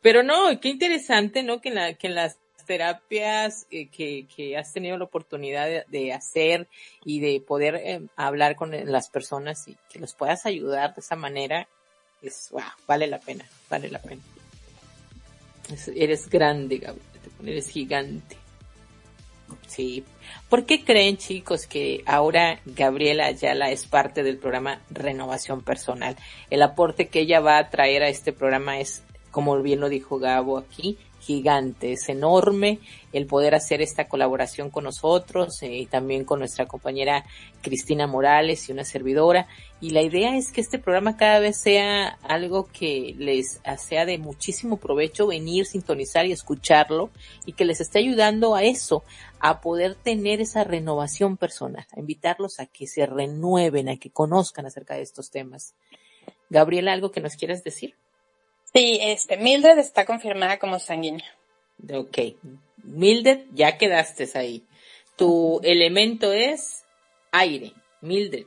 pero 0.00 0.22
no, 0.22 0.60
qué 0.60 0.68
interesante, 0.68 1.42
¿no? 1.42 1.60
Que 1.60 1.70
en, 1.70 1.74
la, 1.74 1.94
que 1.94 2.06
en 2.06 2.14
las 2.14 2.38
terapias 2.64 3.66
eh, 3.70 3.88
que, 3.88 4.26
que 4.34 4.56
has 4.56 4.72
tenido 4.72 4.96
la 4.98 5.04
oportunidad 5.04 5.86
de, 5.86 6.12
hacer 6.12 6.68
y 7.04 7.20
de 7.20 7.40
poder 7.40 7.76
eh, 7.76 8.02
hablar 8.16 8.56
con 8.56 8.72
las 8.90 9.08
personas 9.08 9.68
y 9.68 9.76
que 9.90 9.98
los 9.98 10.14
puedas 10.14 10.46
ayudar 10.46 10.94
de 10.94 11.00
esa 11.00 11.16
manera, 11.16 11.68
es, 12.22 12.48
wow, 12.50 12.62
vale 12.86 13.06
la 13.06 13.20
pena, 13.20 13.44
vale 13.68 13.90
la 13.90 14.00
pena. 14.00 14.22
eres 15.94 16.28
grande, 16.28 16.78
Gaby, 16.78 17.00
eres 17.46 17.68
gigante. 17.68 18.36
Sí. 19.66 20.04
¿Por 20.48 20.66
qué 20.66 20.84
creen, 20.84 21.16
chicos, 21.16 21.66
que 21.66 22.02
ahora 22.06 22.60
Gabriela 22.64 23.26
Ayala 23.26 23.70
es 23.70 23.86
parte 23.86 24.22
del 24.22 24.38
programa 24.38 24.80
Renovación 24.90 25.62
Personal? 25.62 26.16
El 26.50 26.62
aporte 26.62 27.08
que 27.08 27.20
ella 27.20 27.40
va 27.40 27.58
a 27.58 27.70
traer 27.70 28.02
a 28.02 28.08
este 28.08 28.32
programa 28.32 28.78
es, 28.78 29.02
como 29.30 29.60
bien 29.62 29.80
lo 29.80 29.88
dijo 29.88 30.18
Gabo 30.18 30.58
aquí, 30.58 30.98
gigante, 31.24 31.92
es 31.92 32.08
enorme 32.08 32.80
el 33.12 33.26
poder 33.26 33.54
hacer 33.54 33.80
esta 33.80 34.08
colaboración 34.08 34.70
con 34.70 34.84
nosotros 34.84 35.62
eh, 35.62 35.72
y 35.72 35.86
también 35.86 36.24
con 36.24 36.38
nuestra 36.38 36.66
compañera 36.66 37.24
Cristina 37.62 38.06
Morales 38.06 38.68
y 38.68 38.72
una 38.72 38.84
servidora. 38.84 39.46
Y 39.80 39.90
la 39.90 40.02
idea 40.02 40.36
es 40.36 40.50
que 40.50 40.60
este 40.60 40.78
programa 40.78 41.16
cada 41.16 41.38
vez 41.38 41.56
sea 41.56 42.18
algo 42.22 42.68
que 42.72 43.14
les 43.18 43.60
sea 43.78 44.06
de 44.06 44.18
muchísimo 44.18 44.76
provecho 44.76 45.26
venir, 45.26 45.66
sintonizar 45.66 46.26
y 46.26 46.32
escucharlo 46.32 47.10
y 47.46 47.52
que 47.52 47.64
les 47.64 47.80
esté 47.80 48.00
ayudando 48.00 48.54
a 48.54 48.62
eso, 48.62 49.04
a 49.40 49.60
poder 49.60 49.94
tener 49.94 50.40
esa 50.40 50.64
renovación 50.64 51.36
personal, 51.36 51.86
a 51.94 52.00
invitarlos 52.00 52.60
a 52.60 52.66
que 52.66 52.86
se 52.86 53.06
renueven, 53.06 53.88
a 53.88 53.96
que 53.96 54.10
conozcan 54.10 54.66
acerca 54.66 54.94
de 54.94 55.02
estos 55.02 55.30
temas. 55.30 55.74
Gabriela, 56.50 56.92
¿algo 56.92 57.10
que 57.10 57.20
nos 57.20 57.36
quieras 57.36 57.64
decir? 57.64 57.94
Sí, 58.74 58.98
este, 59.00 59.36
Mildred 59.36 59.78
está 59.78 60.04
confirmada 60.04 60.58
como 60.58 60.80
sanguínea. 60.80 61.24
Ok. 61.92 62.18
Mildred, 62.82 63.42
ya 63.52 63.78
quedaste 63.78 64.28
ahí. 64.34 64.64
Tu 65.16 65.60
elemento 65.62 66.32
es 66.32 66.84
aire. 67.30 67.72
Mildred. 68.00 68.46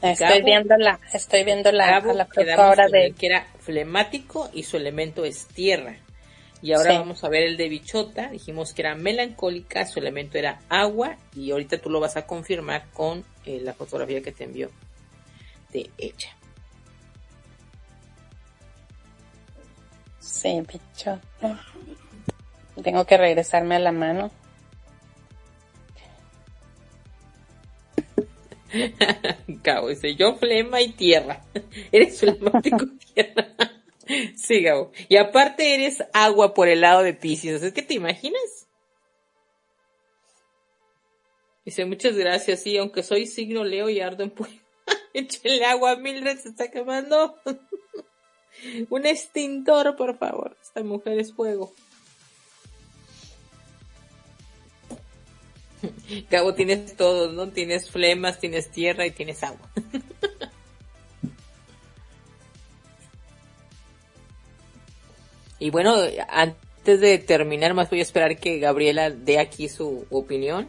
Estoy 0.00 0.42
viendo 0.42 0.76
la, 0.76 1.00
estoy 1.14 1.44
viendo 1.44 1.72
la, 1.72 2.00
la 2.00 2.88
de 2.88 3.14
que 3.18 3.26
era 3.26 3.46
flemático 3.58 4.50
y 4.52 4.64
su 4.64 4.76
elemento 4.76 5.24
es 5.24 5.46
tierra. 5.46 5.96
Y 6.64 6.72
ahora 6.72 6.98
vamos 6.98 7.22
a 7.22 7.28
ver 7.28 7.42
el 7.42 7.58
de 7.58 7.68
bichota. 7.68 8.30
Dijimos 8.30 8.72
que 8.72 8.80
era 8.80 8.94
melancólica, 8.94 9.84
su 9.84 9.98
elemento 9.98 10.38
era 10.38 10.62
agua 10.70 11.18
y 11.36 11.50
ahorita 11.50 11.76
tú 11.76 11.90
lo 11.90 12.00
vas 12.00 12.16
a 12.16 12.26
confirmar 12.26 12.86
con 12.94 13.22
eh, 13.44 13.60
la 13.62 13.74
fotografía 13.74 14.22
que 14.22 14.32
te 14.32 14.44
envió 14.44 14.70
de 15.74 15.90
ella. 15.98 16.34
Sí, 20.20 20.62
bichota. 20.62 21.60
Tengo 22.82 23.04
que 23.04 23.18
regresarme 23.18 23.76
a 23.76 23.80
la 23.80 23.92
mano. 23.92 24.30
Cabo 29.62 29.88
dice, 29.88 30.14
yo 30.14 30.36
flema 30.36 30.80
y 30.80 30.92
tierra. 30.92 31.44
Eres 31.92 32.18
flemático 32.18 32.86
tierra. 33.14 33.48
Sí, 34.36 34.62
Gabo. 34.62 34.92
Y 35.08 35.16
aparte 35.16 35.74
eres 35.74 36.02
agua 36.12 36.54
por 36.54 36.68
el 36.68 36.82
lado 36.82 37.02
de 37.02 37.14
Pisces. 37.14 37.62
¿Es 37.62 37.72
que 37.72 37.82
te 37.82 37.94
imaginas? 37.94 38.68
Dice, 41.64 41.84
muchas 41.86 42.16
gracias. 42.16 42.62
Sí, 42.62 42.76
aunque 42.76 43.02
soy 43.02 43.26
signo 43.26 43.64
Leo 43.64 43.88
y 43.88 44.00
ardo 44.00 44.22
en 44.22 44.32
fuego. 44.32 44.54
Échale 45.14 45.64
agua, 45.64 45.96
Mildred 45.96 46.38
se 46.38 46.50
está 46.50 46.70
quemando. 46.70 47.36
Un 48.90 49.06
extintor, 49.06 49.96
por 49.96 50.18
favor. 50.18 50.56
Esta 50.62 50.82
mujer 50.82 51.18
es 51.18 51.32
fuego. 51.32 51.72
Gabo, 56.30 56.54
tienes 56.54 56.96
todo, 56.96 57.32
¿no? 57.32 57.48
Tienes 57.48 57.90
flemas, 57.90 58.38
tienes 58.38 58.70
tierra 58.70 59.06
y 59.06 59.10
tienes 59.10 59.42
agua. 59.42 59.70
Y 65.64 65.70
bueno, 65.70 65.96
antes 66.28 67.00
de 67.00 67.16
terminar, 67.16 67.72
más 67.72 67.88
voy 67.88 68.00
a 68.00 68.02
esperar 68.02 68.36
que 68.36 68.58
Gabriela 68.58 69.08
dé 69.08 69.38
aquí 69.38 69.70
su 69.70 70.04
opinión. 70.10 70.68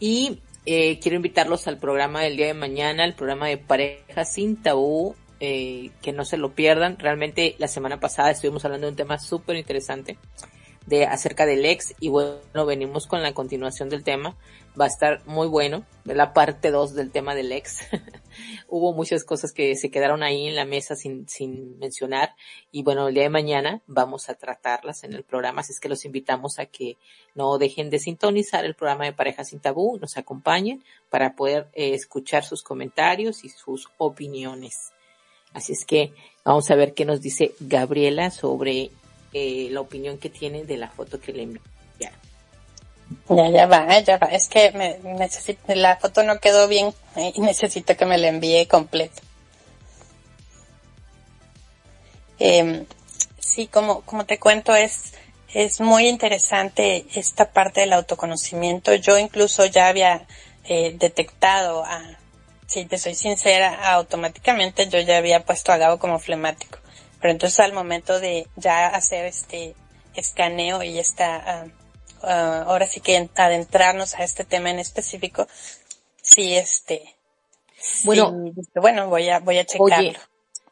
Y 0.00 0.40
eh, 0.66 0.98
quiero 0.98 1.14
invitarlos 1.14 1.68
al 1.68 1.78
programa 1.78 2.22
del 2.22 2.36
día 2.36 2.46
de 2.48 2.54
mañana, 2.54 3.04
el 3.04 3.14
programa 3.14 3.46
de 3.46 3.56
pareja 3.56 4.24
sin 4.24 4.60
tabú, 4.60 5.14
eh, 5.38 5.90
que 6.02 6.10
no 6.10 6.24
se 6.24 6.38
lo 6.38 6.56
pierdan. 6.56 6.98
Realmente 6.98 7.54
la 7.58 7.68
semana 7.68 8.00
pasada 8.00 8.32
estuvimos 8.32 8.64
hablando 8.64 8.88
de 8.88 8.90
un 8.90 8.96
tema 8.96 9.16
súper 9.16 9.54
interesante 9.54 10.18
de 10.86 11.04
acerca 11.04 11.46
del 11.46 11.64
ex 11.64 11.94
y 12.00 12.08
bueno, 12.08 12.66
venimos 12.66 13.06
con 13.06 13.22
la 13.22 13.32
continuación 13.32 13.88
del 13.88 14.02
tema. 14.02 14.36
Va 14.80 14.84
a 14.84 14.88
estar 14.88 15.22
muy 15.26 15.48
bueno, 15.48 15.84
la 16.04 16.32
parte 16.32 16.70
2 16.70 16.94
del 16.94 17.10
tema 17.10 17.34
del 17.34 17.52
ex. 17.52 17.80
Hubo 18.68 18.92
muchas 18.92 19.24
cosas 19.24 19.52
que 19.52 19.74
se 19.76 19.90
quedaron 19.90 20.22
ahí 20.22 20.46
en 20.46 20.54
la 20.54 20.64
mesa 20.64 20.94
sin, 20.94 21.28
sin 21.28 21.78
mencionar 21.78 22.34
y 22.70 22.82
bueno, 22.82 23.08
el 23.08 23.14
día 23.14 23.24
de 23.24 23.30
mañana 23.30 23.82
vamos 23.86 24.28
a 24.28 24.34
tratarlas 24.34 25.02
en 25.04 25.12
el 25.12 25.24
programa, 25.24 25.60
así 25.60 25.72
es 25.72 25.80
que 25.80 25.88
los 25.88 26.04
invitamos 26.04 26.58
a 26.58 26.66
que 26.66 26.96
no 27.34 27.58
dejen 27.58 27.90
de 27.90 27.98
sintonizar 27.98 28.64
el 28.64 28.74
programa 28.74 29.04
de 29.04 29.12
Parejas 29.12 29.48
sin 29.48 29.60
Tabú, 29.60 29.98
nos 29.98 30.16
acompañen 30.16 30.84
para 31.08 31.34
poder 31.34 31.68
eh, 31.74 31.94
escuchar 31.94 32.44
sus 32.44 32.62
comentarios 32.62 33.44
y 33.44 33.48
sus 33.48 33.88
opiniones. 33.98 34.92
Así 35.52 35.72
es 35.72 35.84
que 35.84 36.12
vamos 36.44 36.70
a 36.70 36.76
ver 36.76 36.94
qué 36.94 37.04
nos 37.04 37.20
dice 37.20 37.54
Gabriela 37.58 38.30
sobre 38.30 38.90
eh, 39.32 39.68
la 39.70 39.80
opinión 39.80 40.18
que 40.18 40.30
tiene 40.30 40.64
de 40.64 40.76
la 40.76 40.88
foto 40.88 41.20
que 41.20 41.32
le 41.32 41.42
enviaron. 41.44 41.70
Ya, 43.28 43.48
ya 43.48 43.66
va, 43.66 43.98
ya 44.00 44.18
va. 44.18 44.28
Es 44.28 44.48
que 44.48 44.72
me 44.72 44.98
necesito, 45.02 45.74
la 45.74 45.96
foto 45.96 46.22
no 46.22 46.38
quedó 46.38 46.68
bien 46.68 46.94
y 47.16 47.40
necesito 47.40 47.96
que 47.96 48.06
me 48.06 48.18
la 48.18 48.28
envíe 48.28 48.66
completo. 48.66 49.22
Eh, 52.38 52.86
sí, 53.38 53.66
como, 53.66 54.00
como 54.02 54.24
te 54.24 54.38
cuento, 54.38 54.74
es, 54.74 55.12
es 55.52 55.80
muy 55.80 56.08
interesante 56.08 57.06
esta 57.14 57.52
parte 57.52 57.80
del 57.80 57.92
autoconocimiento. 57.92 58.94
Yo 58.94 59.18
incluso 59.18 59.66
ya 59.66 59.88
había 59.88 60.26
eh, 60.64 60.94
detectado, 60.98 61.84
a, 61.84 62.02
si 62.66 62.84
te 62.86 62.98
soy 62.98 63.14
sincera, 63.14 63.92
automáticamente 63.92 64.88
yo 64.88 65.00
ya 65.00 65.18
había 65.18 65.44
puesto 65.44 65.72
a 65.72 65.76
Gabo 65.76 65.98
como 65.98 66.18
flemático. 66.18 66.78
Pero 67.20 67.32
entonces 67.32 67.60
al 67.60 67.72
momento 67.72 68.18
de 68.20 68.46
ya 68.56 68.86
hacer 68.88 69.26
este 69.26 69.74
escaneo 70.14 70.82
y 70.82 70.98
esta, 70.98 71.36
ah, 71.36 71.66
ah, 72.22 72.64
ahora 72.66 72.86
sí 72.86 73.00
que 73.00 73.28
adentrarnos 73.34 74.14
a 74.14 74.24
este 74.24 74.44
tema 74.44 74.70
en 74.70 74.78
específico, 74.78 75.46
sí, 76.22 76.54
este, 76.54 77.16
bueno, 78.04 78.52
bueno, 78.74 79.08
voy 79.08 79.28
a, 79.28 79.40
voy 79.40 79.58
a 79.58 79.64
checarlo. 79.64 80.18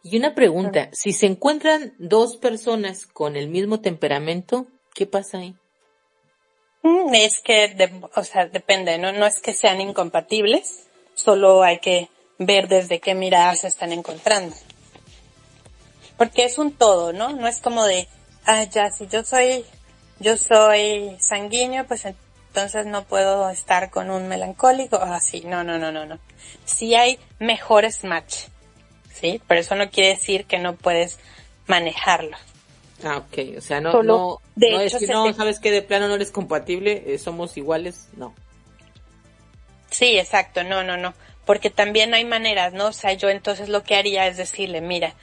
Y 0.02 0.16
una 0.16 0.34
pregunta, 0.34 0.88
si 0.92 1.12
se 1.12 1.26
encuentran 1.26 1.94
dos 1.98 2.36
personas 2.36 3.06
con 3.06 3.36
el 3.36 3.48
mismo 3.48 3.80
temperamento, 3.80 4.66
¿qué 4.94 5.06
pasa 5.06 5.38
ahí? 5.38 5.54
Mm, 6.82 7.14
es 7.14 7.40
que, 7.40 7.74
o 8.14 8.24
sea, 8.24 8.46
depende, 8.46 8.96
¿no? 8.98 9.12
No 9.12 9.26
es 9.26 9.40
que 9.40 9.52
sean 9.52 9.80
incompatibles, 9.80 10.86
solo 11.14 11.62
hay 11.62 11.80
que 11.80 12.08
ver 12.38 12.68
desde 12.68 13.00
qué 13.00 13.14
miradas 13.14 13.60
se 13.60 13.68
están 13.68 13.92
encontrando. 13.92 14.54
Porque 16.18 16.44
es 16.44 16.58
un 16.58 16.72
todo, 16.72 17.14
¿no? 17.14 17.30
No 17.30 17.48
es 17.48 17.60
como 17.60 17.84
de, 17.86 18.08
ah, 18.44 18.64
ya, 18.64 18.90
si 18.90 19.06
yo 19.06 19.24
soy, 19.24 19.64
yo 20.18 20.36
soy 20.36 21.16
sanguíneo, 21.20 21.86
pues 21.86 22.04
entonces 22.04 22.86
no 22.86 23.04
puedo 23.04 23.48
estar 23.48 23.90
con 23.90 24.10
un 24.10 24.28
melancólico, 24.28 24.96
así, 24.96 25.42
no, 25.42 25.64
no, 25.64 25.78
no, 25.78 25.92
no, 25.92 26.04
no. 26.04 26.18
Sí 26.64 26.94
hay 26.94 27.18
mejores 27.38 28.04
match, 28.04 28.46
¿sí? 29.14 29.40
Pero 29.46 29.60
eso 29.60 29.76
no 29.76 29.90
quiere 29.90 30.10
decir 30.10 30.44
que 30.44 30.58
no 30.58 30.74
puedes 30.74 31.18
manejarlo. 31.68 32.36
Ah, 33.04 33.18
ok, 33.18 33.56
o 33.56 33.60
sea, 33.60 33.80
no, 33.80 34.02
no, 34.02 34.40
no 34.56 34.80
es 34.80 34.96
que 34.96 35.06
no, 35.06 35.32
sabes 35.32 35.60
que 35.60 35.70
de 35.70 35.82
plano 35.82 36.08
no 36.08 36.16
eres 36.16 36.32
compatible, 36.32 37.04
eh, 37.06 37.18
somos 37.18 37.56
iguales, 37.56 38.08
no. 38.16 38.34
Sí, 39.88 40.18
exacto, 40.18 40.64
no, 40.64 40.82
no, 40.82 40.96
no, 40.96 41.14
porque 41.46 41.70
también 41.70 42.12
hay 42.12 42.24
maneras, 42.24 42.72
¿no? 42.72 42.88
O 42.88 42.92
sea, 42.92 43.12
yo 43.12 43.28
entonces 43.28 43.68
lo 43.68 43.84
que 43.84 43.94
haría 43.94 44.26
es 44.26 44.36
decirle, 44.36 44.80
mira, 44.80 45.14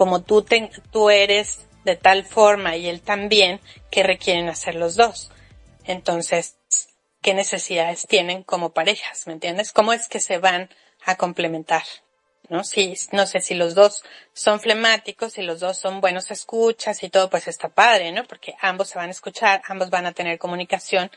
como 0.00 0.22
tú, 0.22 1.10
eres 1.10 1.66
de 1.84 1.94
tal 1.94 2.24
forma 2.24 2.74
y 2.74 2.88
él 2.88 3.02
también, 3.02 3.60
¿qué 3.90 4.02
requieren 4.02 4.48
hacer 4.48 4.74
los 4.74 4.96
dos? 4.96 5.30
Entonces, 5.84 6.56
¿qué 7.20 7.34
necesidades 7.34 8.06
tienen 8.08 8.42
como 8.42 8.70
parejas? 8.72 9.26
¿Me 9.26 9.34
entiendes? 9.34 9.72
¿Cómo 9.72 9.92
es 9.92 10.08
que 10.08 10.18
se 10.18 10.38
van 10.38 10.70
a 11.04 11.16
complementar? 11.16 11.82
¿No? 12.48 12.62
No 13.12 13.26
sé 13.26 13.40
si 13.42 13.54
los 13.54 13.74
dos 13.74 14.02
son 14.32 14.58
flemáticos, 14.60 15.34
si 15.34 15.42
los 15.42 15.60
dos 15.60 15.76
son 15.76 16.00
buenos 16.00 16.30
escuchas 16.30 17.02
y 17.02 17.10
todo, 17.10 17.28
pues 17.28 17.46
está 17.46 17.68
padre, 17.68 18.10
¿no? 18.10 18.24
Porque 18.24 18.54
ambos 18.62 18.88
se 18.88 18.98
van 18.98 19.08
a 19.08 19.12
escuchar, 19.12 19.60
ambos 19.68 19.90
van 19.90 20.06
a 20.06 20.12
tener 20.12 20.38
comunicación. 20.38 21.10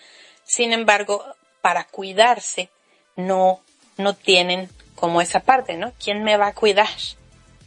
Sin 0.44 0.74
embargo, 0.74 1.24
para 1.62 1.86
cuidarse, 1.86 2.70
no, 3.16 3.62
no 3.96 4.14
tienen 4.14 4.70
como 4.96 5.22
esa 5.22 5.40
parte, 5.40 5.78
¿no? 5.78 5.94
¿Quién 6.04 6.26
me 6.26 6.36
va 6.36 6.48
a 6.48 6.54
cuidar? 6.54 6.90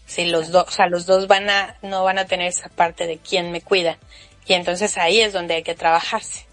Si 0.06 0.26
los 0.26 0.50
dos, 0.50 0.66
o 0.68 0.70
sea, 0.70 0.86
los 0.86 1.06
dos 1.06 1.26
van 1.26 1.50
a, 1.50 1.76
no 1.82 2.04
van 2.04 2.18
a 2.18 2.26
tener 2.26 2.48
esa 2.48 2.68
parte 2.68 3.06
de 3.06 3.18
quién 3.18 3.50
me 3.50 3.60
cuida. 3.60 3.98
Y 4.46 4.54
entonces 4.54 4.96
ahí 4.96 5.20
es 5.20 5.32
donde 5.32 5.54
hay 5.54 5.62
que 5.62 5.74
trabajarse. 5.74 6.46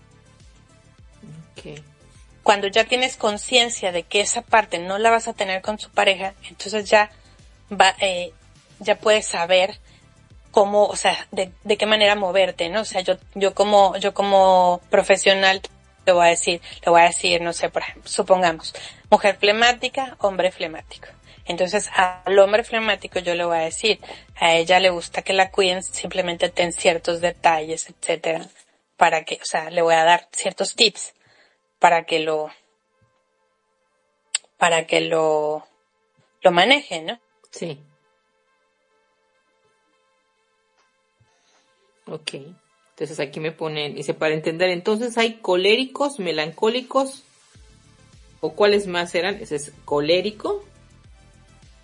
Cuando 2.41 2.67
ya 2.67 2.83
tienes 2.83 3.15
conciencia 3.15 3.93
de 3.93 4.03
que 4.03 4.19
esa 4.19 4.41
parte 4.41 4.77
no 4.77 4.97
la 4.97 5.11
vas 5.11 5.29
a 5.29 5.33
tener 5.33 5.61
con 5.61 5.79
su 5.79 5.89
pareja, 5.89 6.33
entonces 6.49 6.89
ya 6.89 7.09
va, 7.71 7.95
eh, 8.01 8.33
ya 8.79 8.97
puedes 8.97 9.25
saber 9.27 9.79
cómo, 10.51 10.85
o 10.85 10.95
sea, 10.97 11.25
de, 11.31 11.51
de, 11.63 11.77
qué 11.77 11.85
manera 11.85 12.15
moverte, 12.15 12.67
¿no? 12.67 12.81
O 12.81 12.85
sea, 12.85 12.99
yo, 12.99 13.15
yo 13.33 13.53
como, 13.53 13.95
yo 13.97 14.13
como 14.13 14.81
profesional 14.89 15.61
le 16.05 16.11
voy 16.11 16.25
a 16.27 16.29
decir, 16.29 16.61
le 16.85 16.91
voy 16.91 17.01
a 17.01 17.05
decir, 17.05 17.41
no 17.41 17.53
sé, 17.53 17.69
por 17.69 17.81
ejemplo, 17.81 18.09
supongamos, 18.09 18.73
mujer 19.09 19.37
flemática, 19.37 20.17
hombre 20.19 20.51
flemático. 20.51 21.07
Entonces, 21.45 21.89
al 21.93 22.39
hombre 22.39 22.63
flemático 22.63 23.19
yo 23.19 23.35
le 23.35 23.45
voy 23.45 23.57
a 23.57 23.61
decir, 23.61 23.99
a 24.35 24.53
ella 24.53 24.79
le 24.79 24.89
gusta 24.89 25.21
que 25.21 25.33
la 25.33 25.51
cuiden, 25.51 25.83
simplemente 25.83 26.49
ten 26.49 26.71
ciertos 26.71 27.19
detalles, 27.19 27.89
etcétera, 27.89 28.47
para 28.95 29.25
que, 29.25 29.35
o 29.41 29.45
sea, 29.45 29.69
le 29.69 29.81
voy 29.81 29.95
a 29.95 30.05
dar 30.05 30.27
ciertos 30.31 30.75
tips 30.75 31.13
para 31.79 32.05
que 32.05 32.19
lo, 32.19 32.49
para 34.57 34.87
que 34.87 35.01
lo, 35.01 35.67
lo 36.41 36.51
maneje, 36.51 37.01
¿no? 37.01 37.19
Sí. 37.51 37.79
Ok. 42.05 42.35
Entonces 42.91 43.19
aquí 43.19 43.39
me 43.39 43.51
ponen, 43.51 43.95
dice, 43.95 44.13
para 44.13 44.33
entender, 44.33 44.69
entonces 44.69 45.17
hay 45.17 45.35
coléricos, 45.35 46.19
melancólicos, 46.19 47.23
o 48.39 48.53
cuáles 48.53 48.87
más 48.87 49.15
eran, 49.15 49.35
ese 49.41 49.55
es 49.55 49.73
colérico, 49.83 50.63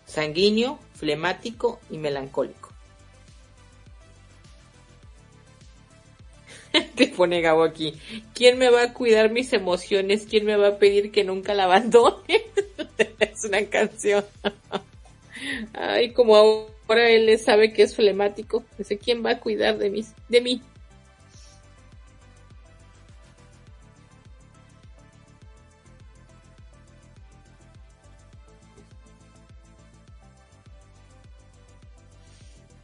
sanguíneo, 0.10 0.80
flemático 0.96 1.80
y 1.90 1.98
melancólico. 1.98 2.70
Te 6.96 7.08
pone 7.08 7.42
Gabo 7.42 7.64
aquí. 7.64 7.94
¿Quién 8.34 8.58
me 8.58 8.70
va 8.70 8.84
a 8.84 8.94
cuidar 8.94 9.32
mis 9.32 9.54
emociones? 9.54 10.26
¿Quién 10.30 10.46
me 10.46 10.58
va 10.58 10.68
a 10.68 10.78
pedir 10.78 11.12
que 11.12 11.24
nunca 11.24 11.54
la 11.54 11.66
abandone? 11.66 12.46
es 13.20 13.44
una 13.46 13.64
canción. 13.66 14.26
Ay, 15.74 16.12
como 16.14 16.36
ahora 16.36 17.10
él 17.10 17.38
sabe 17.40 17.72
que 17.72 17.84
es 17.84 17.96
flemático. 17.96 18.64
Dice, 18.78 18.98
¿quién 18.98 19.26
va 19.26 19.32
a 19.32 19.40
cuidar 19.40 19.78
de, 19.78 19.90
mis, 19.90 20.14
de 20.28 20.42
mí? 20.42 20.62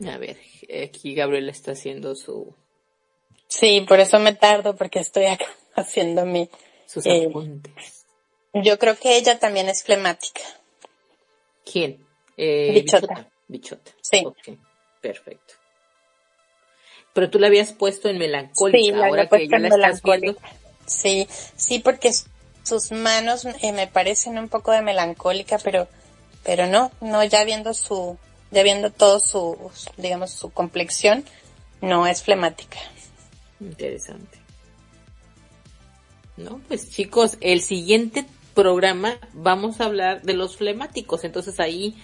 A 0.08 0.18
ver, 0.18 0.38
aquí 0.84 1.16
Gabriela 1.16 1.52
está 1.52 1.72
haciendo 1.72 2.16
su... 2.16 2.56
Sí, 3.48 3.86
por 3.88 4.00
eso 4.00 4.20
me 4.20 4.34
tardo, 4.34 4.76
porque 4.76 5.00
estoy 5.00 5.26
acá 5.26 5.46
haciendo 5.76 6.26
mi... 6.26 6.50
Sus 6.86 7.06
eh, 7.06 7.28
apuntes. 7.30 8.06
Yo 8.54 8.80
creo 8.80 8.98
que 8.98 9.18
ella 9.18 9.40
también 9.40 9.68
es 9.68 9.84
flemática. 9.84 10.42
¿Quién? 11.70 12.06
Eh, 12.38 12.72
bichota. 12.74 13.30
bichota. 13.48 13.92
Sí. 14.02 14.24
Ok, 14.26 14.58
perfecto. 15.02 15.56
Pero 17.14 17.30
tú 17.30 17.40
la 17.40 17.48
habías 17.48 17.74
puesto 17.74 18.10
en 18.10 18.18
melancólica, 18.18 18.78
sí, 18.78 18.92
la 18.92 19.08
ahora 19.08 19.28
que 19.28 19.48
ya 19.48 19.58
la 19.58 19.70
estás 19.70 20.02
viendo. 20.02 20.38
Sí, 20.86 21.28
sí, 21.56 21.80
porque 21.80 22.12
sus 22.64 22.92
manos 22.92 23.46
eh, 23.46 23.72
me 23.72 23.88
parecen 23.88 24.38
un 24.38 24.50
poco 24.50 24.72
de 24.72 24.82
melancólica, 24.82 25.58
pero, 25.60 25.88
pero 26.44 26.68
no, 26.68 26.92
no, 27.02 27.24
ya 27.24 27.44
viendo 27.46 27.74
su, 27.74 28.18
ya 28.52 28.64
viendo 28.64 28.92
todo 28.92 29.20
su, 29.20 29.72
digamos, 29.98 30.32
su 30.32 30.50
complexión, 30.50 31.26
no 31.82 32.08
es 32.08 32.24
flemática. 32.24 32.78
Interesante. 33.60 34.40
No, 36.38 36.60
pues 36.68 36.90
chicos, 36.92 37.38
el 37.42 37.62
siguiente 37.62 38.26
programa 38.54 39.18
vamos 39.34 39.80
a 39.80 39.86
hablar 39.86 40.22
de 40.24 40.34
los 40.34 40.58
flemáticos, 40.58 41.24
entonces 41.24 41.60
ahí 41.60 41.96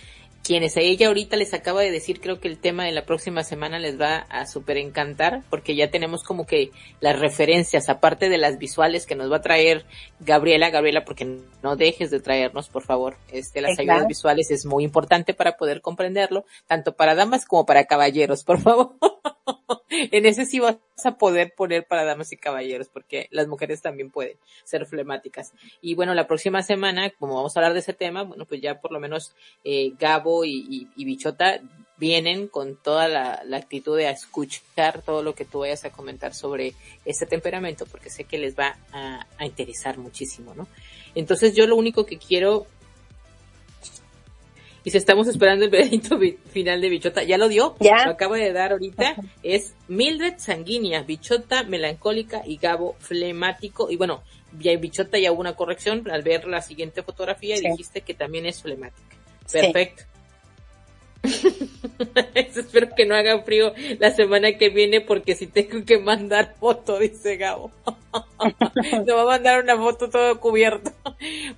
quienes 0.43 0.77
a 0.77 0.81
ella 0.81 1.07
ahorita 1.07 1.37
les 1.37 1.53
acaba 1.53 1.81
de 1.81 1.91
decir, 1.91 2.19
creo 2.19 2.39
que 2.39 2.47
el 2.47 2.57
tema 2.57 2.85
de 2.85 2.91
la 2.91 3.05
próxima 3.05 3.43
semana 3.43 3.79
les 3.79 3.99
va 3.99 4.25
a 4.29 4.45
súper 4.47 4.77
encantar, 4.77 5.43
porque 5.49 5.75
ya 5.75 5.91
tenemos 5.91 6.23
como 6.23 6.45
que 6.45 6.71
las 6.99 7.19
referencias, 7.19 7.89
aparte 7.89 8.29
de 8.29 8.37
las 8.37 8.57
visuales 8.57 9.05
que 9.05 9.15
nos 9.15 9.31
va 9.31 9.37
a 9.37 9.41
traer 9.41 9.85
Gabriela, 10.19 10.69
Gabriela, 10.69 11.05
porque 11.05 11.39
no 11.61 11.75
dejes 11.75 12.11
de 12.11 12.19
traernos, 12.19 12.69
por 12.69 12.83
favor, 12.83 13.17
este, 13.31 13.61
las 13.61 13.77
ayudas 13.77 14.07
visuales 14.07 14.51
es 14.51 14.65
muy 14.65 14.83
importante 14.83 15.33
para 15.33 15.57
poder 15.57 15.81
comprenderlo, 15.81 16.45
tanto 16.67 16.95
para 16.95 17.15
damas 17.15 17.45
como 17.45 17.65
para 17.65 17.85
caballeros, 17.85 18.43
por 18.43 18.59
favor. 18.59 18.95
en 19.89 20.25
ese 20.25 20.45
sí 20.45 20.59
vas 20.59 20.77
a 21.03 21.17
poder 21.17 21.53
poner 21.55 21.85
para 21.85 22.05
damas 22.05 22.31
y 22.31 22.37
caballeros, 22.37 22.89
porque 22.89 23.27
las 23.31 23.47
mujeres 23.47 23.81
también 23.81 24.09
pueden 24.11 24.37
ser 24.63 24.85
flemáticas. 24.85 25.53
Y 25.81 25.95
bueno, 25.95 26.13
la 26.13 26.27
próxima 26.27 26.63
semana, 26.63 27.09
como 27.11 27.35
vamos 27.35 27.55
a 27.55 27.59
hablar 27.59 27.73
de 27.73 27.79
ese 27.79 27.93
tema, 27.93 28.23
bueno, 28.23 28.45
pues 28.45 28.61
ya 28.61 28.79
por 28.79 28.91
lo 28.91 28.99
menos 28.99 29.33
eh, 29.63 29.93
Gabo 29.99 30.45
y, 30.45 30.87
Bichota 30.95 31.59
vienen 31.97 32.47
con 32.47 32.77
toda 32.77 33.07
la, 33.07 33.43
actitud 33.55 33.97
de 33.97 34.09
escuchar 34.09 35.01
todo 35.03 35.21
lo 35.21 35.35
que 35.35 35.45
tú 35.45 35.59
vayas 35.59 35.85
a 35.85 35.91
comentar 35.91 36.33
sobre 36.33 36.73
ese 37.05 37.25
temperamento, 37.25 37.85
porque 37.85 38.09
sé 38.09 38.23
que 38.23 38.37
les 38.37 38.57
va 38.57 38.77
a, 38.91 39.27
a 39.37 39.45
interesar 39.45 39.97
muchísimo, 39.97 40.55
¿no? 40.55 40.67
Entonces 41.13 41.55
yo 41.55 41.67
lo 41.67 41.75
único 41.75 42.05
que 42.05 42.17
quiero 42.17 42.65
y 44.83 44.89
si 44.89 44.97
estamos 44.97 45.27
esperando 45.27 45.65
el 45.65 45.71
veredicto 45.71 46.19
final 46.51 46.81
de 46.81 46.89
Bichota, 46.89 47.23
¿ya 47.23 47.37
lo 47.37 47.47
dio? 47.49 47.75
Ya. 47.79 48.05
Lo 48.05 48.11
acaba 48.11 48.37
de 48.37 48.51
dar 48.51 48.71
ahorita. 48.71 49.15
Es 49.43 49.75
Mildred 49.87 50.35
sanguínea, 50.37 51.03
Bichota 51.03 51.63
melancólica 51.63 52.41
y 52.45 52.57
Gabo 52.57 52.95
flemático. 52.99 53.91
Y 53.91 53.97
bueno, 53.97 54.23
Bichota 54.51 55.19
ya 55.19 55.31
hubo 55.31 55.41
una 55.41 55.55
corrección 55.55 56.09
al 56.09 56.23
ver 56.23 56.45
la 56.45 56.61
siguiente 56.61 57.03
fotografía 57.03 57.57
y 57.57 57.61
dijiste 57.61 58.01
que 58.01 58.13
también 58.13 58.45
es 58.45 58.61
flemática. 58.61 59.15
Perfecto. 59.51 60.03
Espero 62.35 62.89
que 62.95 63.05
no 63.05 63.15
haga 63.15 63.41
frío 63.43 63.73
la 63.99 64.11
semana 64.11 64.57
que 64.57 64.69
viene 64.69 65.01
porque 65.01 65.35
si 65.35 65.47
tengo 65.47 65.85
que 65.85 65.99
mandar 65.99 66.55
foto, 66.59 66.99
dice 66.99 67.37
Gabo. 67.37 67.71
no 69.05 69.15
va 69.15 69.21
a 69.21 69.37
mandar 69.37 69.63
una 69.63 69.77
foto 69.77 70.09
todo 70.09 70.39
cubierto. 70.39 70.91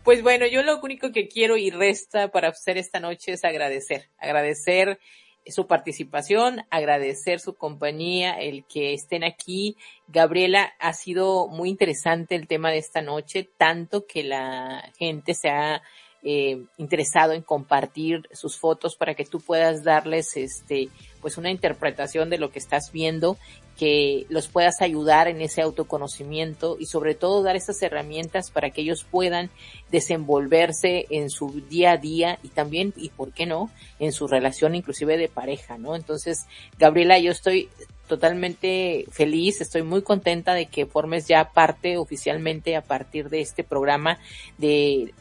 Pues 0.03 0.21
bueno, 0.21 0.45
yo 0.47 0.63
lo 0.63 0.79
único 0.81 1.11
que 1.11 1.27
quiero 1.27 1.57
y 1.57 1.69
resta 1.69 2.29
para 2.29 2.49
hacer 2.49 2.77
esta 2.77 2.99
noche 2.99 3.33
es 3.33 3.45
agradecer. 3.45 4.09
Agradecer 4.17 4.99
su 5.47 5.67
participación, 5.67 6.65
agradecer 6.69 7.39
su 7.39 7.55
compañía, 7.55 8.33
el 8.33 8.65
que 8.65 8.93
estén 8.93 9.23
aquí. 9.23 9.77
Gabriela, 10.07 10.73
ha 10.79 10.93
sido 10.93 11.47
muy 11.47 11.69
interesante 11.69 12.35
el 12.35 12.47
tema 12.47 12.71
de 12.71 12.77
esta 12.77 13.01
noche, 13.01 13.49
tanto 13.57 14.05
que 14.05 14.23
la 14.23 14.91
gente 14.97 15.33
se 15.33 15.49
ha 15.49 15.81
eh, 16.23 16.63
interesado 16.77 17.33
en 17.33 17.41
compartir 17.41 18.27
sus 18.31 18.57
fotos 18.57 18.95
para 18.95 19.13
que 19.13 19.25
tú 19.25 19.39
puedas 19.41 19.83
darles 19.83 20.37
este 20.37 20.89
pues 21.21 21.37
una 21.37 21.51
interpretación 21.51 22.29
de 22.29 22.37
lo 22.37 22.51
que 22.51 22.59
estás 22.59 22.91
viendo 22.91 23.37
que 23.77 24.25
los 24.29 24.47
puedas 24.47 24.81
ayudar 24.81 25.27
en 25.27 25.41
ese 25.41 25.61
autoconocimiento 25.61 26.77
y 26.79 26.85
sobre 26.85 27.15
todo 27.15 27.41
dar 27.41 27.55
esas 27.55 27.81
herramientas 27.81 28.51
para 28.51 28.69
que 28.69 28.81
ellos 28.81 29.05
puedan 29.09 29.49
desenvolverse 29.91 31.07
en 31.09 31.29
su 31.29 31.61
día 31.69 31.93
a 31.93 31.97
día 31.97 32.39
y 32.43 32.49
también, 32.49 32.93
y 32.95 33.09
por 33.09 33.31
qué 33.31 33.45
no, 33.45 33.71
en 33.99 34.11
su 34.11 34.27
relación 34.27 34.75
inclusive 34.75 35.17
de 35.17 35.27
pareja, 35.27 35.77
¿no? 35.77 35.95
Entonces, 35.95 36.45
Gabriela, 36.77 37.17
yo 37.17 37.31
estoy 37.31 37.69
totalmente 38.07 39.05
feliz, 39.11 39.61
estoy 39.61 39.83
muy 39.83 40.01
contenta 40.01 40.53
de 40.53 40.67
que 40.67 40.85
formes 40.85 41.27
ya 41.27 41.51
parte 41.51 41.97
oficialmente 41.97 42.75
a 42.75 42.81
partir 42.81 43.29
de 43.29 43.41
este 43.41 43.63
programa 43.63 44.19
de, 44.57 45.13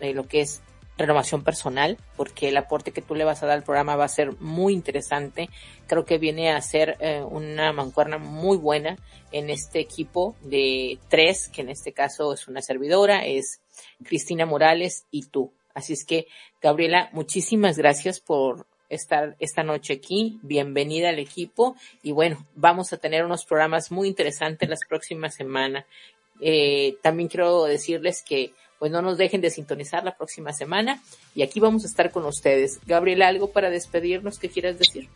lo 0.00 0.26
que 0.26 0.40
es 0.40 0.62
renovación 0.96 1.42
personal, 1.42 1.98
porque 2.16 2.48
el 2.48 2.56
aporte 2.56 2.92
que 2.92 3.02
tú 3.02 3.14
le 3.14 3.24
vas 3.24 3.42
a 3.42 3.46
dar 3.46 3.56
al 3.56 3.64
programa 3.64 3.96
va 3.96 4.04
a 4.04 4.08
ser 4.08 4.38
muy 4.40 4.72
interesante. 4.72 5.48
Creo 5.86 6.04
que 6.04 6.18
viene 6.18 6.50
a 6.52 6.60
ser 6.60 6.96
eh, 7.00 7.22
una 7.22 7.72
mancuerna 7.72 8.18
muy 8.18 8.56
buena 8.56 8.96
en 9.32 9.50
este 9.50 9.80
equipo 9.80 10.36
de 10.42 10.98
tres, 11.08 11.48
que 11.48 11.62
en 11.62 11.70
este 11.70 11.92
caso 11.92 12.32
es 12.32 12.46
una 12.46 12.62
servidora, 12.62 13.24
es 13.24 13.60
Cristina 14.04 14.46
Morales 14.46 15.06
y 15.10 15.26
tú. 15.26 15.52
Así 15.74 15.94
es 15.94 16.04
que, 16.04 16.26
Gabriela, 16.60 17.08
muchísimas 17.12 17.78
gracias 17.78 18.20
por 18.20 18.66
estar 18.94 19.36
esta 19.38 19.62
noche 19.62 19.94
aquí. 19.94 20.38
Bienvenida 20.42 21.08
al 21.08 21.18
equipo. 21.18 21.76
Y 22.02 22.12
bueno, 22.12 22.46
vamos 22.54 22.92
a 22.92 22.98
tener 22.98 23.24
unos 23.24 23.44
programas 23.44 23.90
muy 23.90 24.08
interesantes 24.08 24.68
las 24.68 24.80
próximas 24.88 25.34
semanas. 25.34 25.84
Eh, 26.40 26.96
también 27.02 27.28
quiero 27.28 27.64
decirles 27.64 28.22
que 28.22 28.52
pues 28.78 28.90
no 28.90 29.00
nos 29.00 29.16
dejen 29.16 29.40
de 29.40 29.50
sintonizar 29.50 30.02
la 30.02 30.16
próxima 30.16 30.52
semana 30.52 31.00
y 31.36 31.42
aquí 31.42 31.60
vamos 31.60 31.84
a 31.84 31.86
estar 31.86 32.10
con 32.10 32.24
ustedes. 32.26 32.80
Gabriela, 32.84 33.28
¿algo 33.28 33.52
para 33.52 33.70
despedirnos 33.70 34.40
que 34.40 34.48
quieras 34.48 34.76
decir? 34.76 35.08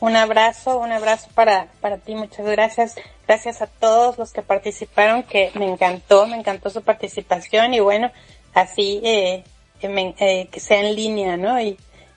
Un 0.00 0.16
abrazo, 0.16 0.78
un 0.78 0.90
abrazo 0.90 1.28
para, 1.32 1.68
para 1.80 1.98
ti, 1.98 2.16
muchas 2.16 2.44
gracias. 2.44 2.96
Gracias 3.28 3.62
a 3.62 3.68
todos 3.68 4.18
los 4.18 4.32
que 4.32 4.42
participaron, 4.42 5.22
que 5.22 5.52
me 5.54 5.70
encantó, 5.70 6.26
me 6.26 6.36
encantó 6.36 6.70
su 6.70 6.82
participación 6.82 7.72
y 7.74 7.78
bueno, 7.78 8.10
así 8.54 9.00
eh, 9.04 9.44
eh, 9.80 10.48
que 10.50 10.58
sea 10.58 10.80
en 10.80 10.96
línea, 10.96 11.36
¿no? 11.36 11.56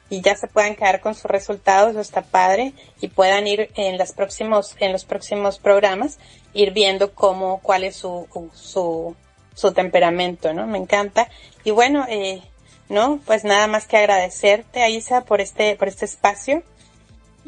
Y 0.09 0.21
ya 0.21 0.35
se 0.35 0.47
puedan 0.47 0.75
quedar 0.75 1.01
con 1.01 1.15
sus 1.15 1.25
resultados, 1.25 1.91
eso 1.91 2.01
está 2.01 2.21
padre, 2.21 2.73
y 3.01 3.07
puedan 3.07 3.47
ir 3.47 3.71
en 3.75 3.97
los 3.97 4.11
próximos, 4.11 4.75
en 4.79 4.91
los 4.91 5.05
próximos 5.05 5.59
programas, 5.59 6.19
ir 6.53 6.71
viendo 6.71 7.13
cómo, 7.13 7.59
cuál 7.61 7.83
es 7.83 7.95
su, 7.95 8.27
su, 8.53 9.15
su 9.53 9.73
temperamento, 9.73 10.53
¿no? 10.53 10.67
Me 10.67 10.77
encanta. 10.77 11.29
Y 11.63 11.71
bueno, 11.71 12.05
eh, 12.07 12.41
¿no? 12.89 13.19
Pues 13.25 13.43
nada 13.43 13.67
más 13.67 13.87
que 13.87 13.97
agradecerte, 13.97 14.83
Aisa, 14.83 15.25
por 15.25 15.41
este, 15.41 15.75
por 15.75 15.87
este 15.87 16.05
espacio 16.05 16.63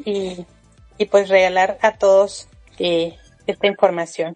y, 0.04 0.46
y 0.98 1.06
pues 1.06 1.30
regalar 1.30 1.78
a 1.82 1.98
todos 1.98 2.48
eh, 2.80 3.16
esta 3.46 3.68
información. 3.68 4.36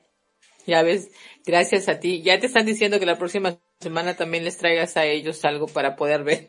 Ya 0.66 0.84
ves, 0.84 1.10
gracias 1.46 1.90
a 1.90 2.00
ti. 2.00 2.22
Ya 2.22 2.40
te 2.40 2.48
están 2.48 2.66
diciendo 2.66 3.00
que 3.00 3.06
la 3.06 3.18
próxima 3.18 3.58
semana 3.80 4.16
también 4.16 4.44
les 4.44 4.58
traigas 4.58 4.96
a 4.98 5.06
ellos 5.06 5.44
algo 5.46 5.68
para 5.68 5.96
poder 5.96 6.24
ver. 6.24 6.46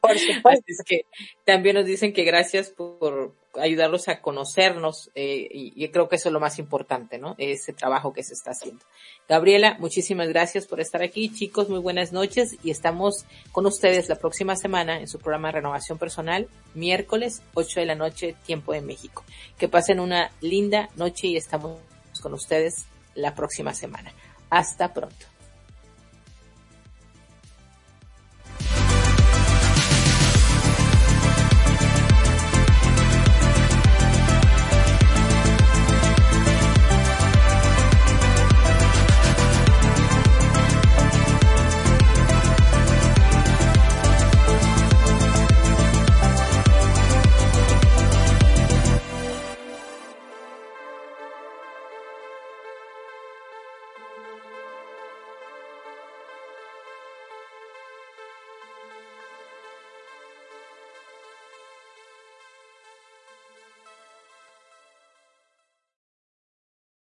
Por 0.00 0.18
supuesto. 0.18 0.64
es 0.66 0.82
que 0.84 1.06
también 1.44 1.76
nos 1.76 1.86
dicen 1.86 2.12
que 2.12 2.24
gracias 2.24 2.70
por 2.70 3.34
ayudarlos 3.60 4.08
a 4.08 4.20
conocernos 4.20 5.10
eh, 5.14 5.46
y, 5.50 5.88
creo 5.88 6.08
que 6.08 6.16
eso 6.16 6.28
es 6.28 6.32
lo 6.32 6.40
más 6.40 6.58
importante, 6.58 7.18
¿no? 7.18 7.34
Ese 7.38 7.72
trabajo 7.72 8.12
que 8.12 8.22
se 8.22 8.32
está 8.32 8.52
haciendo. 8.52 8.82
Gabriela, 9.28 9.76
muchísimas 9.78 10.28
gracias 10.28 10.66
por 10.66 10.80
estar 10.80 11.02
aquí. 11.02 11.30
Chicos, 11.32 11.68
muy 11.68 11.78
buenas 11.78 12.12
noches 12.12 12.56
y 12.62 12.70
estamos 12.70 13.26
con 13.52 13.66
ustedes 13.66 14.08
la 14.08 14.16
próxima 14.16 14.56
semana 14.56 15.00
en 15.00 15.08
su 15.08 15.18
programa 15.18 15.48
de 15.48 15.52
Renovación 15.52 15.98
Personal, 15.98 16.48
miércoles 16.74 17.42
8 17.54 17.80
de 17.80 17.86
la 17.86 17.94
noche, 17.94 18.34
tiempo 18.46 18.72
de 18.72 18.80
México. 18.80 19.24
Que 19.58 19.68
pasen 19.68 20.00
una 20.00 20.30
linda 20.40 20.88
noche 20.96 21.28
y 21.28 21.36
estamos 21.36 21.78
con 22.22 22.32
ustedes 22.34 22.86
la 23.14 23.34
próxima 23.34 23.74
semana. 23.74 24.12
Hasta 24.50 24.92
pronto. 24.92 25.31